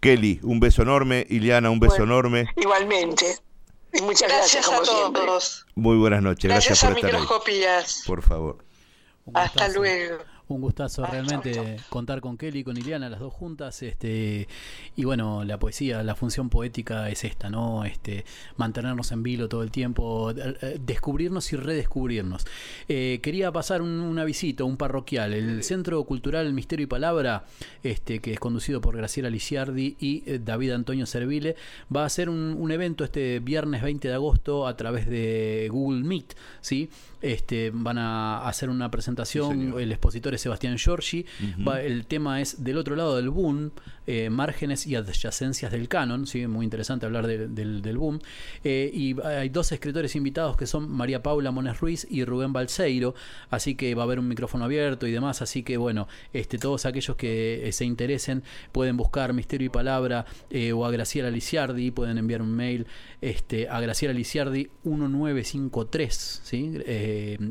Kelly, 0.03 0.39
un 0.43 0.59
beso 0.59 0.81
enorme, 0.83 1.25
Ileana, 1.29 1.69
un 1.69 1.79
beso 1.79 1.97
Bueno, 1.97 2.13
enorme. 2.13 2.47
Igualmente. 2.57 3.37
Y 3.93 4.01
muchas 4.01 4.27
gracias, 4.29 4.67
Gracias 4.67 4.69
a 4.69 4.85
siempre. 4.85 5.21
todos. 5.25 5.65
Muy 5.75 5.97
buenas 5.97 6.21
noches, 6.21 6.49
gracias, 6.49 6.81
Gracias 6.81 6.83
a 6.83 6.87
por 6.89 6.97
estar 6.97 7.11
ahí. 7.15 7.21
microscopías. 7.21 8.03
Por 8.07 8.21
favor. 8.21 8.57
Hasta 9.33 9.67
luego. 9.69 10.17
Un 10.53 10.61
gustazo 10.61 11.05
realmente 11.05 11.77
contar 11.89 12.21
con 12.21 12.37
Kelly 12.37 12.59
y 12.59 12.63
con 12.63 12.77
Iliana, 12.77 13.09
las 13.09 13.19
dos 13.19 13.33
juntas. 13.33 13.81
Este, 13.81 14.47
y 14.95 15.03
bueno, 15.03 15.43
la 15.43 15.57
poesía, 15.57 16.03
la 16.03 16.15
función 16.15 16.49
poética 16.49 17.09
es 17.09 17.23
esta, 17.23 17.49
¿no? 17.49 17.85
Este, 17.85 18.23
mantenernos 18.57 19.11
en 19.11 19.23
vilo 19.23 19.49
todo 19.49 19.63
el 19.63 19.71
tiempo, 19.71 20.31
eh, 20.31 20.35
eh, 20.61 20.79
descubrirnos 20.85 21.51
y 21.53 21.55
redescubrirnos. 21.55 22.45
Eh, 22.87 23.19
quería 23.23 23.51
pasar 23.51 23.81
un- 23.81 23.99
una 24.01 24.23
visita, 24.25 24.63
un 24.63 24.77
parroquial. 24.77 25.33
El 25.33 25.63
Centro 25.63 26.03
Cultural 26.03 26.53
Misterio 26.53 26.83
y 26.83 26.87
Palabra, 26.87 27.45
este, 27.83 28.19
que 28.19 28.33
es 28.33 28.39
conducido 28.39 28.79
por 28.81 28.95
Graciela 28.95 29.29
Liciardi 29.29 29.95
y 29.99 30.23
eh, 30.27 30.39
David 30.43 30.71
Antonio 30.71 31.05
Servile, 31.05 31.55
va 31.93 32.03
a 32.03 32.05
hacer 32.05 32.29
un, 32.29 32.55
un 32.59 32.71
evento 32.71 33.03
este 33.03 33.39
viernes 33.39 33.81
20 33.81 34.07
de 34.07 34.13
agosto 34.13 34.67
a 34.67 34.77
través 34.77 35.07
de 35.09 35.67
Google 35.71 36.03
Meet, 36.03 36.35
¿sí? 36.61 36.89
Este, 37.23 37.71
van 37.73 37.97
a 37.97 38.45
hacer 38.49 38.69
una 38.69 38.91
presentación, 38.91 39.79
el 39.79 39.91
expositor 39.93 40.33
es 40.33 40.41
Sebastián 40.41 40.77
Giorgi, 40.77 41.25
va- 41.65 41.81
el 41.81 42.05
tema 42.05 42.41
es 42.41 42.63
del 42.65 42.77
otro 42.77 42.97
lado 42.97 43.15
del 43.15 43.29
boom, 43.29 43.71
eh, 44.07 44.29
márgenes 44.29 44.85
y 44.87 44.95
adyacencias 44.95 45.71
del 45.71 45.87
canon, 45.87 46.27
¿sí? 46.27 46.45
muy 46.47 46.63
interesante 46.65 47.05
hablar 47.05 47.27
de- 47.27 47.47
del, 47.47 47.81
del 47.81 47.97
boom, 47.97 48.19
Eh, 48.63 48.89
y 48.93 49.15
hay 49.21 49.49
dos 49.49 49.71
escritores 49.71 50.15
invitados 50.15 50.55
que 50.57 50.65
son 50.65 50.89
María 50.91 51.21
Paula 51.23 51.51
Mones 51.51 51.79
Ruiz 51.79 52.05
y 52.09 52.23
Rubén 52.25 52.53
Balseiro, 52.53 53.15
así 53.49 53.75
que 53.75 53.95
va 53.95 54.03
a 54.03 54.05
haber 54.05 54.19
un 54.19 54.27
micrófono 54.27 54.65
abierto 54.65 55.07
y 55.07 55.11
demás, 55.11 55.41
así 55.41 55.63
que 55.63 55.77
bueno, 55.77 56.07
este, 56.33 56.57
todos 56.57 56.85
aquellos 56.85 57.15
que 57.15 57.67
eh, 57.67 57.71
se 57.71 57.85
interesen 57.85 58.43
pueden 58.71 58.97
buscar 58.97 59.33
Misterio 59.33 59.67
y 59.67 59.69
Palabra 59.69 60.25
o 60.73 60.85
a 60.85 60.91
Graciela 60.91 61.29
Liciardi, 61.29 61.91
pueden 61.91 62.17
enviar 62.17 62.41
un 62.41 62.53
mail 62.55 62.85
este, 63.21 63.67
a 63.69 63.79
Graciela 63.79 64.13
Liciardi 64.13 64.69
1953, 64.83 66.41
¿sí? 66.43 66.73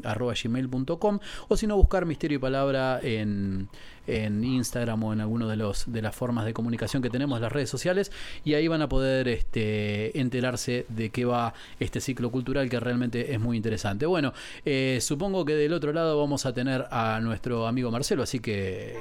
Arroba 0.04 0.34
gmail.com 0.40 1.18
o 1.48 1.56
si 1.56 1.66
no 1.66 1.76
buscar 1.76 2.06
Misterio 2.06 2.36
y 2.36 2.40
Palabra 2.40 3.00
en, 3.02 3.68
en 4.06 4.44
Instagram 4.44 5.02
o 5.04 5.12
en 5.12 5.20
alguno 5.20 5.48
de 5.48 5.56
los 5.56 5.90
de 5.92 6.02
las 6.02 6.14
formas 6.14 6.44
de 6.44 6.52
comunicación 6.52 7.02
que 7.02 7.10
tenemos, 7.10 7.40
las 7.40 7.52
redes 7.52 7.70
sociales, 7.70 8.12
y 8.44 8.54
ahí 8.54 8.68
van 8.68 8.82
a 8.82 8.88
poder 8.88 9.28
este, 9.28 10.18
enterarse 10.18 10.86
de 10.88 11.10
qué 11.10 11.24
va 11.24 11.54
este 11.80 12.00
ciclo 12.00 12.30
cultural 12.30 12.68
que 12.68 12.80
realmente 12.80 13.32
es 13.32 13.40
muy 13.40 13.56
interesante. 13.56 14.06
Bueno, 14.06 14.32
eh, 14.64 14.98
supongo 15.00 15.44
que 15.44 15.54
del 15.54 15.72
otro 15.72 15.92
lado 15.92 16.18
vamos 16.18 16.46
a 16.46 16.52
tener 16.52 16.86
a 16.90 17.20
nuestro 17.20 17.66
amigo 17.66 17.90
Marcelo, 17.90 18.22
así 18.22 18.40
que 18.40 18.96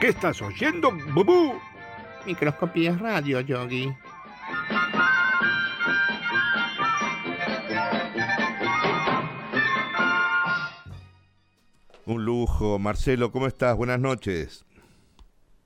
¿Qué 0.00 0.08
estás 0.08 0.40
oyendo, 0.42 0.92
Bubú? 1.12 1.60
Microscopías 2.24 3.00
radio, 3.00 3.40
Yogi. 3.40 3.92
Un 12.08 12.24
lujo. 12.24 12.78
Marcelo, 12.78 13.30
¿cómo 13.30 13.46
estás? 13.46 13.76
Buenas 13.76 14.00
noches. 14.00 14.64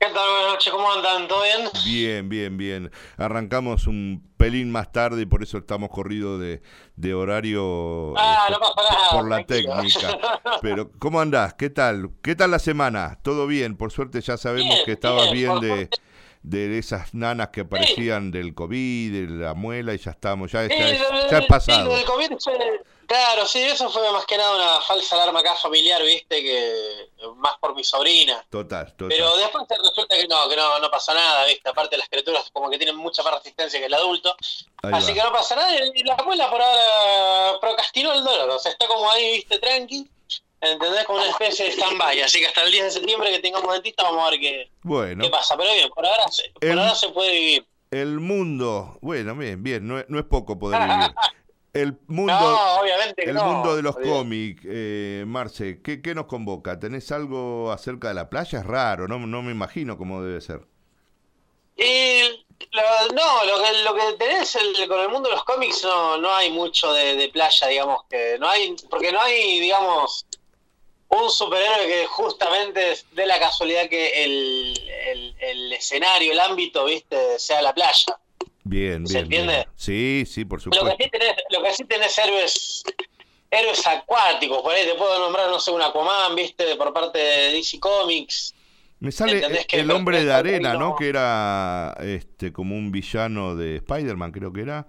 ¿Qué 0.00 0.08
tal? 0.08 0.14
Buenas 0.28 0.52
noches, 0.54 0.72
¿cómo 0.72 0.90
andan? 0.92 1.28
¿Todo 1.28 1.42
bien? 1.44 1.68
Bien, 1.84 2.28
bien, 2.28 2.56
bien. 2.56 2.90
Arrancamos 3.16 3.86
un 3.86 4.28
pelín 4.36 4.72
más 4.72 4.90
tarde 4.90 5.22
y 5.22 5.26
por 5.26 5.44
eso 5.44 5.58
estamos 5.58 5.90
corridos 5.90 6.40
de, 6.40 6.60
de 6.96 7.14
horario 7.14 8.12
Ah, 8.18 8.46
este, 8.48 8.52
no 8.60 8.74
pasa 8.74 8.92
nada, 8.92 9.10
por 9.12 9.28
la 9.28 9.44
tranquilo. 9.46 9.76
técnica. 9.76 10.40
Pero, 10.62 10.90
¿cómo 10.98 11.20
andás? 11.20 11.54
¿Qué 11.54 11.70
tal? 11.70 12.10
¿Qué 12.22 12.34
tal 12.34 12.50
la 12.50 12.58
semana? 12.58 13.20
¿Todo 13.22 13.46
bien? 13.46 13.76
Por 13.76 13.92
suerte 13.92 14.20
ya 14.20 14.36
sabemos 14.36 14.74
Bien, 14.74 14.84
que 14.84 14.92
estabas 14.92 15.30
bien, 15.30 15.60
de, 15.60 15.88
de 16.42 16.78
esas 16.78 17.14
nanas 17.14 17.50
que 17.50 17.60
aparecían 17.60 18.32
del 18.32 18.52
COVID, 18.54 19.12
de 19.12 19.26
la 19.32 19.54
muela 19.54 19.94
y 19.94 19.98
ya 19.98 20.10
estamos, 20.10 20.50
ya, 20.50 20.66
ya, 20.66 20.74
es- 20.88 21.00
lo- 21.00 21.30
ya 21.30 21.38
es 21.38 21.46
pasado. 21.46 21.94
del 21.94 22.04
COVID 22.04 22.30
claro, 23.06 23.46
sí, 23.46 23.60
eso 23.62 23.90
fue 23.90 24.10
más 24.12 24.24
que 24.26 24.36
nada 24.36 24.54
una 24.56 24.80
falsa 24.82 25.16
alarma 25.16 25.40
acá 25.40 25.54
familiar, 25.56 26.02
viste, 26.02 26.42
que 26.42 27.08
más 27.36 27.54
por 27.60 27.74
mi 27.74 27.84
sobrina. 27.84 28.44
Total, 28.50 28.86
total. 28.96 29.08
Pero 29.08 29.36
después 29.36 29.64
resulta 29.68 30.16
que 30.16 30.26
no, 30.28 30.48
que 30.48 30.56
no, 30.56 30.78
no 30.78 30.90
pasa 30.90 31.14
nada, 31.14 31.44
viste, 31.46 31.68
aparte 31.68 31.96
las 31.96 32.08
criaturas 32.08 32.50
como 32.52 32.70
que 32.70 32.78
tienen 32.78 32.96
mucha 32.96 33.22
más 33.22 33.34
resistencia 33.34 33.78
que 33.80 33.86
el 33.86 33.94
adulto. 33.94 34.34
Ahí 34.82 34.92
Así 34.94 35.08
va. 35.08 35.14
que 35.14 35.22
no 35.22 35.32
pasa 35.32 35.56
nada 35.56 35.70
y 35.94 36.02
la 36.04 36.14
abuela 36.14 36.50
por 36.50 36.60
ahora 36.62 37.60
procrastinó 37.60 38.12
el 38.12 38.24
dolor, 38.24 38.50
o 38.50 38.58
sea, 38.58 38.72
está 38.72 38.86
como 38.86 39.10
ahí, 39.10 39.32
viste, 39.36 39.58
tranqui, 39.58 40.10
¿entendés? 40.60 41.04
Como 41.04 41.18
una 41.20 41.30
especie 41.30 41.66
de 41.66 41.72
stand-by, 41.72 42.20
así 42.22 42.40
que 42.40 42.46
hasta 42.46 42.62
el 42.62 42.72
10 42.72 42.84
de 42.84 42.90
septiembre 42.90 43.30
que 43.30 43.38
tengamos 43.40 43.72
dentista 43.72 44.02
vamos 44.04 44.26
a 44.26 44.30
ver 44.30 44.40
qué, 44.40 44.70
Bueno. 44.82 45.22
qué 45.24 45.30
pasa. 45.30 45.56
Pero 45.56 45.72
bien, 45.72 45.88
por 45.90 46.06
ahora, 46.06 46.28
se- 46.30 46.50
por 46.50 46.64
El- 46.64 46.78
ahora 46.78 46.94
se 46.94 47.08
puede 47.10 47.32
vivir. 47.32 47.66
El 47.90 48.20
mundo, 48.20 48.96
bueno, 49.02 49.34
bien, 49.36 49.62
bien, 49.62 49.86
no, 49.86 49.98
es- 49.98 50.06
no 50.08 50.18
es 50.18 50.24
poco 50.24 50.58
poder 50.58 50.80
vivir. 50.80 51.12
El 51.72 51.98
mundo, 52.06 52.66
No, 52.66 52.80
obviamente 52.80 53.22
que 53.22 53.30
el 53.30 53.34
no, 53.34 53.42
mundo 53.42 53.76
de 53.76 53.82
los 53.82 53.98
cómics, 53.98 54.62
eh, 54.66 55.24
Marce, 55.26 55.80
¿qué, 55.82 56.02
qué 56.02 56.14
nos 56.14 56.26
convoca? 56.26 56.78
¿Tenés 56.80 57.10
algo 57.12 57.72
acerca 57.72 58.08
de 58.08 58.14
la 58.14 58.28
playa? 58.30 58.60
Es 58.60 58.66
raro, 58.66 59.08
no, 59.08 59.18
no 59.20 59.42
me 59.42 59.52
imagino 59.52 59.96
cómo 59.98 60.22
debe 60.22 60.40
ser. 60.40 60.66
Y 61.76 62.22
lo- 62.72 63.08
no, 63.14 63.44
lo 63.44 63.62
que, 63.62 63.72
lo 63.82 63.94
que 63.94 64.12
tenés 64.18 64.54
el- 64.56 64.88
con 64.88 65.00
el 65.00 65.08
mundo 65.08 65.28
de 65.28 65.34
los 65.36 65.44
cómics 65.44 65.82
no, 65.84 66.18
no 66.18 66.34
hay 66.34 66.50
mucho 66.50 66.92
de, 66.92 67.16
de 67.16 67.28
playa, 67.30 67.66
digamos, 67.68 68.04
que 68.08 68.38
no 68.38 68.48
hay, 68.48 68.76
porque 68.90 69.12
no 69.12 69.20
hay, 69.20 69.60
digamos, 69.60 70.26
un 71.10 71.30
superhéroe 71.30 71.88
que 71.88 72.06
justamente 72.08 72.98
dé 73.12 73.26
la 73.26 73.40
casualidad 73.40 73.88
que 73.90 74.24
el, 74.24 74.74
el, 75.08 75.36
el 75.40 75.74
escenario, 75.74 76.32
el 76.32 76.40
ámbito, 76.40 76.86
viste, 76.86 77.38
sea 77.40 77.62
la 77.62 77.74
playa. 77.74 78.20
Bien, 78.64 79.06
¿Se 79.06 79.14
bien. 79.14 79.24
entiende? 79.24 79.52
bien. 79.54 79.66
Sí, 79.76 80.24
sí, 80.26 80.44
por 80.44 80.58
Lo 80.60 80.64
supuesto. 80.72 80.96
que 80.96 81.04
sí 81.04 81.10
tenés, 81.10 81.36
lo 81.50 81.62
que 81.62 81.72
sí 81.74 81.84
tenés 81.84 82.16
héroes, 82.18 82.84
héroes 83.50 83.86
acuáticos, 83.86 84.62
por 84.62 84.72
ahí 84.72 84.84
te 84.86 84.94
puedo 84.94 85.18
nombrar, 85.18 85.48
no 85.50 85.58
sé, 85.60 85.70
un 85.72 85.82
Aquaman, 85.82 86.34
viste, 86.36 86.76
por 86.76 86.92
parte 86.92 87.18
de 87.18 87.52
DC 87.52 87.80
Comics. 87.80 88.54
Me 89.00 89.10
sale 89.10 89.32
¿Entendés 89.32 89.66
que 89.66 89.80
el 89.80 89.90
hombre 89.90 90.24
de 90.24 90.32
arena, 90.32 90.74
no- 90.74 90.78
¿no? 90.90 90.96
Que 90.96 91.08
era 91.08 91.96
este 92.00 92.52
como 92.52 92.76
un 92.76 92.92
villano 92.92 93.56
de 93.56 93.76
Spider-Man, 93.76 94.30
creo 94.30 94.52
que 94.52 94.60
era. 94.62 94.86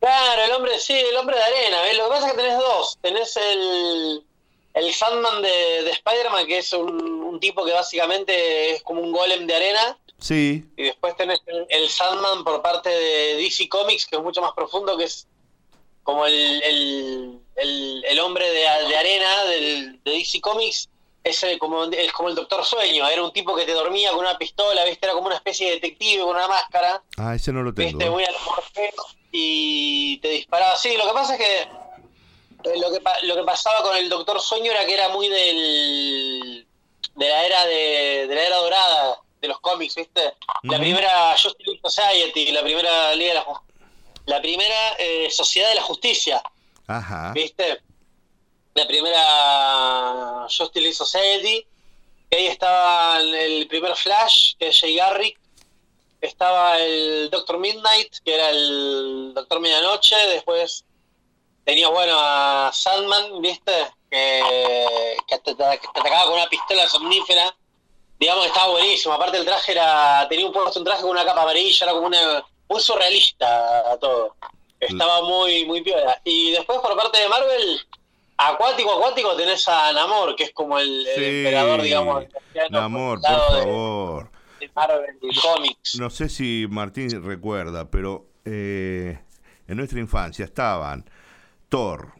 Claro, 0.00 0.42
el 0.46 0.50
hombre, 0.52 0.78
sí, 0.80 0.94
el 0.94 1.14
hombre 1.16 1.36
de 1.36 1.42
arena. 1.42 1.82
¿ves? 1.82 1.96
Lo 1.96 2.04
que 2.04 2.10
pasa 2.10 2.26
es 2.26 2.32
que 2.32 2.38
tenés 2.38 2.58
dos. 2.58 2.98
Tenés 3.02 3.36
el, 3.36 4.24
el 4.74 4.92
Sandman 4.92 5.42
de, 5.42 5.82
de 5.82 5.90
Spider-Man, 5.90 6.46
que 6.46 6.58
es 6.58 6.72
un, 6.72 7.00
un 7.22 7.40
tipo 7.40 7.64
que 7.64 7.72
básicamente 7.72 8.72
es 8.72 8.82
como 8.82 9.00
un 9.00 9.12
golem 9.12 9.46
de 9.46 9.54
arena. 9.56 9.98
Sí, 10.18 10.64
Y 10.76 10.84
después 10.84 11.16
tenés 11.16 11.40
el, 11.46 11.66
el 11.68 11.88
Sandman 11.88 12.44
por 12.44 12.60
parte 12.62 12.90
de 12.90 13.36
DC 13.36 13.68
Comics, 13.68 14.06
que 14.06 14.16
es 14.16 14.22
mucho 14.22 14.42
más 14.42 14.52
profundo, 14.52 14.96
que 14.96 15.04
es 15.04 15.26
como 16.02 16.26
el, 16.26 16.62
el, 16.62 17.40
el, 17.56 18.04
el 18.06 18.20
hombre 18.20 18.46
de, 18.50 18.60
de 18.60 18.96
arena 18.96 19.44
del, 19.44 20.02
de 20.04 20.10
DC 20.10 20.40
Comics. 20.40 20.88
Es 21.22 21.44
como, 21.58 21.84
es 21.84 22.12
como 22.12 22.30
el 22.30 22.34
Doctor 22.34 22.64
Sueño. 22.64 23.06
Era 23.06 23.22
un 23.22 23.32
tipo 23.32 23.54
que 23.54 23.66
te 23.66 23.72
dormía 23.72 24.10
con 24.10 24.20
una 24.20 24.38
pistola, 24.38 24.84
¿viste? 24.86 25.04
Era 25.04 25.12
como 25.12 25.26
una 25.26 25.36
especie 25.36 25.66
de 25.66 25.74
detective 25.74 26.22
con 26.22 26.30
una 26.34 26.48
máscara. 26.48 27.02
ah, 27.18 27.34
ese 27.34 27.52
no 27.52 27.62
lo 27.62 27.74
tengo. 27.74 27.90
Viste, 27.90 28.08
muy 28.10 28.24
y 29.32 30.18
te 30.18 30.28
disparaba. 30.28 30.76
Sí, 30.76 30.96
lo 30.96 31.06
que 31.06 31.12
pasa 31.12 31.34
es 31.34 31.40
que 31.40 31.68
lo 32.64 32.90
que, 32.90 33.02
lo 33.22 33.36
que 33.36 33.42
pasaba 33.42 33.82
con 33.82 33.96
el 33.96 34.08
Doctor 34.08 34.40
Sueño 34.40 34.70
era 34.72 34.84
que 34.86 34.94
era 34.94 35.08
muy 35.08 35.28
del 35.28 36.66
de 37.14 37.28
la 37.28 37.44
era 37.44 37.66
de, 37.66 38.26
de 38.28 38.34
la 38.34 38.42
era 38.42 38.56
dorada 38.56 39.20
de 39.40 39.48
los 39.48 39.60
cómics, 39.60 39.94
¿viste? 39.94 40.34
La 40.62 40.78
primera 40.78 41.34
Justice 41.36 41.80
Society, 41.82 42.52
la 42.52 42.62
primera 42.62 43.14
Liga 43.14 43.30
de 43.30 43.34
la, 43.34 43.62
la 44.26 44.40
primera 44.40 44.92
eh, 44.98 45.30
Sociedad 45.30 45.70
de 45.70 45.74
la 45.76 45.82
Justicia, 45.82 46.42
Ajá. 46.86 47.32
¿viste? 47.32 47.80
La 48.74 48.86
primera 48.86 50.46
Justice 50.48 50.80
League 50.80 50.94
Society, 50.94 51.66
que 52.30 52.36
ahí 52.36 52.46
estaba 52.46 53.20
el 53.20 53.66
primer 53.66 53.96
Flash, 53.96 54.54
que 54.58 54.68
es 54.68 54.80
Jay 54.80 54.96
Garrick, 54.96 55.38
estaba 56.20 56.78
el 56.78 57.30
Doctor 57.30 57.58
Midnight, 57.58 58.18
que 58.24 58.34
era 58.34 58.50
el 58.50 59.32
Doctor 59.34 59.60
Medianoche, 59.60 60.16
después 60.28 60.84
tenías, 61.70 61.90
bueno, 61.90 62.14
a 62.18 62.70
Sandman, 62.72 63.40
¿viste? 63.40 63.72
Que, 64.10 64.42
que 65.28 65.38
te, 65.38 65.52
atacaba 65.52 66.24
con 66.24 66.34
una 66.34 66.48
pistola 66.48 66.88
somnífera, 66.88 67.54
digamos 68.18 68.42
que 68.42 68.48
estaba 68.48 68.72
buenísimo, 68.72 69.14
aparte 69.14 69.36
el 69.38 69.44
traje 69.44 69.70
era, 69.72 70.26
tenía 70.28 70.46
un 70.46 70.52
puesto 70.52 70.80
un 70.80 70.84
traje 70.84 71.02
con 71.02 71.10
una 71.12 71.24
capa 71.24 71.42
amarilla, 71.42 71.84
era 71.86 71.92
como 71.92 72.08
una, 72.08 72.44
muy 72.68 72.80
surrealista 72.80 73.96
todo, 74.00 74.34
estaba 74.80 75.22
muy, 75.22 75.64
muy 75.64 75.80
piola. 75.82 76.20
Y 76.24 76.50
después 76.50 76.80
por 76.80 76.96
parte 76.96 77.20
de 77.20 77.28
Marvel, 77.28 77.80
acuático, 78.36 78.92
acuático, 78.94 79.36
tenés 79.36 79.68
a 79.68 79.92
Namor, 79.92 80.34
que 80.34 80.44
es 80.44 80.52
como 80.52 80.76
el, 80.76 81.06
el 81.06 81.14
Sí. 81.14 81.24
emperador, 81.24 81.82
digamos, 81.82 82.24
Namor, 82.70 83.20
por 83.20 83.30
de- 83.30 83.62
favor. 83.62 84.30
de 84.58 84.70
Marvel 84.74 85.18
y 85.22 85.38
cómics. 85.40 85.94
No 86.00 86.10
sé 86.10 86.28
si 86.28 86.66
Martín 86.68 87.22
recuerda, 87.24 87.88
pero 87.88 88.26
eh, 88.44 89.20
en 89.68 89.76
nuestra 89.76 90.00
infancia 90.00 90.44
estaban 90.44 91.08
Thor, 91.70 92.12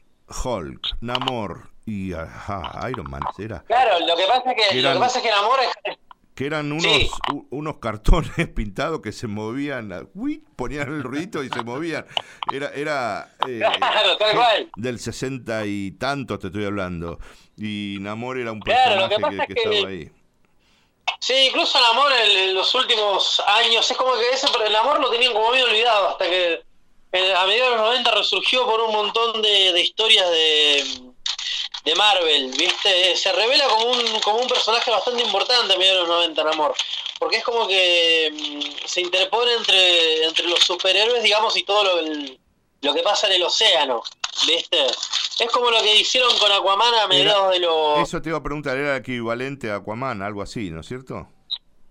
Hulk, 0.44 0.81
Namor 1.02 1.68
y 1.85 2.12
ajá, 2.14 2.89
Iron 2.90 3.10
Man, 3.10 3.20
¿era? 3.39 3.62
Claro, 3.66 3.98
lo 4.06 4.16
que 4.16 4.24
pasa 4.27 4.52
es 4.52 4.70
que, 4.70 4.81
lo 4.81 4.93
que, 4.94 4.98
pasa 4.98 5.18
es 5.18 5.24
que 5.24 5.31
Namor 5.31 5.59
es, 5.60 5.97
Que 6.35 6.47
eran 6.47 6.70
unos, 6.72 6.85
Sí. 6.85 7.10
u- 7.35 7.47
unos 7.51 7.78
cartones 7.78 8.31
pintados 8.55 9.01
que 9.02 9.12
se 9.12 9.27
movían, 9.27 9.93
ah, 9.93 10.02
uy, 10.14 10.43
ponían 10.56 10.89
el 10.89 11.02
ruidito 11.02 11.43
y 11.44 11.48
se 11.51 11.62
movían. 11.62 12.06
Era, 12.52 12.68
era 12.74 13.35
eh, 13.47 13.60
Claro, 13.78 14.16
tal 14.16 14.35
cual. 14.36 14.70
del 14.77 14.98
sesenta 15.01 15.66
y 15.66 15.90
tantos 15.93 16.39
te 16.39 16.47
estoy 16.47 16.64
hablando. 16.64 17.18
Y 17.56 17.98
Namor 18.01 18.39
era 18.39 18.52
un 18.52 18.60
personaje 18.60 19.16
que 19.16 19.22
que, 19.22 19.31
que 19.31 19.36
es 19.36 19.47
que- 19.48 19.74
estaba 19.74 19.89
ahí. 19.90 20.10
Sí, 21.18 21.35
incluso 21.48 21.77
el 21.78 21.85
amor 21.86 22.10
en, 22.24 22.48
en 22.51 22.55
los 22.55 22.74
últimos 22.74 23.43
años, 23.47 23.90
es 23.90 23.97
como 23.97 24.14
que 24.14 24.31
ese, 24.32 24.47
pero 24.52 24.64
el 24.64 24.74
amor 24.77 25.01
lo 25.01 25.10
tenían 25.10 25.32
como 25.35 25.51
medio 25.51 25.66
olvidado, 25.66 26.09
hasta 26.10 26.24
que 26.24 26.55
eh, 26.55 26.62
a 27.12 27.47
mediados 27.47 27.73
de 27.73 27.77
los 27.77 27.87
90 27.87 28.11
resurgió 28.12 28.65
por 28.66 28.81
un 28.81 28.93
montón 28.93 29.43
de, 29.43 29.73
de 29.73 29.81
historias 29.81 30.31
de, 30.31 30.85
de 31.85 31.95
Marvel, 31.95 32.51
¿viste? 32.57 33.16
Se 33.16 33.32
revela 33.32 33.66
como 33.69 33.91
un, 33.91 34.20
como 34.20 34.39
un 34.39 34.49
personaje 34.49 34.91
bastante 34.91 35.23
importante 35.23 35.74
a 35.74 35.78
mediados 35.78 36.03
de 36.03 36.09
los 36.09 36.16
90 36.16 36.43
en 36.43 36.49
amor, 36.49 36.74
porque 37.19 37.39
es 37.39 37.45
como 37.45 37.66
que 37.66 38.31
mm, 38.32 38.87
se 38.87 39.01
interpone 39.01 39.53
entre, 39.55 40.24
entre 40.24 40.47
los 40.47 40.61
superhéroes, 40.61 41.23
digamos, 41.23 41.57
y 41.57 41.65
todo 41.65 41.85
lo, 41.85 41.99
el- 42.01 42.39
lo 42.82 42.95
que 42.95 43.03
pasa 43.03 43.27
en 43.27 43.35
el 43.35 43.43
océano, 43.43 44.03
¿viste? 44.47 44.87
Es 45.39 45.51
como 45.51 45.70
lo 45.70 45.82
que 45.82 45.97
hicieron 45.97 46.35
con 46.39 46.51
Aquaman 46.53 46.95
a 46.95 47.07
mediados 47.07 47.51
de 47.53 47.59
los... 47.61 47.99
Eso 48.09 48.23
te 48.23 48.31
iba 48.31 48.39
a 48.39 48.43
preguntar, 48.43 48.77
era 48.78 48.95
el 48.97 49.01
equivalente 49.01 49.70
a 49.70 49.77
Aquaman, 49.77 50.23
algo 50.23 50.41
así, 50.43 50.70
¿no 50.70 50.81
es 50.81 50.87
cierto? 50.87 51.27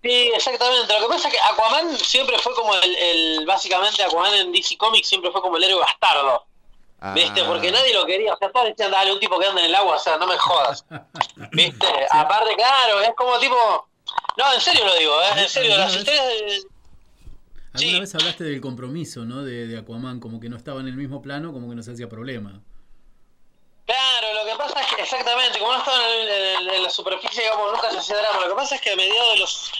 Sí, 0.02 0.30
exactamente. 0.34 0.92
Lo 0.98 1.06
que 1.06 1.14
pasa 1.14 1.28
es 1.28 1.34
que 1.34 1.40
Aquaman 1.40 1.96
siempre 1.98 2.38
fue 2.38 2.54
como 2.54 2.74
el, 2.74 2.96
el- 2.96 3.46
básicamente 3.46 4.02
Aquaman 4.02 4.34
en 4.34 4.52
DC 4.52 4.76
Comics 4.78 5.08
siempre 5.08 5.30
fue 5.30 5.42
como 5.42 5.56
el 5.58 5.64
héroe 5.64 5.80
bastardo, 5.80 6.46
¿viste? 7.14 7.42
Ah, 7.42 7.46
Porque 7.46 7.70
nadie 7.70 7.92
lo 7.92 8.06
quería. 8.06 8.32
O 8.32 8.38
sea, 8.38 8.50
todos 8.50 8.66
decían, 8.68 8.90
dale, 8.90 9.12
un 9.12 9.20
tipo 9.20 9.38
que 9.38 9.46
anda 9.46 9.60
en 9.60 9.66
el 9.66 9.74
agua, 9.74 9.96
o 9.96 9.98
sea, 9.98 10.16
no 10.16 10.26
me 10.26 10.38
jodas, 10.38 10.84
¿viste? 11.52 11.86
Aparte, 12.10 12.54
claro, 12.56 13.00
es 13.02 13.10
como 13.16 13.38
tipo... 13.38 13.88
No, 14.36 14.52
en 14.54 14.60
serio 14.60 14.84
lo 14.86 14.94
digo, 14.94 15.12
¿eh? 15.22 15.42
En 15.42 15.48
serio, 15.48 15.76
las 15.76 15.94
historias 15.94 16.24
de... 16.26 16.62
Alguna 17.72 18.00
vez 18.00 18.14
hablaste 18.16 18.42
del 18.44 18.60
compromiso, 18.60 19.24
¿no? 19.24 19.44
De, 19.44 19.66
de 19.66 19.78
Aquaman, 19.78 20.18
como 20.18 20.40
que 20.40 20.48
no 20.48 20.56
estaba 20.56 20.80
en 20.80 20.88
el 20.88 20.96
mismo 20.96 21.22
plano, 21.22 21.52
como 21.52 21.68
que 21.68 21.76
no 21.76 21.82
se 21.82 21.92
hacía 21.92 22.08
problema. 22.08 22.60
Claro, 23.90 24.34
lo 24.34 24.44
que 24.44 24.54
pasa 24.56 24.80
es 24.82 24.94
que 24.94 25.02
exactamente, 25.02 25.58
como 25.58 25.72
no 25.72 25.78
estaba 25.78 26.08
en, 26.14 26.28
en- 26.28 26.70
en 26.74 26.82
la 26.84 26.90
superficie, 26.90 27.42
digamos, 27.42 27.72
nunca 27.72 27.90
se 27.90 27.98
hacía 27.98 28.16
drama. 28.18 28.40
Lo 28.42 28.48
que 28.50 28.54
pasa 28.54 28.74
es 28.76 28.80
que 28.80 28.90
a 28.92 28.96
mediados 28.96 29.32
de 29.32 29.38
los 29.40 29.70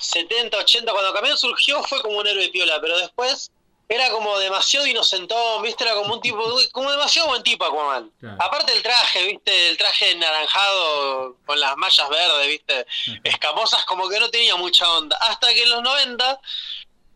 70, 0.00 0.58
80, 0.58 0.92
cuando 0.92 1.14
Camión 1.14 1.38
surgió, 1.38 1.82
fue 1.84 2.02
como 2.02 2.18
un 2.18 2.26
héroe 2.26 2.48
piola, 2.50 2.78
pero 2.82 2.98
después 2.98 3.50
era 3.88 4.10
como 4.10 4.38
demasiado 4.38 4.86
inocentón, 4.86 5.62
¿viste? 5.62 5.84
Era 5.84 5.94
como 5.94 6.14
un 6.14 6.20
tipo, 6.20 6.42
como 6.72 6.90
demasiado 6.90 7.28
buen 7.28 7.42
tipo 7.42 7.64
Aquaman. 7.64 8.10
Aparte 8.38 8.72
el 8.72 8.82
traje, 8.82 9.22
¿viste? 9.26 9.68
El 9.70 9.76
traje 9.78 10.14
naranjado 10.16 11.36
con 11.46 11.58
las 11.58 11.74
mallas 11.76 12.08
verdes, 12.10 12.46
¿viste? 12.48 12.86
Escamosas, 13.24 13.84
como 13.86 14.08
que 14.10 14.20
no 14.20 14.30
tenía 14.30 14.56
mucha 14.56 14.90
onda. 14.90 15.16
Hasta 15.22 15.48
que 15.54 15.62
en 15.62 15.70
los 15.70 15.82
90, 15.82 16.40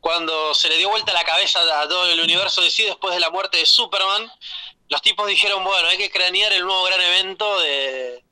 cuando 0.00 0.54
se 0.54 0.68
le 0.68 0.76
dio 0.76 0.88
vuelta 0.90 1.12
la 1.12 1.24
cabeza 1.24 1.60
a 1.80 1.88
todo 1.88 2.06
el 2.06 2.20
universo 2.20 2.60
de 2.62 2.70
sí 2.70 2.84
después 2.84 3.12
de 3.14 3.20
la 3.20 3.30
muerte 3.30 3.58
de 3.58 3.66
Superman, 3.66 4.30
los 4.88 5.02
tipos 5.02 5.26
dijeron, 5.26 5.62
bueno, 5.64 5.88
hay 5.88 5.98
que 5.98 6.10
cranear 6.10 6.52
el 6.52 6.64
nuevo 6.64 6.82
gran 6.84 7.00
evento 7.00 7.60
de, 7.60 8.24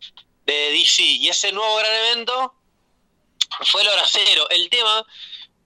de 0.45 0.71
DC. 0.71 1.03
Y 1.03 1.29
ese 1.29 1.53
nuevo 1.53 1.77
gran 1.77 1.93
evento 1.93 2.55
fue 3.65 3.85
la 3.85 3.93
hora 3.93 4.05
cero. 4.07 4.47
El 4.51 4.71
tema 4.71 5.05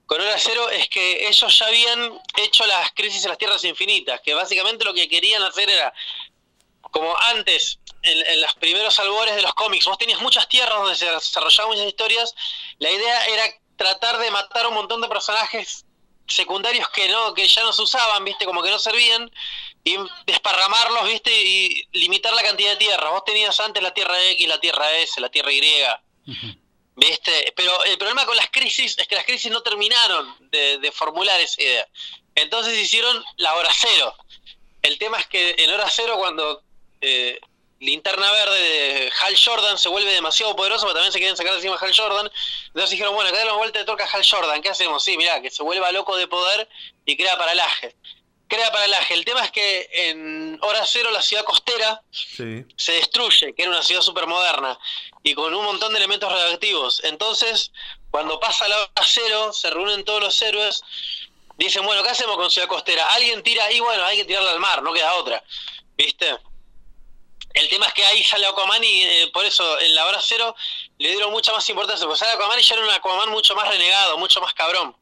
con 0.05 0.19
hora 0.19 0.37
cero 0.37 0.69
es 0.69 0.89
que 0.89 1.27
ellos 1.27 1.59
ya 1.59 1.67
habían 1.67 2.19
hecho 2.37 2.65
las 2.65 2.91
crisis 2.91 3.23
en 3.23 3.29
las 3.29 3.37
tierras 3.37 3.63
infinitas, 3.63 4.19
que 4.21 4.33
básicamente 4.33 4.83
lo 4.83 4.93
que 4.93 5.07
querían 5.07 5.41
hacer 5.43 5.69
era, 5.69 5.93
como 6.81 7.17
antes, 7.17 7.79
en, 8.03 8.27
en 8.27 8.41
los 8.41 8.53
primeros 8.55 8.99
albores 8.99 9.35
de 9.35 9.41
los 9.41 9.53
cómics, 9.53 9.85
vos 9.85 9.97
tenías 9.97 10.21
muchas 10.21 10.49
tierras 10.49 10.77
donde 10.77 10.95
se 10.95 11.09
desarrollaban 11.09 11.71
muchas 11.71 11.87
historias, 11.87 12.35
la 12.79 12.91
idea 12.91 13.25
era 13.27 13.43
tratar 13.77 14.17
de 14.17 14.29
matar 14.31 14.67
un 14.67 14.73
montón 14.73 14.99
de 14.99 15.07
personajes 15.07 15.85
secundarios 16.27 16.89
que 16.89 17.09
no 17.09 17.33
que 17.33 17.47
ya 17.47 17.63
no 17.63 17.73
se 17.73 17.81
usaban, 17.81 18.23
¿viste? 18.23 18.45
Como 18.45 18.61
que 18.61 18.69
no 18.69 18.79
servían 18.79 19.31
y 19.83 19.97
desparramarlos, 20.25 21.07
¿viste? 21.07 21.31
Y 21.31 21.87
limitar 21.93 22.33
la 22.33 22.43
cantidad 22.43 22.71
de 22.71 22.77
tierras. 22.77 23.11
Vos 23.11 23.23
tenías 23.25 23.59
antes 23.59 23.81
la 23.81 23.93
Tierra 23.93 24.21
X, 24.31 24.47
la 24.47 24.59
Tierra 24.59 24.97
S, 24.97 25.19
la 25.19 25.29
Tierra 25.29 25.51
Y. 25.51 25.61
¿Viste? 26.95 27.53
Pero 27.55 27.83
el 27.85 27.97
problema 27.97 28.25
con 28.25 28.35
las 28.35 28.49
crisis 28.49 28.95
es 28.97 29.07
que 29.07 29.15
las 29.15 29.25
crisis 29.25 29.51
no 29.51 29.63
terminaron 29.63 30.35
de, 30.51 30.77
de 30.77 30.91
formular 30.91 31.39
esa 31.39 31.61
idea. 31.61 31.87
Entonces 32.35 32.77
hicieron 32.77 33.23
la 33.37 33.55
hora 33.55 33.69
cero. 33.73 34.13
El 34.81 34.97
tema 34.97 35.19
es 35.19 35.27
que 35.27 35.55
en 35.57 35.71
hora 35.71 35.89
cero 35.89 36.15
cuando 36.17 36.63
eh, 37.01 37.39
Linterna 37.79 38.31
Verde 38.31 38.59
de 38.59 39.11
Hal 39.19 39.35
Jordan 39.43 39.77
se 39.77 39.89
vuelve 39.89 40.13
demasiado 40.13 40.55
poderoso, 40.55 40.85
pero 40.85 40.93
también 40.93 41.11
se 41.11 41.17
quieren 41.17 41.35
sacar 41.35 41.53
de 41.53 41.57
encima 41.57 41.75
a 41.75 41.79
Hal 41.79 41.95
Jordan. 41.95 42.31
Entonces 42.67 42.91
dijeron, 42.91 43.15
bueno, 43.15 43.31
acá 43.31 43.43
la 43.43 43.53
vuelta 43.53 43.79
de 43.79 43.85
torca 43.85 44.05
a 44.05 44.07
Hal 44.07 44.23
Jordan. 44.23 44.61
¿Qué 44.61 44.69
hacemos? 44.69 45.03
Sí, 45.03 45.17
mirá, 45.17 45.41
que 45.41 45.49
se 45.49 45.63
vuelva 45.63 45.91
loco 45.91 46.15
de 46.15 46.27
poder 46.27 46.69
y 47.05 47.17
crea 47.17 47.37
paralaje. 47.37 47.95
Crea 48.51 48.69
paralaje. 48.69 49.13
El 49.13 49.23
tema 49.23 49.45
es 49.45 49.51
que 49.51 49.89
en 49.93 50.59
hora 50.61 50.85
cero 50.85 51.09
la 51.09 51.21
ciudad 51.21 51.45
costera 51.45 52.01
Sí. 52.11 52.65
se 52.75 52.91
destruye, 52.91 53.53
que 53.55 53.61
era 53.61 53.71
una 53.71 53.81
ciudad 53.81 54.01
súper 54.01 54.27
moderna 54.27 54.77
y 55.23 55.33
con 55.33 55.53
un 55.53 55.63
montón 55.63 55.93
de 55.93 55.99
elementos 55.99 56.29
radioactivos. 56.29 57.01
Entonces, 57.05 57.71
cuando 58.09 58.41
pasa 58.41 58.67
la 58.67 58.75
hora 58.77 58.91
cero, 59.07 59.53
se 59.53 59.69
reúnen 59.69 60.03
todos 60.03 60.19
los 60.19 60.41
héroes, 60.41 60.83
dicen, 61.55 61.85
bueno, 61.85 62.03
¿qué 62.03 62.09
hacemos 62.09 62.35
con 62.35 62.51
ciudad 62.51 62.67
costera? 62.67 63.07
Alguien 63.13 63.41
tira 63.41 63.63
ahí, 63.63 63.79
bueno, 63.79 64.03
hay 64.03 64.17
que 64.17 64.25
tirarla 64.25 64.51
al 64.51 64.59
mar, 64.59 64.83
no 64.83 64.91
queda 64.91 65.13
otra. 65.13 65.41
¿Viste? 65.95 66.37
El 67.53 67.69
tema 67.69 67.85
es 67.87 67.93
que 67.93 68.05
ahí 68.05 68.21
sale 68.21 68.47
Aquaman 68.47 68.83
y 68.83 69.03
eh, 69.05 69.29
por 69.33 69.45
eso 69.45 69.79
en 69.79 69.95
la 69.95 70.05
hora 70.07 70.19
cero 70.21 70.53
le 70.99 71.09
dieron 71.09 71.31
mucha 71.31 71.53
más 71.53 71.69
importancia, 71.69 72.05
porque 72.05 72.19
sale 72.19 72.33
Aquaman 72.33 72.59
y 72.59 72.63
ya 72.63 72.75
era 72.75 72.83
un 72.83 72.91
Aquaman 72.91 73.29
mucho 73.29 73.55
más 73.55 73.69
renegado, 73.69 74.17
mucho 74.17 74.41
más 74.41 74.53
cabrón. 74.53 74.93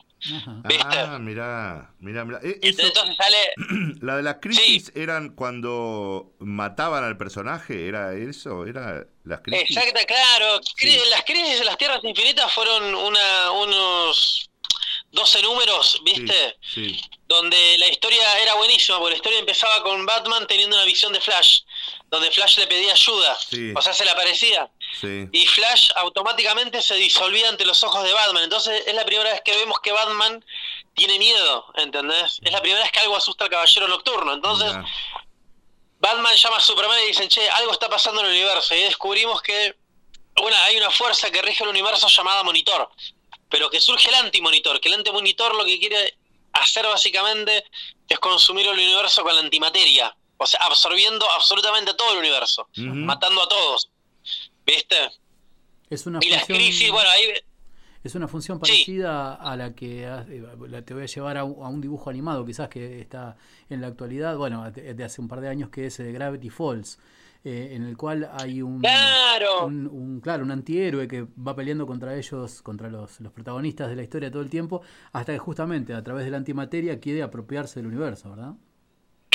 Ah, 0.85 1.17
mirá, 1.19 1.93
mirá, 1.99 2.25
mirá. 2.25 2.39
E- 2.43 2.59
eso- 2.61 2.81
Entonces 2.81 3.15
sale... 3.15 3.37
la 4.01 4.17
de 4.17 4.23
las 4.23 4.35
crisis 4.41 4.91
eran 4.95 5.29
cuando 5.29 6.33
mataban 6.39 7.03
al 7.03 7.17
personaje, 7.17 7.87
¿era 7.87 8.13
eso? 8.15 8.65
¿Era 8.65 9.05
las 9.23 9.41
crisis? 9.41 9.69
Exacta, 9.77 10.05
claro. 10.05 10.59
Las 11.09 11.23
crisis 11.25 11.59
de 11.59 11.65
las 11.65 11.77
Tierras 11.77 12.03
Infinitas 12.03 12.51
fueron 12.53 12.93
una, 12.95 13.51
unos 13.51 14.49
12 15.11 15.41
números, 15.41 16.01
¿viste? 16.03 16.57
Sí. 16.61 16.99
Donde 17.27 17.77
la 17.77 17.87
historia 17.87 18.39
era 18.39 18.55
buenísima, 18.55 18.97
porque 18.97 19.11
la 19.11 19.15
historia 19.17 19.39
empezaba 19.39 19.81
con 19.83 20.05
Batman 20.05 20.45
teniendo 20.47 20.75
una 20.75 20.85
visión 20.85 21.13
de 21.13 21.21
Flash, 21.21 21.61
donde 22.09 22.29
Flash 22.31 22.57
le 22.59 22.67
pedía 22.67 22.91
ayuda, 22.91 23.37
Sí. 23.49 23.71
o 23.75 23.81
sea, 23.81 23.93
se 23.93 24.03
le 24.03 24.11
aparecía. 24.11 24.69
Sí. 24.99 25.27
Y 25.31 25.45
Flash 25.45 25.91
automáticamente 25.95 26.81
se 26.81 26.95
disolvía 26.95 27.49
ante 27.49 27.65
los 27.65 27.83
ojos 27.83 28.03
de 28.03 28.13
Batman. 28.13 28.43
Entonces 28.43 28.83
es 28.87 28.93
la 28.93 29.05
primera 29.05 29.31
vez 29.31 29.41
que 29.43 29.55
vemos 29.55 29.79
que 29.81 29.91
Batman 29.91 30.43
tiene 30.95 31.19
miedo, 31.19 31.65
¿entendés? 31.75 32.39
Es 32.41 32.51
la 32.51 32.61
primera 32.61 32.81
vez 32.81 32.91
que 32.91 32.99
algo 32.99 33.15
asusta 33.15 33.45
al 33.45 33.49
Caballero 33.49 33.87
Nocturno. 33.87 34.33
Entonces 34.33 34.73
Batman 35.99 36.35
llama 36.35 36.57
a 36.57 36.61
Superman 36.61 36.99
y 37.03 37.07
dicen, 37.07 37.29
che, 37.29 37.49
algo 37.49 37.71
está 37.71 37.89
pasando 37.89 38.21
en 38.21 38.27
el 38.27 38.33
universo. 38.33 38.75
Y 38.75 38.81
descubrimos 38.81 39.41
que 39.41 39.75
bueno, 40.41 40.57
hay 40.57 40.77
una 40.77 40.89
fuerza 40.89 41.29
que 41.31 41.41
rige 41.41 41.63
el 41.63 41.69
universo 41.69 42.07
llamada 42.07 42.43
Monitor. 42.43 42.89
Pero 43.49 43.69
que 43.69 43.81
surge 43.81 44.09
el 44.09 44.15
antimonitor, 44.15 44.79
que 44.79 44.89
el 44.89 44.95
antimonitor 44.95 45.55
lo 45.55 45.65
que 45.65 45.79
quiere 45.79 46.17
hacer 46.53 46.85
básicamente 46.85 47.65
es 48.07 48.19
consumir 48.19 48.67
el 48.67 48.73
universo 48.73 49.23
con 49.23 49.35
la 49.35 49.41
antimateria. 49.41 50.15
O 50.37 50.45
sea, 50.45 50.61
absorbiendo 50.61 51.29
absolutamente 51.31 51.93
todo 51.95 52.13
el 52.13 52.19
universo. 52.19 52.67
Matando 52.75 53.41
a 53.41 53.49
todos. 53.49 53.88
¿Viste? 54.69 54.95
Es 55.89 56.05
una 56.05 56.19
Y 56.21 56.29
las 56.29 56.41
función, 56.41 56.57
crisis, 56.57 56.91
bueno, 56.91 57.09
ahí... 57.09 57.23
es 58.03 58.15
una 58.15 58.27
función 58.27 58.59
parecida 58.59 59.33
a 59.35 59.55
la 59.57 59.73
que 59.73 60.03
eh, 60.03 60.43
la- 60.67 60.81
te 60.83 60.93
voy 60.93 61.03
a 61.03 61.07
llevar 61.07 61.37
a 61.37 61.43
un, 61.43 61.81
dibujo 61.81 62.09
animado 62.09 62.45
quizás 62.45 62.69
que 62.69 63.01
está 63.01 63.35
en 63.69 63.81
la 63.81 63.87
actualidad, 63.87 64.37
bueno, 64.37 64.69
de, 64.71 64.93
de 64.93 65.03
hace 65.03 65.19
un 65.21 65.27
par 65.27 65.41
de 65.41 65.49
años 65.49 65.69
que 65.69 65.87
es 65.87 65.99
eh, 65.99 66.11
Gravity 66.11 66.49
Falls, 66.49 66.99
eh, 67.43 67.69
en 67.71 67.83
el 67.83 67.97
cual 67.97 68.29
hay 68.33 68.61
un, 68.61 68.79
Claro. 68.81 69.65
un, 69.65 69.87
un- 69.87 70.19
claro, 70.21 70.43
un 70.43 70.51
antihéroe 70.51 71.07
que 71.07 71.23
va 71.23 71.55
peleando 71.55 71.87
contra 71.87 72.15
ellos, 72.15 72.61
contra 72.61 72.89
los, 72.89 73.19
los 73.21 73.31
protagonistas 73.31 73.89
de 73.89 73.95
la 73.95 74.03
historia 74.03 74.29
todo 74.29 74.41
el 74.43 74.49
tiempo, 74.49 74.81
hasta 75.13 75.33
que 75.33 75.39
justamente 75.39 75.93
a 75.93 76.03
través 76.03 76.25
de 76.25 76.31
la 76.31 76.37
antimateria 76.37 76.99
quiere 76.99 77.23
apropiarse 77.23 77.79
del 77.79 77.87
universo, 77.87 78.29
¿verdad? 78.29 78.53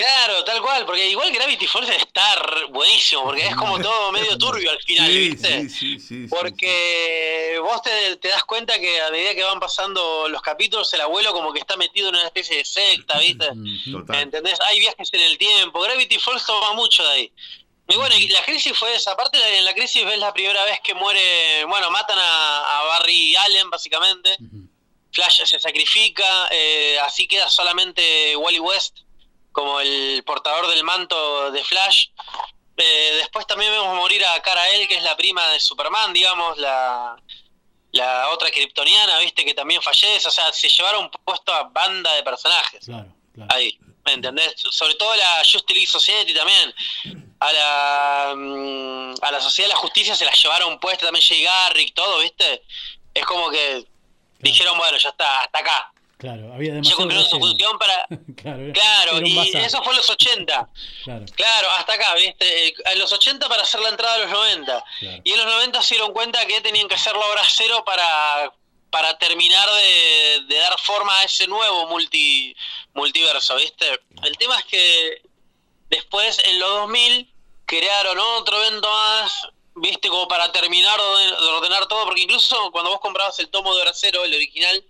Claro, 0.05 0.45
tal 0.45 0.61
cual, 0.61 0.85
porque 0.85 1.09
igual 1.09 1.33
Gravity 1.33 1.67
Falls 1.67 1.89
está 1.89 2.23
buenísimo, 2.69 3.25
porque 3.25 3.47
es 3.47 3.57
como 3.57 3.79
todo 3.81 4.13
medio 4.13 4.37
turbio 4.37 4.71
al 4.71 4.83
final, 4.83 5.11
Sí, 5.11 5.31
¿viste? 5.31 5.69
sí, 5.69 5.99
sí, 5.99 5.99
sí, 6.01 6.27
Porque 6.29 7.59
vos 7.63 7.81
te, 7.83 8.17
te 8.17 8.29
das 8.29 8.45
cuenta 8.45 8.79
que 8.79 9.01
a 9.01 9.11
medida 9.11 9.35
que 9.35 9.43
van 9.45 9.59
pasando 9.61 10.29
los 10.29 10.43
capítulos, 10.43 10.93
el 10.95 11.01
abuelo 11.01 11.33
como 11.33 11.53
que 11.53 11.61
está 11.61 11.77
metido 11.77 12.11
en 12.11 12.17
una 12.17 12.27
especie 12.27 12.59
de 12.59 12.65
secta, 12.65 13.19
¿viste? 13.19 13.49
Total. 13.91 14.21
¿Entendés? 14.23 14.59
Hay 14.69 14.79
viajes 14.81 15.09
en 15.13 15.21
el 15.21 15.39
tiempo. 15.39 15.81
Gravity 15.81 16.19
Falls 16.19 16.45
toma 16.45 16.75
mucho 16.75 17.03
de 17.05 17.11
ahí. 17.11 17.33
Y 17.89 17.97
bueno, 17.97 18.15
y 18.17 18.29
la 18.29 18.43
crisis 18.45 18.77
fue 18.79 18.95
esa. 18.95 19.13
Aparte, 19.13 19.39
en 19.59 19.65
la 19.65 19.75
crisis 19.75 20.05
ves 20.05 20.19
la 20.19 20.33
primera 20.35 20.65
vez 20.65 20.81
que 20.83 20.95
muere. 20.95 21.65
Bueno, 21.67 21.91
matan 21.91 22.19
a, 22.19 22.81
a 22.81 22.85
Barry 22.85 23.37
Allen, 23.37 23.69
básicamente. 23.71 24.37
Flash 25.13 25.45
se 25.45 25.59
sacrifica. 25.61 26.49
eh, 26.51 26.99
así 27.01 27.27
queda 27.27 27.49
solamente 27.49 28.37
Wally 28.37 28.59
West 28.59 29.01
como 29.55 29.81
el 29.81 30.23
portador 30.27 30.67
del 30.67 30.83
manto 30.83 31.53
de 31.53 31.63
Flash. 31.63 32.09
Eh, 32.77 33.13
después 33.19 33.47
también 33.47 33.71
vemos 33.71 33.95
morir 33.95 34.27
a 34.27 34.43
Kara 34.43 34.69
El, 34.71 34.89
que 34.89 34.97
es 34.97 35.03
la 35.05 35.17
prima 35.17 35.47
de 35.51 35.61
Superman, 35.61 36.13
digamos, 36.13 36.59
la, 36.59 37.17
la 37.93 38.31
otra 38.31 38.51
kryptoniana, 38.51 39.21
viste, 39.21 39.45
que 39.45 39.55
también 39.55 39.81
fallece. 39.81 40.27
O 40.27 40.31
sea, 40.31 40.53
se 40.53 40.69
llevaron 40.69 41.09
puesto 41.25 41.55
a 41.55 41.63
banda 41.69 42.13
de 42.15 42.25
personajes. 42.25 42.89
Ahí, 43.49 43.79
¿me 44.05 44.15
entendés? 44.15 44.55
Sobre 44.57 44.95
todo 44.95 45.15
la 45.15 45.39
Justice 45.39 45.73
League 45.73 45.87
Society 45.87 46.35
también. 46.35 46.75
A 47.39 47.53
la, 47.53 48.35
mm, 48.37 49.15
a 49.23 49.31
la 49.31 49.41
Sociedad 49.41 49.69
de 49.69 49.75
la 49.75 49.81
Justicia 49.81 50.17
se 50.17 50.25
la 50.25 50.33
llevaron 50.33 50.81
puesta 50.81 51.07
también 51.07 51.25
Jay 51.25 51.43
Garrick, 51.45 51.95
todo, 51.95 52.19
¿viste? 52.19 52.65
Es 53.15 53.25
como 53.25 53.51
que 53.51 53.87
dijeron, 54.41 54.77
bueno, 54.79 54.99
ya 54.99 55.11
está, 55.11 55.43
hasta 55.43 55.59
acá. 55.61 55.94
Claro, 56.19 56.55
había 56.55 56.75
demasiado 56.75 56.99
cumplieron 56.99 57.29
su 57.29 57.39
función 57.39 57.79
para... 57.79 58.07
Claro, 58.73 59.21
y 59.27 59.39
eso 59.57 59.83
fue 59.83 59.93
en 59.93 59.97
los 59.99 60.11
80. 60.11 60.71
Claro. 61.05 61.25
Claro, 61.35 61.71
hasta 61.73 61.93
acá, 61.95 62.15
¿viste? 62.15 62.69
Eh, 62.69 62.75
En 62.93 62.99
los 62.99 63.13
80 63.13 63.49
para 63.49 63.63
hacer 63.63 63.81
la 63.81 63.89
entrada 63.91 64.15
a 64.15 64.19
los 64.19 64.31
90. 64.31 64.85
Y 65.25 65.33
en 65.33 65.39
los 65.39 65.47
90 65.47 65.83
se 65.83 65.95
dieron 65.97 66.13
cuenta 66.13 66.47
que 66.47 66.61
tenían 66.61 66.89
que 66.89 66.95
hacer 66.95 67.15
la 67.15 67.27
hora 67.27 67.43
cero 67.49 67.83
para, 67.85 68.53
para 68.91 69.19
terminar 69.19 69.69
de, 69.71 70.41
de 70.47 70.57
dar 70.57 70.79
forma 70.81 71.19
a 71.19 71.25
ese 71.25 71.47
nuevo 71.47 71.87
multi, 71.89 72.55
multiverso, 72.95 73.57
¿viste? 73.57 74.01
El 74.23 74.37
tema 74.39 74.59
es 74.59 74.65
que 74.67 75.23
después, 75.91 76.39
en 76.45 76.59
los 76.61 76.71
2000, 76.71 77.33
crearon 77.67 78.19
otro 78.19 78.63
evento 78.65 78.89
más, 78.89 79.49
¿viste? 79.75 80.09
Como 80.09 80.29
para 80.29 80.53
terminar 80.53 80.99
de 81.01 81.33
ordenar 81.49 81.87
todo, 81.89 82.05
porque 82.05 82.23
incluso 82.23 82.71
cuando 82.71 82.91
vos 82.91 83.01
comprabas 83.01 83.39
el 83.41 83.49
tomo 83.51 83.75
de 83.75 83.83
hora 83.83 83.93
cero, 83.95 84.25
el 84.25 84.35
original, 84.35 84.85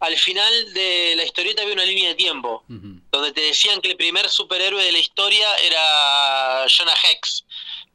al 0.00 0.16
final 0.16 0.74
de 0.74 1.14
la 1.16 1.24
historieta 1.24 1.62
había 1.62 1.74
una 1.74 1.84
línea 1.84 2.08
de 2.08 2.14
tiempo 2.14 2.64
donde 2.68 3.32
te 3.32 3.42
decían 3.42 3.80
que 3.80 3.88
el 3.88 3.96
primer 3.96 4.28
superhéroe 4.28 4.82
de 4.84 4.92
la 4.92 4.98
historia 4.98 5.46
era 5.58 6.66
Jonah 6.68 6.96
Hex, 7.04 7.44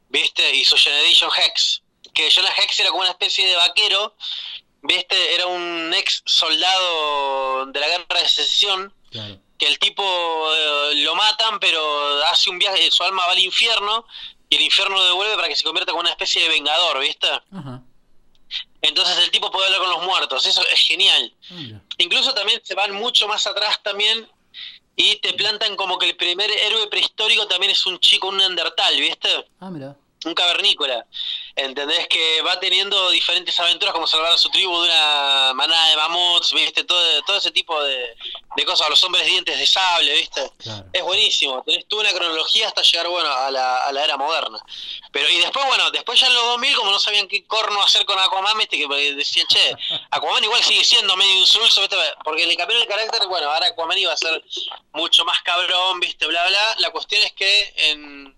¿viste? 0.10 0.56
Y 0.56 0.64
su 0.64 0.78
Generation 0.78 1.30
Hex. 1.36 1.82
Que 2.14 2.32
Jonah 2.32 2.54
Hex 2.58 2.80
era 2.80 2.90
como 2.90 3.02
una 3.02 3.12
especie 3.12 3.48
de 3.48 3.56
vaquero, 3.56 4.16
¿viste? 4.82 5.36
Era 5.36 5.48
un 5.48 5.94
ex 5.94 6.22
soldado 6.26 7.66
de 7.68 7.80
la 7.80 7.88
guerra 7.88 8.22
de 8.22 8.30
secesión, 8.30 8.94
que 9.58 9.68
el 9.68 9.80
tipo 9.80 10.04
eh, 10.54 10.96
lo 10.96 11.16
matan, 11.16 11.60
pero 11.60 12.24
hace 12.26 12.50
un 12.50 12.60
viaje, 12.60 12.90
su 12.92 13.04
alma 13.04 13.26
va 13.26 13.34
al 13.34 13.40
infierno, 13.40 14.06
y 14.50 14.56
el 14.56 14.62
infierno 14.62 14.96
lo 14.96 15.06
devuelve 15.06 15.36
para 15.36 15.48
que 15.50 15.56
se 15.56 15.64
convierta 15.64 15.92
como 15.92 16.02
una 16.02 16.12
especie 16.12 16.44
de 16.44 16.50
vengador, 16.50 17.00
¿viste? 17.00 17.28
Entonces 18.82 19.18
el 19.20 19.32
tipo 19.32 19.52
puede 19.52 19.66
hablar 19.66 19.82
con 19.82 19.90
los 19.90 20.04
muertos, 20.04 20.46
eso 20.46 20.62
es 20.68 20.80
genial. 20.80 21.34
Incluso 21.98 22.34
también 22.34 22.62
se 22.64 22.76
van 22.76 22.94
mucho 22.94 23.28
más 23.28 23.46
atrás 23.48 23.82
también 23.84 24.28
y 24.96 25.18
te 25.18 25.34
plantan 25.34 25.76
como 25.76 25.98
que 25.98 26.10
el 26.10 26.16
primer 26.16 26.50
héroe 26.50 26.88
prehistórico 26.88 27.48
también 27.48 27.72
es 27.72 27.86
un 27.86 28.00
chico, 28.00 28.30
un 28.30 28.38
neandertal, 28.38 29.00
¿viste? 29.00 29.30
Ah, 29.60 29.70
mira. 29.70 29.96
Un 30.26 30.34
cavernícola. 30.34 31.06
¿Entendés? 31.58 32.08
Que 32.08 32.44
va 32.44 32.60
teniendo 32.60 33.10
diferentes 33.10 33.60
aventuras 33.60 33.92
como 33.92 34.06
salvar 34.06 34.32
a 34.32 34.38
su 34.38 34.48
tribu 34.52 34.80
de 34.80 34.90
una 34.90 35.54
manada 35.56 35.90
de 35.90 35.96
mamuts, 35.98 36.54
¿viste? 36.54 36.84
Todo, 36.84 37.02
todo 37.24 37.38
ese 37.38 37.50
tipo 37.50 37.82
de, 37.82 38.16
de 38.56 38.64
cosas, 38.64 38.88
los 38.92 39.04
hombres 39.04 39.26
dientes 39.26 39.58
de 39.58 39.66
sable, 39.66 40.14
¿viste? 40.14 40.52
Es 40.94 41.02
buenísimo, 41.02 41.64
tenés 41.66 41.88
toda 41.88 42.04
una 42.04 42.14
cronología 42.14 42.68
hasta 42.68 42.84
llegar, 42.84 43.08
bueno, 43.08 43.34
a 43.34 43.50
la, 43.50 43.88
a 43.88 43.92
la 43.92 44.04
era 44.04 44.18
moderna. 44.18 44.60
Pero, 45.12 45.28
y 45.30 45.40
después, 45.40 45.66
bueno, 45.66 45.90
después 45.90 46.20
ya 46.20 46.28
en 46.28 46.36
los 46.36 46.44
2000, 46.44 46.76
como 46.76 46.92
no 46.92 47.00
sabían 47.00 47.28
qué 47.28 47.44
corno 47.48 47.82
hacer 47.82 48.06
con 48.06 48.20
Aquaman, 48.20 48.56
¿viste? 48.60 48.78
Que 48.78 49.16
decían, 49.16 49.48
che, 49.48 49.76
Aquaman 50.12 50.44
igual 50.44 50.64
sigue 50.64 50.84
siendo 50.84 51.18
medio 51.18 51.40
insulso, 51.40 51.82
¿viste? 51.82 51.98
Porque 52.24 52.46
le 52.46 52.56
cambiaron 52.56 52.84
el 52.84 52.88
carácter, 52.88 53.28
bueno, 53.28 53.52
ahora 53.52 53.66
Aquaman 53.66 53.98
iba 53.98 54.14
a 54.14 54.18
ser 54.18 54.44
mucho 54.94 55.26
más 55.26 55.42
cabrón, 55.42 56.00
¿viste? 56.02 56.28
Bla, 56.28 56.46
bla. 56.46 56.76
La 56.78 56.92
cuestión 56.92 57.24
es 57.24 57.32
que 57.32 57.74
en 57.78 58.37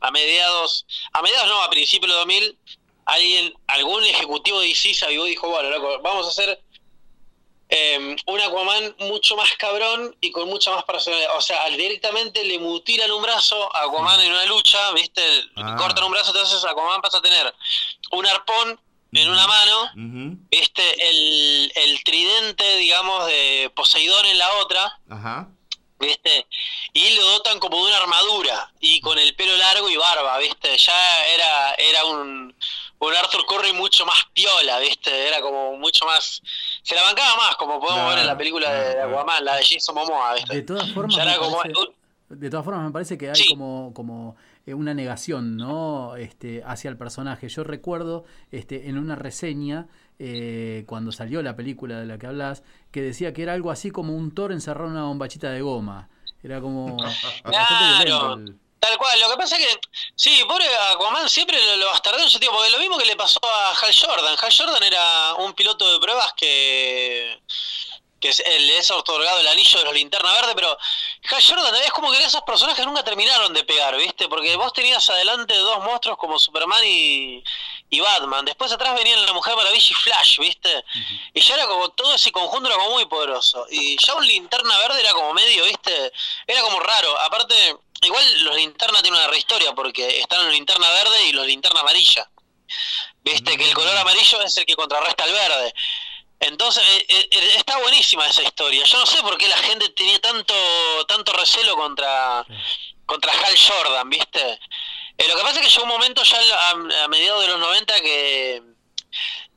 a 0.00 0.10
mediados, 0.10 0.86
a 1.12 1.22
mediados 1.22 1.48
no, 1.48 1.62
a 1.62 1.70
principios 1.70 2.12
de 2.12 2.18
2000, 2.18 2.58
alguien, 3.06 3.54
algún 3.66 4.04
ejecutivo 4.04 4.60
de 4.60 4.68
DC 4.68 4.94
se 4.94 5.12
y 5.12 5.16
dijo, 5.28 5.48
bueno, 5.48 5.70
loco, 5.70 6.00
vamos 6.02 6.26
a 6.26 6.30
hacer 6.30 6.62
eh, 7.70 8.16
un 8.26 8.40
Aquaman 8.40 8.96
mucho 9.00 9.36
más 9.36 9.52
cabrón 9.58 10.16
y 10.20 10.30
con 10.30 10.48
mucha 10.48 10.70
más 10.70 10.84
personalidad. 10.84 11.36
O 11.36 11.40
sea, 11.40 11.68
directamente 11.70 12.44
le 12.44 12.58
mutilan 12.58 13.10
un 13.10 13.22
brazo 13.22 13.74
a 13.76 13.82
Aquaman 13.82 14.20
en 14.20 14.32
una 14.32 14.46
lucha, 14.46 14.92
¿viste? 14.92 15.22
Ah. 15.56 15.76
Cortan 15.78 16.04
un 16.04 16.12
brazo, 16.12 16.30
entonces 16.30 16.64
Aquaman 16.64 17.00
pasa 17.00 17.18
a 17.18 17.22
tener 17.22 17.54
un 18.12 18.26
arpón 18.26 18.80
en 19.12 19.30
una 19.30 19.46
mano, 19.46 19.90
¿viste? 20.50 21.08
El, 21.08 21.72
el 21.74 22.04
tridente, 22.04 22.76
digamos, 22.76 23.26
de 23.26 23.72
Poseidón 23.74 24.26
en 24.26 24.38
la 24.38 24.52
otra. 24.56 25.00
Ajá. 25.08 25.48
¿Viste? 25.98 26.46
Y 26.92 27.14
lo 27.16 27.24
dotan 27.32 27.58
como 27.58 27.76
de 27.76 27.92
una 27.92 27.98
armadura 27.98 28.72
y 28.80 29.00
con 29.00 29.18
el 29.18 29.34
pelo 29.34 29.56
largo 29.56 29.88
y 29.88 29.96
barba, 29.96 30.38
¿viste? 30.38 30.76
Ya 30.78 31.26
era 31.26 31.74
era 31.74 32.04
un, 32.04 32.54
un 32.98 33.14
Arthur 33.14 33.46
Curry 33.46 33.72
mucho 33.72 34.04
más 34.06 34.24
piola, 34.32 34.78
¿viste? 34.80 35.28
Era 35.28 35.40
como 35.40 35.76
mucho 35.76 36.04
más 36.06 36.42
se 36.82 36.94
la 36.94 37.02
bancaba 37.02 37.36
más, 37.36 37.56
como 37.56 37.80
podemos 37.80 38.08
ver 38.10 38.20
en 38.20 38.26
la 38.26 38.36
película 38.36 38.72
de 38.72 39.02
Aquaman, 39.02 39.44
la 39.44 39.56
de 39.56 39.64
Jason 39.64 39.94
Momoa, 39.94 40.34
¿viste? 40.34 40.54
De 40.54 40.62
todas 40.62 40.90
formas, 40.92 41.16
Ya 41.16 41.24
me 41.24 41.30
era 41.32 41.38
como 41.38 41.58
parece, 41.58 41.80
de 42.28 42.50
todas 42.50 42.64
formas 42.64 42.84
me 42.84 42.92
parece 42.92 43.16
que 43.16 43.30
hay 43.30 43.46
como, 43.48 43.92
como 43.94 44.36
eh, 44.66 44.74
una 44.74 44.94
negación 44.94 45.56
¿no? 45.56 46.16
este, 46.16 46.62
hacia 46.64 46.90
el 46.90 46.96
personaje. 46.96 47.48
Yo 47.48 47.64
recuerdo 47.64 48.24
este, 48.50 48.88
en 48.88 48.98
una 48.98 49.16
reseña, 49.16 49.88
eh, 50.18 50.84
cuando 50.86 51.12
salió 51.12 51.42
la 51.42 51.56
película 51.56 52.00
de 52.00 52.06
la 52.06 52.18
que 52.18 52.26
hablas, 52.26 52.62
que 52.92 53.00
decía 53.02 53.32
que 53.32 53.42
era 53.42 53.52
algo 53.54 53.70
así 53.70 53.90
como 53.90 54.14
un 54.14 54.34
Thor 54.34 54.52
encerrado 54.52 54.86
en 54.86 54.92
una 54.96 55.04
bombachita 55.04 55.50
de 55.50 55.60
goma. 55.62 56.08
Era 56.42 56.60
como... 56.60 56.96
Claro, 57.44 58.34
el- 58.34 58.56
tal 58.80 58.96
cual. 58.96 59.20
Lo 59.20 59.28
que 59.30 59.36
pasa 59.36 59.56
es 59.56 59.66
que, 59.66 59.80
sí, 60.14 60.40
pobre 60.48 60.64
Aquaman 60.92 61.28
siempre 61.28 61.58
lo, 61.64 61.76
lo 61.76 61.86
bastardearon, 61.86 62.28
yo 62.28 62.38
digo, 62.38 62.52
porque 62.52 62.70
lo 62.70 62.78
mismo 62.78 62.96
que 62.98 63.04
le 63.06 63.16
pasó 63.16 63.40
a 63.44 63.70
Hal 63.72 63.94
Jordan. 63.94 64.36
Hal 64.40 64.52
Jordan 64.56 64.82
era 64.82 65.34
un 65.38 65.52
piloto 65.54 65.90
de 65.92 65.98
pruebas 65.98 66.32
que, 66.36 67.40
que 68.20 68.28
es- 68.28 68.42
le 68.46 68.78
es 68.78 68.90
otorgado 68.90 69.40
el 69.40 69.48
anillo 69.48 69.78
de 69.80 69.84
los 69.84 69.94
linterna 69.94 70.32
verde, 70.32 70.52
pero 70.54 70.70
Hal 71.30 71.42
Jordan 71.42 71.74
es 71.84 71.90
como 71.92 72.10
que 72.12 72.22
esos 72.22 72.42
personajes 72.42 72.86
nunca 72.86 73.02
terminaron 73.02 73.52
de 73.52 73.64
pegar, 73.64 73.96
¿viste? 73.96 74.28
Porque 74.28 74.54
vos 74.56 74.72
tenías 74.72 75.08
adelante 75.10 75.54
dos 75.56 75.82
monstruos 75.84 76.16
como 76.16 76.38
Superman 76.38 76.82
y, 76.86 77.42
y 77.90 78.00
Batman. 78.00 78.44
Después 78.44 78.70
atrás 78.72 78.94
venían 78.94 79.24
la 79.24 79.32
Mujer 79.32 79.56
Maravilla 79.56 79.88
y 79.90 79.94
Flash, 79.94 80.38
¿viste? 80.38 80.84
Y 81.34 81.40
ya 81.40 81.54
era 81.54 81.66
como 81.66 81.88
todo 81.90 82.14
ese 82.14 82.30
conjunto 82.30 82.68
era 82.68 82.76
como 82.76 82.90
muy 82.92 83.06
poderoso. 83.06 83.66
Y 83.70 83.96
ya 84.04 84.14
un 84.14 84.26
linterna 84.26 84.76
verde 84.78 85.00
era 85.00 85.12
como 85.12 85.32
medio, 85.34 85.64
¿viste? 85.64 86.12
Era 86.46 86.60
como 86.62 86.80
raro. 86.80 87.18
Aparte, 87.20 87.76
igual 88.02 88.44
los 88.44 88.56
linterna 88.56 89.00
tienen 89.02 89.20
una 89.20 89.28
rehistoria 89.28 89.72
porque 89.74 90.20
están 90.20 90.44
los 90.44 90.52
linterna 90.52 90.90
verde 90.90 91.26
y 91.26 91.32
los 91.32 91.46
linterna 91.46 91.80
amarilla. 91.80 92.28
¿Viste? 93.22 93.56
Que 93.56 93.64
el 93.64 93.74
color 93.74 93.96
amarillo 93.96 94.42
es 94.42 94.56
el 94.56 94.66
que 94.66 94.76
contrarresta 94.76 95.24
al 95.24 95.32
verde. 95.32 95.74
Entonces, 96.40 96.84
eh, 97.08 97.28
eh, 97.30 97.54
está 97.56 97.78
buenísima 97.78 98.26
esa 98.26 98.42
historia. 98.42 98.84
Yo 98.84 98.98
no 98.98 99.06
sé 99.06 99.20
por 99.22 99.36
qué 99.38 99.48
la 99.48 99.56
gente 99.56 99.88
tenía 99.90 100.20
tanto 100.20 100.54
tanto 101.06 101.32
recelo 101.32 101.74
contra, 101.74 102.46
contra 103.06 103.32
Hal 103.32 103.56
Jordan, 103.58 104.08
¿viste? 104.08 104.60
Eh, 105.18 105.26
lo 105.28 105.36
que 105.36 105.42
pasa 105.42 105.60
es 105.60 105.66
que 105.66 105.72
llegó 105.72 105.82
un 105.82 105.88
momento 105.90 106.22
ya 106.22 106.38
a, 106.38 106.70
a 107.04 107.08
mediados 107.08 107.42
de 107.42 107.48
los 107.48 107.58
90 107.58 108.00
que 108.00 108.62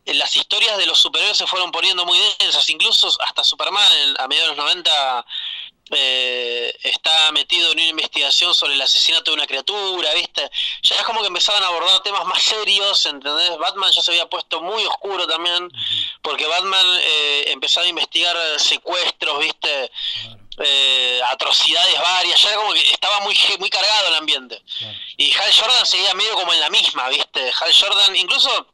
eh, 0.06 0.14
las 0.16 0.36
historias 0.36 0.78
de 0.78 0.88
los 0.88 1.00
superhéroes 1.00 1.38
se 1.38 1.46
fueron 1.48 1.72
poniendo 1.72 2.06
muy 2.06 2.18
densas, 2.40 2.68
incluso 2.70 3.10
hasta 3.22 3.44
Superman 3.44 3.88
en- 4.04 4.20
a 4.20 4.28
mediados 4.28 4.52
de 4.52 4.56
los 4.56 4.66
90 4.66 5.26
eh, 5.94 6.74
está 6.84 7.32
metido 7.34 7.68
en 7.72 7.78
una 7.80 7.88
investigación 7.90 8.56
sobre 8.56 8.74
el 8.74 8.82
asesinato 8.82 9.30
de 9.30 9.36
una 9.36 9.46
criatura, 9.46 10.14
¿viste? 10.14 10.50
Ya 10.84 10.96
es 10.96 11.04
como 11.04 11.20
que 11.22 11.28
empezaban 11.28 11.62
a 11.64 11.68
abordar 11.68 12.02
temas 12.02 12.26
más 12.26 12.42
serios, 12.42 13.06
¿entendés? 13.06 13.58
Batman 13.58 13.92
ya 13.92 14.02
se 14.02 14.12
había 14.12 14.26
puesto 14.30 14.62
muy 14.62 14.84
oscuro 14.86 15.28
también, 15.28 15.70
porque 16.22 16.48
Batman 16.48 16.86
eh, 17.02 17.44
empezaba 17.48 17.86
a 17.86 17.90
investigar 17.90 18.38
secuestros, 18.58 19.40
¿viste? 19.40 19.92
Eh, 20.58 21.20
atrocidades 21.30 21.98
varias, 22.00 22.42
ya 22.42 22.50
era 22.50 22.58
como 22.58 22.74
que 22.74 22.82
estaba 22.92 23.22
muy, 23.22 23.38
muy 23.60 23.70
cargado 23.70 24.08
el 24.10 24.16
ambiente. 24.16 24.62
Y 25.18 25.32
Hal 25.34 25.52
Jordan 25.54 25.86
seguía 25.86 26.14
medio 26.14 26.34
como 26.36 26.54
en 26.54 26.60
la 26.60 26.70
misma, 26.70 27.08
¿viste? 27.10 27.52
Hal 27.60 27.74
Jordan, 27.74 28.16
incluso 28.16 28.68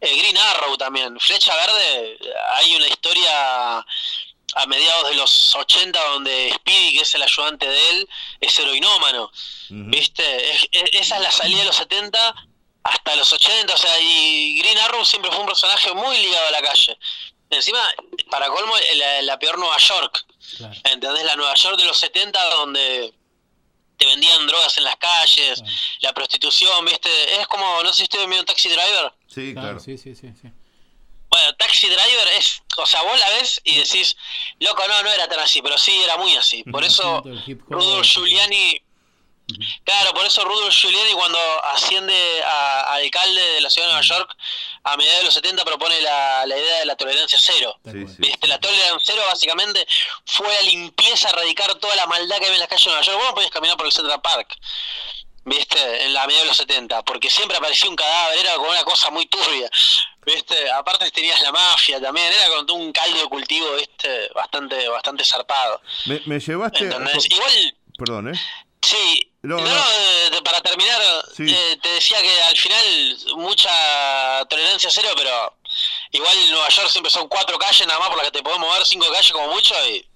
eh, 0.00 0.16
Green 0.16 0.38
Arrow 0.38 0.76
también, 0.76 1.18
Flecha 1.18 1.54
Verde, 1.56 2.18
hay 2.52 2.76
una 2.76 2.86
historia 2.86 3.78
a 4.54 4.66
mediados 4.66 5.08
de 5.10 5.16
los 5.16 5.54
80 5.56 6.02
donde 6.10 6.52
Speedy, 6.54 6.96
que 6.96 7.02
es 7.02 7.14
el 7.14 7.22
ayudante 7.22 7.68
de 7.68 7.90
él, 7.90 8.08
es 8.40 8.58
heroinómano, 8.58 9.30
¿viste? 9.90 10.50
Es- 10.52 10.68
es- 10.72 10.90
esa 10.92 11.16
es 11.16 11.22
la 11.22 11.30
salida 11.32 11.58
de 11.60 11.64
los 11.66 11.76
70 11.76 12.34
hasta 12.84 13.16
los 13.16 13.30
80, 13.32 13.74
o 13.74 13.76
sea, 13.76 14.00
y 14.00 14.58
Green 14.60 14.78
Arrow 14.78 15.04
siempre 15.04 15.30
fue 15.30 15.40
un 15.40 15.46
personaje 15.46 15.92
muy 15.92 16.16
ligado 16.18 16.46
a 16.46 16.50
la 16.52 16.62
calle. 16.62 16.96
Encima, 17.50 17.82
para 18.30 18.46
colmo, 18.48 18.74
la, 18.94 19.22
la 19.22 19.38
peor 19.38 19.58
Nueva 19.58 19.76
York, 19.78 20.24
¿entendés? 20.84 21.24
La 21.24 21.36
Nueva 21.36 21.54
York 21.54 21.78
de 21.78 21.84
los 21.84 21.98
70 21.98 22.44
donde 22.56 23.14
te 23.96 24.06
vendían 24.06 24.46
drogas 24.46 24.78
en 24.78 24.84
las 24.84 24.96
calles, 24.96 25.62
la 26.00 26.12
prostitución, 26.12 26.84
¿viste? 26.84 27.40
Es 27.40 27.46
como, 27.48 27.82
no 27.82 27.90
sé 27.90 27.96
si 27.96 28.02
ustedes 28.04 28.28
vieron 28.28 28.46
Taxi 28.46 28.68
Driver. 28.68 29.12
Sí, 29.26 29.52
claro. 29.54 29.80
Sí, 29.80 29.98
sí, 29.98 30.14
sí, 30.14 30.32
sí. 30.40 30.48
Bueno, 31.30 31.54
Taxi 31.56 31.88
Driver 31.88 32.28
es, 32.38 32.62
o 32.76 32.86
sea, 32.86 33.02
vos 33.02 33.18
la 33.18 33.28
ves 33.30 33.60
y 33.64 33.76
decís, 33.76 34.16
loco, 34.60 34.82
no, 34.88 35.02
no 35.02 35.10
era 35.10 35.28
tan 35.28 35.40
así, 35.40 35.60
pero 35.60 35.76
sí 35.76 35.92
era 36.02 36.16
muy 36.16 36.34
así. 36.36 36.62
Por 36.64 36.84
eso 36.84 37.22
Rudolf 37.68 38.06
Giuliani, 38.06 38.80
claro, 39.84 40.12
por 40.14 40.24
eso 40.26 40.44
Rudolf 40.44 40.74
Giuliani 40.74 41.12
cuando 41.12 41.38
asciende 41.64 42.42
a, 42.44 42.80
a 42.80 42.94
alcalde 42.94 43.40
de 43.40 43.60
la 43.60 43.70
ciudad 43.70 43.88
de 43.88 43.92
Nueva 43.94 44.06
York, 44.06 44.36
a 44.84 44.96
mediados 44.96 45.20
de 45.20 45.24
los 45.26 45.34
70 45.34 45.64
propone 45.64 46.00
la, 46.00 46.46
la 46.46 46.56
idea 46.56 46.78
de 46.80 46.86
la 46.86 46.96
tolerancia 46.96 47.38
cero. 47.40 47.78
¿Viste? 47.84 48.46
La 48.46 48.58
tolerancia 48.58 48.98
cero 49.02 49.22
básicamente 49.26 49.86
fue 50.26 50.48
la 50.54 50.62
limpieza, 50.62 51.30
erradicar 51.30 51.74
toda 51.76 51.94
la 51.96 52.06
maldad 52.06 52.38
que 52.38 52.44
había 52.44 52.54
en 52.54 52.60
las 52.60 52.68
calles 52.68 52.84
de 52.84 52.90
Nueva 52.90 53.04
York. 53.04 53.18
Vos 53.18 53.28
no 53.28 53.34
podías 53.34 53.50
caminar 53.50 53.76
por 53.76 53.86
el 53.86 53.92
Central 53.92 54.20
Park. 54.20 54.56
¿Viste? 55.44 56.04
En 56.04 56.12
la 56.12 56.26
mediados 56.26 56.44
de 56.44 56.48
los 56.48 56.56
70, 56.58 57.02
porque 57.04 57.30
siempre 57.30 57.56
aparecía 57.56 57.88
un 57.88 57.96
cadáver, 57.96 58.38
era 58.38 58.54
como 58.56 58.68
una 58.68 58.84
cosa 58.84 59.10
muy 59.10 59.24
turbia. 59.26 59.70
¿Viste? 60.26 60.70
Aparte 60.72 61.10
tenías 61.10 61.40
la 61.40 61.52
mafia 61.52 61.98
también, 62.00 62.30
era 62.30 62.48
con 62.48 62.70
un 62.70 62.92
caldo 62.92 63.18
de 63.18 63.26
cultivo, 63.28 63.74
¿viste? 63.76 64.28
Bastante, 64.34 64.86
bastante 64.88 65.24
zarpado. 65.24 65.80
Me, 66.04 66.20
me 66.26 66.38
llevaste. 66.38 66.84
¿Entendés? 66.84 67.30
Igual, 67.30 67.76
Perdón, 67.96 68.34
¿eh? 68.34 68.40
sí. 68.82 69.32
No, 69.56 69.66
eh, 69.66 70.40
para 70.44 70.60
terminar, 70.60 71.00
Sí. 71.36 71.44
eh, 71.48 71.78
te 71.82 71.88
decía 71.92 72.20
que 72.20 72.42
al 72.42 72.56
final 72.56 73.16
mucha 73.36 74.44
tolerancia 74.48 74.90
cero, 74.92 75.08
pero 75.16 75.54
igual 76.12 76.36
en 76.44 76.50
Nueva 76.50 76.68
York 76.68 76.88
siempre 76.90 77.10
son 77.10 77.28
cuatro 77.28 77.58
calles 77.58 77.86
nada 77.86 77.98
más 78.00 78.08
por 78.08 78.18
las 78.18 78.26
que 78.26 78.38
te 78.38 78.42
podés 78.42 78.58
mover, 78.58 78.84
cinco 78.84 79.06
calles 79.12 79.32
como 79.32 79.48
mucho, 79.54 79.74
y 79.90 80.06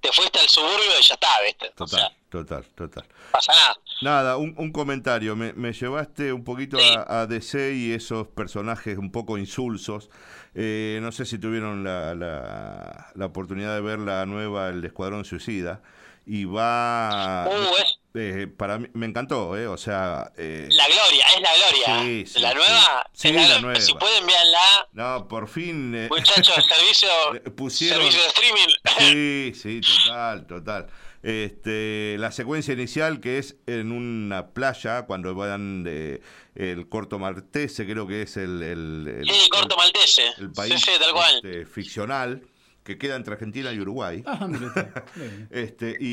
te 0.00 0.12
fuiste 0.12 0.38
al 0.38 0.48
suburbio 0.48 0.98
y 0.98 1.02
ya 1.02 1.14
está, 1.14 1.28
¿viste? 1.44 1.70
Total, 1.76 2.16
total, 2.30 2.64
total. 2.76 3.04
pasa 3.32 3.52
nada. 3.54 3.76
Nada, 4.00 4.36
un, 4.36 4.54
un 4.56 4.70
comentario. 4.72 5.34
Me, 5.34 5.52
me 5.54 5.72
llevaste 5.72 6.32
un 6.32 6.44
poquito 6.44 6.78
a, 6.78 7.22
a 7.22 7.26
DC 7.26 7.74
y 7.74 7.92
esos 7.92 8.28
personajes 8.28 8.96
un 8.96 9.10
poco 9.10 9.38
insulsos. 9.38 10.08
Eh, 10.54 10.98
no 11.02 11.10
sé 11.12 11.24
si 11.26 11.38
tuvieron 11.38 11.82
la, 11.84 12.14
la, 12.14 13.10
la 13.14 13.26
oportunidad 13.26 13.74
de 13.74 13.80
ver 13.80 13.98
la 13.98 14.24
nueva 14.26 14.68
El 14.68 14.84
Escuadrón 14.84 15.24
Suicida. 15.24 15.82
Y 16.30 16.44
va... 16.44 17.48
Uh, 17.48 17.76
es- 17.78 17.98
eh, 18.14 18.46
para 18.48 18.78
mí, 18.78 18.88
me 18.94 19.06
encantó, 19.06 19.56
¿eh? 19.56 19.66
O 19.66 19.76
sea... 19.78 20.30
eh, 20.36 20.68
La 20.72 20.86
gloria, 20.88 21.24
es 21.36 21.40
la 21.40 21.56
gloria. 21.56 22.02
Sí, 22.02 22.26
sí, 22.26 22.40
la 22.40 22.52
nueva, 22.54 23.06
Sí, 23.12 23.28
es 23.28 23.34
la 23.34 23.40
la 23.40 23.46
gloria. 23.46 23.60
nueva. 23.62 23.80
Si 23.80 23.94
pueden, 23.94 24.26
véanla. 24.26 24.88
no, 24.92 25.28
por 25.28 25.48
fin... 25.48 25.94
eh, 25.94 26.08
Muchachos, 26.10 26.54
servicio, 26.68 27.08
pusieron... 27.56 27.98
servicio 28.00 28.22
de 28.22 28.28
streaming. 28.28 29.52
Sí, 29.54 29.60
sí, 29.60 29.80
total, 30.04 30.46
total. 30.46 30.86
Este, 31.22 32.16
la 32.18 32.30
secuencia 32.32 32.74
inicial 32.74 33.20
que 33.20 33.38
es 33.38 33.56
en 33.66 33.92
una 33.92 34.48
playa 34.48 35.02
cuando 35.06 35.34
van 35.34 35.82
de 35.84 36.20
el 36.54 36.88
Corto 36.88 37.18
Maltese, 37.18 37.86
creo 37.86 38.06
que 38.06 38.22
es 38.22 38.36
el, 38.36 38.62
el, 38.62 39.08
el- 39.20 39.28
Sí, 39.30 39.48
corto 39.50 39.76
maltese. 39.76 40.24
el 40.38 40.50
país 40.52 40.74
sí, 40.80 40.92
sí, 40.92 40.98
tal 41.00 41.12
cual. 41.12 41.34
este, 41.36 41.66
ficcional 41.66 42.42
que 42.88 42.98
queda 42.98 43.14
entre 43.16 43.34
Argentina 43.34 43.70
y 43.72 43.78
Uruguay. 43.80 44.22
Ah. 44.26 44.48
Este, 45.50 45.96
y, 46.00 46.12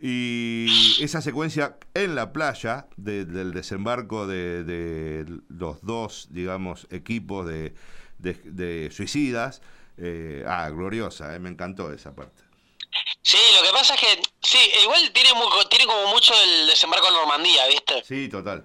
y 0.00 1.02
esa 1.04 1.20
secuencia 1.20 1.76
en 1.94 2.14
la 2.14 2.32
playa 2.32 2.86
de- 2.96 3.24
del 3.24 3.52
desembarco 3.52 4.26
de, 4.26 4.64
de 4.64 5.26
los 5.48 5.84
dos, 5.84 6.28
digamos, 6.30 6.86
equipos 6.90 7.46
de, 7.46 7.74
de- 8.18 8.34
de 8.44 8.90
suicidas, 8.90 9.60
eh, 9.98 10.44
ah, 10.46 10.68
gloriosa, 10.70 11.34
eh, 11.34 11.38
me 11.38 11.48
encantó 11.50 11.92
esa 11.92 12.14
parte. 12.14 12.42
Sí, 13.22 13.38
lo 13.56 13.62
que 13.62 13.72
pasa 13.72 13.94
es 13.94 14.00
que, 14.00 14.22
sí, 14.40 14.58
igual 14.82 15.10
tiene, 15.12 15.30
tiene 15.68 15.84
como 15.86 16.06
mucho 16.08 16.32
el 16.42 16.66
desembarco 16.68 17.08
en 17.08 17.14
Normandía, 17.14 17.66
¿viste? 17.66 18.02
Sí, 18.04 18.28
total. 18.28 18.64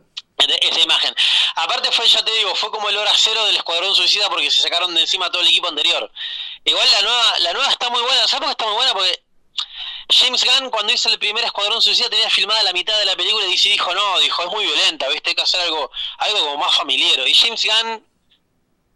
Esa 0.62 0.82
imagen. 0.82 1.14
Aparte 1.56 1.90
fue, 1.92 2.06
ya 2.08 2.24
te 2.26 2.32
digo, 2.34 2.54
fue 2.56 2.70
como 2.72 2.90
el 2.90 2.98
hora 2.98 3.12
cero 3.16 3.46
del 3.46 3.56
Escuadrón 3.56 3.96
Suicida 3.96 4.30
porque 4.30 4.52
se 4.52 4.62
sacaron 4.62 4.94
de 4.94 5.00
encima 5.02 5.32
todo 5.32 5.42
el 5.42 5.48
equipo 5.48 5.70
anterior. 5.70 6.12
Igual 6.66 6.92
la 6.92 7.02
nueva, 7.02 7.40
la 7.40 7.54
nueva 7.54 7.70
está 7.70 7.90
muy 7.90 8.02
buena, 8.02 8.28
¿sabes 8.28 8.40
por 8.40 8.48
qué 8.48 8.52
está 8.52 8.66
muy 8.66 8.76
buena? 8.76 8.94
Porque 8.94 9.24
James 10.10 10.44
Gunn 10.44 10.70
cuando 10.70 10.94
hizo 10.94 11.10
el 11.10 11.20
primer 11.20 11.44
Escuadrón 11.44 11.82
Suicida 11.82 12.10
tenía 12.10 12.30
filmada 12.30 12.64
la 12.64 12.74
mitad 12.74 12.98
de 12.98 13.06
la 13.06 13.16
película 13.16 13.46
y 13.46 13.52
DC 13.52 13.70
dijo, 13.70 13.94
no, 13.94 14.20
dijo, 14.20 14.44
es 14.44 14.50
muy 14.50 14.66
violenta, 14.66 15.08
¿viste? 15.10 15.30
Hay 15.30 15.36
que 15.36 15.42
hacer 15.42 15.62
algo, 15.62 15.92
algo 16.20 16.40
como 16.40 16.58
más 16.58 16.76
familiar. 16.76 17.28
Y 17.28 17.34
James 17.34 17.66
Gunn, 17.66 18.06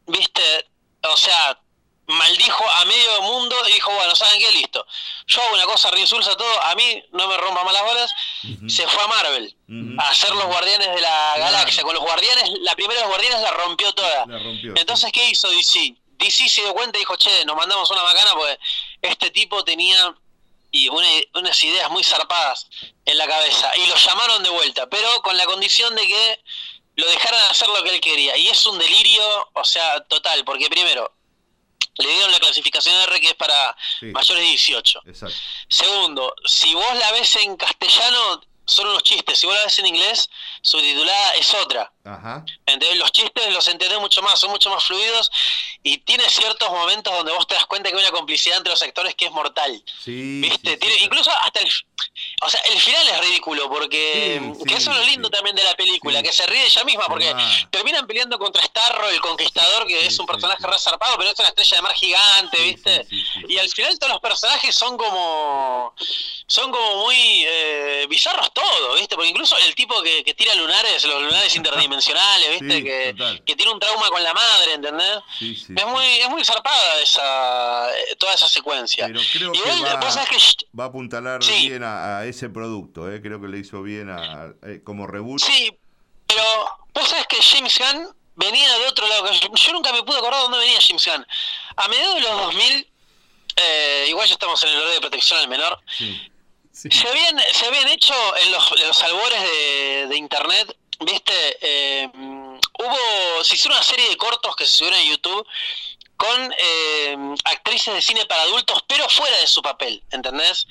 ¿viste? 0.07 0.69
O 1.03 1.17
sea, 1.17 1.59
maldijo 2.07 2.63
a 2.69 2.85
medio 2.85 3.21
mundo 3.23 3.55
y 3.67 3.73
dijo, 3.73 3.91
bueno, 3.91 4.15
¿saben 4.15 4.39
qué? 4.39 4.51
Listo. 4.51 4.85
Yo 5.27 5.41
hago 5.41 5.55
una 5.55 5.65
cosa 5.65 5.91
reinsulsa 5.91 6.35
todo, 6.35 6.63
a 6.63 6.75
mí 6.75 7.03
no 7.11 7.27
me 7.27 7.37
rompa 7.37 7.63
más 7.63 7.73
las 7.73 7.83
bolas. 7.83 8.11
Se 8.67 8.87
fue 8.87 9.03
a 9.03 9.07
Marvel 9.07 9.55
a 9.99 10.09
hacer 10.09 10.31
los 10.31 10.45
Guardianes 10.45 10.87
de 10.93 11.01
la 11.01 11.33
Galaxia. 11.37 11.83
Con 11.83 11.93
los 11.93 12.03
Guardianes, 12.03 12.49
la 12.61 12.75
primera 12.75 13.01
de 13.01 13.07
los 13.07 13.09
Guardianes 13.09 13.41
la 13.41 13.51
rompió 13.51 13.93
toda. 13.93 14.25
La 14.25 14.39
rompió. 14.39 14.73
Entonces, 14.75 15.11
¿qué 15.11 15.29
hizo 15.29 15.49
DC? 15.49 15.95
DC 16.17 16.49
se 16.49 16.61
dio 16.61 16.73
cuenta 16.73 16.97
y 16.97 17.01
dijo, 17.01 17.15
che, 17.15 17.45
nos 17.45 17.55
mandamos 17.55 17.89
una 17.91 18.03
macana 18.03 18.31
porque 18.33 18.59
este 19.01 19.29
tipo 19.31 19.63
tenía 19.63 20.15
y 20.71 20.89
una- 20.89 21.07
unas 21.35 21.63
ideas 21.63 21.89
muy 21.89 22.03
zarpadas 22.03 22.67
en 23.05 23.17
la 23.17 23.27
cabeza. 23.27 23.71
Y 23.77 23.87
lo 23.87 23.95
llamaron 23.95 24.43
de 24.43 24.49
vuelta, 24.49 24.87
pero 24.89 25.21
con 25.21 25.37
la 25.37 25.45
condición 25.45 25.95
de 25.95 26.07
que 26.07 26.43
lo 26.95 27.07
dejaran 27.07 27.41
hacer 27.49 27.67
lo 27.69 27.83
que 27.83 27.91
él 27.95 28.01
quería. 28.01 28.35
Y 28.37 28.47
es 28.47 28.65
un 28.65 28.77
delirio, 28.77 29.49
o 29.53 29.63
sea, 29.63 30.01
total, 30.05 30.43
porque 30.43 30.69
primero, 30.69 31.13
le 31.99 32.09
dieron 32.09 32.31
la 32.31 32.39
clasificación 32.39 32.93
R 33.03 33.19
que 33.21 33.29
es 33.29 33.33
para 33.35 33.75
Sí. 33.99 34.07
mayores 34.07 34.43
de 34.43 34.49
18. 34.49 35.01
Exacto. 35.07 35.35
Segundo, 35.69 36.35
si 36.45 36.73
vos 36.75 36.95
la 36.95 37.11
ves 37.11 37.35
en 37.37 37.55
castellano, 37.57 38.41
son 38.67 38.87
unos 38.87 39.01
chistes. 39.01 39.39
Si 39.39 39.47
vos 39.47 39.55
la 39.55 39.63
ves 39.63 39.79
en 39.79 39.87
inglés, 39.87 40.29
subtitulada 40.61 41.33
es 41.35 41.53
otra. 41.55 41.91
Ajá. 42.03 42.45
Entonces 42.65 42.97
los 42.97 43.11
chistes 43.11 43.51
los 43.53 43.67
entendés 43.67 43.99
mucho 43.99 44.21
más, 44.21 44.39
son 44.39 44.51
mucho 44.51 44.69
más 44.69 44.83
fluidos 44.83 45.31
y 45.83 45.97
tiene 45.99 46.29
ciertos 46.29 46.69
momentos 46.69 47.13
donde 47.13 47.31
vos 47.31 47.47
te 47.47 47.55
das 47.55 47.65
cuenta 47.65 47.89
que 47.89 47.95
hay 47.97 48.01
una 48.03 48.11
complicidad 48.11 48.57
entre 48.57 48.71
los 48.71 48.81
actores 48.83 49.15
que 49.15 49.25
es 49.25 49.31
mortal. 49.31 49.81
Sí. 50.03 50.41
¿Viste? 50.41 50.77
Tiene- 50.77 50.97
incluso 51.03 51.31
hasta 51.41 51.61
el... 51.61 51.71
O 52.39 52.49
sea, 52.49 52.59
el 52.71 52.79
final 52.79 53.07
es 53.07 53.19
ridículo 53.21 53.67
porque... 53.67 54.39
Sí, 54.59 54.63
que 54.65 54.75
eso 54.75 54.91
es 54.91 54.97
lo 54.97 55.03
lindo 55.05 55.27
también 55.31 55.55
de 55.55 55.63
la 55.63 55.73
película, 55.73 56.21
que 56.21 56.31
se 56.31 56.45
ríe 56.45 56.65
ella 56.65 56.83
misma 56.83 57.05
porque 57.07 57.33
terminan 57.71 58.05
peleando 58.05 58.37
contra 58.37 58.61
Starro, 58.61 59.09
el 59.09 59.19
conquistador, 59.21 59.87
que 59.87 60.05
es 60.05 60.19
un 60.19 60.27
personaje 60.27 60.65
re 60.65 60.77
zarpado, 60.77 61.17
pero 61.17 61.31
es 61.31 61.39
una 61.39 61.47
estrella 61.47 61.77
de 61.77 61.81
mar 61.81 61.93
gigante, 61.95 62.61
¿viste? 62.61 63.07
Y 63.47 63.57
al 63.57 63.67
final 63.69 63.97
todos 63.97 64.13
los 64.13 64.21
personajes 64.21 64.75
son 64.75 64.97
como... 64.97 65.95
Son 66.49 66.71
como 66.71 67.03
muy 67.03 67.15
eh, 67.45 68.05
bizarros 68.07 68.53
todos, 68.53 68.99
¿viste? 68.99 69.15
Porque 69.15 69.29
incluso 69.29 69.57
el 69.57 69.75
tipo 69.75 70.01
que, 70.01 70.23
que 70.23 70.33
tira 70.33 70.53
lunares, 70.55 71.03
los 71.03 71.21
lunares 71.21 71.53
interdimensionales, 71.55 72.61
¿viste? 72.61 72.83
Que, 72.83 73.13
total. 73.13 73.43
que 73.43 73.55
tiene 73.55 73.73
un 73.73 73.79
trauma 73.79 74.09
con 74.09 74.23
la 74.23 74.33
madre, 74.33 74.73
¿entendés? 74.75 75.17
Es 75.41 75.85
muy, 75.87 76.05
es 76.05 76.29
muy 76.29 76.45
zarpada 76.45 77.01
esa, 77.01 77.89
toda 78.17 78.35
esa 78.35 78.47
secuencia. 78.47 79.07
Pero 79.07 79.19
creo 79.33 79.51
que 79.51 79.57
Igual, 79.57 80.03
va, 80.03 80.11
sabés 80.11 80.29
que 80.29 80.65
va 80.79 80.85
a 80.85 80.87
apuntalar 80.87 81.43
bien 81.43 81.83
a, 81.83 82.19
a 82.19 82.26
ese 82.29 82.49
producto, 82.49 83.11
eh. 83.11 83.21
creo 83.21 83.41
que 83.41 83.47
le 83.47 83.59
hizo 83.59 83.81
bien 83.81 84.09
a, 84.09 84.53
eh, 84.63 84.81
como 84.83 85.07
reboot. 85.07 85.41
Sí, 85.41 85.77
pero 86.25 86.43
vos 86.93 87.07
sabés 87.07 87.27
que 87.27 87.37
James 87.41 87.77
Gunn 87.77 88.15
venía 88.35 88.77
de 88.77 88.87
otro 88.87 89.07
lado. 89.07 89.25
que 89.31 89.39
Yo, 89.39 89.53
yo 89.53 89.73
nunca 89.73 89.91
me 89.93 90.03
pude 90.03 90.17
acordar 90.17 90.41
dónde 90.41 90.59
venía 90.59 90.79
James 90.81 91.05
Gunn. 91.05 91.25
A 91.75 91.87
mediados 91.87 92.15
de 92.15 92.21
los 92.21 92.31
2000, 92.31 92.87
eh, 93.55 94.05
igual 94.09 94.27
ya 94.27 94.33
estamos 94.33 94.61
en 94.63 94.69
el 94.69 94.77
horario 94.77 94.95
de 94.95 95.01
protección 95.01 95.39
al 95.39 95.47
menor, 95.47 95.79
se, 96.71 97.07
habían, 97.07 97.39
se 97.53 97.65
habían 97.65 97.87
hecho 97.87 98.13
en 98.37 98.51
los, 98.51 98.71
en 98.79 98.87
los 98.87 99.03
albores 99.03 99.41
de, 99.41 100.07
de 100.09 100.17
internet, 100.17 100.77
viste, 100.99 101.57
Eh, 101.61 102.09
hubo, 102.13 103.43
se 103.43 103.55
hicieron 103.55 103.77
una 103.77 103.83
serie 103.83 104.09
de 104.09 104.17
cortos 104.17 104.55
que 104.55 104.65
se 104.65 104.77
subieron 104.77 104.99
en 104.99 105.09
YouTube 105.09 105.47
con 106.17 106.53
eh, 106.57 107.15
actrices 107.45 107.93
de 107.93 108.01
cine 108.01 108.25
para 108.25 108.41
adultos, 108.41 108.83
pero 108.87 109.07
fuera 109.07 109.37
de 109.37 109.47
su 109.47 109.61
papel, 109.61 110.03
¿entendés? 110.11 110.67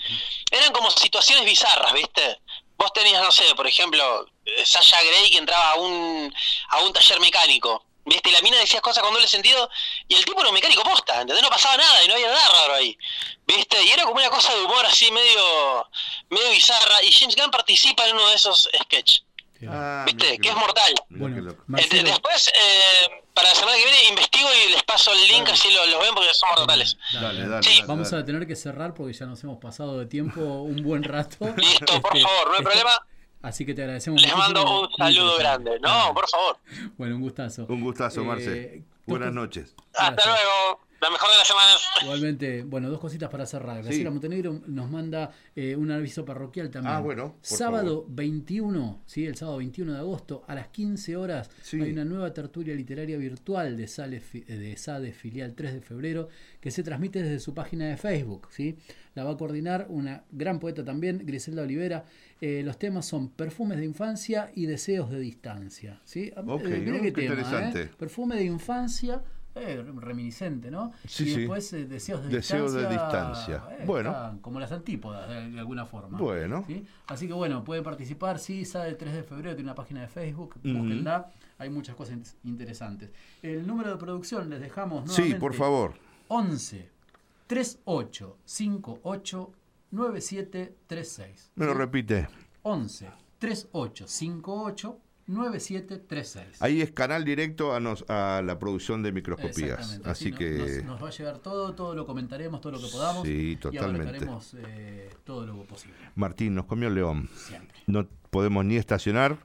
Eran 0.50 0.72
como 0.72 0.90
situaciones 0.90 1.44
bizarras, 1.44 1.92
¿viste? 1.92 2.40
Vos 2.76 2.92
tenías, 2.92 3.22
no 3.22 3.32
sé, 3.32 3.54
por 3.54 3.66
ejemplo, 3.66 4.26
eh, 4.44 4.66
Sasha 4.66 5.02
Grey 5.02 5.30
que 5.30 5.38
entraba 5.38 5.70
a 5.70 5.74
un, 5.76 6.34
a 6.68 6.78
un 6.80 6.92
taller 6.92 7.20
mecánico, 7.20 7.86
¿viste? 8.04 8.30
Y 8.30 8.32
la 8.32 8.40
mina 8.40 8.58
decía 8.58 8.80
cosas 8.80 9.02
con 9.02 9.14
doble 9.14 9.28
sentido 9.28 9.70
y 10.08 10.14
el 10.14 10.24
tipo 10.24 10.40
era 10.40 10.48
un 10.48 10.54
mecánico 10.54 10.82
posta, 10.82 11.20
¿entendés? 11.20 11.42
No 11.42 11.50
pasaba 11.50 11.76
nada 11.76 12.04
y 12.04 12.08
no 12.08 12.14
había 12.14 12.30
nada 12.30 12.48
raro 12.48 12.74
ahí, 12.74 12.98
¿viste? 13.46 13.82
Y 13.84 13.90
era 13.90 14.04
como 14.04 14.16
una 14.16 14.30
cosa 14.30 14.52
de 14.54 14.62
humor 14.62 14.84
así 14.84 15.10
medio, 15.10 15.88
medio 16.28 16.50
bizarra 16.50 17.02
y 17.02 17.12
James 17.12 17.36
Gunn 17.36 17.50
participa 17.50 18.06
en 18.06 18.16
uno 18.16 18.28
de 18.28 18.34
esos 18.34 18.68
sketches, 18.82 19.24
Ah, 19.68 20.04
¿viste? 20.06 20.38
Que 20.38 20.48
es 20.48 20.56
mortal. 20.56 20.92
Bueno, 21.10 21.50
Eh, 21.50 21.56
Marcelo, 21.66 22.02
Después, 22.10 22.48
eh, 22.48 23.22
para 23.32 23.48
la 23.48 23.54
semana 23.54 23.76
que 23.76 23.84
viene, 23.84 24.08
investigo 24.10 24.48
y 24.66 24.72
les 24.72 24.82
paso 24.82 25.12
el 25.12 25.28
link, 25.28 25.48
así 25.48 25.68
lo, 25.72 25.86
lo 25.86 25.98
ven 26.00 26.14
porque 26.14 26.32
son 26.34 26.48
mortales. 26.56 26.98
Dale, 27.12 27.46
dale. 27.48 27.62
Sí. 27.62 27.82
vamos 27.86 28.12
a 28.12 28.24
tener 28.24 28.46
que 28.46 28.56
cerrar 28.56 28.94
porque 28.94 29.12
ya 29.12 29.26
nos 29.26 29.42
hemos 29.44 29.58
pasado 29.58 29.98
de 29.98 30.06
tiempo 30.06 30.40
un 30.40 30.82
buen 30.82 31.02
rato. 31.02 31.36
Listo, 31.56 32.00
por 32.02 32.16
Este, 32.16 32.28
favor, 32.28 32.46
no 32.48 32.52
hay 32.52 32.58
esto- 32.58 32.70
problema. 32.70 33.06
Así 33.42 33.64
que 33.64 33.74
te 33.74 33.82
agradecemos 33.82 34.20
Les 34.22 34.34
mando 34.36 34.80
un 34.80 34.88
saludo 34.96 35.36
grande. 35.38 35.78
No, 35.80 36.12
por 36.14 36.28
favor. 36.28 36.58
Bueno, 36.96 37.14
un 37.16 37.20
gustazo. 37.22 37.66
Un 37.68 37.80
gustazo, 37.80 38.24
Marce. 38.24 38.62
Eh, 38.76 38.82
Buenas 39.06 39.32
noches. 39.32 39.74
Hasta 39.94 40.10
Gracias. 40.14 40.26
luego. 40.26 40.85
La 41.00 41.10
mejor 41.10 41.30
de 41.30 41.36
las 41.36 41.46
semanas. 41.46 41.76
Igualmente, 42.02 42.62
bueno, 42.62 42.88
dos 42.88 42.98
cositas 42.98 43.28
para 43.28 43.44
cerrar. 43.44 43.82
Graciela 43.82 44.08
Sí. 44.08 44.12
Montenegro 44.12 44.62
nos 44.66 44.90
manda 44.90 45.30
eh, 45.54 45.76
un 45.76 45.90
aviso 45.90 46.24
parroquial 46.24 46.70
también. 46.70 46.94
Ah, 46.94 47.00
bueno, 47.00 47.36
Sábado 47.42 48.06
21, 48.08 49.02
¿sí? 49.04 49.26
el 49.26 49.36
sábado 49.36 49.58
21 49.58 49.92
de 49.92 49.98
agosto, 49.98 50.44
a 50.48 50.54
las 50.54 50.68
15 50.68 51.16
horas, 51.16 51.50
Sí. 51.62 51.80
hay 51.80 51.92
una 51.92 52.04
nueva 52.06 52.32
tertulia 52.32 52.74
literaria 52.74 53.18
virtual 53.18 53.76
de, 53.76 53.86
Sale, 53.88 54.22
eh, 54.32 54.56
de 54.56 54.76
SADE 54.76 55.12
Filial 55.12 55.54
3 55.54 55.74
de 55.74 55.80
febrero 55.82 56.28
que 56.60 56.70
se 56.70 56.82
transmite 56.82 57.22
desde 57.22 57.40
su 57.40 57.52
página 57.52 57.86
de 57.88 57.96
Facebook. 57.98 58.48
¿sí? 58.50 58.76
La 59.14 59.22
va 59.24 59.32
a 59.32 59.36
coordinar 59.36 59.86
una 59.90 60.24
gran 60.32 60.58
poeta 60.58 60.82
también, 60.82 61.22
Griselda 61.26 61.62
Olivera. 61.62 62.04
Eh, 62.40 62.62
los 62.64 62.78
temas 62.78 63.04
son 63.06 63.28
perfumes 63.30 63.78
de 63.78 63.84
infancia 63.84 64.50
y 64.54 64.64
deseos 64.66 65.10
de 65.10 65.20
distancia. 65.20 66.00
¿sí? 66.04 66.32
Ok, 66.36 66.62
Eh, 66.64 66.80
mira 66.80 66.92
¿no? 66.96 67.02
qué 67.02 67.12
Qué 67.12 67.22
tema, 67.22 67.34
¿eh? 67.34 67.38
interesante. 67.38 67.86
Perfume 67.98 68.36
de 68.36 68.44
infancia. 68.44 69.22
Eh, 69.56 69.82
reminiscente, 69.96 70.70
¿no? 70.70 70.92
Sí, 71.06 71.24
y 71.24 71.26
sí. 71.32 71.40
después 71.40 71.72
eh, 71.72 71.86
deseos 71.86 72.22
de 72.24 72.28
Deseos 72.28 72.72
de 72.74 72.88
distancia. 72.88 73.54
distancia. 73.56 73.76
eh, 73.78 73.84
Bueno. 73.86 74.38
como 74.42 74.60
las 74.60 74.70
antípodas, 74.72 75.28
de, 75.28 75.50
de 75.50 75.58
alguna 75.58 75.86
forma. 75.86 76.18
Bueno. 76.18 76.64
¿sí? 76.66 76.84
Así 77.08 77.26
que 77.26 77.32
bueno, 77.32 77.64
pueden 77.64 77.82
participar. 77.82 78.38
Sí, 78.38 78.64
sale 78.64 78.90
el 78.90 78.96
3 78.96 79.14
de 79.14 79.22
febrero, 79.22 79.54
tiene 79.56 79.70
una 79.70 79.74
página 79.74 80.02
de 80.02 80.08
Facebook. 80.08 80.54
Ujú. 80.64 80.78
Búsquenla. 80.78 81.30
Hay 81.58 81.70
muchas 81.70 81.96
cosas 81.96 82.14
in- 82.14 82.50
interesantes. 82.50 83.10
El 83.42 83.66
número 83.66 83.90
de 83.90 83.96
producción 83.96 84.48
les 84.50 84.60
dejamos 84.60 85.10
Sí, 85.10 85.22
nuevamente. 85.22 85.40
por 85.40 85.54
favor. 85.54 85.94
11 86.28 86.90
38 87.46 88.36
58 88.44 89.52
9736. 89.90 91.50
Me 91.54 91.66
lo 91.66 91.74
repite. 91.74 92.28
11 92.62 93.08
38 93.38 94.06
58 94.08 94.98
9736. 95.26 96.62
Ahí 96.62 96.80
es 96.80 96.92
canal 96.92 97.24
directo 97.24 97.74
a, 97.74 97.80
nos, 97.80 98.04
a 98.08 98.42
la 98.44 98.58
producción 98.58 99.02
de 99.02 99.12
microscopías. 99.12 99.78
Exactamente, 99.80 100.10
Así 100.10 100.32
que. 100.32 100.82
nos, 100.84 100.84
nos 100.84 101.02
va 101.02 101.08
a 101.08 101.10
llegar 101.10 101.38
todo, 101.38 101.74
todo 101.74 101.94
lo 101.94 102.06
comentaremos, 102.06 102.60
todo 102.60 102.72
lo 102.72 102.80
que 102.80 102.88
podamos. 102.88 103.26
Sí, 103.26 103.52
Y 103.52 103.56
totalmente. 103.56 104.02
abarcaremos 104.08 104.56
eh, 104.58 105.10
todo 105.24 105.44
lo 105.46 105.62
posible. 105.64 105.96
Martín, 106.14 106.54
nos 106.54 106.66
comió 106.66 106.88
el 106.88 106.94
león. 106.94 107.28
Siempre. 107.34 107.78
No 107.86 108.06
podemos 108.30 108.64
ni 108.64 108.76
estacionar, 108.76 109.38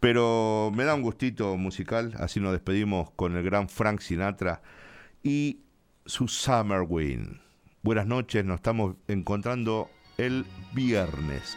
pero 0.00 0.70
me 0.74 0.84
da 0.84 0.94
un 0.94 1.02
gustito 1.02 1.56
musical. 1.56 2.14
Así 2.18 2.40
nos 2.40 2.52
despedimos 2.52 3.10
con 3.10 3.36
el 3.36 3.42
gran 3.44 3.68
Frank 3.68 4.00
Sinatra 4.00 4.62
y 5.22 5.60
su 6.06 6.28
Summer 6.28 6.82
Wind. 6.88 7.40
Buenas 7.82 8.06
noches, 8.06 8.44
nos 8.44 8.56
estamos 8.56 8.96
encontrando 9.06 9.90
el 10.18 10.44
viernes. 10.72 11.56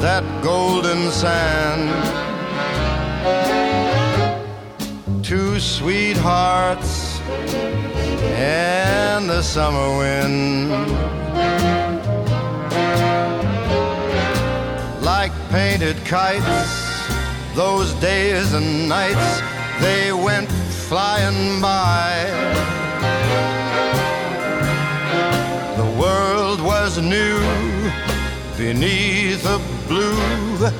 that 0.00 0.24
golden 0.42 1.10
sand. 1.10 1.90
Two 5.22 5.60
sweethearts 5.60 7.20
and 8.34 9.28
the 9.28 9.42
summer 9.42 9.98
wind. 9.98 10.70
Like 15.04 15.32
painted 15.50 15.96
kites, 16.06 17.06
those 17.54 17.92
days 18.00 18.54
and 18.54 18.88
nights, 18.88 19.42
they 19.82 20.12
went 20.12 20.50
flying 20.88 21.60
by. 21.60 22.24
The 25.76 26.00
world 26.00 26.62
was 26.62 26.98
new 26.98 27.38
beneath 28.56 29.44
a 29.44 29.79
blue 29.90 30.70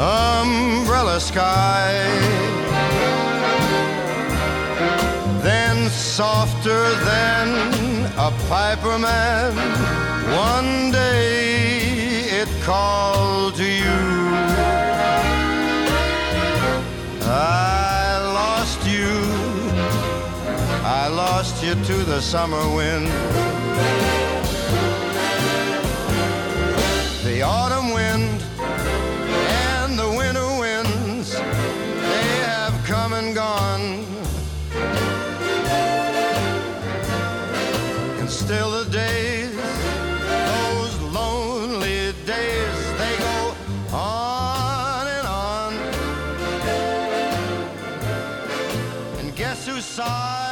umbrella 0.00 1.20
sky. 1.20 1.92
Then, 5.42 5.90
softer 5.90 6.84
than 7.10 7.48
a 8.16 8.30
piper 8.48 8.98
man, 8.98 9.52
one 10.48 10.90
day 10.90 12.30
it 12.40 12.48
called 12.62 13.56
to 13.56 13.68
you. 13.82 14.00
I 17.28 18.16
lost 18.40 18.80
you, 18.96 19.12
I 20.82 21.08
lost 21.08 21.62
you 21.62 21.74
to 21.74 21.96
the 22.12 22.22
summer 22.22 22.64
wind. 22.74 23.06
The 27.26 27.42
autumn 27.42 27.92
wind 27.92 28.15
still 38.46 38.70
the 38.70 38.88
days, 38.92 39.50
those 40.52 41.00
lonely 41.12 42.12
days, 42.24 42.92
they 42.96 43.16
go 43.18 43.56
on 43.92 45.08
and 45.08 45.26
on. 45.26 45.74
And 49.18 49.34
guess 49.34 49.66
who 49.66 49.80
sighs 49.80 50.45